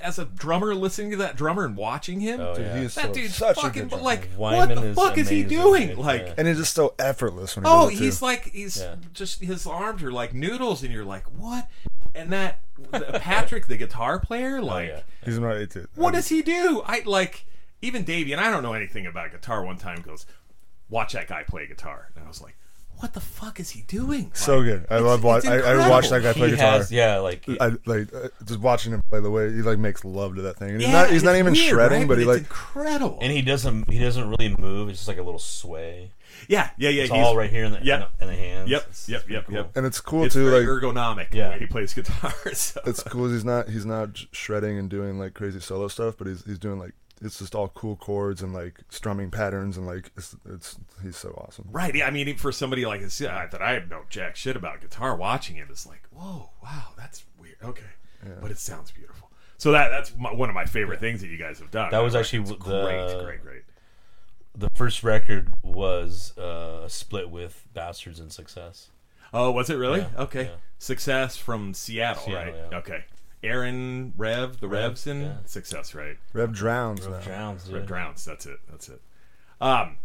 as 0.00 0.18
a 0.18 0.24
drummer, 0.24 0.74
listening 0.74 1.10
to 1.12 1.16
that 1.18 1.36
drummer 1.36 1.64
and 1.64 1.76
watching 1.76 2.20
him, 2.20 2.40
Oh 2.40 2.54
Dude, 2.54 2.64
yeah. 2.66 2.78
he 2.78 2.84
is 2.84 2.94
that 2.94 3.06
so, 3.06 3.12
dude's 3.12 3.34
such 3.34 3.56
a 3.58 3.60
fucking 3.60 3.88
good 3.88 4.00
like, 4.00 4.28
Wyman 4.36 4.68
what 4.68 4.74
the 4.80 4.86
is 4.88 4.96
fuck 4.96 5.18
is 5.18 5.28
he 5.28 5.42
doing? 5.42 5.88
dude. 5.88 5.98
Like, 5.98 6.22
Yeah. 6.22 6.34
and 6.38 6.48
he's 6.48 6.58
just 6.58 6.74
so 6.74 6.94
effortless 6.98 7.56
when 7.56 7.64
he 7.64 7.70
oh, 7.70 7.88
does 7.90 7.98
too. 7.98 8.04
he's 8.04 8.22
like, 8.22 8.44
he's 8.52 8.76
Yeah. 8.80 8.96
just 9.12 9.40
his 9.40 9.66
arms 9.66 10.02
are 10.02 10.12
like 10.12 10.34
noodles, 10.34 10.82
and 10.82 10.92
you're 10.92 11.04
like, 11.04 11.24
what? 11.36 11.68
And 12.14 12.32
that 12.32 12.60
Patrick, 13.20 13.66
the 13.66 13.76
guitar 13.76 14.18
player, 14.18 14.58
oh, 14.58 14.64
like, 14.64 14.90
oh, 14.90 14.92
yeah. 14.94 15.00
he's 15.24 15.38
not 15.38 15.56
it 15.56 15.70
too. 15.70 15.86
what 15.94 16.14
does 16.14 16.28
he 16.28 16.42
do? 16.42 16.82
I 16.86 17.02
like 17.04 17.46
even 17.82 18.04
Davey, 18.04 18.32
and 18.32 18.40
I 18.40 18.50
don't 18.50 18.62
know 18.62 18.72
anything 18.74 19.06
about 19.06 19.30
guitar. 19.32 19.64
One 19.64 19.76
time 19.76 20.00
goes, 20.02 20.26
watch 20.88 21.12
that 21.12 21.28
guy 21.28 21.42
play 21.44 21.66
guitar, 21.66 22.08
and 22.16 22.24
I 22.24 22.28
was 22.28 22.40
like, 22.42 22.56
what 23.00 23.12
the 23.14 23.20
fuck 23.20 23.58
is 23.60 23.70
he 23.70 23.82
doing? 23.82 24.30
so 24.34 24.58
Like, 24.58 24.64
good? 24.66 24.86
I 24.90 24.98
love 24.98 25.24
watch. 25.24 25.44
it's 25.44 25.66
I, 25.66 25.72
I 25.72 25.88
watched 25.88 26.10
that 26.10 26.22
guy 26.22 26.32
play 26.32 26.50
he 26.50 26.54
guitar. 26.56 26.72
has 26.78 26.92
yeah, 26.92 27.18
like 27.18 27.44
I 27.60 27.72
like 27.86 28.14
uh, 28.14 28.28
just 28.44 28.60
watching 28.60 28.92
him 28.92 29.02
play 29.08 29.20
the 29.20 29.30
way 29.30 29.52
he 29.52 29.62
like 29.62 29.78
makes 29.78 30.04
love 30.04 30.36
to 30.36 30.42
that 30.42 30.56
thing. 30.58 30.70
And 30.70 30.80
he's 30.80 30.88
Yeah, 30.88 31.02
not 31.02 31.10
he's 31.10 31.22
not 31.22 31.32
it's 31.34 31.38
even 31.40 31.52
weird, 31.54 31.68
shredding, 31.68 31.98
right? 32.00 32.08
but 32.08 32.18
he 32.18 32.24
like 32.24 32.38
incredible. 32.38 33.18
and 33.20 33.32
he 33.32 33.42
doesn't 33.42 33.90
he 33.90 33.98
doesn't 33.98 34.28
really 34.28 34.54
move. 34.56 34.88
It's 34.88 34.98
just 35.00 35.08
like 35.08 35.18
a 35.18 35.22
little 35.22 35.38
sway. 35.40 36.12
yeah, 36.48 36.70
yeah, 36.78 36.88
yeah. 36.90 37.02
It's 37.02 37.12
he's- 37.12 37.26
all 37.26 37.36
right 37.36 37.50
here 37.50 37.64
in 37.64 37.72
the 37.72 37.80
Yep. 37.82 38.00
in, 38.20 38.26
the, 38.28 38.32
in 38.34 38.38
the 38.38 38.42
hands. 38.42 38.70
Yep, 38.70 38.80
It's- 38.82 39.08
yep, 39.08 39.20
it's 39.22 39.30
yep, 39.30 39.46
cool. 39.46 39.54
yep. 39.56 39.76
and 39.76 39.86
it's 39.86 40.00
cool 40.00 40.24
It's 40.24 40.34
too. 40.34 40.48
very 40.50 40.66
Like 40.66 40.82
ergonomic 40.82 41.34
Yeah. 41.34 41.46
the 41.48 41.50
way 41.54 41.58
he 41.60 41.66
plays 41.66 41.92
guitar. 41.94 42.32
So. 42.54 42.80
it's 42.86 43.02
cool. 43.02 43.28
He's 43.30 43.44
not 43.44 43.68
he's 43.68 43.86
not 43.86 44.16
sh- 44.16 44.26
shredding 44.32 44.78
and 44.78 44.88
doing 44.88 45.18
like 45.18 45.34
crazy 45.34 45.60
solo 45.60 45.88
stuff, 45.88 46.16
but 46.18 46.26
he's 46.26 46.44
he's 46.44 46.58
doing 46.58 46.78
like 46.78 46.92
it's 47.22 47.38
just 47.38 47.54
all 47.54 47.68
cool 47.68 47.96
chords 47.96 48.42
and 48.42 48.52
like 48.54 48.80
strumming 48.88 49.30
patterns 49.30 49.76
and 49.76 49.86
like 49.86 50.10
it's 50.16 50.36
it's 50.48 50.78
he's 51.02 51.16
so 51.16 51.30
awesome. 51.46 51.68
Right. 51.70 51.94
Yeah. 51.94 52.06
I 52.06 52.10
mean, 52.10 52.36
for 52.36 52.52
somebody 52.52 52.86
like 52.86 53.00
this, 53.02 53.20
yeah, 53.20 53.46
that 53.46 53.60
I 53.62 53.72
have 53.72 53.88
no 53.90 54.02
jack 54.08 54.36
shit 54.36 54.56
about 54.56 54.80
guitar, 54.80 55.14
watching 55.16 55.56
it 55.56 55.70
is 55.70 55.86
like, 55.86 56.02
whoa, 56.10 56.50
wow, 56.62 56.88
that's 56.96 57.24
weird. 57.38 57.56
Okay, 57.62 57.82
yeah. 58.24 58.34
but 58.40 58.50
it 58.50 58.58
sounds 58.58 58.90
beautiful. 58.90 59.30
So 59.58 59.72
that 59.72 59.90
that's 59.90 60.16
my, 60.16 60.32
one 60.32 60.48
of 60.48 60.54
my 60.54 60.64
favorite 60.64 61.00
things 61.00 61.20
that 61.20 61.28
you 61.28 61.36
guys 61.36 61.58
have 61.58 61.70
done. 61.70 61.90
That 61.90 61.98
was 61.98 62.14
That 62.14 62.20
actually 62.20 62.40
record's 62.40 62.64
the- 62.64 62.82
great, 62.82 63.24
great, 63.24 63.42
great. 63.42 63.62
The 64.54 64.70
first 64.74 65.04
record 65.04 65.52
was 65.62 66.36
uh, 66.36 66.82
a 66.84 66.90
split 66.90 67.30
with 67.30 67.66
Bastards 67.72 68.18
and 68.18 68.32
Success. 68.32 68.88
Oh, 69.32 69.52
was 69.52 69.70
it 69.70 69.76
really? 69.76 70.00
Yeah, 70.00 70.22
okay. 70.22 70.44
yeah. 70.44 70.50
Success 70.78 71.36
from 71.36 71.72
Seattle, 71.72 72.24
Seattle, 72.24 72.52
right? 72.52 72.62
yeah. 72.72 72.78
Okay. 72.78 73.04
Aaron 73.42 74.12
Rev, 74.16 74.60
the 74.60 74.68
Rev, 74.68 74.82
Revs 74.90 75.06
in 75.06 75.22
yeah. 75.22 75.36
Success, 75.46 75.94
right? 75.94 76.18
Rev 76.32 76.52
drowns 76.52 77.02
Rev 77.06 77.10
now. 77.10 77.20
Drowns, 77.20 77.64
dude. 77.64 77.74
Red 77.74 77.86
Drowns. 77.86 78.24
That's 78.24 78.46
it. 78.46 78.58
That's 78.70 78.88
it. 78.88 79.00
Um, 79.60 79.96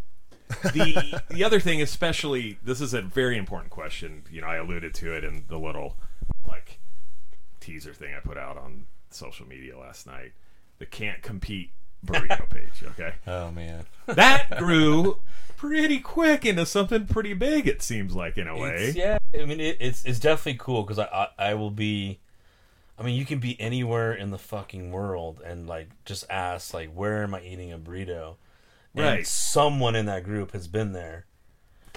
the 0.64 1.22
the 1.30 1.44
other 1.44 1.60
thing, 1.60 1.82
especially, 1.82 2.58
this 2.64 2.80
is 2.82 2.94
a 2.94 3.02
very 3.02 3.38
important 3.38 3.72
question. 3.72 4.24
You 4.32 4.42
know, 4.42 4.48
I 4.48 4.58
alluded 4.58 4.94
to 4.96 5.14
it 5.14 5.24
in 5.24 5.44
the 5.48 5.58
little 5.58 5.98
like 6.48 6.80
teaser 7.60 7.94
thing 7.94 8.14
I 8.16 8.20
put 8.20 8.38
out 8.38 8.58
on 8.58 8.86
social 9.10 9.48
media 9.48 9.78
last 9.78 10.08
night. 10.08 10.34
The 10.80 10.86
can't 10.86 11.22
compete 11.22 11.72
burrito 12.06 12.50
page. 12.50 12.84
Okay, 12.92 13.14
Oh 13.28 13.52
man, 13.52 13.86
that 14.06 14.58
grew 14.58 15.20
pretty 15.58 16.00
quick 16.00 16.46
into 16.46 16.66
something 16.66 17.08
pretty 17.08 17.34
big. 17.34 17.68
It 17.68 17.82
seems 17.82 18.14
like 18.14 18.38
in 18.38 18.48
a 18.48 18.58
way. 18.58 18.76
It's- 18.90 18.96
yeah. 18.96 19.18
I 19.34 19.46
mean, 19.46 19.60
it, 19.60 19.78
it's 19.82 20.06
it's 20.06 20.20
definitely 20.20 20.60
cool 20.60 20.84
because 20.84 21.00
I, 21.00 21.06
I 21.38 21.50
I 21.50 21.54
will 21.56 21.72
be. 21.72 22.20
I 22.98 23.04
mean, 23.04 23.16
you 23.16 23.26
can 23.26 23.40
be 23.40 23.60
anywhere 23.60 24.14
in 24.14 24.32
the 24.32 24.38
fucking 24.38 24.92
world 24.92 25.42
and 25.46 25.68
like 25.68 25.90
just 26.06 26.26
ask 26.30 26.74
like, 26.74 26.92
where 26.92 27.24
am 27.24 27.36
I 27.36 27.42
eating 27.42 27.72
a 27.72 27.78
burrito? 27.78 28.36
And 28.96 29.06
Right. 29.06 29.28
someone 29.28 29.96
in 29.96 30.06
that 30.06 30.24
group 30.24 30.52
has 30.52 30.68
been 30.68 30.94
there. 30.94 31.26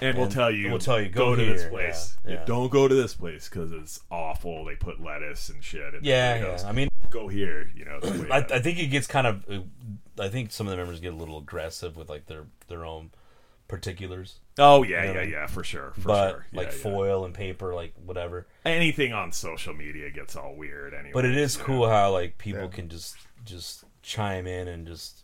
And 0.01 0.17
we'll 0.17 0.29
tell 0.29 0.51
you, 0.51 0.69
we'll 0.69 0.79
tell 0.79 0.99
you, 0.99 1.09
go, 1.09 1.31
go 1.31 1.35
to 1.35 1.45
this 1.45 1.65
place. 1.69 2.17
Yeah, 2.25 2.33
yeah. 2.33 2.45
Don't 2.45 2.69
go 2.69 2.87
to 2.87 2.95
this 2.95 3.13
place 3.13 3.49
because 3.49 3.71
it's 3.73 3.99
awful. 4.09 4.63
They 4.63 4.75
put 4.75 5.01
lettuce 5.01 5.49
and 5.49 5.61
shit. 5.61 5.93
In 5.93 6.01
Yeah, 6.03 6.37
yeah. 6.37 6.67
I 6.67 6.71
mean, 6.71 6.89
Go 7.09 7.27
here. 7.27 7.71
You 7.75 7.85
know. 7.85 7.99
I, 8.31 8.37
I 8.37 8.59
think 8.59 8.79
it 8.79 8.87
gets 8.87 9.07
kind 9.07 9.25
of. 9.27 9.45
Uh, 9.49 9.61
I 10.21 10.29
think 10.29 10.51
some 10.51 10.67
of 10.67 10.71
the 10.71 10.77
members 10.77 10.99
get 10.99 11.13
a 11.13 11.15
little 11.15 11.37
aggressive 11.37 11.97
with 11.97 12.09
like 12.09 12.27
their 12.27 12.45
their 12.67 12.85
own 12.85 13.11
particulars, 13.69 14.39
oh 14.57 14.83
yeah, 14.83 15.05
you 15.05 15.13
know, 15.13 15.21
yeah, 15.21 15.27
yeah, 15.27 15.47
for 15.47 15.63
sure, 15.63 15.93
for 15.95 16.07
but 16.07 16.29
sure. 16.31 16.45
like 16.51 16.67
Yeah, 16.67 16.73
yeah. 16.75 16.83
foil 16.83 17.23
and 17.25 17.33
paper, 17.33 17.73
like 17.73 17.93
whatever. 18.05 18.45
anything 18.65 19.13
on 19.13 19.31
social 19.31 19.73
media 19.73 20.09
gets 20.09 20.35
all 20.35 20.55
weird 20.55 20.93
anyway. 20.93 21.11
But 21.13 21.23
it 21.23 21.37
is 21.37 21.53
you 21.55 21.59
know? 21.61 21.65
cool 21.65 21.89
how 21.89 22.11
like 22.11 22.37
people 22.37 22.63
Yeah. 22.63 22.67
can 22.67 22.89
just 22.89 23.15
just 23.45 23.85
chime 24.03 24.45
in 24.47 24.67
and 24.67 24.85
just 24.85 25.23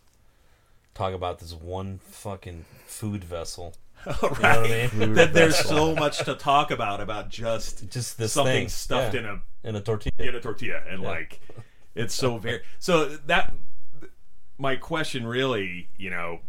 talk 0.94 1.12
about 1.12 1.40
this 1.40 1.52
one 1.52 1.98
fucking 1.98 2.64
food 2.86 3.22
vessel. 3.22 3.74
right. 4.06 4.14
You 4.32 4.38
know 4.42 4.60
what 4.60 4.70
I 4.70 4.96
mean? 5.06 5.14
that 5.14 5.34
there's 5.34 5.58
so 5.58 5.94
much 5.94 6.18
to 6.24 6.34
talk 6.36 6.70
about 6.70 7.00
about 7.00 7.28
just 7.28 7.90
Just 7.90 8.16
this 8.16 8.32
something 8.32 8.52
thing, 8.54 8.68
stuffed 8.68 9.14
yeah. 9.14 9.20
in 9.20 9.26
a 9.26 9.42
in 9.68 9.76
a 9.76 9.80
tortilla. 9.80 10.12
in 10.18 10.34
a 10.34 10.40
tortilla 10.40 10.80
and 10.88 11.02
like 11.02 11.40
it's 11.96 12.14
so 12.14 12.38
very 12.38 12.60
so 12.78 13.06
that 13.26 13.52
my 14.58 14.76
question 14.76 15.26
really 15.26 15.88
you 15.96 16.10
know 16.10 16.34
it- 16.34 16.40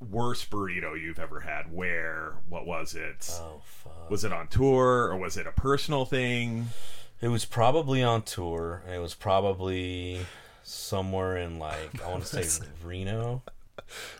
worst 0.00 0.48
burrito 0.50 1.00
you've 1.00 1.18
ever 1.18 1.40
had 1.40 1.72
where 1.72 2.34
what 2.48 2.66
was 2.66 2.94
it 2.94 3.28
Oh 3.40 3.60
fuck! 3.64 4.08
was 4.10 4.24
it 4.24 4.32
on 4.32 4.46
tour 4.48 5.08
or 5.10 5.16
was 5.18 5.36
it 5.36 5.46
a 5.46 5.52
personal 5.52 6.04
thing 6.04 6.68
It 7.20 7.28
was 7.28 7.44
probably 7.44 8.02
on 8.02 8.22
tour, 8.22 8.82
it 8.92 8.98
was 9.00 9.14
probably 9.14 10.20
somewhere 10.62 11.36
in 11.36 11.58
like 11.58 12.02
I 12.04 12.08
want 12.10 12.24
to 12.24 12.44
say 12.44 12.64
Reno. 12.84 13.42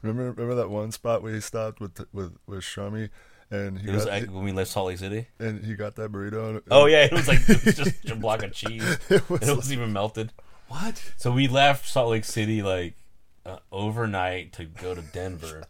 Remember, 0.02 0.30
remember 0.32 0.54
that 0.56 0.70
one 0.70 0.90
spot 0.92 1.22
where 1.22 1.32
he 1.34 1.40
stopped 1.40 1.78
with 1.80 2.06
with 2.12 2.36
with 2.46 2.60
Shami, 2.60 3.10
and 3.50 3.78
he 3.78 3.88
It 3.88 3.94
was 3.94 4.04
got 4.06 4.22
like 4.22 4.30
when 4.30 4.44
we 4.44 4.52
left 4.52 4.70
Salt 4.70 4.86
Lake 4.88 4.98
City. 4.98 5.26
and 5.38 5.64
he 5.64 5.74
got 5.74 5.94
that 5.96 6.10
burrito. 6.10 6.50
And, 6.50 6.62
Oh 6.70 6.86
yeah, 6.86 7.04
it 7.04 7.12
was 7.12 7.28
like 7.28 7.40
it 7.48 7.64
was 7.64 7.76
just 7.76 8.10
a 8.10 8.14
block 8.24 8.42
of 8.42 8.52
cheese. 8.52 8.82
it 9.10 9.28
was, 9.30 9.48
it 9.48 9.54
wasn't 9.54 9.78
even 9.78 9.92
melted. 9.92 10.32
what 10.68 11.02
So 11.18 11.30
we 11.32 11.46
left 11.48 11.86
Salt 11.88 12.10
Lake 12.10 12.24
City 12.24 12.62
like 12.62 12.94
uh, 13.48 13.58
overnight 13.72 14.52
to 14.54 14.64
go 14.64 14.94
to 14.94 15.00
Denver, 15.02 15.64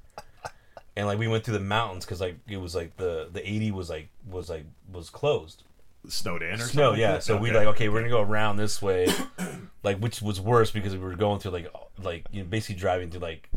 and 0.97 1.07
like 1.07 1.19
we 1.19 1.29
went 1.29 1.45
through 1.45 1.55
the 1.55 1.61
mountains 1.65 2.05
because 2.05 2.21
like 2.21 2.37
it 2.49 2.57
was 2.59 2.75
like 2.75 2.97
the 2.97 3.29
the 3.33 3.49
eighty 3.49 3.71
was 3.71 3.89
like 3.89 4.09
was 4.29 4.51
like 4.51 4.65
was 4.93 5.11
closed. 5.11 5.63
snowed 6.09 6.43
in 6.43 6.55
or 6.55 6.59
something 6.59 7.01
yeah. 7.01 7.19
So 7.21 7.37
we 7.37 7.51
like 7.53 7.67
okay, 7.69 7.89
we're 7.89 8.01
gonna 8.01 8.11
go 8.11 8.23
around 8.23 8.57
this 8.57 8.81
way, 8.83 9.09
like 9.83 9.99
which 9.99 10.21
was 10.23 10.41
worse 10.41 10.71
because 10.71 10.93
we 10.95 10.99
were 11.01 11.15
going 11.15 11.39
through 11.41 11.53
like 11.53 11.69
like 12.03 12.27
you 12.31 12.43
know, 12.43 12.49
basically 12.49 12.77
driving 12.81 13.11
through 13.11 13.21
like 13.21 13.49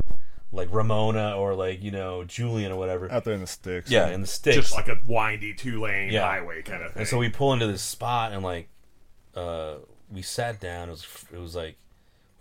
like 0.54 0.68
Ramona 0.70 1.34
or 1.36 1.54
like 1.54 1.82
you 1.82 1.90
know 1.90 2.24
Julian 2.24 2.72
or 2.72 2.76
whatever. 2.76 3.10
out 3.10 3.24
there 3.24 3.34
in 3.34 3.40
the 3.40 3.46
sticks. 3.46 3.90
Yeah, 3.90 4.08
in 4.10 4.20
the 4.20 4.26
sticks. 4.26 4.56
just 4.56 4.72
like 4.74 4.88
a 4.88 4.98
windy 5.06 5.54
two 5.54 5.80
lane 5.80 6.12
Yeah. 6.12 6.26
highway 6.26 6.62
kind 6.62 6.82
of 6.82 6.92
thing 6.92 7.00
And 7.00 7.08
so 7.08 7.16
we 7.18 7.28
pull 7.30 7.52
into 7.54 7.66
this 7.66 7.82
spot 7.82 8.32
and 8.32 8.42
like 8.42 8.68
uh 9.34 9.76
we 10.10 10.20
sat 10.22 10.60
down. 10.60 10.88
It 10.88 10.92
was 10.92 11.24
it 11.32 11.38
was 11.38 11.54
like 11.56 11.76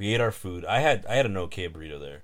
we 0.01 0.15
ate 0.15 0.19
our 0.19 0.31
food. 0.31 0.65
I 0.65 0.79
had 0.79 1.05
I 1.05 1.13
had 1.13 1.27
an 1.27 1.37
okay 1.37 1.69
burrito 1.69 1.99
there. 1.99 2.23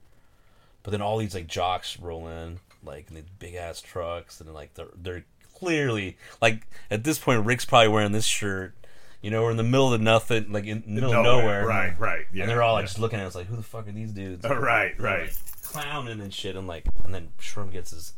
But 0.81 0.89
then 0.89 1.01
all 1.01 1.19
these 1.19 1.35
like 1.35 1.45
jocks 1.45 1.99
roll 1.99 2.27
in 2.27 2.59
like 2.83 3.07
in 3.09 3.15
these 3.15 3.25
big 3.37 3.53
ass 3.53 3.81
trucks 3.81 4.41
and 4.41 4.51
like 4.51 4.73
they're 4.73 4.87
they're 4.95 5.25
clearly 5.53 6.17
like 6.41 6.65
at 6.89 7.03
this 7.03 7.19
point 7.19 7.45
Rick's 7.45 7.65
probably 7.65 7.89
wearing 7.89 8.13
this 8.13 8.25
shirt. 8.25 8.73
You 9.21 9.29
know, 9.29 9.43
we're 9.43 9.51
in 9.51 9.57
the 9.57 9.63
middle 9.63 9.93
of 9.93 10.01
nothing, 10.01 10.51
like 10.51 10.65
in 10.65 10.81
the 10.81 10.89
middle 10.89 11.13
of 11.13 11.23
nowhere. 11.23 11.67
right 11.67 11.99
right 11.99 12.25
yeah 12.33 12.43
and 12.43 12.51
they're 12.51 12.63
all 12.63 12.73
like 12.73 12.83
yeah. 12.83 12.87
just 12.87 12.99
looking 12.99 13.19
at 13.19 13.27
us 13.27 13.35
like, 13.35 13.45
who 13.45 13.55
the 13.55 13.61
fuck 13.61 13.87
are 13.87 13.91
these 13.91 14.11
dudes? 14.11 14.43
Oh, 14.43 14.55
right 14.55 14.99
right 14.99 15.25
like, 15.25 15.61
clowning 15.61 16.19
and 16.19 16.33
shit. 16.33 16.55
And 16.55 16.65
like, 16.65 16.85
and 17.03 17.13
then 17.13 17.29
Shrum 17.39 17.71
gets 17.71 17.91
his 17.91 18.13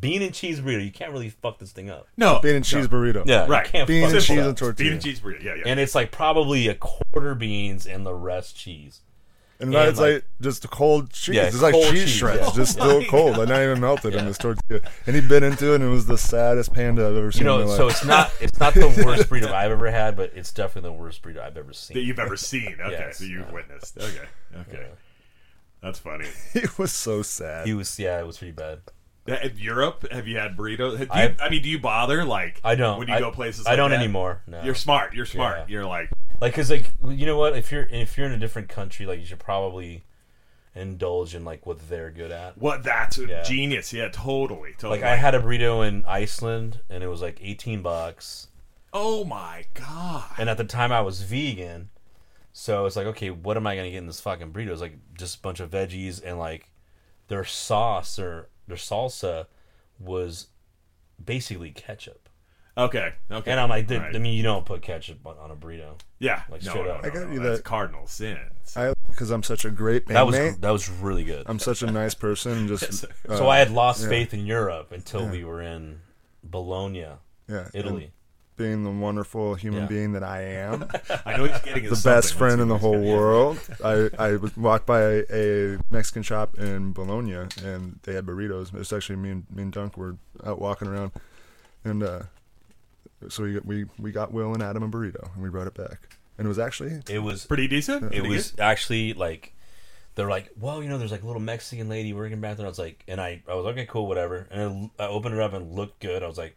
bean 0.00 0.22
and 0.22 0.34
cheese 0.34 0.60
burrito. 0.60 0.84
You 0.84 0.90
can't 0.92 1.12
really 1.12 1.28
fuck 1.30 1.58
this 1.58 1.72
thing 1.72 1.90
up. 1.90 2.08
no 2.16 2.40
bean 2.40 2.56
and 2.56 2.64
cheese 2.64 2.90
no. 2.90 2.96
burrito. 2.96 3.22
Yeah, 3.26 3.46
Right. 3.48 3.66
You 3.66 3.70
can't 3.72 3.88
Bean 3.88 4.04
fuck 4.06 4.14
and 4.14 4.22
cheese 4.24 4.38
up. 4.38 4.46
and 4.48 4.56
tortilla. 4.56 4.84
bean 4.88 4.92
and 4.94 5.02
cheese 5.02 5.20
burrito 5.20 5.42
yeah 5.44 5.54
yeah 5.56 5.62
and 5.66 5.78
it's 5.80 5.94
like 5.94 6.10
probably 6.10 6.68
a 6.68 6.74
quarter 6.74 7.34
beans 7.34 7.86
and 7.86 8.04
the 8.06 8.14
rest 8.14 8.56
cheese. 8.56 9.00
And 9.60 9.72
then 9.72 9.80
And, 9.82 9.90
it's 9.90 10.00
like- 10.00 10.14
like, 10.14 10.24
just 10.40 10.68
cold 10.70 11.10
cheese. 11.12 11.36
Yeah, 11.36 11.42
it's 11.44 11.62
like 11.62 11.72
cheese 11.74 11.90
cheese, 11.90 12.10
shreds, 12.10 12.40
yeah. 12.40 12.50
just 12.52 12.72
still 12.72 13.00
my 13.00 13.06
cold. 13.10 13.36
Like 13.36 13.48
not 13.48 13.62
even 13.62 13.80
melted 13.80 14.12
in 14.14 14.20
Yeah. 14.20 14.24
this 14.26 14.38
tortilla. 14.38 14.80
And 15.06 15.14
he 15.14 15.22
bit 15.22 15.44
into 15.44 15.70
it, 15.72 15.76
and 15.76 15.84
it 15.84 15.88
was 15.88 16.06
the 16.06 16.18
saddest 16.18 16.72
panda 16.74 17.06
I've 17.06 17.14
ever 17.16 17.30
seen. 17.30 17.40
You 17.42 17.44
know, 17.44 17.60
in 17.60 17.68
my 17.68 17.76
so 17.76 17.86
life. 17.86 17.94
it's 17.96 18.04
not 18.04 18.32
it's 18.40 18.58
not 18.58 18.74
the 18.74 18.88
worst 19.06 19.28
burrito 19.30 19.52
I've 19.52 19.70
ever 19.70 19.88
had, 19.90 20.16
but 20.16 20.32
it's 20.34 20.50
definitely 20.52 20.90
the 20.90 20.94
worst 20.94 21.22
burrito 21.22 21.38
I've 21.40 21.56
ever 21.56 21.72
seen. 21.72 21.94
that 21.96 22.00
you've 22.02 22.18
ever 22.18 22.36
seen 22.36 22.76
okay 22.80 22.90
Yes, 22.90 23.18
that 23.18 23.26
you've 23.28 23.46
yeah. 23.46 23.52
witnessed 23.52 23.98
okay 23.98 24.26
okay 24.68 24.86
that's 25.80 25.98
funny 26.00 26.26
he 26.52 26.62
was 26.78 26.90
so 26.92 27.22
sad. 27.22 27.64
He 27.66 27.74
was 27.74 27.96
yeah, 28.00 28.18
it 28.18 28.26
was 28.26 28.38
pretty 28.38 28.52
bad. 28.52 28.80
In 29.26 29.52
Europe, 29.56 30.04
have 30.10 30.26
you 30.26 30.38
had 30.38 30.56
burritos? 30.56 30.96
Do 30.98 31.04
you, 31.04 31.08
I've- 31.10 31.36
I 31.40 31.48
mean, 31.48 31.62
do 31.62 31.68
you 31.68 31.78
bother? 31.78 32.24
Like, 32.24 32.60
I 32.64 32.74
don't. 32.74 32.98
when 32.98 33.06
you 33.08 33.14
I, 33.14 33.20
go 33.20 33.30
places. 33.30 33.66
I 33.66 33.70
like 33.70 33.76
don't 33.76 33.90
that? 33.90 34.00
anymore. 34.00 34.42
No. 34.48 34.62
You're 34.62 34.74
smart. 34.74 35.14
You're 35.14 35.26
smart. 35.26 35.58
Yeah. 35.58 35.64
You're 35.68 35.86
like, 35.86 36.10
like 36.40 36.52
because 36.52 36.70
like 36.70 36.90
you 37.06 37.24
know 37.26 37.36
what 37.36 37.56
if 37.56 37.70
you're 37.70 37.84
if 37.84 38.16
you're 38.18 38.26
in 38.26 38.32
a 38.32 38.38
different 38.38 38.68
country 38.68 39.06
like 39.06 39.20
you 39.20 39.26
should 39.26 39.38
probably 39.38 40.02
indulge 40.74 41.34
in 41.34 41.44
like 41.44 41.66
what 41.66 41.88
they're 41.88 42.10
good 42.10 42.30
at. 42.32 42.56
what? 42.58 42.82
That's 42.82 43.18
Yeah. 43.18 43.42
genius. 43.42 43.92
Yeah, 43.92 44.08
totally. 44.08 44.72
Totally. 44.72 45.00
Like 45.00 45.02
I 45.08 45.16
had 45.16 45.34
a 45.34 45.40
burrito 45.40 45.86
in 45.86 46.04
Iceland 46.06 46.80
and 46.90 47.04
it 47.04 47.08
was 47.08 47.20
like 47.22 47.38
18 47.42 47.82
bucks. 47.82 48.48
Oh 48.92 49.24
my 49.24 49.64
god. 49.74 50.24
And 50.38 50.48
at 50.50 50.56
the 50.56 50.64
time 50.64 50.90
I 50.92 51.00
was 51.02 51.22
vegan. 51.22 51.90
So 52.54 52.84
it's 52.86 52.96
like, 52.96 53.06
okay, 53.06 53.30
what 53.30 53.56
am 53.56 53.66
I 53.66 53.76
gonna 53.76 53.90
get 53.90 53.98
in 53.98 54.06
this 54.06 54.20
fucking 54.20 54.52
burrito? 54.52 54.70
It's 54.70 54.80
like 54.80 54.96
just 55.16 55.36
a 55.38 55.40
bunch 55.40 55.60
of 55.60 55.70
veggies 55.70 56.20
and 56.24 56.38
like 56.38 56.70
their 57.28 57.44
sauce 57.44 58.18
or 58.18 58.48
their 58.72 58.78
salsa 58.78 59.46
was 59.98 60.46
basically 61.22 61.70
ketchup. 61.70 62.28
Okay. 62.76 63.12
Okay. 63.30 63.50
And 63.50 63.60
I'm 63.60 63.68
like, 63.68 63.86
dude, 63.86 64.00
Right. 64.00 64.16
I 64.16 64.18
mean, 64.18 64.34
you 64.34 64.42
don't 64.42 64.64
put 64.64 64.80
ketchup 64.80 65.26
on, 65.26 65.36
on 65.36 65.50
a 65.50 65.54
burrito. 65.56 66.00
yeah. 66.18 66.42
like, 66.50 66.62
no, 66.64 66.70
straight 66.70 66.86
no, 66.86 66.90
up. 66.92 67.02
no, 67.02 67.08
I 67.10 67.12
got 67.12 67.28
no, 67.28 67.34
you 67.34 67.40
that's 67.40 67.58
that- 67.58 67.64
cardinal 67.64 68.06
sin. 68.06 68.38
I 68.76 68.94
because 69.10 69.30
I'm 69.30 69.42
such 69.42 69.66
a 69.66 69.70
great 69.70 70.06
That 70.06 70.24
was 70.26 70.34
bandmate. 70.36 70.60
that 70.62 70.70
was 70.70 70.88
really 70.88 71.24
good. 71.24 71.42
I'm 71.46 71.58
such 71.58 71.82
a 71.82 71.90
nice 71.90 72.14
person. 72.14 72.66
Just 72.74 73.04
uh, 73.28 73.36
so 73.36 73.46
I 73.46 73.58
had 73.58 73.70
lost 73.70 74.04
yeah. 74.04 74.08
faith 74.08 74.32
in 74.32 74.46
Europe 74.46 74.90
until 74.90 75.24
Yeah. 75.24 75.30
we 75.32 75.44
were 75.44 75.60
in 75.60 76.00
Bologna, 76.42 77.06
yeah, 77.46 77.68
Italy. 77.74 78.12
And 78.62 78.84
being 78.84 78.84
the 78.84 78.90
wonderful 79.04 79.54
human 79.54 79.82
Yeah. 79.82 79.86
being 79.88 80.12
that 80.12 80.22
I 80.22 80.42
am, 80.42 80.88
I 81.26 81.36
know 81.36 81.44
he's 81.44 81.60
getting 81.60 81.84
the 81.84 82.00
best 82.02 82.34
friend 82.34 82.60
in 82.60 82.68
the 82.68 82.78
whole 82.78 82.92
what 82.92 83.02
he's 83.04 83.10
world. 83.14 83.60
I 83.84 84.10
I 84.18 84.36
was- 84.36 84.56
walked 84.56 84.86
by 84.86 85.00
a, 85.02 85.24
a 85.30 85.78
Mexican 85.90 86.22
shop 86.22 86.58
in 86.58 86.92
Bologna, 86.92 87.46
and 87.64 87.98
they 88.04 88.14
had 88.14 88.24
burritos. 88.26 88.74
It's 88.74 88.92
actually 88.92 89.16
me 89.16 89.30
and 89.30 89.46
me 89.54 89.62
and 89.64 89.72
Dunk 89.72 89.96
were 89.96 90.16
out 90.44 90.60
walking 90.60 90.88
around, 90.88 91.12
and 91.84 92.02
uh, 92.02 92.22
so 93.28 93.42
we 93.44 93.58
we 93.60 93.84
we 93.98 94.12
got 94.12 94.32
Will 94.32 94.52
and 94.54 94.62
Adam 94.62 94.82
a 94.82 94.88
burrito, 94.88 95.32
and 95.34 95.42
we 95.42 95.48
brought 95.50 95.66
it 95.66 95.74
back, 95.74 96.16
and 96.38 96.46
it 96.46 96.48
was 96.48 96.58
actually 96.58 97.00
It 97.08 97.20
was 97.20 97.46
Pretty 97.46 97.68
decent. 97.68 98.04
it 98.04 98.10
Pretty 98.10 98.28
was 98.28 98.50
good? 98.52 98.60
actually 98.60 99.14
like 99.14 99.54
they're 100.14 100.28
like, 100.28 100.50
well, 100.60 100.82
you 100.82 100.88
know, 100.90 100.98
there's 100.98 101.10
like 101.12 101.22
a 101.22 101.26
little 101.26 101.40
Mexican 101.40 101.88
lady 101.88 102.12
working 102.12 102.38
back 102.40 102.58
there. 102.58 102.66
I 102.66 102.68
was 102.68 102.78
like, 102.78 103.02
and 103.08 103.18
I 103.20 103.42
I 103.48 103.54
was 103.54 103.64
okay, 103.66 103.86
cool, 103.86 104.06
whatever. 104.06 104.46
And 104.50 104.90
I, 104.98 105.04
I 105.04 105.08
opened 105.08 105.34
it 105.34 105.40
up 105.40 105.52
and 105.54 105.66
it 105.70 105.74
looked 105.74 106.00
good. 106.00 106.22
I 106.22 106.26
was 106.26 106.36
like, 106.36 106.54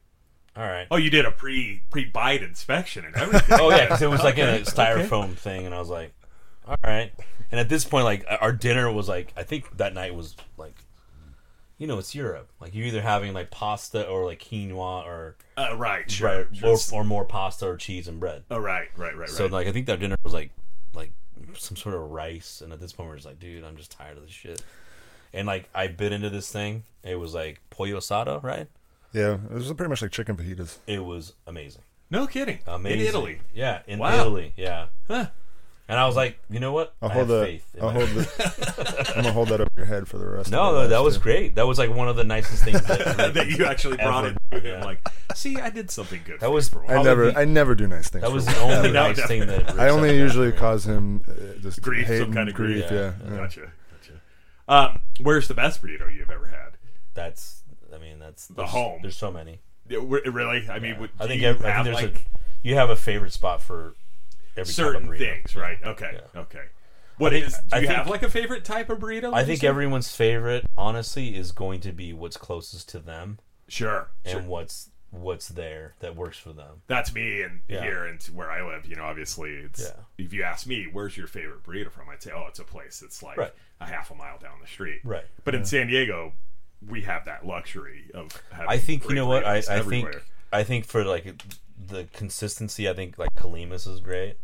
all 0.58 0.64
right. 0.68 0.88
Oh, 0.92 0.98
you 0.98 1.10
did 1.10 1.26
a 1.26 1.32
pre 1.32 1.82
pre 1.90 2.06
bite 2.06 2.42
inspection 2.44 3.06
and 3.06 3.16
everything. 3.16 3.58
Oh 3.60 3.70
yeah, 3.72 3.86
because 3.86 4.02
it 4.02 4.10
was 4.10 4.22
like 4.24 4.38
in 4.38 4.48
a 4.48 4.52
Okay, 4.54 4.62
styrofoam 4.64 5.36
thing, 5.36 5.66
and 5.66 5.74
I 5.76 5.80
was 5.80 5.90
like, 5.90 6.14
all 6.68 6.76
right. 6.84 7.12
And 7.52 7.60
at 7.60 7.70
this 7.70 7.86
point, 7.86 8.06
like 8.06 8.26
our 8.42 8.52
dinner 8.52 8.92
was 8.92 9.08
like, 9.08 9.34
I 9.38 9.44
think 9.44 9.78
that 9.78 9.94
night 9.94 10.16
was 10.16 10.36
like, 10.58 10.76
you 11.78 11.88
know, 11.88 12.00
it's 12.00 12.16
Europe. 12.16 12.50
Like 12.60 12.74
you're 12.74 12.86
either 12.86 13.02
having 13.02 13.34
like 13.34 13.52
pasta 13.52 14.08
or 14.08 14.26
like 14.26 14.40
quinoa 14.40 15.06
or 15.06 15.36
Uh, 15.58 15.76
right. 15.78 16.10
Sure. 16.10 16.48
right, 16.50 16.64
or, 16.64 16.78
or 16.94 17.04
more 17.04 17.26
pasta 17.26 17.66
or 17.68 17.78
cheese 17.78 18.08
and 18.08 18.20
bread. 18.20 18.44
oh, 18.50 18.58
right. 18.58 18.88
Right. 18.98 19.12
Right. 19.16 19.18
Right. 19.18 19.30
So 19.30 19.46
like 19.48 19.68
I 19.68 19.72
think 19.72 19.86
that 19.88 20.00
dinner 20.00 20.16
was 20.24 20.34
like 20.34 20.52
like 20.94 21.12
some 21.54 21.76
sort 21.78 21.96
of 21.96 22.10
rice, 22.12 22.62
and 22.62 22.72
at 22.74 22.80
this 22.80 22.94
point 22.94 23.10
we're 23.10 23.16
just 23.16 23.28
like, 23.28 23.40
dude, 23.40 23.64
I'm 23.64 23.76
just 23.78 23.92
tired 23.92 24.18
of 24.18 24.24
this 24.24 24.32
shit. 24.32 24.64
And 25.34 25.46
like 25.46 25.70
I 25.76 25.88
bit 25.88 26.14
into 26.14 26.30
this 26.30 26.50
thing. 26.52 26.84
It 27.04 27.16
was 27.20 27.34
like 27.34 27.60
pollo 27.70 27.98
asado, 27.98 28.42
right? 28.42 28.68
Yeah, 29.16 29.34
it 29.50 29.52
was 29.54 29.72
pretty 29.74 29.90
much 29.90 30.02
like 30.02 30.12
chicken 30.12 30.36
fajitas. 30.36 30.78
It 30.88 31.04
was 31.04 31.34
amazing, 31.48 31.82
no 32.12 32.28
kidding. 32.28 32.60
amazing. 32.68 33.00
In 33.02 33.06
Italy. 33.08 33.40
yeah, 33.54 33.82
in 33.88 34.00
Wow. 34.00 34.14
Italy, 34.22 34.54
yeah. 34.58 34.88
Huh. 35.08 35.28
And 35.88 36.00
I 36.00 36.08
was 36.08 36.16
like, 36.16 36.40
you 36.50 36.60
know 36.60 36.72
what? 36.72 36.96
I'll 37.00 37.10
I 37.12 37.14
hold 37.14 37.30
have 37.30 37.38
the, 37.40 37.46
faith. 37.46 37.76
I'll 37.80 37.92
hold 37.92 38.10
the, 38.10 39.14
I'm 39.16 39.22
gonna 39.22 39.32
hold 39.34 39.50
that 39.50 39.62
over 39.62 39.70
your 39.78 39.86
head 39.86 40.08
for 40.08 40.18
the 40.18 40.26
rest. 40.28 40.50
No, 40.50 40.64
of 40.64 40.74
no, 40.74 40.80
our 40.82 40.88
that 40.88 41.04
was 41.04 41.18
too. 41.18 41.22
great. 41.22 41.54
That 41.56 41.68
was 41.68 41.78
like 41.78 41.92
one 41.94 42.08
of 42.08 42.16
the 42.16 42.24
nicest 42.24 42.64
things 42.64 42.82
that, 42.88 43.34
that 43.36 43.48
you 43.52 43.66
actually 43.68 43.98
brought 43.98 44.26
it 44.26 44.36
Ever. 44.52 44.62
to 44.62 44.76
him. 44.78 44.82
Like, 44.84 45.08
see, 45.36 45.58
I 45.62 45.70
did 45.70 45.92
something 45.92 46.22
good. 46.26 46.40
That 46.40 46.48
for 46.48 46.52
was 46.54 46.72
you 46.74 46.80
for 46.80 46.86
a 46.86 46.90
I 46.90 46.96
while. 46.96 47.04
never. 47.04 47.32
the- 47.32 47.38
I 47.40 47.46
never 47.46 47.76
do 47.76 47.86
nice 47.86 48.10
things. 48.10 48.24
that 48.24 48.32
was 48.32 48.48
the 48.48 48.60
only 48.62 48.92
No, 48.94 49.10
nice 49.10 49.28
thing 49.28 49.46
that. 49.46 49.80
I 49.80 49.90
only 49.90 50.18
usually 50.18 50.48
about 50.48 50.60
cause 50.60 50.88
him 50.88 51.22
uh, 51.30 51.60
just 51.62 51.84
grief, 51.84 52.08
hate 52.08 52.18
some 52.18 52.34
kind 52.34 52.50
of 52.50 52.56
grief. 52.56 52.86
Yeah, 52.90 52.94
Yeah. 52.94 53.14
yeah. 53.30 53.38
Gotcha. 53.38 53.72
Gotcha. 53.92 54.14
Um, 54.68 55.00
where's 55.22 55.48
the 55.48 55.54
best 55.54 55.84
burrito 55.84 56.12
you've 56.12 56.32
ever 56.32 56.48
had? 56.48 56.78
That's. 57.14 57.62
I 57.96 58.00
mean, 58.00 58.20
that's 58.20 58.48
there's, 58.48 58.70
home. 58.70 59.00
There's 59.02 59.18
so 59.18 59.32
many. 59.32 59.60
Yeah, 59.88 60.00
Really? 60.02 60.68
I 60.70 60.80
mean, 60.80 61.00
would, 61.00 61.12
I 61.20 61.28
think, 61.28 61.42
you 61.42 61.48
every, 61.48 61.66
I 61.68 61.72
have 61.72 61.86
think 61.86 61.98
there's 61.98 62.12
like 62.14 62.22
a. 62.22 62.68
You 62.68 62.76
have 62.76 62.90
a 62.90 62.96
favorite 62.96 63.32
spot 63.34 63.62
for 63.62 63.96
every 64.58 64.64
type 64.64 64.66
of 64.66 64.68
certain 64.68 65.18
things, 65.18 65.56
right? 65.56 65.78
Okay. 65.84 66.20
Yeah. 66.34 66.42
Okay. 66.42 66.64
What 67.18 67.34
I 67.34 67.36
think- 67.42 67.48
is? 67.48 67.54
Do 67.54 67.60
I 67.72 67.80
you 67.80 67.88
think- 67.88 67.98
have 67.98 68.10
like 68.10 68.24
a 68.24 68.30
favorite 68.30 68.66
type 68.66 68.90
of 68.90 69.00
burrito? 69.00 69.34
I 69.34 69.46
think 69.46 69.64
everyone's 69.64 70.14
favorite, 70.16 70.66
honestly, 70.78 71.36
is 71.36 71.52
going 71.52 71.82
to 71.82 71.92
be 71.92 72.12
what's 72.14 72.38
closest 72.38 72.90
to 72.90 73.00
them 73.00 73.40
Sure. 73.68 74.10
and 74.26 74.32
sure. 74.34 74.42
what's 74.42 74.90
what's 75.12 75.48
there 75.48 75.94
that 76.00 76.14
works 76.14 76.38
for 76.38 76.52
them. 76.52 76.82
That's 76.88 77.14
me 77.14 77.42
and 77.42 77.62
Yeah. 77.70 77.82
here 77.84 78.06
and 78.06 78.22
where 78.34 78.52
I 78.52 78.68
live. 78.68 78.86
You 78.86 78.98
know, 78.98 79.04
obviously, 79.06 79.52
it's 79.52 79.82
Yeah. 79.82 80.02
if 80.18 80.34
you 80.34 80.44
ask 80.44 80.68
me, 80.68 80.88
where's 80.92 81.16
your 81.16 81.28
favorite 81.28 81.64
burrito 81.64 81.90
from? 81.90 82.10
I'd 82.10 82.22
say, 82.22 82.32
oh, 82.36 82.48
it's 82.50 82.60
a 82.60 82.66
place 82.66 83.00
that's 83.00 83.24
like 83.24 83.38
Right. 83.38 83.54
a 83.80 83.86
half 83.86 84.12
a 84.12 84.16
mile 84.16 84.38
down 84.40 84.60
the 84.62 84.68
street. 84.68 85.00
Right. 85.06 85.24
But 85.46 85.56
in 85.56 85.64
San 85.64 85.88
Diego, 85.88 86.34
we 86.88 87.02
have 87.02 87.26
that 87.26 87.46
luxury 87.46 88.10
of. 88.14 88.32
Having 88.52 88.70
I 88.70 88.78
think 88.78 89.10
you 89.10 89.16
know 89.16 89.28
what 89.28 89.46
I, 89.46 89.58
I 89.58 89.62
everywhere. 89.70 90.12
think 90.14 90.24
I 90.54 90.64
think 90.64 90.86
for 90.86 91.04
like 91.04 91.42
the 91.88 92.06
consistency, 92.14 92.90
I 92.90 92.94
think 92.94 93.18
like 93.18 93.34
Kalimas 93.36 93.88
is 93.88 94.00
great. 94.00 94.38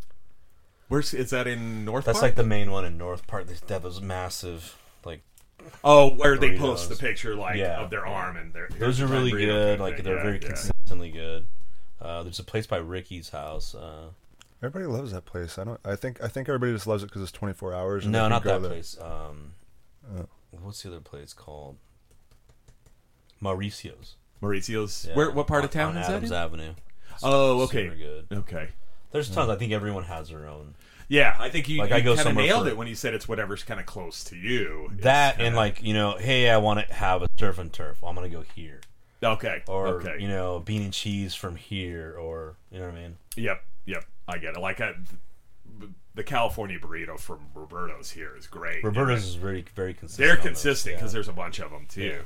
Where's 0.87 1.13
is 1.13 1.29
that 1.29 1.47
in 1.47 1.85
North? 1.85 2.05
That's 2.05 2.19
Park? 2.19 2.29
like 2.31 2.35
the 2.35 2.43
main 2.43 2.71
one 2.71 2.83
in 2.85 2.97
North 2.97 3.25
Park. 3.27 3.47
They 3.47 3.55
have 3.73 3.83
those 3.83 4.01
massive 4.01 4.77
like 5.05 5.21
Oh, 5.83 6.09
where 6.15 6.37
they 6.37 6.57
post 6.57 6.89
the 6.89 6.95
picture 6.95 7.35
like 7.35 7.55
Yeah. 7.57 7.79
of 7.81 7.89
their 7.89 8.05
arm 8.05 8.35
and 8.35 8.51
their 8.53 8.67
Those 8.77 8.99
are 8.99 9.07
really 9.07 9.31
good. 9.31 9.79
Like 9.79 10.03
they're 10.03 10.21
very 10.21 10.39
consistently 10.39 11.11
good. 11.11 11.45
Uh, 12.01 12.23
there's 12.23 12.39
a 12.39 12.43
place 12.43 12.65
by 12.65 12.77
Ricky's 12.77 13.29
house. 13.29 13.75
Uh, 13.75 14.07
Everybody 14.63 14.85
loves 14.85 15.11
that 15.11 15.25
place. 15.25 15.57
I 15.59 15.63
don't. 15.63 15.79
I 15.85 15.95
think. 15.95 16.21
I 16.21 16.27
think 16.27 16.49
everybody 16.49 16.73
just 16.73 16.87
loves 16.87 17.03
it 17.03 17.07
because 17.07 17.21
it's 17.23 17.31
24 17.31 17.73
hours. 17.73 18.03
and 18.05 18.11
no, 18.11 18.23
they 18.23 18.29
not 18.29 18.43
that 18.43 18.61
there. 18.61 18.69
place. 18.71 18.97
Um, 18.99 19.53
Oh. 20.17 20.27
what's 20.61 20.81
the 20.83 20.89
other 20.89 20.99
place 20.99 21.33
called? 21.33 21.77
Mauricio's. 23.41 24.15
Mauricio's. 24.41 25.05
Yeah, 25.09 25.15
Where? 25.15 25.31
What 25.31 25.47
part 25.47 25.63
of 25.65 25.71
town 25.71 25.95
on 25.95 26.01
is 26.01 26.07
that? 26.07 26.15
Adams? 26.17 26.31
Avenue. 26.31 26.73
Oh, 27.23 27.61
okay. 27.63 27.85
Super 27.89 27.95
good. 27.95 28.25
Okay. 28.39 28.69
There's 29.11 29.29
tons. 29.29 29.49
I 29.49 29.55
think 29.57 29.73
everyone 29.73 30.03
has 30.03 30.29
their 30.29 30.47
own. 30.47 30.75
Yeah, 31.09 31.35
I 31.37 31.49
think 31.49 31.67
you, 31.67 31.79
Like, 31.79 31.89
you 31.89 31.95
I 31.97 32.01
go 32.01 32.15
kind 32.15 32.29
of 32.29 32.35
nailed 32.35 32.63
for- 32.63 32.69
it 32.69 32.77
when 32.77 32.87
you 32.87 32.95
said 32.95 33.13
it's 33.13 33.27
whatever's 33.27 33.63
kind 33.63 33.81
of 33.81 33.85
close 33.85 34.23
to 34.25 34.37
you. 34.37 34.89
That 35.01 35.35
kinda- 35.35 35.47
and 35.47 35.55
like 35.57 35.83
you 35.83 35.93
know, 35.93 36.17
hey, 36.17 36.49
I 36.49 36.55
want 36.57 36.87
to 36.87 36.93
have 36.93 37.21
a 37.21 37.27
surf 37.37 37.57
and 37.59 37.71
turf. 37.73 38.01
Well, 38.01 38.09
I'm 38.09 38.15
gonna 38.15 38.29
go 38.29 38.43
here, 38.55 38.79
okay, 39.21 39.61
or 39.67 39.87
okay, 39.95 40.15
you 40.19 40.29
know, 40.29 40.61
bean 40.61 40.81
and 40.83 40.93
cheese 40.93 41.35
from 41.35 41.57
here, 41.57 42.15
or 42.17 42.55
you 42.71 42.79
know 42.79 42.85
what 42.85 42.95
I 42.95 43.01
mean. 43.01 43.17
yep, 43.35 43.61
yep, 43.85 44.05
I 44.25 44.37
get 44.37 44.55
it. 44.55 44.61
Like 44.61 44.79
I, 44.79 44.93
the 46.15 46.23
California 46.23 46.79
burrito 46.79 47.19
from 47.19 47.39
Roberto's 47.53 48.11
here 48.11 48.35
is 48.37 48.47
great. 48.47 48.81
Roberto's 48.81 49.23
And 49.23 49.29
is 49.29 49.35
very 49.35 49.65
very 49.75 49.93
consistent. 49.93 50.25
they're 50.27 50.37
consistent 50.37 50.95
because 50.95 51.11
yeah. 51.11 51.15
there's 51.17 51.27
a 51.27 51.33
bunch 51.33 51.59
of 51.59 51.71
them 51.71 51.87
too. 51.89 52.03
Yeah. 52.03 52.17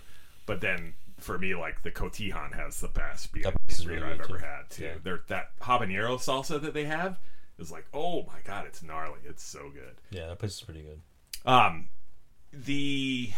But 0.45 0.61
then 0.61 0.93
for 1.17 1.37
me, 1.37 1.55
like 1.55 1.81
the 1.83 1.91
Cotixan 1.91 2.53
has 2.55 2.79
the 2.81 2.87
best 2.87 3.31
beef 3.31 3.43
That 3.43 3.55
place 3.65 3.79
is 3.79 3.85
burrito 3.85 3.89
really 3.89 4.03
I've 4.03 4.17
good, 4.19 4.29
ever 4.31 4.39
too. 4.39 4.45
had 4.45 4.69
too. 4.69 4.83
Yeah. 4.83 4.91
They're, 5.03 5.21
that 5.27 5.59
habanero 5.61 6.17
salsa 6.17 6.61
that 6.61 6.73
they 6.73 6.85
have 6.85 7.19
is 7.57 7.71
like, 7.71 7.85
oh 7.93 8.23
my 8.23 8.39
god, 8.43 8.65
it's 8.67 8.83
gnarly. 8.83 9.19
It's 9.25 9.43
so 9.43 9.69
good. 9.73 9.95
yeah, 10.11 10.27
that 10.27 10.39
place 10.39 10.53
is 10.55 10.61
pretty 10.61 10.81
good. 10.81 11.01
Um, 11.45 11.89
the 12.51 13.31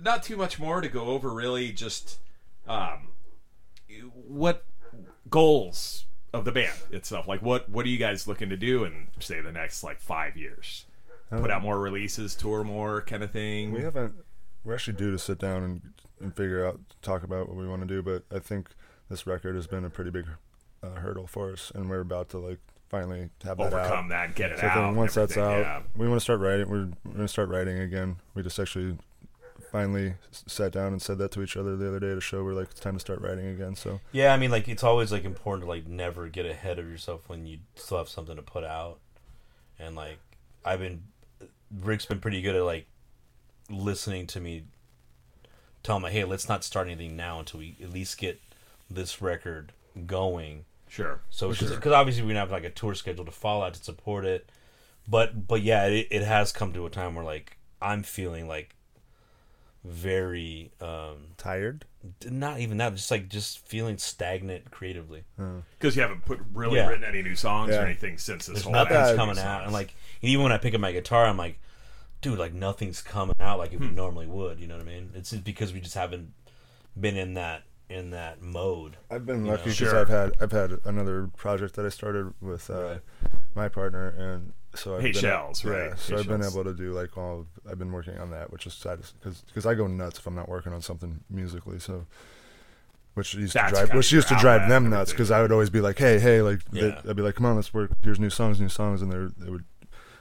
not 0.00 0.22
too 0.22 0.36
much 0.36 0.58
more 0.58 0.80
to 0.80 0.88
go 0.88 1.06
over. 1.06 1.30
Really, 1.32 1.72
just 1.72 2.18
um, 2.68 3.08
what 4.12 4.64
goals 5.30 6.04
of 6.32 6.44
the 6.44 6.52
band 6.52 6.76
itself. 6.92 7.26
Like, 7.26 7.42
what 7.42 7.68
what 7.68 7.86
are 7.86 7.88
you 7.88 7.98
guys 7.98 8.26
looking 8.28 8.48
to 8.50 8.56
do 8.56 8.84
in 8.84 9.08
say 9.18 9.40
the 9.40 9.52
next 9.52 9.82
like 9.82 10.00
five 10.00 10.36
years? 10.36 10.84
Put 11.30 11.50
out 11.50 11.60
more 11.60 11.78
releases, 11.78 12.34
tour 12.34 12.64
more, 12.64 13.02
kind 13.02 13.22
of 13.22 13.30
thing. 13.30 13.70
We 13.72 13.82
haven't. 13.82 14.14
We're 14.64 14.74
actually 14.74 14.96
due 14.96 15.10
to 15.10 15.18
sit 15.18 15.38
down 15.38 15.62
and, 15.62 15.82
and 16.20 16.34
figure 16.34 16.66
out, 16.66 16.80
talk 17.02 17.22
about 17.22 17.48
what 17.48 17.56
we 17.56 17.66
want 17.66 17.82
to 17.82 17.86
do. 17.88 18.02
But 18.02 18.24
I 18.34 18.38
think 18.40 18.68
this 19.08 19.26
record 19.26 19.54
has 19.54 19.66
been 19.66 19.84
a 19.84 19.90
pretty 19.90 20.10
big 20.10 20.26
uh, 20.82 20.90
hurdle 21.00 21.26
for 21.26 21.52
us, 21.52 21.72
and 21.74 21.88
we're 21.88 22.00
about 22.00 22.28
to 22.30 22.38
like 22.38 22.58
finally 22.88 23.30
have 23.44 23.58
that 23.58 23.72
Overcome 23.72 24.06
out. 24.06 24.08
that, 24.10 24.34
get 24.34 24.52
it 24.52 24.58
So 24.58 24.66
I 24.66 24.70
out. 24.70 24.74
think 24.86 24.96
once 24.96 25.14
that's 25.14 25.36
out, 25.36 25.58
yeah. 25.60 25.82
we 25.96 26.08
want 26.08 26.18
to 26.20 26.24
start 26.24 26.40
writing. 26.40 26.68
We're, 26.68 26.88
we're 27.04 27.12
going 27.12 27.18
to 27.26 27.28
start 27.28 27.48
writing 27.50 27.78
again. 27.78 28.16
We 28.34 28.42
just 28.42 28.58
actually 28.58 28.96
finally 29.70 30.14
sat 30.30 30.72
down 30.72 30.92
and 30.92 31.02
said 31.02 31.18
that 31.18 31.30
to 31.32 31.42
each 31.42 31.54
other 31.56 31.76
the 31.76 31.86
other 31.88 32.00
day 32.00 32.10
at 32.12 32.16
a 32.16 32.20
show. 32.22 32.42
We're 32.42 32.54
like, 32.54 32.70
it's 32.70 32.80
time 32.80 32.94
to 32.94 33.00
start 33.00 33.20
writing 33.20 33.46
again. 33.48 33.74
So 33.76 34.00
Yeah, 34.12 34.32
I 34.32 34.38
mean, 34.38 34.50
like 34.50 34.68
it's 34.68 34.82
always 34.82 35.12
like 35.12 35.24
important 35.24 35.64
to 35.64 35.68
like 35.68 35.86
never 35.86 36.28
get 36.28 36.46
ahead 36.46 36.78
of 36.78 36.88
yourself 36.88 37.28
when 37.28 37.46
you 37.46 37.58
still 37.74 37.98
have 37.98 38.08
something 38.08 38.36
to 38.36 38.42
put 38.42 38.64
out, 38.64 38.98
and 39.78 39.94
like 39.94 40.18
I've 40.64 40.80
been, 40.80 41.02
Rick's 41.82 42.06
been 42.06 42.20
pretty 42.20 42.40
good 42.40 42.56
at 42.56 42.62
like 42.64 42.86
listening 43.70 44.26
to 44.28 44.40
me. 44.40 44.64
Tell 45.88 45.96
him, 45.96 46.02
hey, 46.12 46.24
let's 46.24 46.50
not 46.50 46.64
start 46.64 46.86
anything 46.86 47.16
now 47.16 47.38
until 47.38 47.60
we 47.60 47.74
at 47.82 47.88
least 47.90 48.18
get 48.18 48.38
this 48.90 49.22
record 49.22 49.72
going. 50.06 50.66
Sure. 50.86 51.20
So 51.30 51.48
because 51.48 51.72
obviously 51.92 52.24
we 52.24 52.34
don't 52.34 52.40
have 52.40 52.50
like 52.50 52.64
a 52.64 52.68
tour 52.68 52.94
schedule 52.94 53.24
to 53.24 53.30
follow 53.30 53.64
out 53.64 53.72
to 53.72 53.82
support 53.82 54.26
it, 54.26 54.50
but 55.08 55.48
but 55.48 55.62
yeah, 55.62 55.86
it, 55.86 56.06
it 56.10 56.22
has 56.24 56.52
come 56.52 56.74
to 56.74 56.84
a 56.84 56.90
time 56.90 57.14
where 57.14 57.24
like 57.24 57.56
I'm 57.80 58.02
feeling 58.02 58.46
like 58.46 58.74
very 59.82 60.72
um 60.82 61.28
tired. 61.38 61.86
not 62.30 62.60
even 62.60 62.76
that 62.76 62.94
just 62.94 63.10
like 63.10 63.30
just 63.30 63.58
feeling 63.66 63.96
stagnant 63.96 64.70
creatively 64.70 65.24
Because 65.78 65.96
you 65.96 66.02
haven't 66.02 66.26
put 66.26 66.38
really 66.52 66.76
Yeah. 66.76 66.88
written 66.88 67.04
any 67.04 67.22
new 67.22 67.34
songs 67.34 67.70
Yeah. 67.70 67.82
or 67.82 67.86
anything 67.86 68.18
since 68.18 68.44
this 68.44 68.56
there's 68.56 68.64
whole 68.64 68.72
nothing's 68.74 68.96
album 68.98 69.16
coming 69.16 69.38
out 69.38 69.62
and 69.64 69.72
like 69.72 69.94
even 70.20 70.42
when 70.42 70.52
i 70.52 70.58
pick 70.58 70.74
up 70.74 70.80
my 70.80 70.92
guitar 70.92 71.24
i'm 71.24 71.36
like 71.38 71.58
dude 72.20 72.38
like 72.38 72.52
nothing's 72.54 73.00
coming 73.02 73.34
out 73.40 73.58
like 73.58 73.72
it 73.72 73.76
Hmm. 73.78 73.84
would 73.84 73.94
normally 73.96 74.26
would 74.26 74.58
you 74.60 74.66
know 74.66 74.76
what 74.76 74.86
i 74.86 74.88
mean 74.88 75.10
it's 75.14 75.30
just 75.30 75.44
because 75.44 75.72
we 75.72 75.80
just 75.80 75.94
haven't 75.94 76.32
been 76.98 77.16
in 77.16 77.34
that 77.34 77.62
in 77.88 78.10
that 78.10 78.42
mode 78.42 78.96
I've 79.10 79.24
been 79.24 79.46
lucky 79.46 79.62
because 79.64 79.76
Sure. 79.76 79.98
I've 79.98 80.08
had 80.10 80.32
I've 80.40 80.52
had 80.52 80.72
another 80.84 81.28
project 81.36 81.74
that 81.76 81.86
I 81.86 81.88
started 81.88 82.34
with 82.42 82.68
uh, 82.68 82.82
Right. 82.82 83.00
my 83.54 83.68
partner, 83.70 84.08
and 84.08 84.52
so 84.74 84.96
I've 84.96 85.00
Hey 85.02 85.12
been 85.12 85.20
Shells, 85.22 85.64
yeah, 85.64 85.70
right? 85.70 85.98
So 85.98 86.14
Hey 86.14 86.20
I've 86.20 86.28
been 86.28 86.44
able 86.44 86.64
to 86.64 86.74
do 86.74 86.92
like 86.92 87.16
all. 87.16 87.46
I've 87.70 87.78
been 87.78 87.90
working 87.90 88.18
on 88.18 88.30
that, 88.32 88.52
which 88.52 88.66
is 88.66 88.74
sad 88.74 89.00
because 89.18 89.40
because 89.46 89.64
I 89.64 89.72
go 89.74 89.86
nuts 89.86 90.18
if 90.18 90.26
I'm 90.26 90.34
not 90.34 90.50
working 90.50 90.74
on 90.74 90.82
something 90.82 91.20
musically. 91.30 91.78
So. 91.78 92.04
Which 93.14 93.32
used 93.34 93.54
That's 93.54 93.72
to 93.72 93.86
drive, 93.86 93.96
which 93.96 94.12
used 94.12 94.28
to 94.28 94.36
drive 94.36 94.68
them 94.68 94.90
nuts 94.90 95.10
because 95.12 95.30
I 95.30 95.40
would 95.42 95.50
always 95.50 95.70
be 95.70 95.80
like, 95.80 95.98
"Hey, 95.98 96.18
hey!" 96.20 96.40
Like 96.42 96.62
they- 96.66 96.92
I'd 97.08 97.16
be 97.16 97.22
like, 97.22 97.34
"Come 97.36 97.46
on, 97.46 97.56
let's 97.56 97.72
work. 97.74 97.90
Here's 98.02 98.20
new 98.20 98.30
songs, 98.30 98.60
new 98.60 98.68
songs," 98.68 99.00
and 99.02 99.10
they're 99.10 99.30
they 99.36 99.50
would. 99.50 99.64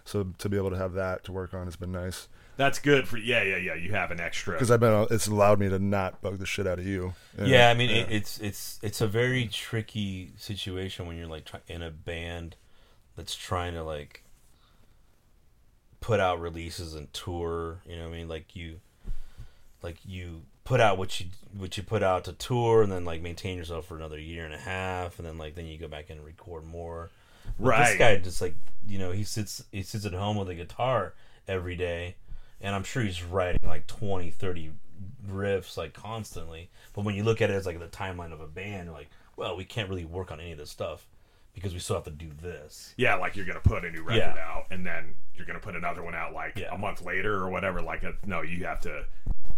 So 0.07 0.27
to 0.37 0.47
be 0.49 0.55
able 0.55 0.69
to 0.69 0.77
have 0.77 0.93
that 0.93 1.25
to 1.25 1.31
work 1.33 1.53
on 1.53 1.65
has 1.65 1.75
been 1.75 1.91
nice 1.91 2.29
That's 2.55 2.79
good 2.79 3.07
for 3.07 3.17
yeah, 3.17 3.43
yeah, 3.43 3.57
yeah. 3.57 3.73
You 3.75 3.91
have 3.91 4.09
an 4.09 4.19
extra. 4.21 4.53
because 4.53 4.71
I've 4.71 4.79
been. 4.79 5.05
It's 5.11 5.27
allowed 5.27 5.59
me 5.59 5.67
to 5.69 5.79
not 5.79 6.21
bug 6.21 6.37
the 6.39 6.45
shit 6.45 6.65
out 6.65 6.79
of 6.79 6.87
you. 6.87 7.13
And- 7.37 7.47
yeah 7.47 7.69
i 7.69 7.73
mean 7.73 7.89
It, 7.89 8.07
it's 8.09 8.39
it's 8.39 8.79
it's 8.81 9.01
a 9.01 9.07
very 9.07 9.47
tricky 9.47 10.31
situation 10.37 11.05
when 11.07 11.17
you're 11.17 11.27
like 11.27 11.45
try- 11.45 11.59
in 11.67 11.81
a 11.81 11.91
band 11.91 12.55
that's 13.15 13.35
trying 13.35 13.73
to 13.73 13.83
like 13.83 14.23
put 15.99 16.19
out 16.19 16.39
releases 16.39 16.93
and 16.93 17.11
tour 17.11 17.79
you 17.85 17.95
know 17.97 18.03
what 18.03 18.13
i 18.13 18.17
mean 18.17 18.27
like 18.27 18.55
you 18.55 18.79
like 19.81 19.97
you 20.05 20.43
put 20.63 20.79
out 20.79 20.97
what 20.97 21.19
you 21.19 21.27
what 21.57 21.75
you 21.77 21.83
put 21.83 22.03
out 22.03 22.23
to 22.25 22.33
tour 22.33 22.81
and 22.83 22.91
then 22.91 23.03
like 23.05 23.21
maintain 23.21 23.57
yourself 23.57 23.85
for 23.87 23.95
another 23.95 24.19
year 24.19 24.45
and 24.45 24.53
a 24.53 24.57
half 24.57 25.17
and 25.19 25.27
then 25.27 25.37
like 25.37 25.55
then 25.55 25.65
you 25.65 25.77
go 25.77 25.87
back 25.87 26.09
in 26.09 26.17
and 26.17 26.25
record 26.25 26.63
more 26.65 27.09
But 27.59 27.65
Right. 27.65 27.87
this 27.89 27.97
guy 27.97 28.17
just 28.17 28.41
like 28.41 28.55
you 28.87 28.99
know 28.99 29.11
he 29.11 29.23
sits 29.23 29.63
he 29.71 29.83
sits 29.83 30.05
at 30.05 30.13
home 30.13 30.37
with 30.37 30.49
a 30.49 30.55
guitar 30.55 31.13
every 31.47 31.75
day 31.75 32.15
and 32.61 32.73
i'm 32.73 32.83
sure 32.83 33.03
he's 33.03 33.21
writing 33.23 33.59
like 33.67 33.85
20 33.87 34.31
30 34.31 34.71
riffs 35.29 35.75
like 35.77 35.93
constantly 35.93 36.69
but 36.93 37.03
when 37.03 37.13
you 37.15 37.23
look 37.23 37.41
at 37.41 37.49
it 37.49 37.53
as 37.53 37.65
like 37.65 37.79
the 37.79 37.87
timeline 37.87 38.31
of 38.31 38.39
a 38.39 38.47
band 38.47 38.91
like 38.91 39.09
well 39.35 39.55
we 39.57 39.65
can't 39.65 39.89
really 39.89 40.05
work 40.05 40.31
on 40.31 40.39
any 40.39 40.51
of 40.53 40.57
this 40.57 40.69
stuff 40.69 41.05
because 41.53 41.73
we 41.73 41.79
still 41.79 41.95
have 41.95 42.05
to 42.05 42.11
do 42.11 42.29
this 42.41 42.93
yeah, 42.97 43.15
like 43.15 43.35
you're 43.35 43.45
gonna 43.45 43.59
put 43.59 43.83
a 43.83 43.89
new 43.91 44.03
record 44.03 44.17
Yeah. 44.35 44.37
out, 44.39 44.67
and 44.69 44.85
then 44.85 45.15
you're 45.33 45.45
gonna 45.47 45.59
put 45.59 45.75
another 45.75 46.03
one 46.03 46.13
out 46.13 46.31
like 46.31 46.55
Yeah. 46.55 46.71
a 46.73 46.77
month 46.77 47.01
later 47.03 47.33
or 47.33 47.49
whatever. 47.49 47.81
Like, 47.81 48.03
a, 48.03 48.13
no, 48.27 48.43
you 48.43 48.63
have 48.65 48.79
to. 48.81 48.99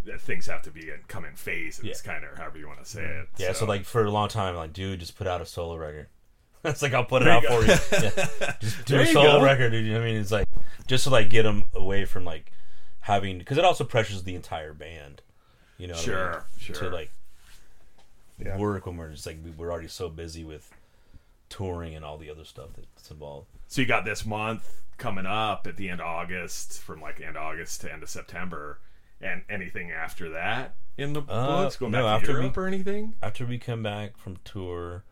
Uh, 0.09 0.17
things 0.17 0.45
have 0.47 0.61
to 0.61 0.71
be 0.71 0.89
in 0.89 0.99
come 1.09 1.25
in 1.25 1.35
phases, 1.35 1.83
Yeah. 1.83 1.93
kind 2.05 2.23
of 2.23 2.37
however 2.37 2.57
you 2.57 2.67
want 2.67 2.81
to 2.81 2.89
say 2.89 3.03
it. 3.03 3.27
yeah 3.37 3.51
so, 3.51 3.65
like 3.65 3.83
for 3.83 4.05
a 4.05 4.09
long 4.09 4.29
time 4.29 4.55
like 4.55 4.71
dude 4.71 5.01
just 5.01 5.17
put 5.17 5.27
out 5.27 5.41
a 5.41 5.45
solo 5.45 5.75
record 5.75 6.07
it's 6.65 6.81
like 6.81 6.93
i'll 6.93 7.05
put 7.05 7.21
it 7.21 7.25
There 7.25 7.33
out 7.33 7.43
you 7.43 7.49
for 7.49 7.61
you 7.61 7.67
yeah. 8.41 8.53
just 8.59 8.85
do 8.85 8.93
There 8.95 9.01
a 9.03 9.07
solo 9.07 9.41
record 9.43 9.71
dude 9.71 9.85
you 9.85 9.93
know 9.93 9.99
what 9.99 10.07
i 10.07 10.11
mean 10.11 10.21
it's 10.21 10.31
like 10.31 10.47
just 10.87 11.03
to 11.05 11.09
like 11.09 11.29
get 11.29 11.43
them 11.43 11.63
away 11.73 12.05
from 12.05 12.25
like 12.25 12.51
having 13.01 13.37
because 13.39 13.57
it 13.57 13.65
also 13.65 13.83
pressures 13.83 14.23
the 14.23 14.35
entire 14.35 14.73
band 14.73 15.21
you 15.77 15.87
know 15.87 15.93
what 15.93 16.01
I 16.01 16.05
Sure, 16.05 16.31
mean? 16.31 16.41
sure. 16.75 16.75
to 16.75 16.89
like 16.89 17.11
Yeah. 18.37 18.57
work 18.57 18.85
when 18.85 18.97
we're 18.97 19.09
just 19.11 19.25
like 19.25 19.37
we- 19.43 19.51
we're 19.51 19.71
already 19.71 19.87
so 19.87 20.09
busy 20.09 20.43
with 20.43 20.69
touring 21.49 21.95
and 21.95 22.03
all 22.05 22.17
the 22.17 22.29
other 22.29 22.43
stuff 22.45 22.69
that's 22.75 23.09
involved 23.11 23.47
So 23.67 23.81
you 23.81 23.87
got 23.87 24.05
this 24.05 24.25
month 24.25 24.81
coming 24.97 25.25
up 25.25 25.65
at 25.65 25.77
the 25.77 25.89
end 25.89 26.01
of 26.01 26.07
August, 26.07 26.81
from 26.81 27.01
like 27.01 27.21
end 27.21 27.37
of 27.37 27.41
August 27.43 27.81
to 27.81 27.91
end 27.93 28.03
of 28.03 28.09
September, 28.09 28.79
and 29.21 29.43
anything 29.49 29.91
after 29.91 30.29
that 30.31 30.75
in 30.97 31.13
the 31.13 31.21
Uh, 31.21 31.63
books, 31.63 31.77
going 31.77 31.93
no, 31.93 32.03
back 32.03 32.23
to 32.23 32.23
after 32.23 32.31
Europe 32.41 32.57
we- 32.57 32.63
or 32.63 32.67
anything. 32.67 33.15
after 33.23 33.45
we 33.45 33.57
come 33.57 33.81
back 33.81 34.17
from 34.17 34.35
tour 34.43 35.03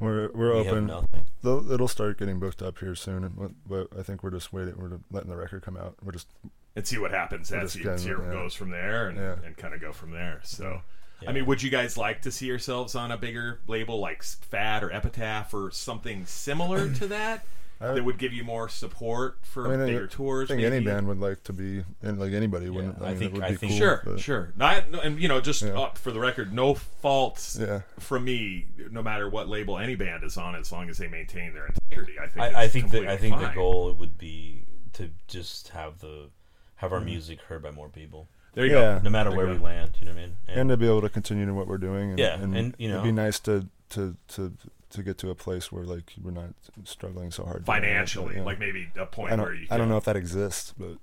We're 0.00 0.30
we're 0.32 0.52
we 0.52 0.58
have 0.64 0.66
open. 0.68 0.86
nothing 0.86 1.24
it'll 1.44 1.88
start 1.88 2.18
getting 2.18 2.38
booked 2.38 2.62
up 2.62 2.78
here 2.78 2.94
soon, 2.94 3.24
and 3.24 3.54
but 3.66 3.88
I 3.98 4.02
think 4.02 4.22
we're 4.22 4.30
just 4.30 4.52
waiting. 4.52 4.74
We're 4.76 4.98
letting 5.10 5.30
the 5.30 5.36
record 5.36 5.62
come 5.62 5.76
out. 5.76 5.96
We're 6.02 6.12
just 6.12 6.28
and 6.76 6.86
see 6.86 6.98
what 6.98 7.10
happens 7.10 7.50
We're 7.50 7.58
as 7.58 7.74
just 7.74 7.84
you 7.84 7.98
see 7.98 8.14
where 8.14 8.24
it 8.24 8.34
yeah. 8.34 8.40
goes 8.42 8.54
from 8.54 8.70
there, 8.70 9.08
and, 9.08 9.18
Yeah. 9.18 9.36
and 9.44 9.56
kind 9.56 9.74
of 9.74 9.80
go 9.80 9.92
from 9.92 10.10
there. 10.12 10.40
So, 10.44 10.82
Yeah. 11.22 11.30
I 11.30 11.32
mean, 11.32 11.46
would 11.46 11.62
you 11.62 11.70
guys 11.70 11.96
like 11.96 12.22
to 12.22 12.30
see 12.30 12.46
yourselves 12.46 12.94
on 12.94 13.10
a 13.10 13.16
bigger 13.16 13.60
label 13.66 13.98
like 13.98 14.22
Fat 14.22 14.84
or 14.84 14.92
Epitaph 14.92 15.52
or 15.52 15.70
something 15.70 16.26
similar 16.26 16.92
to 16.94 17.06
that? 17.08 17.44
I- 17.80 17.92
that 17.92 18.04
would 18.04 18.18
give 18.18 18.32
you 18.32 18.42
more 18.44 18.68
support 18.68 19.38
for 19.42 19.66
I 19.66 19.70
mean, 19.70 19.80
I- 19.80 19.86
bigger 19.86 20.06
tours. 20.08 20.50
I 20.50 20.54
think 20.56 20.66
any 20.66 20.84
band 20.84 21.06
would 21.06 21.20
like 21.20 21.44
to 21.44 21.52
be, 21.52 21.84
and 22.02 22.18
like 22.18 22.32
anybody 22.32 22.68
wouldn't. 22.70 23.00
I 23.00 23.06
I, 23.06 23.08
mean, 23.10 23.18
think- 23.18 23.30
it 23.30 23.34
would 23.34 23.44
I 23.44 23.50
be 23.50 23.56
think- 23.56 23.72
cool. 23.72 23.78
Sure, 23.78 24.02
but- 24.04 24.20
sure. 24.20 24.52
Not, 24.56 24.90
no, 24.90 25.00
and 25.00 25.20
you 25.20 25.28
know, 25.28 25.40
just 25.40 25.62
Yeah. 25.62 25.78
uh, 25.78 25.90
for 25.94 26.10
the 26.10 26.18
record, 26.20 26.52
no 26.52 26.74
faults 26.74 27.56
Yeah. 27.60 27.82
from 28.00 28.24
me. 28.24 28.66
No 28.90 29.02
matter 29.02 29.28
what 29.28 29.48
label 29.48 29.78
any 29.78 29.94
band 29.94 30.24
is 30.24 30.36
on, 30.36 30.54
as 30.56 30.72
long 30.72 30.88
as 30.90 30.98
they 30.98 31.08
maintain 31.08 31.54
their 31.54 31.66
integrity, 31.66 32.18
I 32.20 32.26
think. 32.26 32.44
I, 32.56 32.62
I 32.64 32.68
think 32.68 32.90
that 32.90 33.06
I 33.06 33.16
think 33.16 33.38
the 33.38 33.48
goal 33.54 33.92
would 33.92 34.18
be 34.18 34.64
to 34.94 35.10
just 35.28 35.68
have 35.68 36.00
the 36.00 36.30
have 36.76 36.90
Mm-hmm. 36.90 36.94
our 36.94 37.04
music 37.04 37.40
heard 37.42 37.62
by 37.62 37.70
more 37.72 37.88
people, 37.88 38.28
There 38.54 38.64
you 38.64 38.72
Yeah. 38.76 38.96
go. 38.98 39.02
no 39.04 39.10
matter 39.10 39.30
There 39.30 39.36
where 39.38 39.48
we 39.48 39.58
land. 39.58 39.96
You 40.00 40.06
know 40.06 40.12
what 40.14 40.20
I 40.20 40.26
mean? 40.26 40.36
and 40.48 40.68
to 40.70 40.76
be 40.76 40.86
able 40.86 41.02
to 41.02 41.08
continue 41.08 41.44
to 41.46 41.52
what 41.54 41.66
we're 41.68 41.78
doing. 41.78 42.10
And, 42.10 42.18
Yeah, 42.18 42.34
and, 42.40 42.74
you 42.78 42.88
know- 42.88 42.94
it'd 43.00 43.04
be 43.04 43.12
nice 43.12 43.38
to 43.40 43.66
to 43.90 44.16
to 44.28 44.52
to 44.90 45.02
get 45.02 45.18
to 45.18 45.30
a 45.30 45.34
place 45.34 45.70
where 45.70 45.84
like 45.84 46.12
we're 46.22 46.30
not 46.30 46.54
struggling 46.84 47.30
so 47.30 47.44
hard 47.44 47.64
financially, 47.66 48.36
yeah. 48.36 48.42
like 48.42 48.58
maybe 48.58 48.88
a 48.96 49.06
point 49.06 49.32
I 49.32 49.36
where 49.36 49.52
don't 49.52 49.60
you. 49.62 49.66
I 49.70 49.76
don't 49.76 49.88
know 49.88 49.96
if 49.98 50.04
that 50.04 50.16
exists, 50.16 50.74
but 50.78 50.96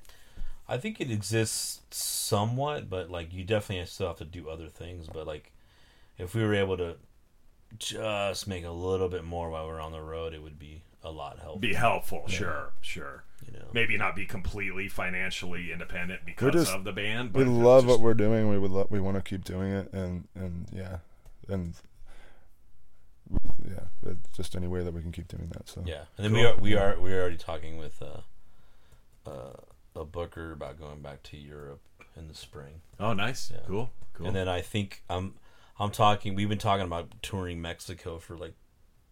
I 0.68 0.78
think 0.78 1.00
it 1.00 1.12
exists 1.12 1.82
somewhat, 1.92 2.90
but 2.90 3.10
like 3.10 3.34
you 3.34 3.44
definitely 3.44 3.86
still 3.86 4.08
have 4.08 4.18
to 4.18 4.26
do 4.26 4.50
other 4.50 4.68
things. 4.68 5.08
But 5.12 5.28
like, 5.28 5.52
if 6.18 6.34
we 6.34 6.44
were 6.44 6.56
able 6.56 6.78
to 6.78 6.96
just 7.78 8.48
make 8.48 8.66
a 8.66 8.72
little 8.72 9.10
bit 9.10 9.24
more 9.24 9.50
while 9.50 9.68
we're 9.68 9.82
on 9.82 9.92
the 9.92 10.02
road, 10.02 10.34
it 10.34 10.42
would 10.42 10.58
be 10.58 10.82
a 11.04 11.12
lot 11.12 11.38
helpful. 11.38 11.60
Be 11.60 11.74
helpful, 11.74 12.24
sure, 12.28 12.72
sure. 12.82 13.24
you 13.46 13.54
know, 13.54 13.66
Maybe 13.74 13.96
not 13.98 14.16
be 14.16 14.26
completely 14.26 14.88
financially 14.88 15.72
independent 15.72 16.22
because 16.26 16.54
just- 16.54 16.72
of 16.74 16.84
the 16.84 16.92
band. 16.92 17.32
But 17.34 17.40
we 17.40 17.46
love 17.46 17.84
just- 17.84 17.92
what 17.92 18.00
we're 18.02 18.16
doing. 18.16 18.50
We 18.50 18.58
would 18.58 18.72
lo- 18.72 18.88
we 18.90 19.00
want 19.00 19.18
to 19.18 19.22
keep 19.22 19.44
doing 19.44 19.72
it, 19.72 19.94
and 19.94 20.28
and 20.34 20.66
yeah, 20.74 20.98
and 21.48 21.76
yeah, 23.68 23.80
but 24.04 24.18
just 24.34 24.56
any 24.56 24.68
way 24.68 24.84
that 24.84 24.94
we 24.94 25.02
can 25.02 25.12
keep 25.12 25.28
doing 25.28 25.48
that. 25.54 25.68
So 25.70 25.84
yeah. 25.86 26.04
And 26.18 26.26
then 26.26 26.32
Cool. 26.34 26.42
we 26.42 26.46
are 26.46 26.56
we 26.60 26.76
are 26.96 27.00
we're 27.00 27.20
already 27.22 27.38
talking 27.38 27.78
with 27.78 28.02
uh, 28.02 29.30
uh, 29.30 29.54
a 29.96 30.06
booker 30.06 30.52
about 30.52 30.80
going 30.80 31.02
back 31.02 31.24
to 31.24 31.38
Europe 31.38 31.82
in 32.16 32.28
the 32.28 32.36
spring. 32.36 32.82
Oh, 33.00 33.14
nice, 33.14 33.52
Yeah. 33.52 33.62
cool, 33.68 33.92
cool. 34.14 34.28
And 34.28 34.36
then 34.36 34.48
I 34.48 34.62
think 34.62 35.04
I'm 35.10 35.36
I'm 35.80 35.92
talking. 35.92 36.36
We've 36.36 36.50
been 36.50 36.58
talking 36.58 36.86
about 36.86 37.10
touring 37.22 37.62
Mexico 37.62 38.18
for 38.20 38.38
like 38.38 38.54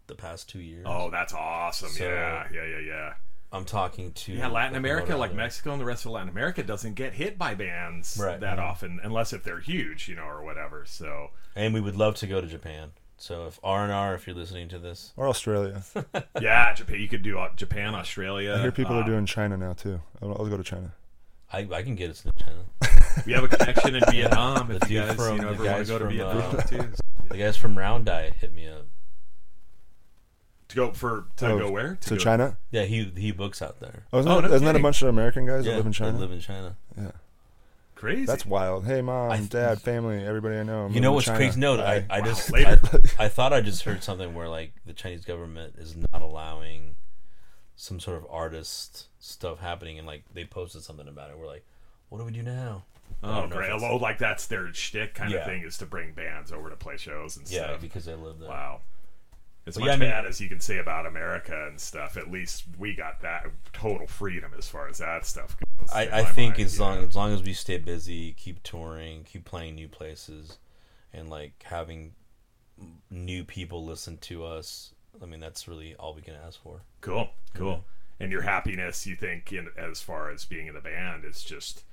the 0.06 0.14
past 0.14 0.48
two 0.48 0.60
years. 0.60 0.84
oh, 0.88 1.10
that's 1.10 1.32
awesome. 1.32 1.88
So- 1.90 2.04
yeah, 2.04 2.46
yeah, 2.52 2.64
yeah, 2.66 2.78
yeah. 2.78 3.14
I'm 3.52 3.64
talking 3.64 4.12
to 4.12 4.32
Yeah, 4.32 4.48
Latin 4.48 4.74
America, 4.74 5.16
like. 5.16 5.32
Mexico 5.32 5.70
and 5.72 5.80
the 5.80 5.84
rest 5.84 6.04
of 6.06 6.10
Latin 6.10 6.28
America, 6.28 6.64
doesn't 6.64 6.94
get 6.94 7.12
hit 7.12 7.38
by 7.38 7.54
bands 7.54 8.18
Right. 8.20 8.40
that 8.40 8.58
Mhm. 8.58 8.62
often, 8.62 9.00
unless 9.04 9.32
if 9.32 9.44
they're 9.44 9.60
huge, 9.60 10.08
you 10.08 10.16
know, 10.16 10.24
or 10.24 10.42
whatever. 10.42 10.84
So 10.86 11.30
and 11.54 11.72
we 11.72 11.80
would 11.80 11.94
love 11.96 12.16
to 12.16 12.26
go 12.26 12.40
to 12.40 12.46
Japan. 12.48 12.92
So 13.24 13.46
if 13.46 13.58
R 13.64 13.84
and 13.84 13.90
R, 13.90 14.14
if 14.14 14.26
you're 14.26 14.36
listening 14.36 14.68
to 14.68 14.78
this, 14.78 15.14
or 15.16 15.26
Australia. 15.28 15.82
yeah, 16.42 16.74
Japan. 16.74 17.00
You 17.00 17.08
could 17.08 17.22
do 17.22 17.38
uh, 17.38 17.48
Japan, 17.56 17.94
Australia. 17.94 18.52
I 18.58 18.60
hear 18.60 18.70
people 18.70 18.96
uh, 18.96 19.00
are 19.00 19.04
doing 19.06 19.24
China 19.24 19.56
now 19.56 19.72
too. 19.72 20.02
I'll, 20.20 20.32
I'll 20.32 20.46
go 20.46 20.58
to 20.58 20.62
China. 20.62 20.92
I, 21.50 21.66
I 21.72 21.82
can 21.82 21.94
get 21.94 22.10
us 22.10 22.22
to 22.24 22.32
China. 22.36 22.64
We 23.24 23.32
have 23.32 23.44
a 23.44 23.48
connection 23.48 23.94
in 23.94 24.02
Vietnam. 24.10 24.68
The 24.68 24.76
if 24.76 24.90
you 24.90 25.00
guys, 25.00 25.16
from- 25.16 25.36
you 25.38 25.42
know, 25.42 25.54
the 25.54 25.64
guys 25.64 25.86
to 25.86 25.92
go 25.94 25.98
to 26.00 26.04
from, 26.04 26.14
Vietnam 26.14 26.56
uh, 26.56 26.60
too, 26.64 26.92
The 27.30 27.38
guys 27.38 27.56
from 27.56 27.78
Round 27.78 28.10
Eye 28.10 28.28
hit 28.38 28.52
me 28.52 28.68
up. 28.68 28.84
to 30.68 30.76
go 30.76 30.92
for 30.92 31.24
to 31.36 31.46
Oh, 31.52 31.58
go 31.60 31.70
where 31.70 31.96
To 32.02 32.10
go- 32.10 32.16
China. 32.18 32.58
Yeah, 32.72 32.84
he 32.84 33.04
he 33.16 33.32
books 33.32 33.62
out 33.62 33.80
there. 33.80 34.04
Oh, 34.12 34.18
isn't, 34.18 34.30
Oh, 34.30 34.42
that, 34.42 34.48
no 34.50 34.54
isn't 34.54 34.66
that 34.66 34.76
a 34.76 34.80
bunch 34.80 35.00
of 35.00 35.08
American 35.08 35.46
guys 35.46 35.64
yeah, 35.64 35.72
that 35.72 35.76
live 35.78 35.86
in 35.86 35.92
they 35.92 35.96
China? 35.98 36.18
live 36.18 36.30
in 36.30 36.40
China. 36.40 36.76
yeah, 36.98 37.10
Crazy. 38.04 38.26
that's 38.26 38.44
wild. 38.46 38.84
Hey, 38.86 39.00
mom, 39.02 39.30
I- 39.30 39.40
dad, 39.40 39.80
family, 39.80 40.24
everybody 40.24 40.56
I 40.58 40.62
know. 40.62 40.84
I'm 40.86 40.92
You 40.92 41.00
know 41.00 41.12
what's 41.12 41.24
to 41.26 41.30
China. 41.32 41.38
crazy? 41.44 41.60
No, 41.60 41.74
I, 41.74 42.00
Bye. 42.00 42.06
I 42.10 42.20
Wow, 42.20 42.26
just 42.26 42.52
later. 42.52 42.80
I, 43.18 43.24
I 43.24 43.28
thought 43.28 43.52
I 43.52 43.60
just 43.60 43.82
heard 43.84 44.02
something 44.02 44.34
where 44.34 44.48
like 44.48 44.72
the 44.84 44.92
Chinese 44.92 45.24
government 45.24 45.74
is 45.78 45.96
not 45.96 46.20
allowing 46.22 46.96
some 47.76 47.98
sort 48.00 48.16
of 48.16 48.26
artist 48.30 49.06
stuff 49.18 49.58
happening, 49.60 49.98
and 49.98 50.06
like 50.06 50.22
they 50.32 50.44
posted 50.44 50.82
something 50.82 51.08
about 51.08 51.30
it. 51.30 51.38
We're 51.38 51.46
like, 51.46 51.64
what 52.10 52.18
do 52.18 52.24
we 52.24 52.32
do 52.32 52.42
now? 52.42 52.84
Oh, 53.22 53.40
don't 53.40 53.50
know 53.50 53.56
great. 53.56 53.70
it's- 53.70 53.82
Oh, 53.84 53.96
like 53.96 54.18
that's 54.18 54.46
their 54.46 54.72
shtick 54.74 55.14
kind 55.14 55.32
of 55.32 55.44
thing 55.44 55.62
is 55.62 55.78
to 55.78 55.86
bring 55.86 56.12
bands 56.12 56.52
over 56.52 56.70
to 56.70 56.76
play 56.76 56.96
shows 56.96 57.36
and 57.36 57.46
Yeah, 57.50 57.58
stuff. 57.64 57.70
Yeah, 57.72 57.76
because 57.78 58.04
they 58.04 58.14
live 58.14 58.38
there. 58.38 58.48
Wow. 58.48 58.80
As 59.66 59.74
But 59.74 59.80
much 59.80 59.86
yeah, 59.88 59.92
I 59.94 59.96
mean- 59.96 60.10
bad 60.10 60.26
as 60.26 60.40
you 60.40 60.48
can 60.48 60.60
say 60.60 60.78
about 60.78 61.06
America 61.06 61.66
and 61.68 61.80
stuff, 61.80 62.16
at 62.16 62.30
least 62.30 62.64
we 62.78 62.94
got 62.94 63.22
that 63.22 63.46
total 63.72 64.06
freedom 64.06 64.52
as 64.58 64.68
far 64.68 64.88
as 64.88 64.98
that 64.98 65.24
stuff 65.24 65.56
goes. 65.78 65.88
I, 65.92 66.20
I 66.20 66.24
think 66.24 66.54
mind, 66.58 66.66
as 66.66 66.78
long 66.80 67.00
know. 67.00 67.06
as 67.08 67.16
long 67.16 67.32
as 67.32 67.42
we 67.42 67.52
stay 67.54 67.78
busy, 67.78 68.32
keep 68.32 68.62
touring, 68.62 69.24
keep 69.24 69.44
playing 69.44 69.74
new 69.74 69.88
places, 69.88 70.58
and 71.12 71.30
like 71.30 71.62
having 71.64 72.12
new 73.10 73.44
people 73.44 73.84
listen 73.84 74.18
to 74.18 74.44
us. 74.44 74.92
I 75.22 75.26
mean, 75.26 75.40
that's 75.40 75.66
really 75.68 75.94
all 75.94 76.12
we 76.12 76.22
can 76.22 76.34
ask 76.34 76.60
for. 76.62 76.82
Cool, 77.00 77.28
cool. 77.54 77.84
And 78.20 78.30
your 78.30 78.42
happiness, 78.42 79.06
you 79.06 79.16
think, 79.16 79.52
in 79.52 79.68
as 79.78 80.00
far 80.00 80.30
as 80.30 80.44
being 80.44 80.66
in 80.66 80.74
the 80.74 80.80
band, 80.80 81.24
is 81.24 81.42
just 81.42 81.84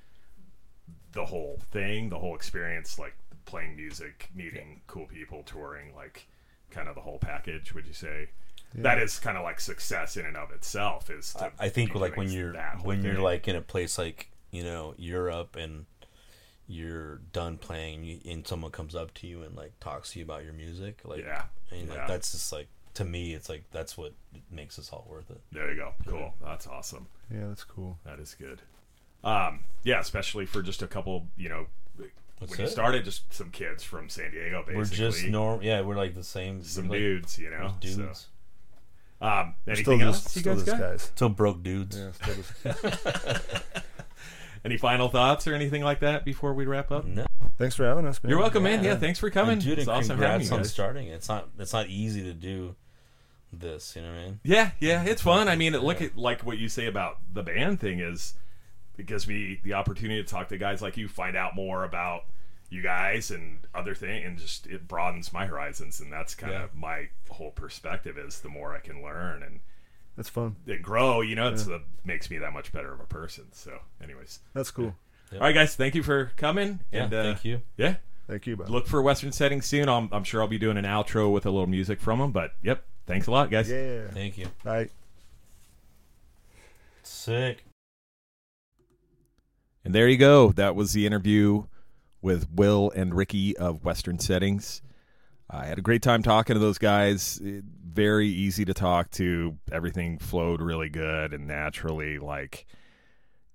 the 1.13 1.25
whole 1.25 1.59
thing, 1.71 2.09
the 2.09 2.19
whole 2.19 2.35
experience, 2.35 2.97
like 2.99 3.15
playing 3.45 3.75
music, 3.75 4.29
meeting 4.35 4.81
cool 4.87 5.05
people, 5.05 5.43
touring, 5.43 5.95
like 5.95 6.27
kind 6.71 6.87
of 6.87 6.95
the 6.95 7.01
whole 7.01 7.19
package. 7.19 7.73
Would 7.73 7.87
you 7.87 7.93
say 7.93 8.29
that 8.75 8.97
is 8.99 9.19
kind 9.19 9.37
of 9.37 9.43
like 9.43 9.59
success 9.59 10.17
in 10.17 10.25
and 10.25 10.37
of 10.37 10.51
itself? 10.51 11.09
Is 11.09 11.33
to 11.33 11.51
I 11.59 11.69
think 11.69 11.93
like 11.95 12.17
when 12.17 12.31
you're 12.31 12.53
that 12.53 12.75
whole 12.75 12.87
when 12.87 13.03
you're 13.03 13.15
thing. 13.15 13.23
like 13.23 13.47
in 13.47 13.55
a 13.55 13.61
place 13.61 13.97
like 13.97 14.31
you 14.51 14.63
know 14.63 14.93
Europe 14.97 15.55
and 15.55 15.85
you're 16.67 17.17
done 17.33 17.57
playing 17.57 18.21
and 18.25 18.47
someone 18.47 18.71
comes 18.71 18.95
up 18.95 19.13
to 19.13 19.27
you 19.27 19.43
and 19.43 19.55
like 19.55 19.77
talks 19.81 20.13
to 20.13 20.19
you 20.19 20.25
about 20.25 20.45
your 20.45 20.53
music 20.53 21.01
like 21.03 21.19
yeah, 21.19 21.43
and 21.69 21.89
like 21.89 21.97
yeah. 21.97 22.07
that's 22.07 22.31
just 22.31 22.53
like 22.53 22.67
to 22.93 23.03
me 23.03 23.33
it's 23.33 23.49
like 23.49 23.65
that's 23.71 23.97
what 23.97 24.13
makes 24.49 24.77
this 24.77 24.89
all 24.89 25.05
worth 25.09 25.29
it 25.29 25.41
there 25.51 25.69
you 25.69 25.77
go, 25.77 25.93
cool. 26.07 26.33
That's 26.41 26.67
awesome. 26.67 27.07
Yeah, 27.29 27.47
that's 27.47 27.63
cool. 27.63 27.99
That 28.05 28.19
is 28.19 28.35
good. 28.35 28.61
Um, 29.23 29.65
yeah, 29.83 29.99
especially 29.99 30.45
for 30.45 30.61
just 30.61 30.81
a 30.81 30.87
couple, 30.87 31.27
you 31.37 31.49
know, 31.49 31.67
That's 32.41 32.57
when 32.57 32.61
you 32.61 32.71
started, 32.71 33.05
just 33.05 33.31
some 33.31 33.51
kids 33.51 33.83
from 33.83 34.09
San 34.09 34.31
Diego, 34.31 34.63
basically. 34.65 34.75
we're 34.75 34.85
just 34.85 35.25
normal. 35.25 35.63
yeah 35.63 35.81
we're 35.81 35.95
like 35.95 36.15
the 36.15 36.23
same 36.23 36.63
some 36.63 36.89
like, 36.89 36.97
dudes, 36.97 37.37
you 37.37 37.51
know. 37.51 37.75
dudes 37.79 38.27
So, 39.21 39.25
um, 39.25 39.53
anything 39.67 39.83
still 39.83 40.01
else 40.01 40.23
just, 40.23 40.35
you 40.35 40.39
still 40.41 40.55
guys 40.55 40.65
just 40.65 40.77
got? 40.77 40.89
guys. 40.91 41.01
still 41.03 41.29
broke 41.29 41.61
dudes 41.61 41.97
Yeah, 41.99 42.11
still 42.11 42.35
just, 42.63 43.53
Any 44.65 44.77
final 44.77 45.09
thoughts 45.09 45.47
or 45.47 45.53
anything 45.53 45.83
like 45.83 45.99
that 45.99 46.25
before 46.25 46.53
we 46.55 46.65
wrap 46.65 46.91
up? 46.91 47.05
no 47.05 47.25
thanks 47.59 47.75
for 47.75 47.85
having 47.85 48.07
us. 48.07 48.23
Man. 48.23 48.31
You're 48.31 48.39
welcome, 48.39 48.63
man. 48.63 48.83
Yeah. 48.83 48.93
Yeah, 48.93 48.97
thanks 48.97 49.19
for 49.19 49.29
coming. 49.29 49.53
And 49.53 49.61
dude 49.61 49.77
it's 49.77 49.87
awesome 49.87 50.17
having 50.17 50.39
congrats 50.47 50.49
you 50.49 50.57
on 50.57 50.63
starting 50.65 51.07
it's 51.09 51.29
not 51.29 51.49
it's 51.59 51.73
not 51.73 51.87
easy 51.89 52.23
to 52.23 52.33
do 52.33 52.75
this 53.53 53.95
you 53.95 54.01
know 54.01 54.07
what 54.09 54.17
I 54.17 54.25
mean 54.25 54.39
Yeah, 54.43 54.71
yeah, 54.79 55.03
it's 55.03 55.21
fun. 55.21 55.47
I 55.47 55.55
mean, 55.55 55.73
look 55.73 56.01
at 56.01 56.17
like 56.17 56.43
what 56.43 56.57
you 56.57 56.69
say 56.69 56.87
about 56.87 57.17
the 57.31 57.43
band 57.43 57.79
thing 57.79 57.99
is 57.99 58.33
it 58.97 59.05
gives 59.05 59.27
me 59.27 59.59
the 59.63 59.73
opportunity 59.73 60.21
to 60.21 60.27
talk 60.29 60.49
to 60.49 60.57
guys 60.57 60.81
like 60.81 60.97
you, 60.97 61.07
find 61.07 61.35
out 61.35 61.55
more 61.55 61.83
about 61.83 62.25
you 62.69 62.81
guys 62.81 63.31
and 63.31 63.59
other 63.75 63.93
things, 63.95 64.25
and 64.25 64.37
just 64.37 64.65
it 64.67 64.87
broadens 64.87 65.33
my 65.33 65.45
horizons. 65.45 65.99
And 65.99 66.11
that's 66.11 66.35
kind 66.35 66.53
Yeah. 66.53 66.63
of 66.63 66.75
my 66.75 67.09
whole 67.29 67.51
perspective 67.51 68.17
is 68.17 68.39
the 68.41 68.49
more 68.49 68.75
I 68.75 68.79
can 68.79 69.01
learn 69.03 69.43
and 69.43 69.59
That's 70.15 70.29
fun. 70.29 70.55
and 70.67 70.81
grow, 70.83 71.21
you 71.21 71.35
know, 71.35 71.49
it's 71.49 71.65
the 71.65 71.81
makes 72.05 72.29
me 72.29 72.37
that 72.37 72.53
much 72.53 72.71
better 72.71 72.93
of 72.93 72.99
a 72.99 73.05
person. 73.05 73.45
So, 73.51 73.79
anyways, 74.03 74.39
That's 74.53 74.71
cool. 74.71 74.95
all 75.33 75.39
right, 75.39 75.53
guys, 75.53 75.75
thank 75.75 75.95
you 75.95 76.03
for 76.03 76.31
coming. 76.37 76.79
yeah 76.91 77.03
and 77.05 77.13
uh, 77.13 77.23
thank 77.23 77.45
you 77.45 77.61
Yeah, 77.77 77.95
Thank 78.27 78.47
you, 78.47 78.55
Bob. 78.55 78.69
look 78.69 78.87
for 78.87 79.01
Western 79.01 79.31
Settings 79.33 79.65
soon. 79.65 79.89
I'm, 79.89 80.07
I'm 80.13 80.23
sure 80.23 80.41
I'll 80.41 80.47
be 80.47 80.57
doing 80.59 80.77
an 80.77 80.85
outro 80.85 81.31
with 81.33 81.45
a 81.45 81.49
little 81.51 81.67
music 81.67 81.99
from 81.99 82.19
them. 82.19 82.31
But 82.31 82.53
yep, 82.61 82.83
thanks 83.05 83.27
a 83.27 83.31
lot, 83.31 83.49
guys. 83.51 83.69
Yeah. 83.69 84.07
thank 84.11 84.37
you 84.37 84.47
Bye. 84.63 84.89
sick 87.03 87.63
And 89.83 89.95
there 89.95 90.07
you 90.07 90.17
go. 90.17 90.51
That 90.51 90.75
was 90.75 90.93
the 90.93 91.05
interview 91.05 91.63
with 92.21 92.47
Will 92.51 92.91
and 92.95 93.15
Ricky 93.15 93.57
of 93.57 93.83
Western 93.83 94.19
Settings. 94.19 94.81
I 95.49 95.65
had 95.65 95.77
a 95.77 95.81
great 95.81 96.01
time 96.01 96.23
talking 96.23 96.53
to 96.53 96.59
those 96.59 96.77
guys. 96.77 97.41
Very 97.43 98.27
easy 98.27 98.63
to 98.65 98.73
talk 98.73 99.11
to. 99.11 99.57
Everything 99.71 100.17
flowed 100.17 100.61
really 100.61 100.89
good 100.89 101.33
and 101.33 101.47
naturally. 101.47 102.19
Like, 102.19 102.67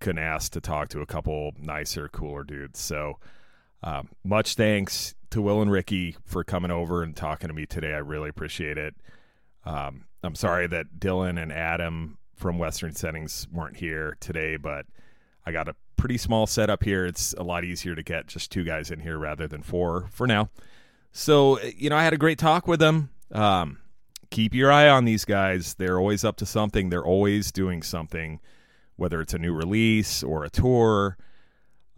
couldn't 0.00 0.22
ask 0.22 0.52
to 0.52 0.60
talk 0.60 0.88
to 0.90 1.00
a 1.00 1.06
couple 1.06 1.52
nicer, 1.58 2.08
cooler 2.08 2.44
dudes. 2.44 2.80
So, 2.80 3.18
um, 3.82 4.08
much 4.24 4.56
thanks 4.56 5.14
to 5.30 5.40
Will 5.40 5.62
and 5.62 5.70
Ricky 5.70 6.16
for 6.24 6.44
coming 6.44 6.70
over 6.70 7.02
and 7.02 7.16
talking 7.16 7.48
to 7.48 7.54
me 7.54 7.66
today. 7.66 7.94
I 7.94 7.98
really 7.98 8.28
appreciate 8.28 8.78
it. 8.78 8.94
Um, 9.64 10.04
I'm 10.22 10.34
sorry 10.34 10.66
that 10.66 10.98
Dylan 10.98 11.40
and 11.40 11.52
Adam 11.52 12.18
from 12.34 12.58
Western 12.58 12.94
Settings 12.94 13.46
weren't 13.50 13.76
here 13.76 14.16
today, 14.20 14.56
but 14.56 14.86
I 15.46 15.52
got 15.52 15.68
a 15.68 15.76
pretty 15.96 16.18
small 16.18 16.46
setup 16.46 16.82
here. 16.82 17.06
It's 17.06 17.34
a 17.34 17.42
lot 17.42 17.64
easier 17.64 17.94
to 17.94 18.02
get 18.02 18.26
just 18.26 18.50
two 18.50 18.64
guys 18.64 18.90
in 18.90 19.00
here 19.00 19.18
rather 19.18 19.46
than 19.46 19.62
four 19.62 20.08
for 20.10 20.26
now. 20.26 20.50
So, 21.12 21.60
you 21.60 21.90
know, 21.90 21.96
I 21.96 22.04
had 22.04 22.12
a 22.12 22.18
great 22.18 22.38
talk 22.38 22.68
with 22.68 22.80
them. 22.80 23.10
Um, 23.32 23.78
keep 24.30 24.54
your 24.54 24.70
eye 24.70 24.88
on 24.88 25.04
these 25.04 25.24
guys. 25.24 25.74
They're 25.74 25.98
always 25.98 26.24
up 26.24 26.36
to 26.36 26.46
something, 26.46 26.90
they're 26.90 27.04
always 27.04 27.50
doing 27.52 27.82
something, 27.82 28.40
whether 28.96 29.20
it's 29.20 29.34
a 29.34 29.38
new 29.38 29.54
release 29.54 30.22
or 30.22 30.44
a 30.44 30.50
tour. 30.50 31.16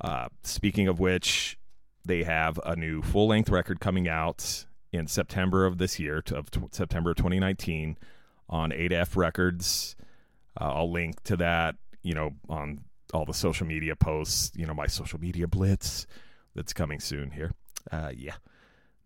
Uh, 0.01 0.29
speaking 0.45 0.87
of 0.87 1.01
which, 1.01 1.59
they 2.05 2.23
have 2.23 2.59
a 2.65 2.77
new 2.77 3.03
full 3.03 3.29
length 3.29 3.51
record 3.51 3.81
coming 3.81 4.09
out 4.09 4.65
in 4.93 5.07
September 5.07 5.67
of 5.67 5.79
this 5.79 5.99
year, 5.99 6.23
of 6.33 6.51
t- 6.51 6.61
September 6.71 7.13
2019, 7.13 7.99
on 8.49 8.71
8F 8.71 9.17
Records. 9.17 9.97
Uh, 10.59 10.73
I'll 10.73 10.91
link 10.91 11.23
to 11.25 11.37
that, 11.37 11.77
you 12.03 12.15
know, 12.15 12.35
on 12.49 12.81
all 13.13 13.25
the 13.25 13.35
social 13.35 13.67
media 13.67 13.97
posts, 13.97 14.53
you 14.57 14.67
know, 14.67 14.75
my 14.75 14.87
social 14.87 15.19
media 15.19 15.47
blitz 15.47 16.07
that's 16.55 16.73
coming 16.73 17.01
soon 17.01 17.31
here. 17.31 17.53
Uh, 17.91 18.13
yeah. 18.15 18.35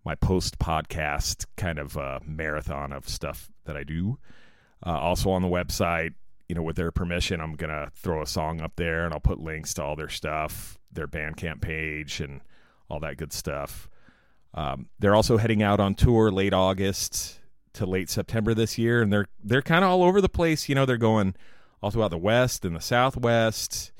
My 0.04 0.14
post 0.16 0.58
podcast 0.58 1.46
kind 1.56 1.78
of 1.78 1.96
uh, 1.96 2.18
marathon 2.26 2.92
of 2.92 3.08
stuff 3.08 3.50
that 3.64 3.76
I 3.76 3.84
do. 3.84 4.18
Uh, 4.84 4.98
also 4.98 5.30
on 5.30 5.42
the 5.42 5.48
website, 5.48 6.14
you 6.48 6.56
know, 6.56 6.62
with 6.62 6.76
their 6.76 6.90
permission, 6.90 7.40
I'm 7.40 7.54
going 7.54 7.70
to 7.70 7.90
throw 7.94 8.20
a 8.20 8.26
song 8.26 8.60
up 8.60 8.72
there 8.76 9.04
and 9.04 9.14
I'll 9.14 9.20
put 9.20 9.38
links 9.38 9.74
to 9.74 9.82
all 9.84 9.94
their 9.94 10.08
stuff, 10.08 10.76
their 10.90 11.06
Bandcamp 11.06 11.60
page, 11.60 12.20
and 12.20 12.40
all 12.90 13.00
that 13.00 13.16
good 13.16 13.32
stuff. 13.32 13.88
Um, 14.54 14.88
they're 14.98 15.14
also 15.14 15.38
heading 15.38 15.62
out 15.62 15.80
on 15.80 15.94
tour 15.94 16.30
late 16.30 16.52
August 16.52 17.40
to 17.74 17.86
late 17.86 18.10
September 18.10 18.52
this 18.54 18.76
year, 18.76 19.00
and 19.00 19.12
they're 19.12 19.28
they're 19.42 19.62
kind 19.62 19.84
of 19.84 19.90
all 19.90 20.02
over 20.02 20.20
the 20.20 20.28
place. 20.28 20.68
You 20.68 20.74
know, 20.74 20.84
they're 20.84 20.98
going 20.98 21.34
all 21.82 21.90
throughout 21.90 22.10
the 22.10 22.18
West 22.18 22.64
and 22.64 22.76
the 22.76 22.80
Southwest. 22.80 23.91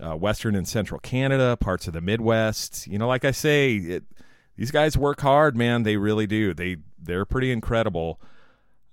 Uh, 0.00 0.16
Western 0.16 0.54
and 0.54 0.66
Central 0.66 1.00
Canada, 1.00 1.56
parts 1.58 1.86
of 1.86 1.92
the 1.92 2.00
Midwest. 2.00 2.86
You 2.86 2.98
know, 2.98 3.08
like 3.08 3.24
I 3.24 3.30
say, 3.30 3.76
it, 3.76 4.04
these 4.56 4.70
guys 4.70 4.96
work 4.96 5.20
hard, 5.20 5.56
man. 5.56 5.82
They 5.82 5.96
really 5.96 6.26
do. 6.26 6.54
They 6.54 6.76
they're 6.98 7.24
pretty 7.24 7.50
incredible. 7.50 8.20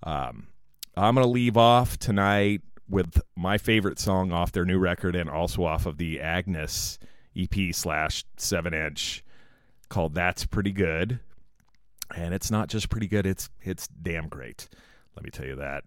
Um, 0.03 0.47
I'm 0.95 1.15
gonna 1.15 1.27
leave 1.27 1.57
off 1.57 1.97
tonight 1.97 2.61
with 2.89 3.21
my 3.35 3.57
favorite 3.57 3.99
song 3.99 4.31
off 4.31 4.51
their 4.51 4.65
new 4.65 4.79
record 4.79 5.15
and 5.15 5.29
also 5.29 5.63
off 5.65 5.85
of 5.85 5.97
the 5.97 6.21
Agnes 6.21 6.99
EP 7.35 7.73
slash 7.73 8.23
seven 8.38 8.73
inch 8.73 9.23
called 9.89 10.13
"That's 10.13 10.45
Pretty 10.45 10.71
Good." 10.71 11.19
And 12.15 12.34
it's 12.34 12.49
not 12.49 12.69
just 12.69 12.89
pretty 12.89 13.07
good; 13.07 13.25
it's 13.25 13.49
it's 13.61 13.88
damn 13.88 14.27
great. 14.27 14.69
Let 15.15 15.23
me 15.23 15.31
tell 15.31 15.45
you 15.45 15.55
that. 15.55 15.84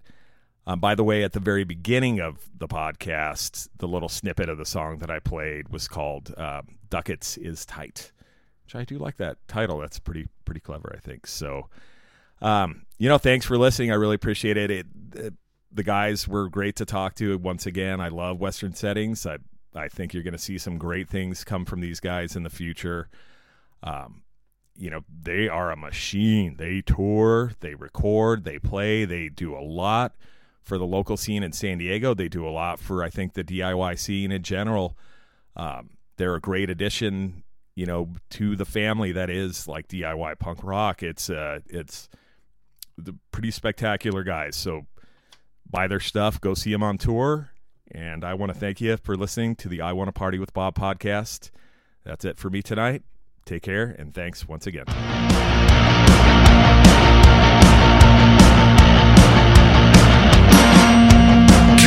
Um, 0.70 0.78
by 0.78 0.94
the 0.94 1.02
way, 1.02 1.24
at 1.24 1.32
the 1.32 1.40
very 1.40 1.64
beginning 1.64 2.20
of 2.20 2.48
the 2.56 2.68
podcast, 2.68 3.68
the 3.78 3.88
little 3.88 4.08
snippet 4.08 4.48
of 4.48 4.56
the 4.56 4.64
song 4.64 4.98
that 4.98 5.10
I 5.10 5.18
played 5.18 5.70
was 5.70 5.88
called 5.88 6.32
uh, 6.36 6.62
"Ducats 6.88 7.36
is 7.36 7.66
Tight," 7.66 8.12
which 8.64 8.76
I 8.76 8.84
do 8.84 8.96
like 8.96 9.16
that 9.16 9.38
title. 9.48 9.78
That's 9.78 9.98
pretty 9.98 10.28
pretty 10.44 10.60
clever, 10.60 10.94
I 10.96 11.00
think. 11.00 11.26
So, 11.26 11.68
um, 12.40 12.86
you 12.98 13.08
know, 13.08 13.18
thanks 13.18 13.44
for 13.44 13.58
listening. 13.58 13.90
I 13.90 13.96
really 13.96 14.14
appreciate 14.14 14.56
it. 14.56 14.70
it, 14.70 14.86
it 15.16 15.34
the 15.72 15.82
guys 15.82 16.28
were 16.28 16.48
great 16.48 16.76
to 16.76 16.84
talk 16.84 17.16
to. 17.16 17.36
Once 17.36 17.66
again, 17.66 18.00
I 18.00 18.06
love 18.06 18.38
Western 18.38 18.72
Settings. 18.72 19.26
I 19.26 19.38
I 19.74 19.88
think 19.88 20.14
you're 20.14 20.22
going 20.22 20.34
to 20.34 20.38
see 20.38 20.56
some 20.56 20.78
great 20.78 21.08
things 21.08 21.42
come 21.42 21.64
from 21.64 21.80
these 21.80 21.98
guys 21.98 22.36
in 22.36 22.44
the 22.44 22.48
future. 22.48 23.08
Um, 23.82 24.22
you 24.76 24.88
know, 24.88 25.02
they 25.20 25.48
are 25.48 25.72
a 25.72 25.76
machine. 25.76 26.58
They 26.58 26.80
tour, 26.80 27.54
they 27.58 27.74
record, 27.74 28.44
they 28.44 28.60
play, 28.60 29.04
they 29.04 29.28
do 29.28 29.56
a 29.56 29.58
lot 29.58 30.14
for 30.62 30.78
the 30.78 30.86
local 30.86 31.16
scene 31.16 31.42
in 31.42 31.52
San 31.52 31.78
Diego. 31.78 32.14
They 32.14 32.28
do 32.28 32.46
a 32.46 32.50
lot 32.50 32.78
for, 32.78 33.02
I 33.02 33.10
think, 33.10 33.34
the 33.34 33.44
DIY 33.44 33.98
scene 33.98 34.32
in 34.32 34.42
general. 34.42 34.96
Um, 35.56 35.90
they're 36.16 36.34
a 36.34 36.40
great 36.40 36.70
addition, 36.70 37.42
you 37.74 37.86
know, 37.86 38.10
to 38.30 38.56
the 38.56 38.64
family 38.64 39.12
that 39.12 39.30
is 39.30 39.66
like 39.66 39.88
DIY 39.88 40.38
punk 40.38 40.62
rock. 40.62 41.02
It's 41.02 41.30
uh, 41.30 41.60
it's 41.66 42.08
the 42.96 43.16
pretty 43.32 43.50
spectacular 43.50 44.22
guys. 44.22 44.56
So 44.56 44.86
buy 45.68 45.86
their 45.86 46.00
stuff, 46.00 46.40
go 46.40 46.54
see 46.54 46.72
them 46.72 46.82
on 46.82 46.98
tour. 46.98 47.50
And 47.92 48.24
I 48.24 48.34
want 48.34 48.52
to 48.52 48.58
thank 48.58 48.80
you 48.80 48.96
for 48.96 49.16
listening 49.16 49.56
to 49.56 49.68
the 49.68 49.80
I 49.80 49.92
Want 49.92 50.08
to 50.08 50.12
Party 50.12 50.38
with 50.38 50.52
Bob 50.52 50.76
podcast. 50.76 51.50
That's 52.04 52.24
it 52.24 52.38
for 52.38 52.48
me 52.48 52.62
tonight. 52.62 53.02
Take 53.44 53.62
care 53.62 53.96
and 53.98 54.14
thanks 54.14 54.46
once 54.46 54.66
again. 54.66 54.84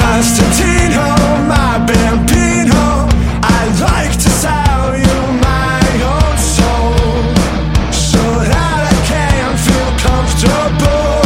Constantino, 0.04 1.16
my 1.48 1.80
bambino. 1.88 3.08
I 3.42 3.60
like 3.88 4.12
to 4.12 4.30
sell 4.44 4.86
you 5.06 5.18
my 5.50 5.80
own 6.14 6.36
soul 6.38 6.92
so 7.90 8.24
that 8.52 8.84
I 8.84 8.96
can 9.10 9.50
feel 9.66 9.92
comfortable. 10.08 11.24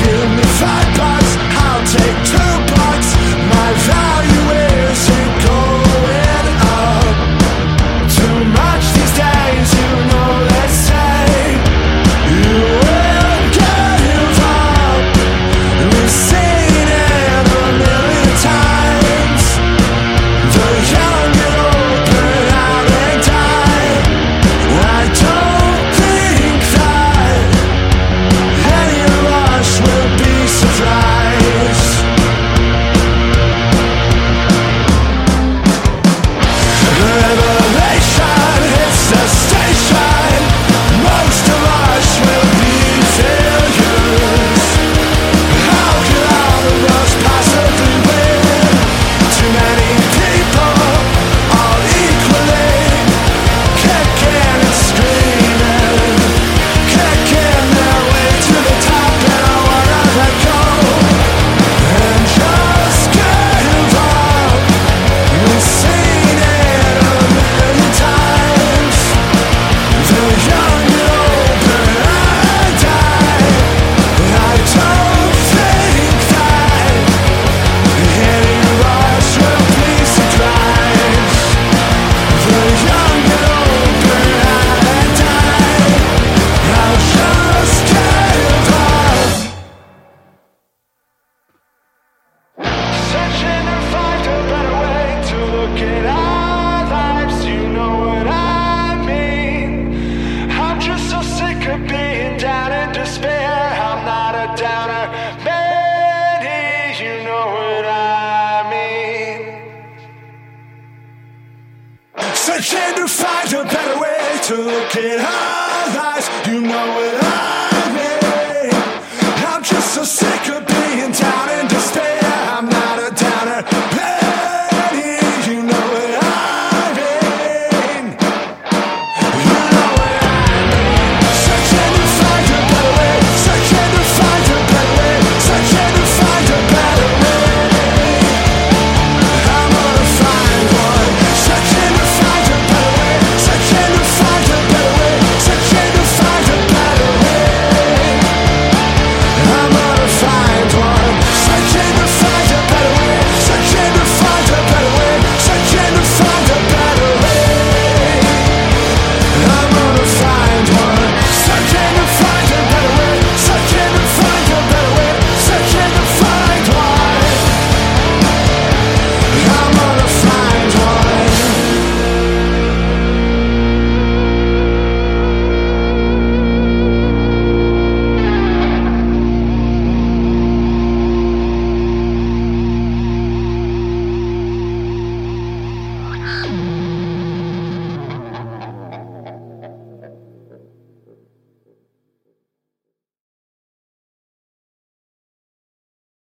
Give 0.00 0.28
me 0.36 0.44
five 0.60 0.88
bucks, 0.96 1.32
I'll 1.62 1.84
take 1.96 2.18
two 2.32 2.47